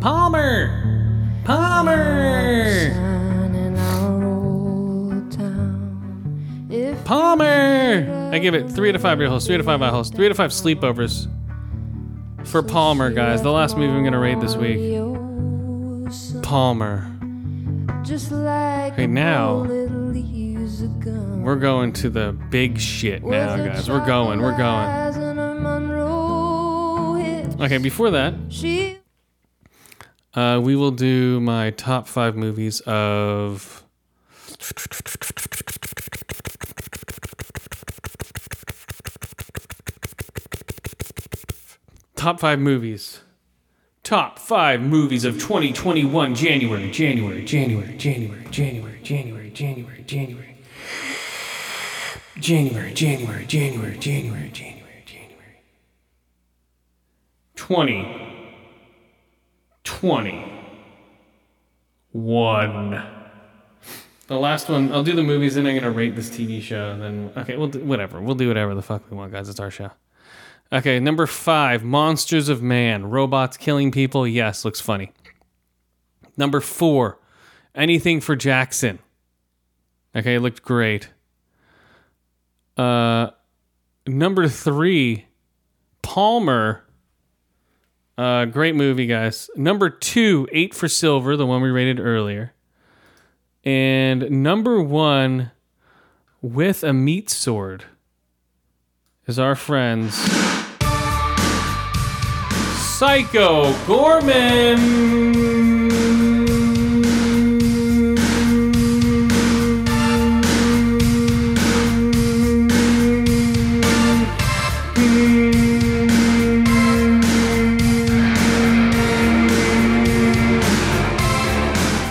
Palmer! 0.00 1.40
Palmer! 1.44 3.23
Palmer! 7.04 8.30
I 8.32 8.38
give 8.38 8.54
it 8.54 8.70
three 8.70 8.88
out 8.88 8.94
of 8.96 9.02
five 9.02 9.18
real 9.18 9.30
hosts, 9.30 9.46
three 9.46 9.56
out 9.56 9.60
of 9.60 9.66
five 9.66 9.82
eye 9.82 9.90
hosts, 9.90 10.14
three 10.14 10.26
out 10.26 10.30
of 10.30 10.36
five 10.36 10.50
sleepovers 10.50 11.28
for 12.44 12.62
Palmer, 12.62 13.10
guys. 13.10 13.42
The 13.42 13.50
last 13.50 13.76
movie 13.76 13.92
I'm 13.92 14.04
gonna 14.04 14.18
rate 14.18 14.40
this 14.40 14.56
week. 14.56 14.78
Palmer. 16.42 17.10
Just 18.04 18.30
like 18.32 18.92
Okay, 18.94 19.06
now 19.06 19.62
we're 21.42 21.56
going 21.56 21.92
to 21.94 22.10
the 22.10 22.32
big 22.50 22.78
shit 22.78 23.24
now, 23.24 23.56
guys. 23.56 23.88
We're 23.88 24.04
going, 24.04 24.40
we're 24.40 24.56
going. 24.56 25.14
Okay, 27.60 27.78
before 27.78 28.10
that, 28.10 28.34
uh, 30.34 30.60
we 30.60 30.76
will 30.76 30.90
do 30.90 31.40
my 31.40 31.70
top 31.70 32.08
five 32.08 32.36
movies 32.36 32.80
of. 32.80 33.82
Top 42.24 42.40
five 42.40 42.58
movies. 42.58 43.20
Top 44.02 44.38
five 44.38 44.80
movies 44.80 45.26
of 45.26 45.34
2021 45.34 46.34
January, 46.34 46.90
January, 46.90 47.44
January, 47.44 47.94
January, 47.98 48.46
January, 48.50 49.00
January, 49.02 49.50
January, 49.50 50.02
January. 50.06 50.56
January, 52.38 52.94
January, 52.94 53.44
January, 53.44 53.98
January, 53.98 54.48
January, 54.48 55.02
January. 55.04 55.60
20. 57.56 58.56
20. 59.84 60.62
1. 62.12 63.06
The 64.28 64.38
last 64.38 64.70
one, 64.70 64.90
I'll 64.92 65.04
do 65.04 65.12
the 65.12 65.22
movies, 65.22 65.56
then 65.56 65.66
I'm 65.66 65.74
going 65.74 65.82
to 65.84 65.90
rate 65.90 66.16
this 66.16 66.30
TV 66.30 66.62
show. 66.62 66.90
And 66.90 67.02
then, 67.02 67.32
okay, 67.36 67.58
we'll 67.58 67.68
do 67.68 67.80
whatever. 67.80 68.18
We'll 68.22 68.34
do 68.34 68.48
whatever 68.48 68.74
the 68.74 68.80
fuck 68.80 69.10
we 69.10 69.16
want, 69.18 69.30
guys. 69.30 69.50
It's 69.50 69.60
our 69.60 69.70
show. 69.70 69.90
Okay, 70.72 70.98
number 70.98 71.26
five, 71.26 71.84
Monsters 71.84 72.48
of 72.48 72.62
Man. 72.62 73.04
Robots 73.06 73.56
killing 73.56 73.90
people. 73.92 74.26
Yes, 74.26 74.64
looks 74.64 74.80
funny. 74.80 75.12
Number 76.36 76.60
four, 76.60 77.18
Anything 77.74 78.20
for 78.20 78.36
Jackson. 78.36 79.00
Okay, 80.14 80.38
looked 80.38 80.62
great. 80.62 81.08
Uh, 82.76 83.30
number 84.06 84.48
three, 84.48 85.26
Palmer. 86.02 86.84
Uh, 88.16 88.44
great 88.44 88.76
movie, 88.76 89.06
guys. 89.06 89.50
Number 89.56 89.90
two, 89.90 90.46
Eight 90.52 90.72
for 90.72 90.86
Silver, 90.86 91.36
the 91.36 91.46
one 91.46 91.62
we 91.62 91.70
rated 91.70 91.98
earlier. 91.98 92.52
And 93.64 94.30
number 94.30 94.80
one, 94.80 95.50
With 96.40 96.84
a 96.84 96.92
Meat 96.92 97.28
Sword, 97.28 97.86
is 99.26 99.38
our 99.38 99.54
friends. 99.54 100.14
Psycho 102.96 103.72
Goreman. 103.86 104.78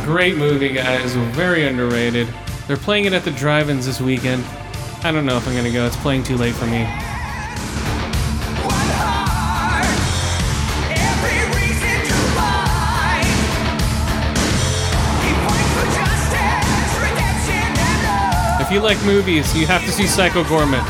Great 0.06 0.38
movie, 0.38 0.70
guys. 0.70 1.14
Very 1.36 1.68
underrated. 1.68 2.28
They're 2.68 2.78
playing 2.78 3.06
it 3.06 3.14
at 3.14 3.24
the 3.24 3.32
drive-ins 3.32 3.86
this 3.86 4.00
weekend. 4.00 4.44
I 5.06 5.12
don't 5.12 5.26
know 5.26 5.36
if 5.36 5.46
I'm 5.46 5.54
gonna 5.54 5.70
go. 5.70 5.86
It's 5.86 5.98
playing 5.98 6.24
too 6.24 6.38
late 6.38 6.56
for 6.56 6.66
me. 6.66 6.88
If 18.62 18.72
you 18.72 18.80
like 18.80 18.98
movies, 19.04 19.54
you 19.58 19.68
have 19.68 19.82
to 19.82 19.92
see 19.92 20.08
Psycho 20.08 20.46
Goreman. 20.46 20.82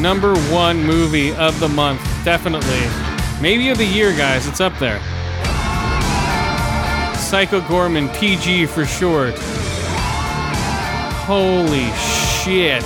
Number 0.00 0.34
one 0.50 0.82
movie 0.82 1.34
of 1.34 1.60
the 1.60 1.68
month, 1.68 2.00
definitely. 2.24 2.80
Maybe 3.42 3.68
of 3.68 3.76
the 3.76 3.84
year, 3.84 4.16
guys. 4.16 4.46
It's 4.46 4.62
up 4.62 4.78
there. 4.78 5.02
Psycho 7.24 7.60
Goreman, 7.62 8.14
PG 8.14 8.66
for 8.66 8.84
short. 8.84 9.34
Holy 11.24 11.90
shit. 11.96 12.84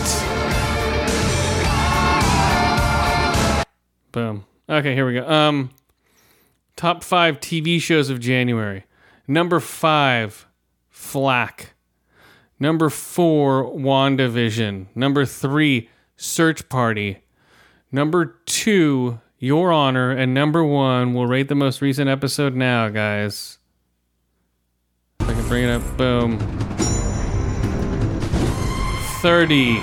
Boom. 4.13 4.45
Okay, 4.69 4.95
here 4.95 5.07
we 5.07 5.15
go. 5.15 5.29
Um, 5.29 5.71
top 6.77 7.03
five 7.03 7.41
TV 7.41 7.81
shows 7.81 8.11
of 8.11 8.21
January. 8.21 8.85
Number 9.27 9.59
five, 9.59 10.47
Flack. 10.89 11.75
Number 12.61 12.91
four, 12.91 13.65
WandaVision. 13.65 14.87
Number 14.95 15.27
three, 15.27 15.91
Search 16.17 16.69
Party. 16.69 17.19
Number 17.91 18.39
two, 18.47 19.21
Your 19.41 19.73
Honor. 19.73 20.13
And 20.13 20.33
number 20.33 20.63
one, 20.63 21.13
we'll 21.13 21.27
rate 21.27 21.49
the 21.49 21.55
most 21.57 21.83
recent 21.83 22.09
episode 22.09 22.55
now, 22.55 22.89
guys. 22.89 23.58
I 25.21 25.33
can 25.33 25.49
bring 25.49 25.65
it 25.65 25.71
up. 25.71 25.83
Boom. 25.97 26.39
30 29.21 29.81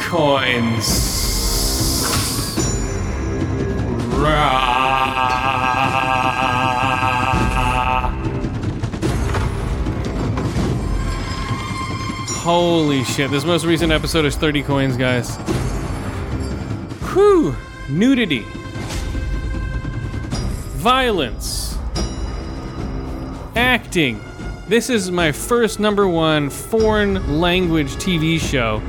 coins. 0.00 0.86
Rah. 4.16 4.78
Holy 12.42 13.04
shit. 13.04 13.30
This 13.30 13.44
most 13.44 13.64
recent 13.64 13.92
episode 13.92 14.24
is 14.24 14.36
30 14.36 14.62
coins, 14.62 14.96
guys. 14.96 15.36
Whew. 17.12 17.54
Nudity. 17.88 18.44
Violence. 20.80 21.76
Acting. 23.56 24.20
This 24.70 24.88
is 24.88 25.10
my 25.10 25.32
first 25.32 25.80
number 25.80 26.06
one 26.06 26.48
foreign 26.48 27.40
language 27.40 27.96
TV 27.96 28.38
show. 28.38 28.80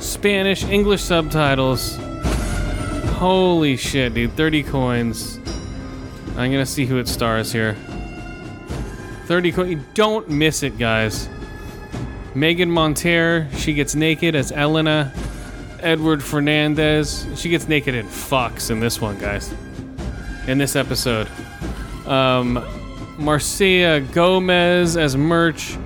Spanish, 0.00 0.64
English 0.64 1.02
subtitles. 1.02 1.98
Holy 3.14 3.76
shit, 3.76 4.12
dude. 4.12 4.32
30 4.32 4.64
coins. 4.64 5.38
I'm 6.36 6.50
gonna 6.50 6.66
see 6.66 6.84
who 6.84 6.98
it 6.98 7.06
stars 7.06 7.52
here. 7.52 7.74
30 9.26 9.52
coins. 9.52 9.84
Don't 9.94 10.28
miss 10.28 10.64
it, 10.64 10.76
guys. 10.78 11.28
Megan 12.34 12.68
Monter, 12.68 13.48
she 13.56 13.72
gets 13.72 13.94
naked 13.94 14.34
as 14.34 14.50
Elena. 14.50 15.12
Edward 15.78 16.24
Fernandez, 16.24 17.24
she 17.36 17.50
gets 17.50 17.68
naked 17.68 17.94
and 17.94 18.08
fucks 18.08 18.68
in 18.68 18.80
this 18.80 19.00
one, 19.00 19.16
guys. 19.20 19.54
In 20.48 20.58
this 20.58 20.74
episode. 20.74 21.28
Um, 22.04 22.79
Marcia 23.20 24.04
Gomez 24.12 24.96
as 24.96 25.16
Merch. 25.16 25.76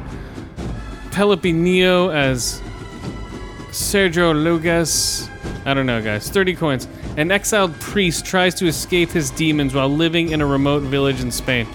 Penelope 1.11 1.53
Neo 1.53 2.11
as 2.11 2.61
Sergio 3.71 4.33
Lugas. 4.33 5.29
I 5.67 5.75
don't 5.75 5.87
know, 5.87 6.01
guys. 6.01 6.31
30 6.31 6.55
coins. 6.55 6.89
An 7.17 7.31
exiled 7.31 7.79
priest 7.81 8.25
tries 8.25 8.55
to 8.57 8.67
escape 8.67 9.11
his 9.11 9.31
demons 9.31 9.75
while 9.75 9.89
living 9.89 10.31
in 10.31 10.41
a 10.41 10.47
remote 10.47 10.83
village 10.83 11.21
in 11.21 11.31
Spain. 11.31 11.67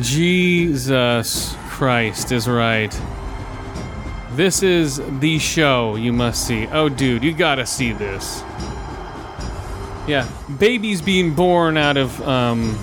Jesus 0.00 1.54
Christ 1.68 2.32
is 2.32 2.46
right. 2.48 2.94
This 4.32 4.62
is 4.62 5.00
the 5.20 5.38
show 5.38 5.96
you 5.96 6.12
must 6.12 6.46
see. 6.46 6.66
Oh, 6.66 6.90
dude, 6.90 7.24
you 7.24 7.32
gotta 7.32 7.64
see 7.64 7.92
this. 7.92 8.42
Yeah, 10.06 10.28
babies 10.58 11.00
being 11.00 11.34
born 11.34 11.76
out 11.76 11.96
of 11.96 12.20
um, 12.28 12.78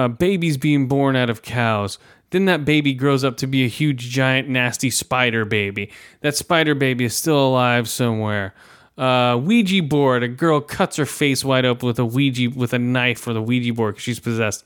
uh, 0.00 0.08
babies 0.08 0.56
being 0.56 0.88
born 0.88 1.14
out 1.14 1.28
of 1.28 1.42
cows. 1.42 1.98
Then 2.30 2.44
that 2.46 2.64
baby 2.64 2.94
grows 2.94 3.24
up 3.24 3.36
to 3.38 3.46
be 3.46 3.64
a 3.64 3.68
huge, 3.68 4.08
giant, 4.08 4.48
nasty 4.48 4.88
spider 4.88 5.44
baby. 5.44 5.90
That 6.20 6.36
spider 6.36 6.74
baby 6.74 7.04
is 7.04 7.14
still 7.14 7.48
alive 7.48 7.88
somewhere. 7.88 8.54
Uh, 8.96 9.38
Ouija 9.42 9.82
board. 9.82 10.22
A 10.22 10.28
girl 10.28 10.60
cuts 10.60 10.96
her 10.96 11.06
face 11.06 11.44
wide 11.44 11.64
open 11.64 11.86
with 11.86 11.98
a 11.98 12.04
Ouija 12.04 12.50
with 12.50 12.72
a 12.72 12.78
knife 12.78 13.20
for 13.20 13.32
the 13.32 13.42
Ouija 13.42 13.74
board 13.74 13.94
because 13.94 14.04
she's 14.04 14.20
possessed. 14.20 14.64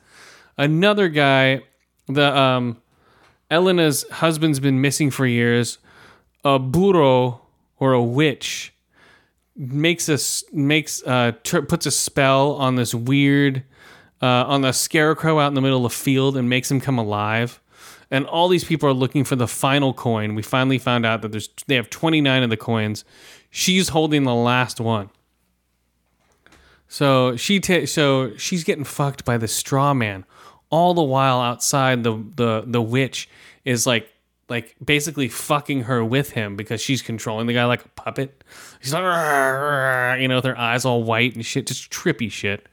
Another 0.56 1.08
guy, 1.08 1.62
the 2.06 2.36
um, 2.36 2.80
Elena's 3.50 4.04
husband's 4.10 4.60
been 4.60 4.80
missing 4.80 5.10
for 5.10 5.26
years. 5.26 5.78
A 6.44 6.58
burro 6.58 7.40
or 7.78 7.92
a 7.92 8.02
witch 8.02 8.72
makes 9.56 10.08
us 10.08 10.44
makes 10.52 11.02
uh 11.04 11.32
puts 11.42 11.86
a 11.86 11.90
spell 11.90 12.52
on 12.52 12.74
this 12.74 12.94
weird 12.94 13.62
uh, 14.24 14.46
on 14.46 14.62
the 14.62 14.72
scarecrow 14.72 15.38
out 15.38 15.48
in 15.48 15.54
the 15.54 15.60
middle 15.60 15.84
of 15.84 15.92
the 15.92 15.98
field 15.98 16.34
and 16.34 16.48
makes 16.48 16.70
him 16.70 16.80
come 16.80 16.96
alive. 16.96 17.60
And 18.10 18.24
all 18.24 18.48
these 18.48 18.64
people 18.64 18.88
are 18.88 18.94
looking 18.94 19.22
for 19.22 19.36
the 19.36 19.46
final 19.46 19.92
coin. 19.92 20.34
We 20.34 20.40
finally 20.40 20.78
found 20.78 21.04
out 21.04 21.20
that 21.20 21.30
there's 21.30 21.50
they 21.66 21.74
have 21.74 21.90
29 21.90 22.42
of 22.42 22.48
the 22.48 22.56
coins. 22.56 23.04
She's 23.50 23.90
holding 23.90 24.24
the 24.24 24.34
last 24.34 24.80
one. 24.80 25.10
So 26.88 27.36
she 27.36 27.60
ta- 27.60 27.84
so 27.84 28.34
she's 28.38 28.64
getting 28.64 28.84
fucked 28.84 29.26
by 29.26 29.36
the 29.36 29.48
straw 29.48 29.92
man. 29.92 30.24
All 30.70 30.94
the 30.94 31.02
while 31.02 31.40
outside 31.40 32.02
the 32.02 32.12
the 32.34 32.64
the 32.66 32.80
witch 32.80 33.28
is 33.66 33.86
like 33.86 34.08
like 34.48 34.74
basically 34.82 35.28
fucking 35.28 35.82
her 35.82 36.02
with 36.02 36.30
him 36.30 36.56
because 36.56 36.80
she's 36.80 37.02
controlling 37.02 37.46
the 37.46 37.52
guy 37.52 37.66
like 37.66 37.84
a 37.84 37.88
puppet. 37.88 38.42
She's 38.80 38.94
like, 38.94 39.02
you 40.18 40.28
know, 40.28 40.36
with 40.36 40.44
her 40.44 40.58
eyes 40.58 40.86
all 40.86 41.02
white 41.02 41.34
and 41.34 41.44
shit, 41.44 41.66
just 41.66 41.90
trippy 41.90 42.32
shit. 42.32 42.66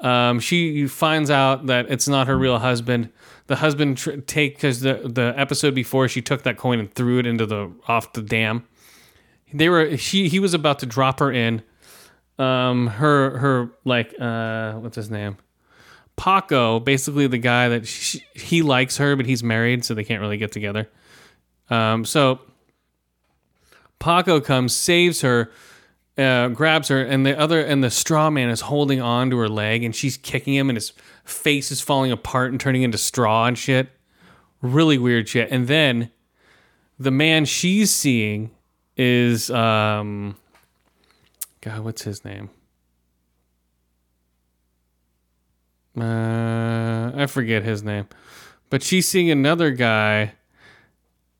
Um, 0.00 0.38
she 0.38 0.86
finds 0.86 1.30
out 1.30 1.66
that 1.66 1.90
it's 1.90 2.06
not 2.06 2.28
her 2.28 2.38
real 2.38 2.58
husband. 2.58 3.10
The 3.48 3.56
husband 3.56 3.98
tr- 3.98 4.12
take 4.12 4.56
because 4.56 4.80
the 4.80 5.00
the 5.04 5.34
episode 5.36 5.74
before 5.74 6.08
she 6.08 6.22
took 6.22 6.42
that 6.42 6.56
coin 6.56 6.78
and 6.78 6.92
threw 6.92 7.18
it 7.18 7.26
into 7.26 7.46
the 7.46 7.72
off 7.88 8.12
the 8.12 8.22
dam. 8.22 8.64
They 9.52 9.68
were 9.68 9.96
she 9.96 10.28
he 10.28 10.38
was 10.38 10.54
about 10.54 10.78
to 10.80 10.86
drop 10.86 11.20
her 11.20 11.32
in. 11.32 11.62
Um, 12.38 12.86
her 12.86 13.38
her 13.38 13.70
like 13.84 14.14
uh 14.20 14.74
what's 14.74 14.96
his 14.96 15.10
name? 15.10 15.38
Paco, 16.16 16.80
basically 16.80 17.26
the 17.28 17.38
guy 17.38 17.68
that 17.68 17.86
she, 17.86 18.22
he 18.34 18.62
likes 18.62 18.96
her, 18.98 19.16
but 19.16 19.24
he's 19.24 19.42
married, 19.42 19.84
so 19.84 19.94
they 19.94 20.04
can't 20.04 20.20
really 20.20 20.36
get 20.36 20.52
together. 20.52 20.90
Um, 21.70 22.04
so 22.04 22.40
Paco 24.00 24.40
comes, 24.40 24.74
saves 24.74 25.20
her, 25.22 25.50
uh, 26.18 26.48
grabs 26.48 26.88
her, 26.88 27.00
and 27.00 27.24
the 27.24 27.38
other 27.38 27.60
and 27.60 27.82
the 27.82 27.90
straw 27.90 28.28
man 28.28 28.50
is 28.50 28.62
holding 28.62 29.00
on 29.00 29.30
to 29.30 29.38
her 29.38 29.48
leg, 29.48 29.84
and 29.84 29.94
she's 29.94 30.16
kicking 30.16 30.54
him, 30.54 30.68
and 30.68 30.76
his 30.76 30.92
face 31.24 31.70
is 31.70 31.80
falling 31.80 32.10
apart 32.10 32.50
and 32.50 32.60
turning 32.60 32.82
into 32.82 32.98
straw 32.98 33.46
and 33.46 33.56
shit. 33.56 33.90
Really 34.60 34.98
weird 34.98 35.28
shit. 35.28 35.50
And 35.52 35.68
then 35.68 36.10
the 36.98 37.12
man 37.12 37.44
she's 37.44 37.94
seeing 37.94 38.50
is 38.96 39.50
um, 39.50 40.36
God, 41.60 41.80
what's 41.80 42.02
his 42.02 42.24
name? 42.24 42.50
Uh, 45.96 47.12
I 47.14 47.26
forget 47.26 47.62
his 47.62 47.82
name, 47.82 48.08
but 48.70 48.82
she's 48.82 49.06
seeing 49.08 49.30
another 49.30 49.70
guy, 49.70 50.32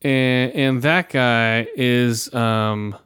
and 0.01 0.51
and 0.53 0.81
that 0.81 1.09
guy 1.09 1.67
is 1.75 2.33
um 2.33 2.97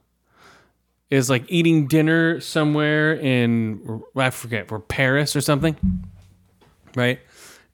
is 1.14 1.30
like 1.30 1.44
eating 1.48 1.86
dinner 1.86 2.40
somewhere 2.40 3.14
in 3.14 4.02
I 4.16 4.30
forget 4.30 4.70
where 4.70 4.80
Paris 4.80 5.36
or 5.36 5.40
something, 5.40 5.76
right? 6.96 7.20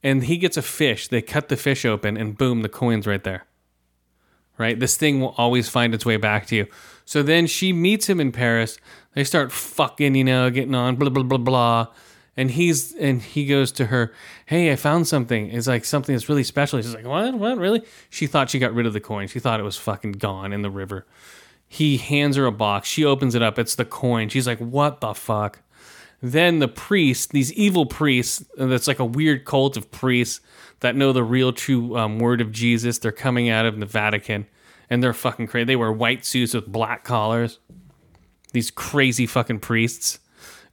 And 0.03 0.23
he 0.23 0.37
gets 0.37 0.57
a 0.57 0.61
fish. 0.61 1.07
They 1.07 1.21
cut 1.21 1.49
the 1.49 1.57
fish 1.57 1.85
open, 1.85 2.17
and 2.17 2.37
boom, 2.37 2.61
the 2.61 2.69
coin's 2.69 3.07
right 3.07 3.23
there. 3.23 3.45
Right, 4.57 4.79
this 4.79 4.95
thing 4.95 5.21
will 5.21 5.33
always 5.37 5.69
find 5.69 5.95
its 5.95 6.05
way 6.05 6.17
back 6.17 6.45
to 6.47 6.55
you. 6.55 6.67
So 7.03 7.23
then 7.23 7.47
she 7.47 7.73
meets 7.73 8.07
him 8.07 8.19
in 8.19 8.31
Paris. 8.31 8.77
They 9.15 9.23
start 9.23 9.51
fucking, 9.51 10.13
you 10.13 10.23
know, 10.23 10.51
getting 10.51 10.75
on, 10.75 10.97
blah 10.97 11.09
blah 11.09 11.23
blah 11.23 11.39
blah 11.39 11.87
and 12.37 12.51
he's 12.51 12.93
and 12.95 13.21
he 13.21 13.45
goes 13.45 13.71
to 13.71 13.87
her 13.87 14.13
hey 14.45 14.71
i 14.71 14.75
found 14.75 15.07
something 15.07 15.49
it's 15.51 15.67
like 15.67 15.83
something 15.83 16.15
that's 16.15 16.29
really 16.29 16.43
special 16.43 16.81
she's 16.81 16.95
like 16.95 17.05
what 17.05 17.33
what 17.35 17.57
really 17.57 17.83
she 18.09 18.25
thought 18.25 18.49
she 18.49 18.59
got 18.59 18.73
rid 18.73 18.85
of 18.85 18.93
the 18.93 18.99
coin 18.99 19.27
she 19.27 19.39
thought 19.39 19.59
it 19.59 19.63
was 19.63 19.77
fucking 19.77 20.13
gone 20.13 20.53
in 20.53 20.61
the 20.61 20.69
river 20.69 21.05
he 21.71 21.97
hands 21.97 22.35
her 22.35 22.45
a 22.45 22.51
box 22.51 22.87
she 22.87 23.05
opens 23.05 23.35
it 23.35 23.41
up 23.41 23.57
it's 23.57 23.75
the 23.75 23.85
coin 23.85 24.27
she's 24.29 24.47
like 24.47 24.59
what 24.59 24.99
the 25.01 25.13
fuck 25.13 25.59
then 26.21 26.59
the 26.59 26.67
priest 26.67 27.31
these 27.31 27.53
evil 27.53 27.85
priests 27.85 28.43
that's 28.57 28.87
like 28.87 28.99
a 28.99 29.05
weird 29.05 29.45
cult 29.45 29.77
of 29.77 29.89
priests 29.91 30.41
that 30.81 30.95
know 30.95 31.13
the 31.13 31.23
real 31.23 31.53
true 31.53 31.97
um, 31.97 32.19
word 32.19 32.41
of 32.41 32.51
jesus 32.51 32.97
they're 32.99 33.11
coming 33.11 33.49
out 33.49 33.65
of 33.65 33.79
the 33.79 33.85
vatican 33.85 34.45
and 34.89 35.01
they're 35.01 35.13
fucking 35.13 35.47
crazy 35.47 35.65
they 35.65 35.75
wear 35.75 35.91
white 35.91 36.25
suits 36.25 36.53
with 36.53 36.67
black 36.67 37.03
collars 37.03 37.59
these 38.51 38.69
crazy 38.69 39.25
fucking 39.25 39.59
priests 39.59 40.19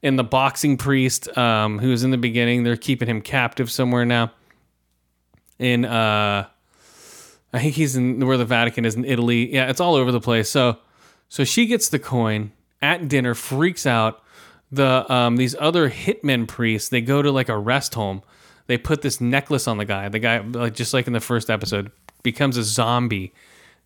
and 0.02 0.18
the 0.18 0.24
boxing 0.24 0.76
priest 0.76 1.36
um, 1.36 1.78
who 1.78 1.90
was 1.90 2.04
in 2.04 2.10
the 2.10 2.18
beginning. 2.18 2.62
They're 2.62 2.76
keeping 2.76 3.08
him 3.08 3.20
captive 3.20 3.70
somewhere 3.70 4.04
now. 4.04 4.32
In 5.58 5.84
uh, 5.84 6.48
I 7.52 7.58
think 7.58 7.74
he's 7.74 7.96
in 7.96 8.24
where 8.24 8.36
the 8.36 8.44
Vatican 8.44 8.84
is 8.84 8.94
in 8.94 9.04
Italy. 9.04 9.52
Yeah, 9.52 9.68
it's 9.68 9.80
all 9.80 9.94
over 9.94 10.12
the 10.12 10.20
place. 10.20 10.48
So, 10.48 10.78
so 11.28 11.44
she 11.44 11.66
gets 11.66 11.88
the 11.88 11.98
coin 11.98 12.52
at 12.80 13.08
dinner, 13.08 13.34
freaks 13.34 13.86
out. 13.86 14.22
The 14.70 15.10
um, 15.12 15.36
these 15.36 15.56
other 15.58 15.88
hitmen 15.90 16.46
priests 16.46 16.90
they 16.90 17.00
go 17.00 17.22
to 17.22 17.30
like 17.30 17.48
a 17.48 17.56
rest 17.56 17.94
home. 17.94 18.22
They 18.66 18.76
put 18.76 19.00
this 19.00 19.20
necklace 19.20 19.66
on 19.66 19.78
the 19.78 19.86
guy. 19.86 20.08
The 20.10 20.18
guy, 20.18 20.38
like 20.40 20.74
just 20.74 20.92
like 20.92 21.06
in 21.06 21.14
the 21.14 21.20
first 21.20 21.48
episode, 21.48 21.90
becomes 22.22 22.56
a 22.58 22.62
zombie. 22.62 23.32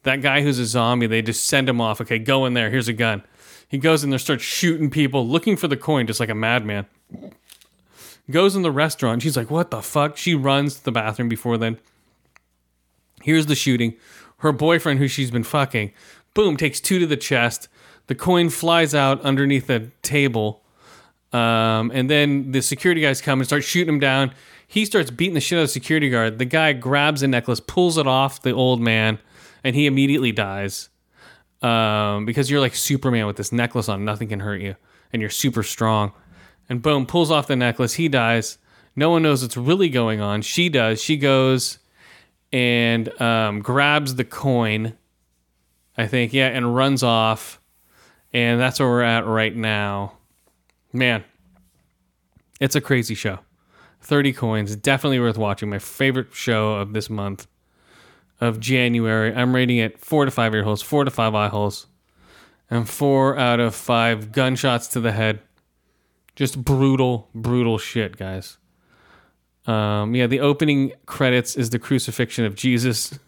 That 0.03 0.23
guy 0.23 0.43
who's 0.43 0.59
a 0.59 0.67
zombie, 0.67 1.07
they 1.07 1.23
just 1.23 1.45
send 1.45 1.69
him 1.69 1.81
off. 1.81 2.01
Okay, 2.01 2.19
go 2.19 2.47
in 2.47 2.55
there. 2.55 2.69
Here's 2.71 2.89
a 2.89 2.93
gun. 2.93 3.23
He 3.69 3.79
goes 3.79 4.03
in 4.03 4.11
there, 4.11 4.19
starts 4.19 4.43
shooting 4.43 4.91
people, 4.91 5.27
looking 5.27 5.57
for 5.57 5.69
the 5.69 5.77
coin, 5.77 6.07
just 6.07 6.19
like 6.19 6.29
a 6.29 6.35
madman. 6.35 6.87
Goes 8.31 8.57
in 8.57 8.63
the 8.63 8.73
restaurant. 8.73 9.23
She's 9.23 9.37
like, 9.37 9.51
"What 9.51 9.71
the 9.71 9.83
fuck?" 9.83 10.17
She 10.17 10.35
runs 10.35 10.77
to 10.77 10.85
the 10.85 10.93
bathroom 10.93 11.29
before 11.29 11.59
then. 11.59 11.79
Here's 13.23 13.47
the 13.47 13.55
shooting. 13.55 13.95
Her 14.39 14.53
boyfriend, 14.53 14.99
who 14.99 15.07
she's 15.07 15.31
been 15.31 15.45
fucking, 15.45 15.93
boom, 16.35 16.57
takes 16.57 16.81
two 16.81 16.99
to 16.99 17.07
the 17.07 17.17
chest. 17.17 17.69
The 18.07 18.15
coin 18.15 18.51
flies 18.51 18.95
out 18.95 19.21
underneath 19.23 19.67
the 19.67 19.91
table. 20.03 20.65
Um, 21.33 21.91
and 21.95 22.11
then 22.11 22.53
the 22.53 22.61
security 22.61 23.01
guys 23.01 23.21
come 23.21 23.41
and 23.41 23.47
start 23.47 23.65
shooting 23.65 23.95
him 23.95 24.01
down. 24.01 24.33
He 24.67 24.85
starts 24.85 25.11
beating 25.11 25.35
the 25.35 25.41
shit 25.41 25.59
out 25.59 25.63
of 25.63 25.69
the 25.69 25.73
security 25.73 26.11
guard. 26.11 26.39
The 26.39 26.45
guy 26.45 26.73
grabs 26.73 27.23
a 27.23 27.29
necklace, 27.29 27.61
pulls 27.61 27.99
it 27.99 28.07
off 28.07 28.43
the 28.43 28.53
old 28.53 28.81
man, 28.81 29.19
and 29.63 29.77
he 29.77 29.87
immediately 29.87 30.33
dies. 30.33 30.89
Um, 31.63 32.25
because 32.25 32.51
you're 32.51 32.61
like 32.61 32.75
Superman 32.75 33.27
with 33.27 33.37
this 33.37 33.53
necklace 33.53 33.89
on, 33.89 34.05
nothing 34.05 34.29
can 34.29 34.41
hurt 34.41 34.61
you, 34.61 34.75
and 35.13 35.21
you're 35.21 35.31
super 35.31 35.63
strong. 35.63 36.13
And 36.69 36.83
boom, 36.83 37.07
pulls 37.07 37.31
off 37.31 37.47
the 37.47 37.57
necklace. 37.57 37.95
He 37.95 38.09
dies. 38.09 38.59
No 38.97 39.11
one 39.11 39.23
knows 39.23 39.43
what's 39.43 39.57
really 39.57 39.89
going 39.89 40.21
on. 40.21 40.43
She 40.43 40.69
does. 40.69 41.01
She 41.03 41.17
goes 41.17 41.79
and 42.53 43.09
um, 43.21 43.61
grabs 43.61 44.17
the 44.17 44.25
coin, 44.25 44.97
I 45.97 46.07
think, 46.07 46.33
yeah, 46.33 46.49
and 46.49 46.75
runs 46.75 47.03
off. 47.03 47.61
And 48.33 48.61
that's 48.61 48.81
where 48.81 48.89
we're 48.89 49.03
at 49.03 49.27
right 49.27 49.55
now. 49.55 50.15
Man, 50.93 51.25
it's 52.61 52.77
a 52.77 52.81
crazy 52.81 53.15
show. 53.15 53.41
30 54.01 54.33
coins, 54.33 54.77
definitely 54.77 55.21
worth 55.21 55.39
watching. 55.39 55.69
My 55.69 55.79
favorite 55.79 56.35
show 56.35 56.75
of 56.75 56.93
this 56.93 57.09
month 57.09 57.47
of 58.41 58.59
January. 58.59 59.33
I'm 59.35 59.55
rating 59.55 59.79
it 59.79 59.99
four 59.99 60.25
to 60.25 60.31
five 60.31 60.55
ear 60.55 60.65
holes, 60.65 60.83
four 60.83 61.05
to 61.05 61.11
five 61.11 61.35
eye 61.35 61.49
holes, 61.49 61.87
and 62.69 62.89
four 62.89 63.39
out 63.39 63.61
of 63.61 63.75
five 63.75 64.33
gunshots 64.33 64.89
to 64.89 65.01
the 65.01 65.13
head. 65.13 65.41
Just 66.35 66.65
brutal, 66.65 67.29
brutal 67.35 67.79
shit, 67.79 68.17
guys. 68.17 68.59
Um, 69.67 70.15
yeah, 70.15 70.27
the 70.27 70.41
opening 70.41 70.93
credits 71.07 71.55
is 71.55 71.71
the 71.71 71.79
crucifixion 71.79 72.45
of 72.45 72.57
Jesus. 72.57 73.19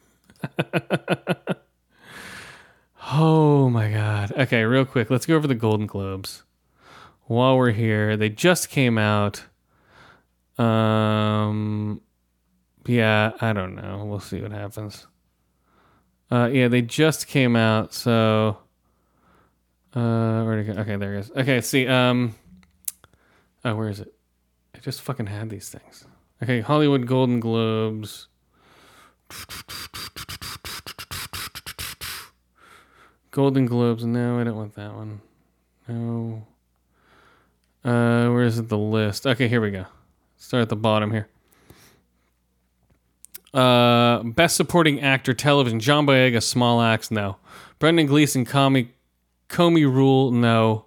oh 3.13 3.69
my 3.71 3.91
god. 3.91 4.33
Okay, 4.33 4.65
real 4.65 4.85
quick, 4.85 5.11
let's 5.11 5.27
go 5.27 5.37
over 5.37 5.47
the 5.47 5.55
Golden 5.55 5.87
Globes. 5.87 6.43
While 7.27 7.57
we're 7.57 7.71
here, 7.73 8.17
they 8.17 8.29
just 8.29 8.69
came 8.69 8.99
out. 8.99 9.45
Um, 10.59 12.01
yeah, 12.87 13.33
I 13.41 13.53
don't 13.53 13.75
know. 13.75 14.05
We'll 14.05 14.21
see 14.21 14.41
what 14.41 14.53
happens. 14.53 15.07
Uh, 16.31 16.51
yeah, 16.53 16.69
they 16.69 16.83
just 16.83 17.27
came 17.27 17.57
out, 17.57 17.95
so. 17.95 18.59
Uh, 19.95 20.43
where 20.43 20.57
to 20.57 20.65
go? 20.65 20.81
Okay, 20.81 20.97
there 20.97 21.15
it 21.15 21.21
is. 21.21 21.31
Okay, 21.31 21.61
see. 21.61 21.87
Um. 21.87 22.35
Oh, 23.65 23.75
where 23.77 23.89
is 23.89 24.01
it? 24.01 24.13
I 24.75 24.79
just 24.79 25.01
fucking 25.01 25.27
had 25.27 25.49
these 25.49 25.69
things. 25.69 26.05
Okay, 26.43 26.61
Hollywood 26.61 27.07
Golden 27.07 27.41
Globes. 27.41 28.29
Golden 33.35 33.67
Globes. 33.67 34.05
No, 34.05 34.39
I 34.39 34.45
don't 34.45 34.55
want 34.55 34.77
that 34.77 34.95
one. 34.95 35.21
No. 35.89 36.47
Uh, 37.85 38.31
where 38.33 38.45
is 38.45 38.61
it? 38.61 38.69
The 38.69 38.79
list. 38.79 39.27
Okay, 39.27 39.49
here 39.49 39.61
we 39.61 39.73
go. 39.73 39.87
Start 40.37 40.63
at 40.63 40.69
the 40.69 40.77
bottom 40.77 41.11
here. 41.11 41.27
Uh, 43.53 44.23
best 44.23 44.55
supporting 44.55 45.01
actor 45.01 45.35
television: 45.35 45.81
John 45.81 46.07
Boyega, 46.07 46.41
Small 46.41 46.81
Axe, 46.81 47.11
no. 47.11 47.39
Brendan 47.81 48.07
Gleeson, 48.07 48.47
Comey, 48.47 48.91
Comey 49.49 49.83
Rule, 49.83 50.31
no. 50.31 50.87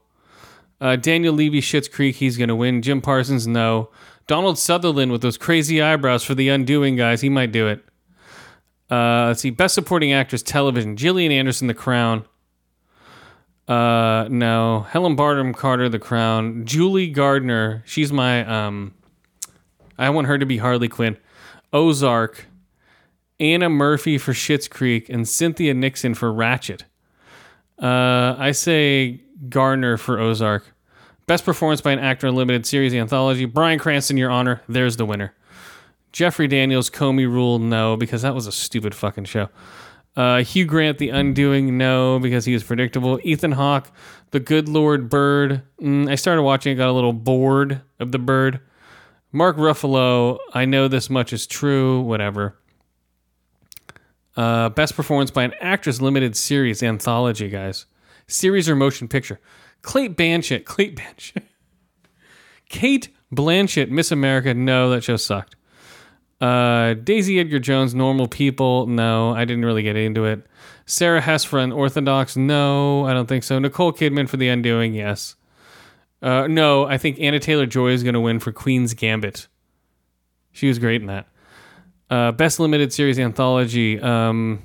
Uh, 0.79 0.95
Daniel 0.95 1.33
Levy, 1.33 1.59
Schitt's 1.59 1.89
Creek, 1.89 2.15
he's 2.15 2.37
gonna 2.37 2.55
win. 2.55 2.81
Jim 2.81 3.01
Parsons, 3.01 3.45
no. 3.45 3.89
Donald 4.25 4.57
Sutherland 4.57 5.11
with 5.11 5.21
those 5.21 5.37
crazy 5.37 5.81
eyebrows 5.81 6.23
for 6.23 6.33
The 6.33 6.47
Undoing, 6.47 6.95
guys, 6.95 7.19
he 7.19 7.27
might 7.27 7.51
do 7.51 7.67
it. 7.67 7.83
Uh, 8.89 9.25
let's 9.27 9.41
see, 9.41 9.49
best 9.49 9.75
supporting 9.75 10.13
actress 10.13 10.41
television: 10.41 10.95
Gillian 10.95 11.33
Anderson, 11.33 11.67
The 11.67 11.73
Crown. 11.73 12.23
Uh, 13.67 14.27
no. 14.29 14.81
Helen 14.89 15.15
Bonham 15.15 15.53
Carter, 15.53 15.89
The 15.89 15.99
Crown. 15.99 16.65
Julie 16.65 17.09
Gardner, 17.09 17.83
she's 17.85 18.11
my 18.13 18.45
um. 18.45 18.93
I 19.97 20.09
want 20.11 20.27
her 20.27 20.37
to 20.37 20.45
be 20.45 20.57
Harley 20.57 20.87
Quinn. 20.87 21.17
Ozark. 21.73 22.45
Anna 23.39 23.69
Murphy 23.69 24.17
for 24.17 24.33
Schitt's 24.33 24.67
Creek 24.67 25.09
and 25.09 25.27
Cynthia 25.27 25.73
Nixon 25.73 26.13
for 26.13 26.31
Ratched. 26.31 26.83
Uh, 27.81 28.35
I 28.37 28.51
say 28.51 29.21
Gardner 29.49 29.97
for 29.97 30.19
Ozark. 30.19 30.73
Best 31.27 31.45
performance 31.45 31.81
by 31.81 31.91
an 31.91 31.99
actor 31.99 32.27
in 32.27 32.35
limited 32.35 32.65
series 32.65 32.93
anthology. 32.93 33.45
Bryan 33.45 33.79
Cranston, 33.79 34.17
Your 34.17 34.31
Honor. 34.31 34.61
There's 34.67 34.97
the 34.97 35.05
winner. 35.05 35.33
Jeffrey 36.11 36.47
Daniels, 36.47 36.89
Comey 36.89 37.25
Rule, 37.31 37.59
no, 37.59 37.95
because 37.97 38.21
that 38.21 38.33
was 38.33 38.47
a 38.47 38.51
stupid 38.51 38.95
fucking 38.95 39.25
show. 39.25 39.49
Uh, 40.17 40.41
Hugh 40.41 40.65
Grant, 40.65 40.97
The 40.97 41.09
Undoing, 41.09 41.77
no, 41.77 42.17
because 42.17 42.43
he 42.43 42.53
was 42.53 42.63
predictable. 42.63 43.19
Ethan 43.23 43.51
Hawke, 43.51 43.91
The 44.31 44.39
Good 44.39 44.67
Lord 44.67 45.09
Bird. 45.09 45.61
Mm, 45.79 46.09
I 46.09 46.15
started 46.15 46.41
watching 46.41 46.73
it, 46.73 46.75
got 46.75 46.89
a 46.89 46.91
little 46.91 47.13
bored 47.13 47.81
of 47.99 48.11
the 48.11 48.17
bird. 48.17 48.59
Mark 49.31 49.57
Ruffalo, 49.57 50.39
I 50.55 50.65
know 50.65 50.87
this 50.87 51.11
much 51.11 51.33
is 51.33 51.45
true, 51.45 52.01
whatever. 52.01 52.57
Uh, 54.35 54.69
best 54.69 54.95
performance 54.95 55.29
by 55.29 55.43
an 55.43 55.53
actress 55.61 56.01
limited 56.01 56.35
series 56.35 56.81
anthology, 56.81 57.47
guys. 57.47 57.85
Series 58.25 58.67
or 58.67 58.75
motion 58.75 59.07
picture. 59.07 59.39
Cate 59.85 60.17
Blanchett. 60.17 60.65
Cate 60.77 60.95
Blanchett. 60.95 61.43
Cate 62.69 63.09
Blanchett, 63.31 63.89
Miss 63.89 64.11
America. 64.11 64.55
No, 64.55 64.89
that 64.89 65.03
show 65.03 65.15
sucked. 65.15 65.56
Uh, 66.39 66.93
Daisy 66.93 67.39
Edgar 67.39 67.59
Jones, 67.59 67.95
Normal 67.95 68.27
People. 68.27 68.85
No, 68.87 69.33
I 69.33 69.45
didn't 69.45 69.65
really 69.65 69.83
get 69.83 69.95
into 69.95 70.25
it. 70.25 70.45
Sarah 70.85 71.21
Hess 71.21 71.43
for 71.43 71.59
Unorthodox. 71.59 72.37
No, 72.37 73.05
I 73.05 73.13
don't 73.13 73.27
think 73.27 73.43
so. 73.43 73.59
Nicole 73.59 73.91
Kidman 73.91 74.29
for 74.29 74.37
The 74.37 74.47
Undoing. 74.49 74.93
Yes. 74.93 75.35
Uh, 76.21 76.47
no, 76.47 76.85
I 76.85 76.97
think 76.97 77.19
Anna 77.19 77.39
Taylor 77.39 77.65
Joy 77.65 77.89
is 77.89 78.03
going 78.03 78.13
to 78.13 78.19
win 78.21 78.39
for 78.39 78.51
Queen's 78.51 78.93
Gambit. 78.93 79.47
She 80.51 80.67
was 80.67 80.79
great 80.79 81.01
in 81.01 81.07
that. 81.07 81.27
Uh, 82.09 82.31
best 82.31 82.59
limited 82.59 82.93
series 82.93 83.19
anthology. 83.19 83.99
Um, 83.99 84.63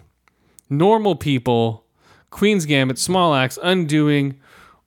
Normal 0.70 1.16
People, 1.16 1.84
Queen's 2.30 2.66
Gambit, 2.66 2.98
Small 2.98 3.34
Axe, 3.34 3.58
Undoing, 3.62 4.38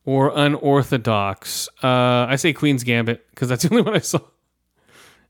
or 0.06 0.32
Unorthodox. 0.36 1.68
Uh, 1.84 2.26
I 2.30 2.38
say 2.38 2.53
Queen's 2.53 2.84
Gambit 2.84 3.30
because 3.30 3.49
that's 3.49 3.64
the 3.68 3.70
only 3.70 3.82
one 3.84 3.95
I 3.95 3.99
saw. 3.99 4.20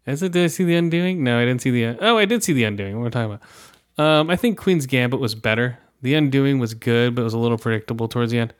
Is 0.06 0.22
it? 0.22 0.32
Did 0.32 0.44
I 0.44 0.48
see 0.48 0.64
the 0.64 0.76
Undoing? 0.76 1.24
No, 1.24 1.40
I 1.40 1.46
didn't 1.46 1.62
see 1.62 1.72
the. 1.72 1.98
Oh, 2.00 2.18
I 2.18 2.26
did 2.26 2.44
see 2.44 2.54
the 2.54 2.64
Undoing. 2.64 3.00
What 3.00 3.08
I 3.08 3.10
talking 3.10 3.40
about? 3.98 4.04
Um, 4.04 4.30
I 4.30 4.36
think 4.36 4.58
Queen's 4.58 4.86
Gambit 4.86 5.20
was 5.20 5.36
better. 5.36 5.80
The 6.02 6.14
Undoing 6.14 6.60
was 6.60 6.74
good, 6.74 7.16
but 7.16 7.22
it 7.22 7.24
was 7.24 7.34
a 7.34 7.40
little 7.40 7.58
predictable 7.58 8.08
towards 8.08 8.32
the 8.32 8.40
end. 8.40 8.54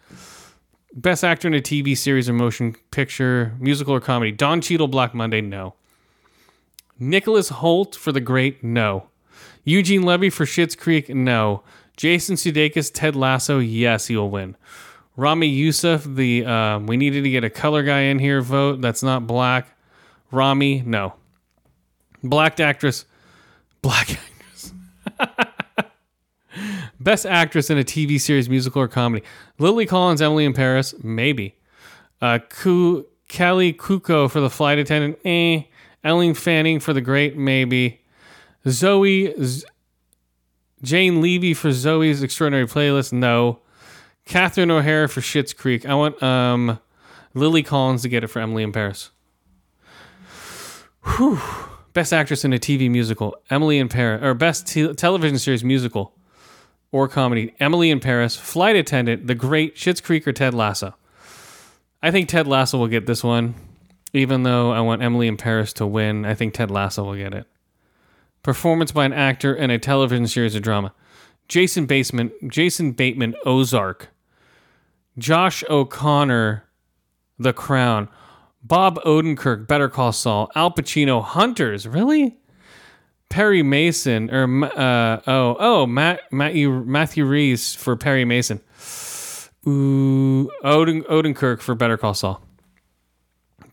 Best 0.94 1.24
actor 1.24 1.48
in 1.48 1.54
a 1.54 1.62
TV 1.62 1.96
series 1.96 2.30
or 2.30 2.34
motion 2.34 2.76
picture, 2.92 3.54
musical 3.60 3.94
or 3.94 4.00
comedy. 4.00 4.32
Don 4.32 4.62
Cheadle, 4.62 4.88
Black 4.88 5.14
Monday. 5.14 5.42
No. 5.42 5.76
Nicholas 6.98 7.50
Hoult 7.50 7.96
for 7.96 8.12
The 8.12 8.22
Great, 8.22 8.64
no. 8.64 9.10
Eugene 9.66 10.04
Levy 10.04 10.30
for 10.30 10.46
Schitt's 10.46 10.76
Creek, 10.76 11.10
no. 11.10 11.64
Jason 11.98 12.36
Sudeikis, 12.36 12.92
Ted 12.94 13.16
Lasso, 13.16 13.60
yes, 13.60 14.08
he 14.08 14.16
will 14.16 14.30
win. 14.30 14.56
Ramy 15.18 15.48
Youssef, 15.48 16.04
the 16.04 16.46
um, 16.46 16.88
we 16.88 16.98
needed 16.98 17.24
to 17.24 17.30
get 17.30 17.44
a 17.44 17.50
color 17.50 17.84
guy 17.84 18.02
in 18.02 18.20
here 18.20 18.42
vote 18.42 18.82
that's 18.82 19.04
not 19.04 19.28
black. 19.28 19.68
Ramy, 20.32 20.82
no. 20.86 21.14
Black 22.30 22.60
actress, 22.60 23.06
black 23.82 24.12
actress. 24.12 24.74
Best 27.00 27.26
actress 27.26 27.70
in 27.70 27.78
a 27.78 27.84
TV 27.84 28.20
series, 28.20 28.50
musical, 28.50 28.82
or 28.82 28.88
comedy. 28.88 29.24
Lily 29.60 29.86
Collins, 29.86 30.22
Emily 30.22 30.46
in 30.46 30.54
Paris, 30.54 30.96
maybe. 31.04 31.56
Uh, 32.22 32.40
Ku- 32.50 33.06
Kaley 33.30 33.76
Cuoco 33.76 34.30
for 34.32 34.40
the 34.40 34.50
flight 34.50 34.80
attendant, 34.80 35.20
eh. 35.26 35.64
Ellen 36.04 36.34
Fanning 36.34 36.80
for 36.80 36.94
the 36.94 37.02
great, 37.02 37.38
maybe. 37.38 38.02
Zoe, 38.68 39.34
Z- 39.44 39.66
Jane 40.82 41.22
Levy 41.22 41.54
for 41.54 41.70
Zoey's 41.70 42.24
Extraordinary 42.24 42.68
Playlist, 42.68 43.12
no. 43.14 43.60
Catherine 44.26 44.72
O'Hara 44.72 45.08
for 45.10 45.22
Schitt's 45.22 45.54
Creek. 45.54 45.86
I 45.86 45.94
want 45.94 46.22
um, 46.24 46.80
Lily 47.36 47.62
Collins 47.62 48.02
to 48.04 48.10
get 48.10 48.24
it 48.24 48.28
for 48.28 48.40
Emily 48.40 48.64
in 48.64 48.72
Paris. 48.72 49.12
Whew. 51.18 51.40
Best 51.96 52.12
actress 52.12 52.44
in 52.44 52.52
a 52.52 52.60
TV 52.60 52.92
musical, 52.92 53.38
Emily 53.50 53.80
in 53.80 53.88
Paris, 53.88 54.22
or 54.22 54.34
best 54.34 54.68
te- 54.68 54.94
television 54.96 55.40
series 55.40 55.64
musical 55.64 56.14
or 56.92 57.08
comedy, 57.08 57.56
Emily 57.58 57.90
in 57.90 58.02
Paris, 58.02 58.36
Flight 58.36 58.76
Attendant, 58.76 59.28
The 59.28 59.34
Great, 59.34 59.78
Schitt's 59.78 60.02
Creek, 60.02 60.28
or 60.28 60.34
Ted 60.34 60.54
Lasso. 60.54 60.94
I 62.04 62.12
think 62.12 62.28
Ted 62.28 62.48
Lasso 62.48 62.78
will 62.78 62.90
get 62.90 63.06
this 63.06 63.24
one. 63.24 63.56
Even 64.12 64.44
though 64.44 64.74
I 64.74 64.82
want 64.82 65.04
Emily 65.04 65.30
in 65.30 65.38
Paris 65.38 65.72
to 65.74 65.88
win, 65.88 66.26
I 66.26 66.36
think 66.36 66.54
Ted 66.54 66.70
Lasso 66.70 67.06
will 67.06 67.16
get 67.16 67.34
it. 67.34 67.48
Performance 68.44 68.92
by 68.92 69.06
an 69.06 69.14
actor 69.14 69.56
in 69.56 69.72
a 69.72 69.80
television 69.80 70.28
series 70.28 70.54
or 70.54 70.60
drama. 70.60 70.94
Jason 71.48 71.86
Bateman, 71.86 72.34
Jason 72.46 72.92
Bateman, 72.92 73.36
Ozark. 73.46 74.10
Josh 75.18 75.64
O'Connor, 75.70 76.66
The 77.40 77.54
Crown. 77.54 78.10
Bob 78.68 79.00
Odenkirk, 79.04 79.68
Better 79.68 79.90
Call 79.90 80.12
Saul. 80.12 80.50
Al 80.56 80.72
Pacino, 80.72 81.24
Hunters. 81.24 81.88
Really? 81.88 82.38
Perry 83.30 83.64
Mason 83.64 84.30
or 84.32 84.66
uh, 84.66 85.22
oh 85.28 85.58
oh 85.60 85.86
Matt 85.86 86.22
Matthew 86.32 86.84
Matthew 86.86 87.26
Rhys 87.26 87.76
for 87.76 87.96
Perry 87.96 88.24
Mason. 88.24 88.62
Ooh, 89.68 90.50
Odin 90.64 91.04
Odenkirk 91.04 91.62
for 91.62 91.76
Better 91.76 91.98
Call 91.98 92.14
Saul. 92.14 92.42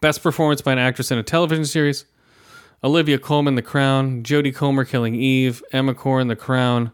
Best 0.01 0.23
performance 0.23 0.63
by 0.63 0.73
an 0.73 0.79
actress 0.79 1.11
in 1.11 1.19
a 1.19 1.23
television 1.23 1.65
series. 1.65 2.07
Olivia 2.83 3.19
Colman, 3.19 3.55
The 3.55 3.63
Crown. 3.63 4.23
Jodie 4.23 4.55
Comer, 4.55 4.85
Killing 4.85 5.15
Eve. 5.15 5.63
Emma 5.73 5.95
Corrin, 5.95 6.29
The 6.29 6.37
Crown. 6.37 6.93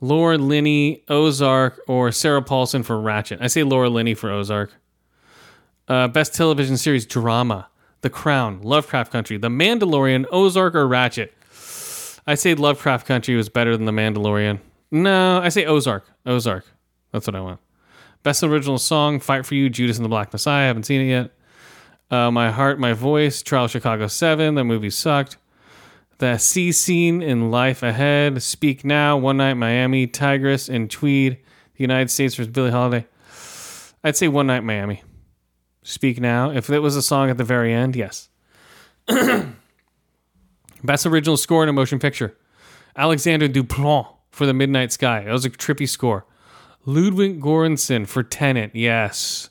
Laura 0.00 0.38
Linney, 0.38 1.04
Ozark, 1.08 1.80
or 1.88 2.12
Sarah 2.12 2.42
Paulson 2.42 2.82
for 2.82 2.96
Ratched. 2.96 3.38
I 3.40 3.48
say 3.48 3.62
Laura 3.64 3.88
Linney 3.88 4.14
for 4.14 4.30
Ozark. 4.30 4.72
Uh, 5.88 6.08
best 6.08 6.34
television 6.34 6.76
series 6.76 7.06
drama: 7.06 7.68
The 8.02 8.10
Crown, 8.10 8.60
Lovecraft 8.62 9.12
Country, 9.12 9.36
The 9.36 9.48
Mandalorian, 9.48 10.26
Ozark, 10.30 10.74
or 10.74 10.86
Ratched. 10.86 11.28
I 12.26 12.34
say 12.34 12.54
Lovecraft 12.54 13.06
Country 13.06 13.34
was 13.34 13.48
better 13.48 13.76
than 13.76 13.86
The 13.86 13.92
Mandalorian. 13.92 14.60
No, 14.90 15.40
I 15.40 15.48
say 15.48 15.66
Ozark. 15.66 16.04
Ozark. 16.24 16.64
That's 17.12 17.26
what 17.26 17.34
I 17.34 17.40
want. 17.40 17.60
Best 18.22 18.42
original 18.42 18.78
song: 18.78 19.20
Fight 19.20 19.44
for 19.44 19.54
You, 19.54 19.68
Judas 19.68 19.96
and 19.96 20.04
the 20.04 20.08
Black 20.08 20.32
Messiah. 20.32 20.64
I 20.64 20.66
haven't 20.66 20.84
seen 20.84 21.00
it 21.00 21.10
yet. 21.10 21.32
Uh, 22.12 22.30
my 22.30 22.50
Heart, 22.50 22.78
My 22.78 22.92
Voice, 22.92 23.42
Trial 23.42 23.68
Chicago 23.68 24.06
7. 24.06 24.54
That 24.54 24.64
movie 24.64 24.90
sucked. 24.90 25.38
The 26.18 26.36
Sea 26.36 26.70
Scene 26.70 27.22
in 27.22 27.50
Life 27.50 27.82
Ahead, 27.82 28.42
Speak 28.42 28.84
Now, 28.84 29.16
One 29.16 29.38
Night 29.38 29.54
Miami, 29.54 30.06
Tigress, 30.06 30.68
and 30.68 30.90
Tweed, 30.90 31.38
The 31.76 31.82
United 31.82 32.10
States 32.10 32.34
versus 32.34 32.52
Billie 32.52 32.70
Holiday. 32.70 33.06
I'd 34.04 34.16
say 34.16 34.28
One 34.28 34.46
Night 34.46 34.62
Miami. 34.62 35.02
Speak 35.82 36.20
Now. 36.20 36.50
If 36.50 36.70
it 36.70 36.78
was 36.78 36.96
a 36.96 37.02
song 37.02 37.30
at 37.30 37.38
the 37.38 37.44
very 37.44 37.72
end, 37.72 37.96
yes. 37.96 38.28
Best 40.84 41.06
original 41.06 41.36
score 41.36 41.62
in 41.62 41.68
a 41.68 41.72
motion 41.72 41.98
picture. 41.98 42.36
Alexander 42.96 43.48
Dupont 43.48 44.06
for 44.30 44.46
The 44.46 44.54
Midnight 44.54 44.92
Sky. 44.92 45.24
That 45.24 45.32
was 45.32 45.44
a 45.44 45.50
trippy 45.50 45.88
score. 45.88 46.26
Ludwig 46.84 47.40
Göransson 47.40 48.06
for 48.06 48.22
Tenet. 48.22 48.74
Yes. 48.74 49.50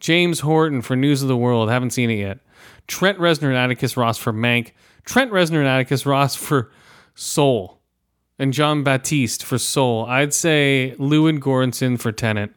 James 0.00 0.40
Horton 0.40 0.82
for 0.82 0.96
News 0.96 1.22
of 1.22 1.28
the 1.28 1.36
World. 1.36 1.70
Haven't 1.70 1.90
seen 1.90 2.10
it 2.10 2.18
yet. 2.18 2.38
Trent 2.86 3.18
Reznor 3.18 3.48
and 3.48 3.56
Atticus 3.56 3.96
Ross 3.96 4.18
for 4.18 4.32
Mank. 4.32 4.72
Trent 5.04 5.30
Reznor 5.30 5.58
and 5.58 5.68
Atticus 5.68 6.04
Ross 6.04 6.34
for 6.34 6.70
Soul. 7.14 7.80
And 8.38 8.52
Jon 8.52 8.82
Batiste 8.82 9.44
for 9.44 9.58
Soul. 9.58 10.06
I'd 10.06 10.34
say 10.34 10.94
Lewin 10.98 11.40
Göransson 11.40 11.98
for 11.98 12.10
Tenet. 12.10 12.50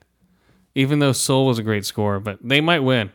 Even 0.78 1.00
though 1.00 1.12
Soul 1.12 1.48
was 1.48 1.58
a 1.58 1.64
great 1.64 1.86
score, 1.86 2.20
but 2.20 2.38
they 2.44 2.62
might 2.62 2.82
win. 2.82 3.12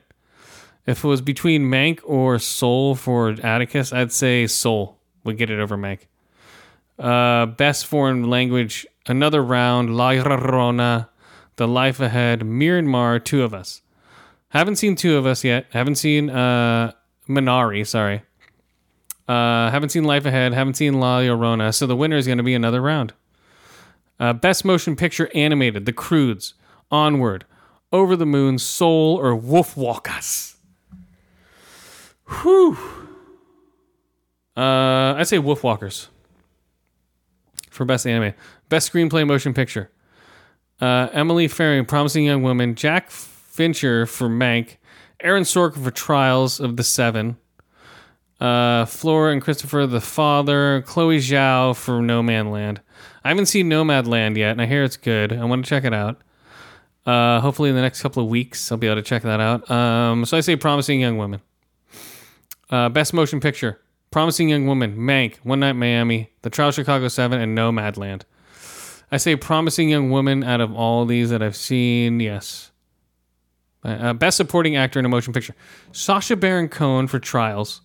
If 0.84 1.04
it 1.04 1.06
was 1.06 1.20
between 1.20 1.62
Mank 1.62 2.00
or 2.02 2.40
Soul 2.40 2.96
for 2.96 3.36
Atticus, 3.40 3.92
I'd 3.92 4.10
say 4.10 4.48
Soul 4.48 4.98
would 5.22 5.38
get 5.38 5.48
it 5.48 5.60
over 5.60 5.76
Mank. 5.76 6.00
Uh, 6.98 7.46
best 7.46 7.86
foreign 7.86 8.28
language, 8.28 8.84
another 9.06 9.44
round, 9.44 9.96
La 9.96 10.10
Llorona, 10.10 11.08
The 11.54 11.68
Life 11.68 12.00
Ahead, 12.00 12.40
Myanmar, 12.40 13.24
Two 13.24 13.44
of 13.44 13.54
Us. 13.54 13.82
Haven't 14.48 14.76
seen 14.76 14.96
Two 14.96 15.16
of 15.16 15.24
Us 15.24 15.44
yet. 15.44 15.66
Haven't 15.70 15.94
seen 15.94 16.30
uh, 16.30 16.90
Minari, 17.28 17.86
sorry. 17.86 18.22
Uh, 19.28 19.70
haven't 19.70 19.90
seen 19.90 20.02
Life 20.02 20.26
Ahead. 20.26 20.52
Haven't 20.52 20.74
seen 20.74 20.98
La 20.98 21.20
Llorona. 21.20 21.72
So 21.72 21.86
the 21.86 21.94
winner 21.94 22.16
is 22.16 22.26
going 22.26 22.38
to 22.38 22.44
be 22.44 22.54
another 22.54 22.80
round. 22.80 23.12
Uh, 24.18 24.32
best 24.32 24.64
motion 24.64 24.96
picture 24.96 25.30
animated, 25.32 25.86
The 25.86 25.92
Croods, 25.92 26.54
Onward, 26.90 27.44
Over 27.92 28.16
the 28.16 28.26
Moon, 28.26 28.58
Soul, 28.58 29.18
or 29.20 29.36
Wolf 29.36 29.76
Walkers. 29.76 30.56
Whew. 32.26 32.78
Uh, 34.56 35.14
I'd 35.16 35.28
say 35.28 35.38
Wolf 35.38 35.62
Walkers 35.62 36.08
for 37.70 37.84
best 37.84 38.06
anime. 38.06 38.34
Best 38.68 38.92
screenplay 38.92 39.26
motion 39.26 39.54
picture. 39.54 39.90
Uh, 40.80 41.08
Emily 41.12 41.48
Faring, 41.48 41.84
Promising 41.84 42.24
Young 42.24 42.42
Woman. 42.42 42.74
Jack 42.74 43.10
Fincher 43.10 44.06
for 44.06 44.28
Mank. 44.28 44.76
Aaron 45.20 45.44
Sorkin 45.44 45.84
for 45.84 45.90
Trials 45.90 46.60
of 46.60 46.76
the 46.76 46.82
Seven. 46.82 47.36
Uh, 48.40 48.84
Flora 48.86 49.32
and 49.32 49.40
Christopher 49.40 49.86
the 49.86 50.00
Father. 50.00 50.82
Chloe 50.82 51.18
Zhao 51.18 51.76
for 51.76 52.02
No 52.02 52.22
Man 52.22 52.50
Land. 52.50 52.80
I 53.22 53.28
haven't 53.28 53.46
seen 53.46 53.68
Nomad 53.68 54.06
Land 54.08 54.36
yet, 54.36 54.50
and 54.50 54.60
I 54.60 54.66
hear 54.66 54.82
it's 54.82 54.96
good. 54.96 55.32
I 55.32 55.44
want 55.44 55.64
to 55.64 55.68
check 55.68 55.84
it 55.84 55.94
out. 55.94 56.20
Uh, 57.04 57.40
hopefully, 57.40 57.68
in 57.68 57.74
the 57.74 57.82
next 57.82 58.00
couple 58.02 58.22
of 58.22 58.28
weeks, 58.28 58.70
I'll 58.70 58.78
be 58.78 58.86
able 58.86 58.96
to 58.96 59.02
check 59.02 59.22
that 59.22 59.40
out. 59.40 59.68
Um, 59.70 60.24
so 60.24 60.36
I 60.36 60.40
say 60.40 60.56
Promising 60.56 61.00
Young 61.00 61.16
Woman. 61.18 61.40
Uh, 62.70 62.88
best 62.88 63.12
motion 63.12 63.40
picture. 63.40 63.80
Promising 64.10 64.50
Young 64.50 64.66
Woman, 64.66 64.96
Mank, 64.96 65.36
One 65.42 65.60
Night 65.60 65.72
Miami, 65.72 66.30
The 66.42 66.50
Trial 66.50 66.68
of 66.68 66.74
Chicago 66.74 67.08
7, 67.08 67.40
and 67.40 67.56
Nomadland. 67.56 68.22
I 69.10 69.16
say 69.16 69.36
Promising 69.36 69.88
Young 69.88 70.10
Woman 70.10 70.44
out 70.44 70.60
of 70.60 70.72
all 70.74 71.06
these 71.06 71.30
that 71.30 71.42
I've 71.42 71.56
seen, 71.56 72.20
yes. 72.20 72.70
Uh, 73.84 74.12
best 74.12 74.36
Supporting 74.36 74.76
Actor 74.76 74.98
in 74.98 75.04
a 75.04 75.08
Motion 75.08 75.32
Picture. 75.32 75.54
Sacha 75.92 76.36
Baron 76.36 76.68
Cohen 76.68 77.08
for 77.08 77.18
Trials. 77.18 77.80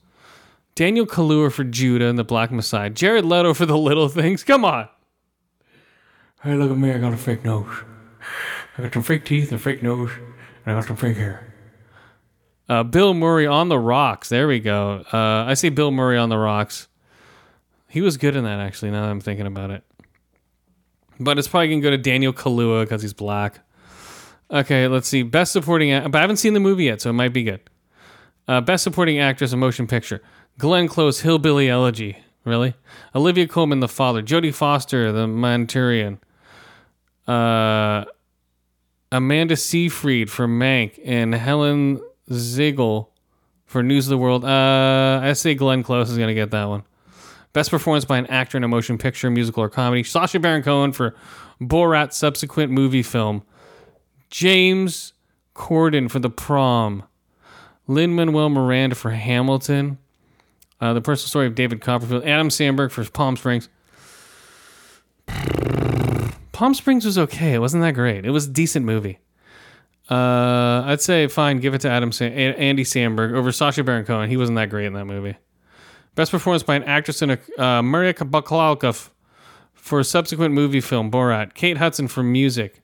Daniel 0.76 1.08
Kaluuya 1.08 1.52
for 1.52 1.64
Judah 1.64 2.06
and 2.06 2.20
the 2.20 2.24
Black 2.24 2.52
Messiah. 2.52 2.90
Jared 2.90 3.26
Leto 3.26 3.54
for 3.54 3.66
The 3.66 3.78
Little 3.78 4.10
Things. 4.10 4.44
Come 4.44 4.64
on. 4.64 4.88
Hey, 6.44 6.54
look 6.54 6.70
at 6.70 6.78
me. 6.78 6.92
I 6.92 7.00
got 7.00 7.14
a 7.14 7.18
fake 7.18 7.44
nose. 7.44 7.66
I 8.78 8.84
got 8.84 8.94
some 8.94 9.04
fake 9.04 9.26
teeth, 9.26 9.52
and 9.52 9.60
fake 9.62 9.82
nose, 9.82 10.12
and 10.66 10.76
I 10.76 10.80
got 10.80 10.88
some 10.88 10.98
fake 10.98 11.18
hair. 11.18 11.54
Uh, 12.70 12.84
Bill 12.84 13.14
Murray 13.14 13.48
on 13.48 13.70
the 13.70 13.80
rocks. 13.80 14.30
There 14.30 14.48
we 14.48 14.60
go. 14.60 15.04
Uh, 15.12 15.46
I 15.46 15.54
see 15.54 15.70
Bill 15.70 15.90
Murray 15.92 16.18
on 16.18 16.30
the 16.30 16.38
rocks. 16.38 16.88
He 17.88 18.02
was 18.02 18.18
good 18.18 18.36
in 18.36 18.44
that, 18.44 18.60
actually, 18.60 18.92
now 18.92 19.04
that 19.04 19.10
I'm 19.10 19.22
thinking 19.22 19.48
about 19.48 19.72
it. 19.72 19.84
But 21.20 21.40
it's 21.40 21.48
probably 21.48 21.70
going 21.70 21.82
to 21.82 21.86
go 21.86 21.92
to 21.92 21.98
Daniel 21.98 22.34
Kaluuya 22.34 22.84
because 22.84 23.02
he's 23.02 23.14
black. 23.14 23.62
Okay, 24.52 24.88
let's 24.88 25.08
see. 25.08 25.24
Best 25.24 25.54
supporting, 25.54 25.92
a- 25.94 26.08
but 26.10 26.18
I 26.20 26.22
haven't 26.22 26.38
seen 26.38 26.54
the 26.54 26.60
movie 26.60 26.84
yet, 26.86 27.02
so 27.02 27.10
it 27.10 27.14
might 27.14 27.34
be 27.34 27.44
good. 27.44 27.62
Uh, 28.48 28.62
best 28.62 28.84
supporting 28.84 29.20
actress 29.20 29.52
in 29.52 29.60
motion 29.60 29.88
picture: 29.88 30.22
Glenn 30.58 30.88
Close, 30.88 31.22
Hillbilly 31.22 31.70
Elegy. 31.70 32.18
Really? 32.46 32.76
Olivia 33.14 33.46
Colman, 33.48 33.82
The 33.82 33.90
Father. 33.90 34.22
Jodie 34.22 34.54
Foster, 34.54 35.12
The 35.12 35.28
Manchurian. 35.28 36.20
Uh, 37.28 38.06
Amanda 39.12 39.56
Seyfried 39.56 40.30
for 40.30 40.48
Mank, 40.48 41.00
and 41.06 41.34
Helen 41.34 42.02
Ziegel 42.32 43.12
for 43.66 43.82
News 43.84 44.08
of 44.08 44.12
the 44.12 44.18
World. 44.18 44.44
Uh, 44.44 45.20
I 45.24 45.34
say 45.34 45.56
Glenn 45.56 45.84
Close 45.84 46.10
is 46.10 46.18
gonna 46.18 46.34
get 46.34 46.52
that 46.52 46.66
one. 46.66 46.84
Best 47.54 47.72
performance 47.72 48.06
by 48.06 48.18
an 48.18 48.28
actor 48.28 48.58
in 48.58 48.64
a 48.64 48.68
motion 48.68 48.98
picture, 48.98 49.32
musical, 49.32 49.64
or 49.64 49.70
comedy. 49.70 50.04
Sacha 50.04 50.40
Baron 50.40 50.62
Cohen 50.62 50.92
for 50.92 51.16
Borat 51.62 52.14
subsequent 52.14 52.72
movie 52.72 53.02
film. 53.02 53.44
James 54.30 55.14
Corden 55.56 56.12
for 56.12 56.20
The 56.20 56.30
Prom. 56.30 57.04
Lin 57.88 58.14
Manuel 58.14 58.50
Miranda 58.50 58.96
for 58.96 59.12
Hamilton. 59.12 59.98
Uh, 60.80 60.94
the 60.94 61.02
personal 61.02 61.30
story 61.30 61.48
of 61.48 61.56
David 61.56 61.82
Copperfield. 61.82 62.26
Adam 62.26 62.50
Sandberg 62.50 62.92
for 62.92 63.04
Palm 63.10 63.38
Springs. 63.38 63.70
Palm 66.58 66.74
Springs 66.74 67.06
was 67.06 67.20
okay. 67.20 67.54
It 67.54 67.60
wasn't 67.60 67.84
that 67.84 67.92
great. 67.92 68.26
It 68.26 68.32
was 68.32 68.48
a 68.48 68.50
decent 68.50 68.84
movie. 68.84 69.20
Uh, 70.10 70.82
I'd 70.88 71.02
say 71.02 71.28
fine. 71.28 71.60
Give 71.60 71.76
it 71.76 71.82
to 71.82 71.90
Adam 71.92 72.12
Sam- 72.12 72.34
Andy 72.34 72.84
Samberg 72.84 73.36
over 73.36 73.52
Sacha 73.52 73.84
Baron 73.84 74.06
Cohen. 74.06 74.28
He 74.28 74.38
wasn't 74.38 74.56
that 74.56 74.72
great 74.72 74.88
in 74.88 74.94
that 74.94 75.06
movie. 75.06 75.38
Best 76.16 76.32
performance 76.32 76.64
by 76.64 76.74
an 76.74 76.84
actress 76.86 77.22
in 77.22 77.30
a 77.30 77.64
uh, 77.64 77.84
Maria 77.84 78.16
Bakalka 78.16 79.08
for 79.76 80.00
a 80.00 80.04
subsequent 80.04 80.56
movie 80.56 80.82
film 80.82 81.12
Borat. 81.12 81.54
Kate 81.54 81.78
Hudson 81.78 82.08
for 82.08 82.24
music. 82.24 82.82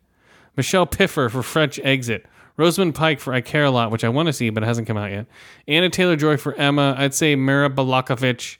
Michelle 0.55 0.85
Pfeiffer 0.85 1.29
for 1.29 1.41
French 1.41 1.79
Exit. 1.79 2.27
Rosamund 2.57 2.93
Pike 2.93 3.19
for 3.19 3.33
I 3.33 3.41
Care 3.41 3.65
a 3.65 3.71
Lot, 3.71 3.89
which 3.89 4.03
I 4.03 4.09
want 4.09 4.27
to 4.27 4.33
see 4.33 4.51
but 4.51 4.61
it 4.61 4.67
hasn't 4.67 4.85
come 4.85 4.97
out 4.97 5.09
yet. 5.09 5.25
Anna 5.67 5.89
Taylor 5.89 6.15
Joy 6.15 6.37
for 6.37 6.53
Emma. 6.53 6.93
I'd 6.95 7.15
say 7.15 7.35
Mara 7.35 7.71
Balakovich 7.71 8.57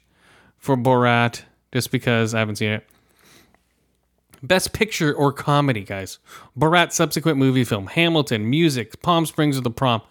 for 0.58 0.76
Borat, 0.76 1.42
just 1.72 1.92
because 1.92 2.34
I 2.34 2.40
haven't 2.40 2.56
seen 2.56 2.72
it. 2.72 2.88
Best 4.46 4.72
picture 4.72 5.12
or 5.14 5.32
comedy, 5.32 5.82
guys. 5.82 6.18
Borat 6.58 6.92
subsequent 6.92 7.38
movie 7.38 7.64
film. 7.64 7.86
Hamilton, 7.86 8.48
music, 8.48 9.00
Palm 9.02 9.26
Springs 9.26 9.56
or 9.56 9.62
the 9.62 9.70
prom. 9.70 10.02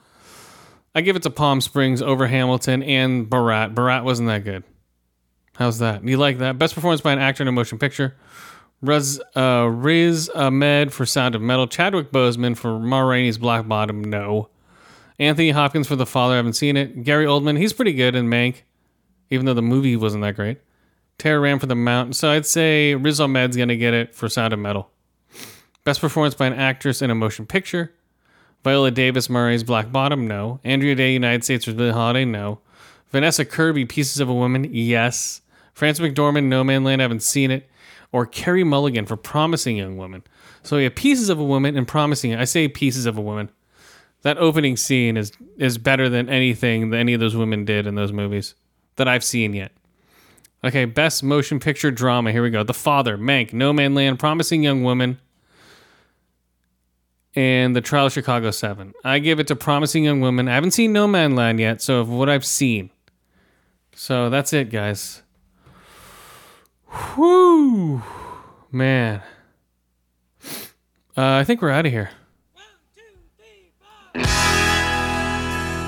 I 0.95 1.01
give 1.01 1.15
it 1.15 1.23
to 1.23 1.29
Palm 1.29 1.61
Springs 1.61 2.01
over 2.01 2.27
Hamilton 2.27 2.83
and 2.83 3.29
Borat. 3.29 3.73
Borat 3.73 4.03
wasn't 4.03 4.29
that 4.29 4.43
good. 4.43 4.63
How's 5.55 5.79
that? 5.79 6.03
You 6.03 6.17
like 6.17 6.39
that? 6.39 6.57
Best 6.57 6.73
performance 6.75 7.01
by 7.01 7.13
an 7.13 7.19
actor 7.19 7.43
in 7.43 7.47
a 7.47 7.51
motion 7.51 7.77
picture. 7.77 8.15
Riz, 8.81 9.21
uh, 9.35 9.69
Riz 9.71 10.29
Ahmed 10.29 10.91
for 10.91 11.05
Sound 11.05 11.35
of 11.35 11.41
Metal. 11.41 11.67
Chadwick 11.67 12.11
Boseman 12.11 12.57
for 12.57 12.79
Ma 12.79 13.01
Rainey's 13.01 13.37
Black 13.37 13.67
Bottom. 13.67 14.03
No. 14.03 14.49
Anthony 15.19 15.51
Hopkins 15.51 15.87
for 15.87 15.95
The 15.95 16.05
Father. 16.05 16.33
I 16.33 16.37
haven't 16.37 16.53
seen 16.53 16.75
it. 16.75 17.03
Gary 17.03 17.25
Oldman. 17.25 17.57
He's 17.57 17.71
pretty 17.71 17.93
good 17.93 18.15
in 18.15 18.27
Mank, 18.27 18.63
even 19.29 19.45
though 19.45 19.53
the 19.53 19.61
movie 19.61 19.95
wasn't 19.95 20.23
that 20.23 20.35
great. 20.35 20.59
Tara 21.17 21.39
Ram 21.39 21.59
for 21.59 21.67
The 21.67 21.75
Mountain. 21.75 22.13
So 22.13 22.29
I'd 22.29 22.45
say 22.45 22.95
Riz 22.95 23.19
Ahmed's 23.19 23.55
going 23.55 23.69
to 23.69 23.77
get 23.77 23.93
it 23.93 24.13
for 24.15 24.29
Sound 24.29 24.53
of 24.53 24.59
Metal. 24.59 24.89
Best 25.83 26.01
performance 26.01 26.35
by 26.35 26.47
an 26.47 26.53
actress 26.53 27.01
in 27.01 27.09
a 27.09 27.15
motion 27.15 27.45
picture. 27.45 27.93
Viola 28.63 28.91
Davis 28.91 29.29
Murray's 29.29 29.63
Black 29.63 29.91
Bottom. 29.91 30.27
No. 30.27 30.59
Andra 30.63 30.95
Day 30.95 31.13
United 31.13 31.43
States 31.43 31.65
for 31.65 31.73
Billie 31.73 31.91
Holiday. 31.91 32.25
No. 32.25 32.59
Vanessa 33.11 33.45
Kirby 33.45 33.85
Pieces 33.85 34.19
of 34.19 34.29
a 34.29 34.33
Woman. 34.33 34.67
Yes. 34.71 35.41
France 35.73 35.99
McDormand, 35.99 36.45
No 36.45 36.63
Man 36.63 36.83
Land, 36.83 37.01
I 37.01 37.03
haven't 37.03 37.23
seen 37.23 37.51
it. 37.51 37.69
Or 38.11 38.25
Carey 38.25 38.63
Mulligan 38.63 39.05
for 39.05 39.17
Promising 39.17 39.77
Young 39.77 39.97
Woman. 39.97 40.23
So 40.61 40.79
have 40.79 40.95
Pieces 40.95 41.29
of 41.29 41.39
a 41.39 41.43
Woman 41.43 41.75
and 41.75 41.87
Promising. 41.87 42.35
I 42.35 42.45
say 42.45 42.67
Pieces 42.67 43.05
of 43.05 43.17
a 43.17 43.21
Woman. 43.21 43.49
That 44.21 44.37
opening 44.37 44.77
scene 44.77 45.17
is 45.17 45.33
is 45.57 45.77
better 45.77 46.07
than 46.07 46.29
anything 46.29 46.91
that 46.91 46.97
any 46.97 47.13
of 47.13 47.19
those 47.19 47.35
women 47.35 47.65
did 47.65 47.85
in 47.85 47.95
those 47.95 48.13
movies 48.13 48.55
that 48.95 49.07
I've 49.07 49.23
seen 49.23 49.53
yet. 49.53 49.73
Okay, 50.63 50.85
best 50.85 51.23
motion 51.23 51.59
picture 51.59 51.91
drama. 51.91 52.31
Here 52.31 52.41
we 52.41 52.49
go. 52.49 52.63
The 52.63 52.73
Father, 52.73 53.17
Mank, 53.17 53.51
No 53.51 53.73
Man 53.73 53.93
Land, 53.93 54.17
Promising 54.17 54.63
Young 54.63 54.81
Woman, 54.83 55.19
and 57.35 57.75
The 57.75 57.81
Trial 57.81 58.05
of 58.05 58.13
Chicago 58.13 58.49
7. 58.51 58.93
I 59.03 59.19
give 59.19 59.39
it 59.39 59.47
to 59.47 59.55
Promising 59.55 60.05
Young 60.05 60.21
Woman. 60.21 60.47
I 60.47 60.55
haven't 60.55 60.71
seen 60.71 60.93
No 60.93 61.05
Man 61.05 61.35
Land 61.35 61.59
yet, 61.59 61.81
so 61.81 61.99
of 61.99 62.09
what 62.09 62.29
I've 62.29 62.45
seen. 62.45 62.91
So 63.93 64.29
that's 64.29 64.53
it, 64.53 64.69
guys. 64.69 65.21
Whew. 67.15 68.01
Man. 68.71 69.21
Uh, 71.15 71.35
I 71.35 71.43
think 71.43 71.61
we're 71.61 71.71
out 71.71 71.85
of 71.85 71.91
here. 71.91 72.11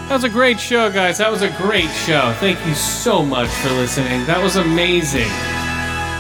That 0.08 0.14
was 0.14 0.24
a 0.24 0.30
great 0.30 0.60
show, 0.60 0.92
guys. 0.92 1.18
That 1.18 1.32
was 1.32 1.42
a 1.42 1.50
great 1.58 1.90
show. 1.90 2.32
Thank 2.40 2.64
you 2.68 2.76
so 2.76 3.26
much 3.26 3.50
for 3.50 3.70
listening. 3.70 4.24
That 4.28 4.42
was 4.42 4.56
amazing. 4.56 5.28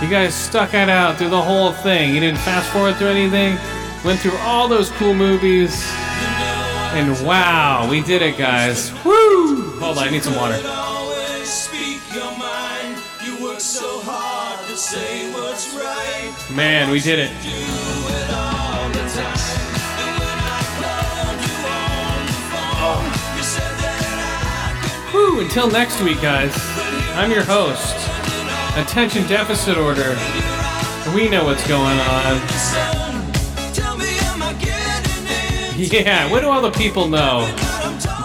You 0.01 0.09
guys 0.09 0.33
stuck 0.33 0.73
it 0.73 0.89
out 0.89 1.19
through 1.19 1.29
the 1.29 1.41
whole 1.41 1.71
thing. 1.71 2.15
You 2.15 2.19
didn't 2.19 2.39
fast 2.39 2.67
forward 2.71 2.95
through 2.95 3.09
anything. 3.09 3.59
Went 4.03 4.19
through 4.19 4.37
all 4.37 4.67
those 4.67 4.89
cool 4.89 5.13
movies. 5.13 5.85
And 6.97 7.11
wow, 7.25 7.87
we 7.87 8.01
did 8.01 8.23
it, 8.23 8.39
guys. 8.39 8.91
Woo! 9.05 9.77
Hold 9.79 9.99
on, 9.99 10.07
I 10.07 10.09
need 10.09 10.23
some 10.23 10.35
water. 10.35 10.59
Always 10.65 11.47
speak 11.47 12.01
your 12.11 12.35
mind. 12.39 12.97
You 13.23 13.43
work 13.43 13.59
so 13.59 14.01
hard 14.01 14.67
to 14.67 14.75
say 14.75 15.31
what's 15.31 15.75
right. 15.75 16.33
Man, 16.55 16.89
we 16.89 16.99
did 16.99 17.19
it. 17.19 17.84
Woo! 25.15 25.39
Until 25.39 25.71
next 25.71 26.01
week, 26.01 26.21
guys. 26.21 26.53
I'm 27.15 27.31
your 27.31 27.45
host. 27.45 27.95
Attention 28.77 29.25
deficit 29.27 29.77
order. 29.77 30.09
We 31.15 31.29
know 31.29 31.45
what's 31.45 31.65
going 31.69 31.97
on. 31.97 32.41
Yeah, 35.77 36.29
what 36.29 36.41
do 36.41 36.49
all 36.49 36.61
the 36.61 36.71
people 36.71 37.07
know? 37.07 37.49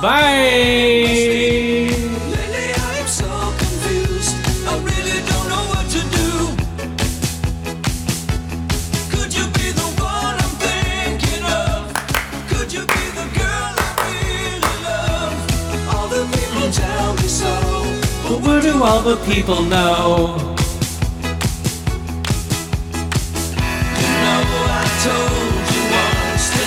Bye! 0.02 2.09
Do 18.62 18.82
all 18.82 19.00
the 19.00 19.16
people 19.24 19.62
know? 19.62 20.54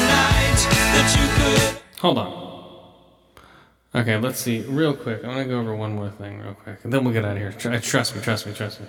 I. 0.10 1.82
Hold 1.99 2.18
on. 2.18 2.44
Okay, 3.95 4.18
let's 4.18 4.40
see. 4.40 4.61
Real 4.61 4.95
quick. 4.95 5.24
I'm 5.24 5.34
going 5.34 5.48
to 5.48 5.53
go 5.53 5.60
over 5.60 5.76
one 5.76 5.94
more 5.94 6.10
thing, 6.10 6.40
real 6.40 6.56
quick. 6.56 6.80
And 6.84 6.91
then 6.91 7.03
we'll 7.03 7.14
get 7.14 7.26
out 7.26 7.34
of 7.34 7.38
here. 7.38 7.52
Trust 7.52 8.15
me, 8.15 8.22
trust 8.22 8.48
me, 8.48 8.53
trust 8.53 8.82
me. 8.82 8.88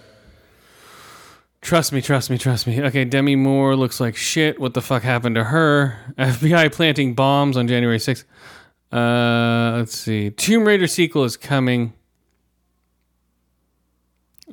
Trust 1.61 1.93
me, 1.93 2.01
trust 2.01 2.31
me, 2.31 2.39
trust 2.39 2.67
me. 2.67 2.83
Okay, 2.83 3.05
Demi 3.05 3.37
Moore 3.37 3.77
looks 3.77 4.01
like 4.01 4.17
shit. 4.17 4.59
What 4.59 4.73
the 4.73 4.83
fuck 4.83 5.03
happened 5.03 5.35
to 5.35 5.45
her? 5.45 5.99
FBI 6.19 6.73
planting 6.73 7.15
bombs 7.15 7.57
on 7.57 7.69
January 7.69 7.99
6th. 7.99 8.25
Uh, 8.91 9.77
let's 9.77 9.95
see. 9.97 10.31
Tomb 10.31 10.67
Raider 10.67 10.87
sequel 10.87 11.25
is 11.25 11.37
coming. 11.37 11.93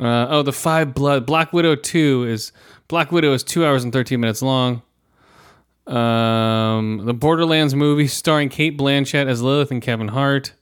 Uh, 0.02 0.28
oh, 0.30 0.42
the 0.42 0.52
Five 0.52 0.94
Blood. 0.96 1.26
Black 1.28 1.54
Widow 1.54 1.76
2 1.76 2.26
is. 2.28 2.52
Black 2.88 3.12
Widow 3.12 3.34
is 3.34 3.44
2 3.44 3.64
hours 3.64 3.84
and 3.84 3.94
13 3.94 4.20
minutes 4.20 4.42
long. 4.42 4.82
Um, 5.88 7.06
the 7.06 7.14
Borderlands 7.14 7.76
movie 7.76 8.08
starring 8.10 8.50
Cate 8.50 8.78
Blanchett 8.78 9.28
as 9.28 9.42
Lilith 9.42 9.72
and 9.72 9.82
Kevin 9.82 10.10
Hart. 10.10 10.54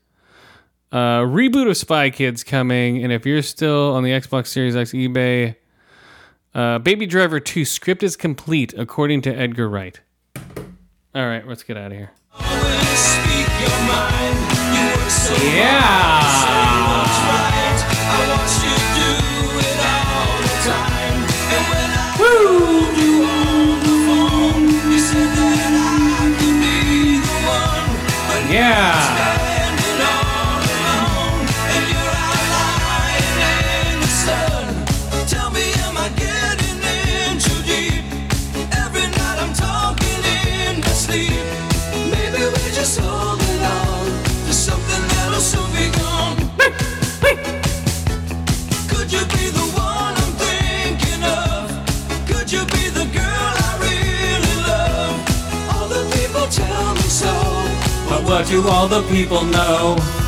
Uh, 0.91 1.21
reboot 1.21 1.69
of 1.69 1.77
Spy 1.77 2.09
Kids 2.09 2.43
coming, 2.43 3.03
and 3.03 3.13
if 3.13 3.25
you're 3.25 3.43
still 3.43 3.93
on 3.93 4.03
the 4.03 4.09
Xbox 4.09 4.47
Series 4.47 4.75
X 4.75 4.91
eBay, 4.91 5.55
uh, 6.55 6.79
Baby 6.79 7.05
Driver 7.05 7.39
2 7.39 7.63
script 7.63 8.01
is 8.01 8.15
complete, 8.15 8.73
according 8.75 9.21
to 9.21 9.33
Edgar 9.33 9.69
Wright. 9.69 9.99
All 11.15 11.27
right, 11.27 11.47
let's 11.47 11.63
get 11.63 11.77
out 11.77 11.91
of 11.91 11.97
here. 11.97 12.11
Speak 12.33 13.47
your 13.61 13.79
mind. 13.87 14.35
You 14.75 15.09
so 15.09 15.35
Yeah. 15.45 17.08
Yeah. 28.69 29.08
But 58.39 58.47
do 58.47 58.65
all 58.69 58.87
the 58.87 59.01
people 59.09 59.43
know? 59.43 60.18